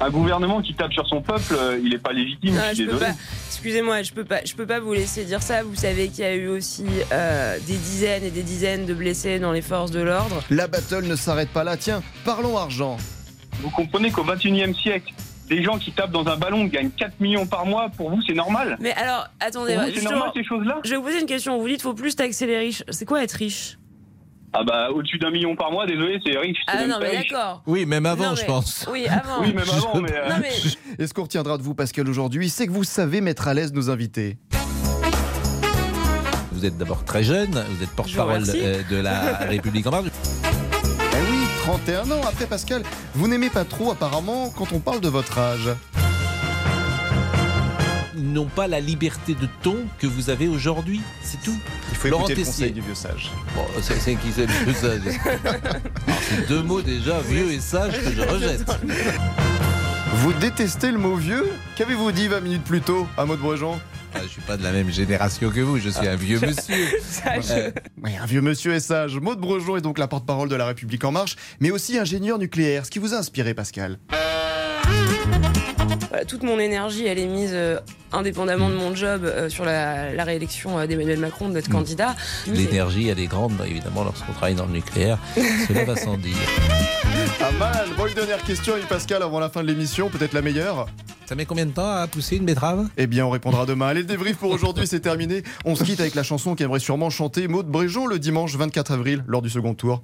Un 0.02 0.10
gouvernement 0.10 0.62
qui 0.62 0.74
tape 0.74 0.94
sur 0.94 1.08
son 1.08 1.22
peuple, 1.22 1.54
euh, 1.58 1.80
il 1.84 1.90
n'est 1.92 1.98
pas 1.98 2.12
légitime. 2.12 2.56
Non, 2.56 2.62
je 2.70 2.76
suis 2.76 2.84
je 2.86 2.90
peux 2.90 2.94
désolé. 2.94 3.12
pas. 3.12 3.18
Excusez-moi, 3.48 4.02
je 4.04 4.12
peux 4.12 4.24
pas, 4.26 4.40
je 4.44 4.54
peux 4.56 4.66
pas 4.66 4.80
vous 4.80 4.94
laisser 4.94 5.26
dire 5.26 5.42
ça. 5.42 5.64
Vous 5.64 5.76
savez 5.76 6.10
qu'il 6.10 6.24
y 6.24 6.28
a 6.28 6.36
eu 6.36 6.48
aussi 6.48 6.86
euh, 7.12 7.58
des 7.68 7.78
dizaines 7.78 8.24
et 8.24 8.32
des 8.32 8.44
dizaines 8.44 8.86
de 8.86 8.94
blessés 8.94 9.40
dans 9.40 9.52
les 9.52 9.62
forces 9.62 9.92
de 9.92 10.02
l'ordre. 10.02 10.42
La 10.50 10.68
battle 10.68 11.06
ne 11.06 11.16
s'arrête 11.16 11.50
pas 11.50 11.64
là. 11.64 11.78
Tiens, 11.78 12.02
parlons 12.26 12.58
argent. 12.58 12.98
Vous 13.62 13.70
comprenez 13.70 14.12
qu'au 14.12 14.24
21e 14.24 14.74
siècle, 14.76 15.14
des 15.48 15.64
gens 15.64 15.78
qui 15.78 15.92
tapent 15.92 16.12
dans 16.12 16.26
un 16.28 16.38
ballon 16.38 16.66
gagnent 16.66 16.90
4 16.92 17.20
millions 17.20 17.46
par 17.46 17.66
mois. 17.66 17.90
Pour 17.96 18.10
vous, 18.10 18.22
c'est 18.26 18.34
normal 18.34 18.78
Mais 18.80 18.94
alors, 18.94 19.28
attendez, 19.40 19.78
c'est 19.94 20.04
normal 20.04 20.32
ces 20.34 20.44
choses-là 20.44 20.80
je 20.84 20.92
vais 20.92 20.96
vous 20.96 21.04
poser 21.04 21.20
une 21.20 21.26
question. 21.28 21.60
Vous 21.60 21.68
dites 21.68 21.82
faut 21.82 21.94
plus 21.94 22.16
taxer 22.16 22.48
les 22.48 22.58
riches. 22.58 22.84
C'est 22.90 23.06
quoi 23.06 23.24
être 23.24 23.34
riche? 23.34 23.78
Ah 24.54 24.64
bah 24.66 24.90
au-dessus 24.94 25.18
d'un 25.18 25.32
million 25.32 25.56
par 25.56 25.72
mois, 25.72 25.86
désolé, 25.86 26.20
c'est 26.26 26.38
riche. 26.38 26.58
c'est 26.68 26.76
Ah 26.78 26.86
non, 26.88 26.98
mais 27.02 27.14
d'accord. 27.16 27.64
Oui, 27.68 27.86
même 27.86 28.06
avant, 28.06 28.32
Non, 28.32 28.36
je 28.36 28.42
mais- 28.42 28.48
pense. 28.48 28.86
Oui, 28.92 29.08
avant. 29.08 29.42
Oui, 29.42 29.54
même 29.54 29.64
avant, 29.70 30.02
mais. 30.02 30.12
euh, 30.14 30.30
Non, 30.30 30.36
mais 30.42 30.50
Et 31.04 31.08
ce 31.08 31.14
qu'on 31.14 31.24
retiendra 31.24 31.58
de 31.58 31.64
vous, 31.64 31.74
Pascal, 31.74 32.10
aujourd'hui, 32.10 32.50
c'est 32.50 32.68
que 32.68 32.72
vous 32.72 32.84
savez 32.84 33.22
mettre 33.22 33.48
à 33.48 33.54
l'aise 33.54 33.72
nos 33.74 33.90
invités. 33.90 34.38
Vous 36.52 36.66
êtes 36.66 36.78
d'abord 36.78 37.06
très 37.06 37.24
jeune, 37.24 37.52
vous 37.70 37.84
êtes 37.84 37.90
porte-parole 37.92 38.44
euh, 38.56 38.82
de 38.90 38.98
la 38.98 39.38
République 39.48 39.88
en 39.88 39.92
marche. 39.92 40.08
Eh 40.44 41.32
oui, 41.32 41.40
31 41.64 42.12
ans. 42.12 42.22
Après, 42.28 42.46
Pascal, 42.46 42.84
vous 43.16 43.28
n'aimez 43.28 43.50
pas 43.50 43.64
trop, 43.64 43.92
apparemment, 43.92 44.50
quand 44.56 44.72
on 44.74 44.80
parle 44.80 45.00
de 45.00 45.10
votre 45.10 45.38
âge. 45.40 45.70
Ils 48.16 48.32
n'ont 48.34 48.46
pas 48.48 48.68
la 48.68 48.80
liberté 48.80 49.34
de 49.36 49.48
ton 49.62 49.78
que 50.00 50.08
vous 50.08 50.30
avez 50.30 50.48
aujourd'hui, 50.48 51.02
c'est 51.22 51.42
tout. 51.42 51.58
Il 51.92 51.98
faut 51.98 52.10
Laurent 52.10 52.24
écouter 52.26 52.42
le 52.42 52.46
conseil 52.46 52.72
du 52.72 52.82
vieux 52.82 52.96
sage. 52.96 53.32
Bon, 53.56 53.66
c'est 53.82 54.00
c'est 54.00 54.16
qui 54.16 54.32
c'est 54.36 54.46
le 54.46 54.64
plus 54.66 54.74
sage? 54.74 55.02
Alors, 55.46 56.20
C'est 56.22 56.48
deux 56.48 56.62
mots 56.62 56.82
déjà, 56.82 57.20
vieux 57.22 57.52
et 57.52 57.60
sage, 57.60 57.94
que 57.94 58.12
je 58.14 58.22
rejette. 58.22 58.66
Vous 60.16 60.34
détestez 60.34 60.92
le 60.92 60.98
mot 60.98 61.16
vieux? 61.16 61.48
Qu'avez-vous 61.78 62.12
dit 62.12 62.28
20 62.28 62.42
minutes 62.42 62.64
plus 62.64 62.82
tôt 62.82 63.08
à 63.18 63.26
Maud 63.26 63.40
Brejon 63.40 63.80
Ah, 64.14 64.20
je 64.24 64.28
suis 64.28 64.42
pas 64.42 64.58
de 64.58 64.64
la 64.64 64.74
même 64.74 64.92
génération 64.92 65.50
que 65.50 65.62
vous, 65.62 65.80
je 65.80 65.88
suis 65.90 66.08
un 66.08 66.16
vieux 66.18 66.40
monsieur. 66.42 66.76
Euh, 67.52 67.72
Oui, 68.04 68.12
un 68.22 68.26
vieux 68.26 68.42
monsieur 68.42 68.74
et 68.74 68.82
sage. 68.82 69.16
Maud 69.20 69.40
Brejon 69.40 69.78
est 69.78 69.82
donc 69.82 69.98
la 69.98 70.10
porte-parole 70.10 70.50
de 70.50 70.56
La 70.56 70.66
République 70.66 71.04
En 71.06 71.12
Marche, 71.12 71.38
mais 71.62 71.72
aussi 71.72 71.98
ingénieur 71.98 72.38
nucléaire. 72.40 72.86
Ce 72.86 72.92
qui 72.92 73.00
vous 73.00 73.14
a 73.14 73.18
inspiré, 73.18 73.54
Pascal 73.54 74.00
Voilà, 76.12 76.26
toute 76.26 76.44
mon 76.44 76.60
énergie, 76.60 77.06
elle 77.08 77.18
est 77.20 77.26
mise 77.26 77.52
euh, 77.54 77.80
indépendamment 78.12 78.70
de 78.70 78.76
mon 78.76 78.94
job 78.94 79.22
euh, 79.24 79.48
sur 79.48 79.64
la, 79.64 80.14
la 80.14 80.24
réélection 80.26 80.78
euh, 80.78 80.86
d'Emmanuel 80.86 81.20
Macron, 81.20 81.48
de 81.48 81.54
notre 81.54 81.70
Mm. 81.70 81.74
candidat. 81.74 82.16
L'énergie, 82.48 83.08
elle 83.08 83.20
est 83.20 83.28
grande, 83.28 83.54
évidemment, 83.66 84.04
lorsqu'on 84.04 84.34
travaille 84.34 84.56
dans 84.56 84.66
le 84.66 84.74
nucléaire. 84.74 85.18
Cela 85.68 85.86
va 85.86 85.96
sans 85.96 86.18
dire. 86.18 86.36
Pas 87.40 87.52
mal. 87.52 87.88
Bon, 87.98 88.08
une 88.08 88.14
dernière 88.14 88.44
question, 88.44 88.74
oui, 88.76 88.82
Pascal, 88.90 89.24
avant 89.24 89.40
la 89.40 89.50
fin 89.50 89.62
de 89.64 89.68
l'émission, 89.68 90.10
peut-être 90.10 90.34
la 90.34 90.42
meilleure. 90.42 90.88
Ça 91.28 91.36
met 91.36 91.46
combien 91.46 91.66
de 91.66 91.72
temps 91.72 91.90
à 91.90 92.06
pousser 92.08 92.36
une 92.36 92.44
betterave? 92.46 92.90
Eh 92.98 93.08
bien, 93.08 93.26
on 93.26 93.30
répondra 93.30 93.66
demain. 93.66 93.88
Allez, 93.88 94.02
le 94.02 94.06
débrief 94.06 94.36
pour 94.36 94.52
aujourd'hui, 94.52 94.86
c'est 94.88 95.00
terminé. 95.00 95.44
On 95.64 95.76
se 95.78 95.86
quitte 95.86 96.02
avec 96.02 96.14
la 96.14 96.24
chanson 96.24 96.56
qu'aimerait 96.56 96.80
sûrement 96.82 97.10
chanter 97.10 97.48
Maud 97.48 97.68
Brejon 97.68 98.06
le 98.06 98.20
dimanche 98.20 98.54
24 98.58 98.92
avril 98.92 99.24
lors 99.28 99.42
du 99.42 99.50
second 99.50 99.74
tour. 99.74 100.04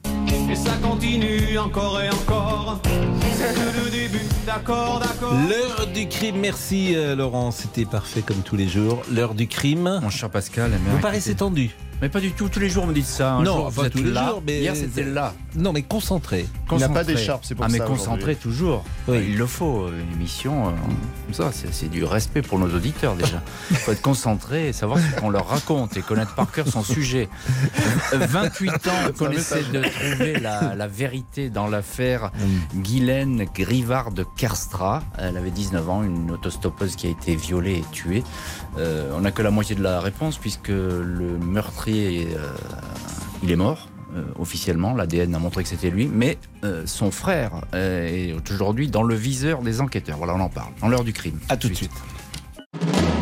Et 0.49 0.55
ça 0.55 0.71
continue 0.81 1.57
encore 1.59 1.99
et 2.01 2.09
encore. 2.09 2.81
D'accord, 4.45 4.99
d'accord. 4.99 5.34
L'heure 5.49 5.88
du 5.93 6.07
crime, 6.07 6.38
merci 6.38 6.95
euh, 6.95 7.15
Laurent, 7.15 7.51
c'était 7.51 7.86
parfait 7.86 8.22
comme 8.22 8.41
tous 8.43 8.55
les 8.55 8.68
jours. 8.68 9.01
L'heure 9.11 9.34
du 9.34 9.47
crime. 9.47 9.99
Mon 10.01 10.09
cher 10.09 10.30
Pascal, 10.30 10.72
Vous 10.89 10.99
paraissez 10.99 11.36
tendu. 11.36 11.72
Mais 12.01 12.09
pas 12.09 12.19
du 12.19 12.31
tout, 12.31 12.47
tous 12.47 12.59
les 12.59 12.69
jours 12.69 12.83
on 12.83 12.87
me 12.87 12.93
dit 12.93 13.01
ça. 13.03 13.33
Un 13.33 13.43
non, 13.43 13.55
jour, 13.55 13.69
vous 13.69 13.81
pas 13.81 13.87
êtes 13.87 13.93
tous 13.93 14.03
les 14.03 14.11
là. 14.11 14.29
jours, 14.29 14.43
mais 14.45 14.59
Hier 14.59 14.75
c'était 14.75 15.03
là. 15.03 15.33
Non, 15.55 15.73
mais 15.73 15.81
concentré. 15.81 16.45
Il 16.71 16.77
n'a 16.77 16.89
pas 16.89 17.03
d'écharpe, 17.03 17.43
c'est 17.43 17.55
pour 17.55 17.65
ah, 17.65 17.69
ça. 17.69 17.73
mais 17.73 17.81
aujourd'hui. 17.81 17.97
concentré 18.05 18.35
toujours. 18.35 18.85
Oui. 19.07 19.25
Il 19.29 19.37
le 19.37 19.45
faut, 19.47 19.87
une 19.87 20.13
émission 20.13 20.67
euh, 20.67 20.71
comme 21.25 21.33
ça, 21.33 21.51
c'est 21.51 21.89
du 21.89 22.03
respect 22.03 22.43
pour 22.43 22.59
nos 22.59 22.69
auditeurs 22.73 23.15
déjà. 23.15 23.41
Il 23.71 23.77
faut 23.77 23.91
être 23.91 24.01
concentré 24.01 24.67
et 24.67 24.73
savoir 24.73 24.99
ce 24.99 25.19
qu'on 25.19 25.29
leur 25.29 25.47
raconte 25.47 25.97
et 25.97 26.01
connaître 26.01 26.35
par 26.35 26.51
cœur 26.51 26.67
son 26.67 26.83
sujet. 26.83 27.29
Euh, 28.13 28.19
28 28.19 28.71
ans 28.87 29.11
qu'on 29.17 29.31
essaie 29.31 29.63
de 29.63 29.81
trouver 29.81 30.39
la, 30.39 30.75
la 30.75 30.87
vérité 30.87 31.49
dans 31.49 31.67
l'affaire 31.67 32.31
Guylaine 32.75 33.45
Grivard 33.55 34.11
de 34.11 34.23
Kerstra. 34.37 35.01
Elle 35.17 35.37
avait 35.37 35.51
19 35.51 35.89
ans, 35.89 36.03
une 36.03 36.31
autostoppeuse 36.31 36.95
qui 36.95 37.07
a 37.07 37.09
été 37.09 37.35
violée 37.35 37.77
et 37.77 37.85
tuée. 37.91 38.23
Euh, 38.77 39.11
on 39.15 39.21
n'a 39.21 39.31
que 39.31 39.41
la 39.41 39.51
moitié 39.51 39.75
de 39.75 39.81
la 39.81 39.99
réponse 39.99 40.37
puisque 40.37 40.67
le 40.67 41.37
euh, 41.89 42.51
il 43.43 43.51
est 43.51 43.55
mort. 43.55 43.89
euh, 44.15 44.23
officiellement, 44.39 44.93
l'ADN 44.93 45.35
a 45.35 45.39
montré 45.39 45.63
que 45.63 45.69
c'était 45.69 45.89
lui, 45.89 46.09
mais 46.11 46.38
euh, 46.63 46.83
son 46.85 47.11
frère 47.11 47.61
est 47.73 48.33
aujourd'hui 48.49 48.88
dans 48.88 49.03
le 49.03 49.15
viseur 49.15 49.61
des 49.61 49.81
enquêteurs. 49.81 50.17
Voilà, 50.17 50.35
on 50.35 50.39
en 50.39 50.49
parle. 50.49 50.71
Dans 50.81 50.88
l'heure 50.88 51.03
du 51.03 51.13
crime. 51.13 51.39
À 51.49 51.57
tout 51.57 51.69
de 51.69 51.73
suite. 51.73 51.91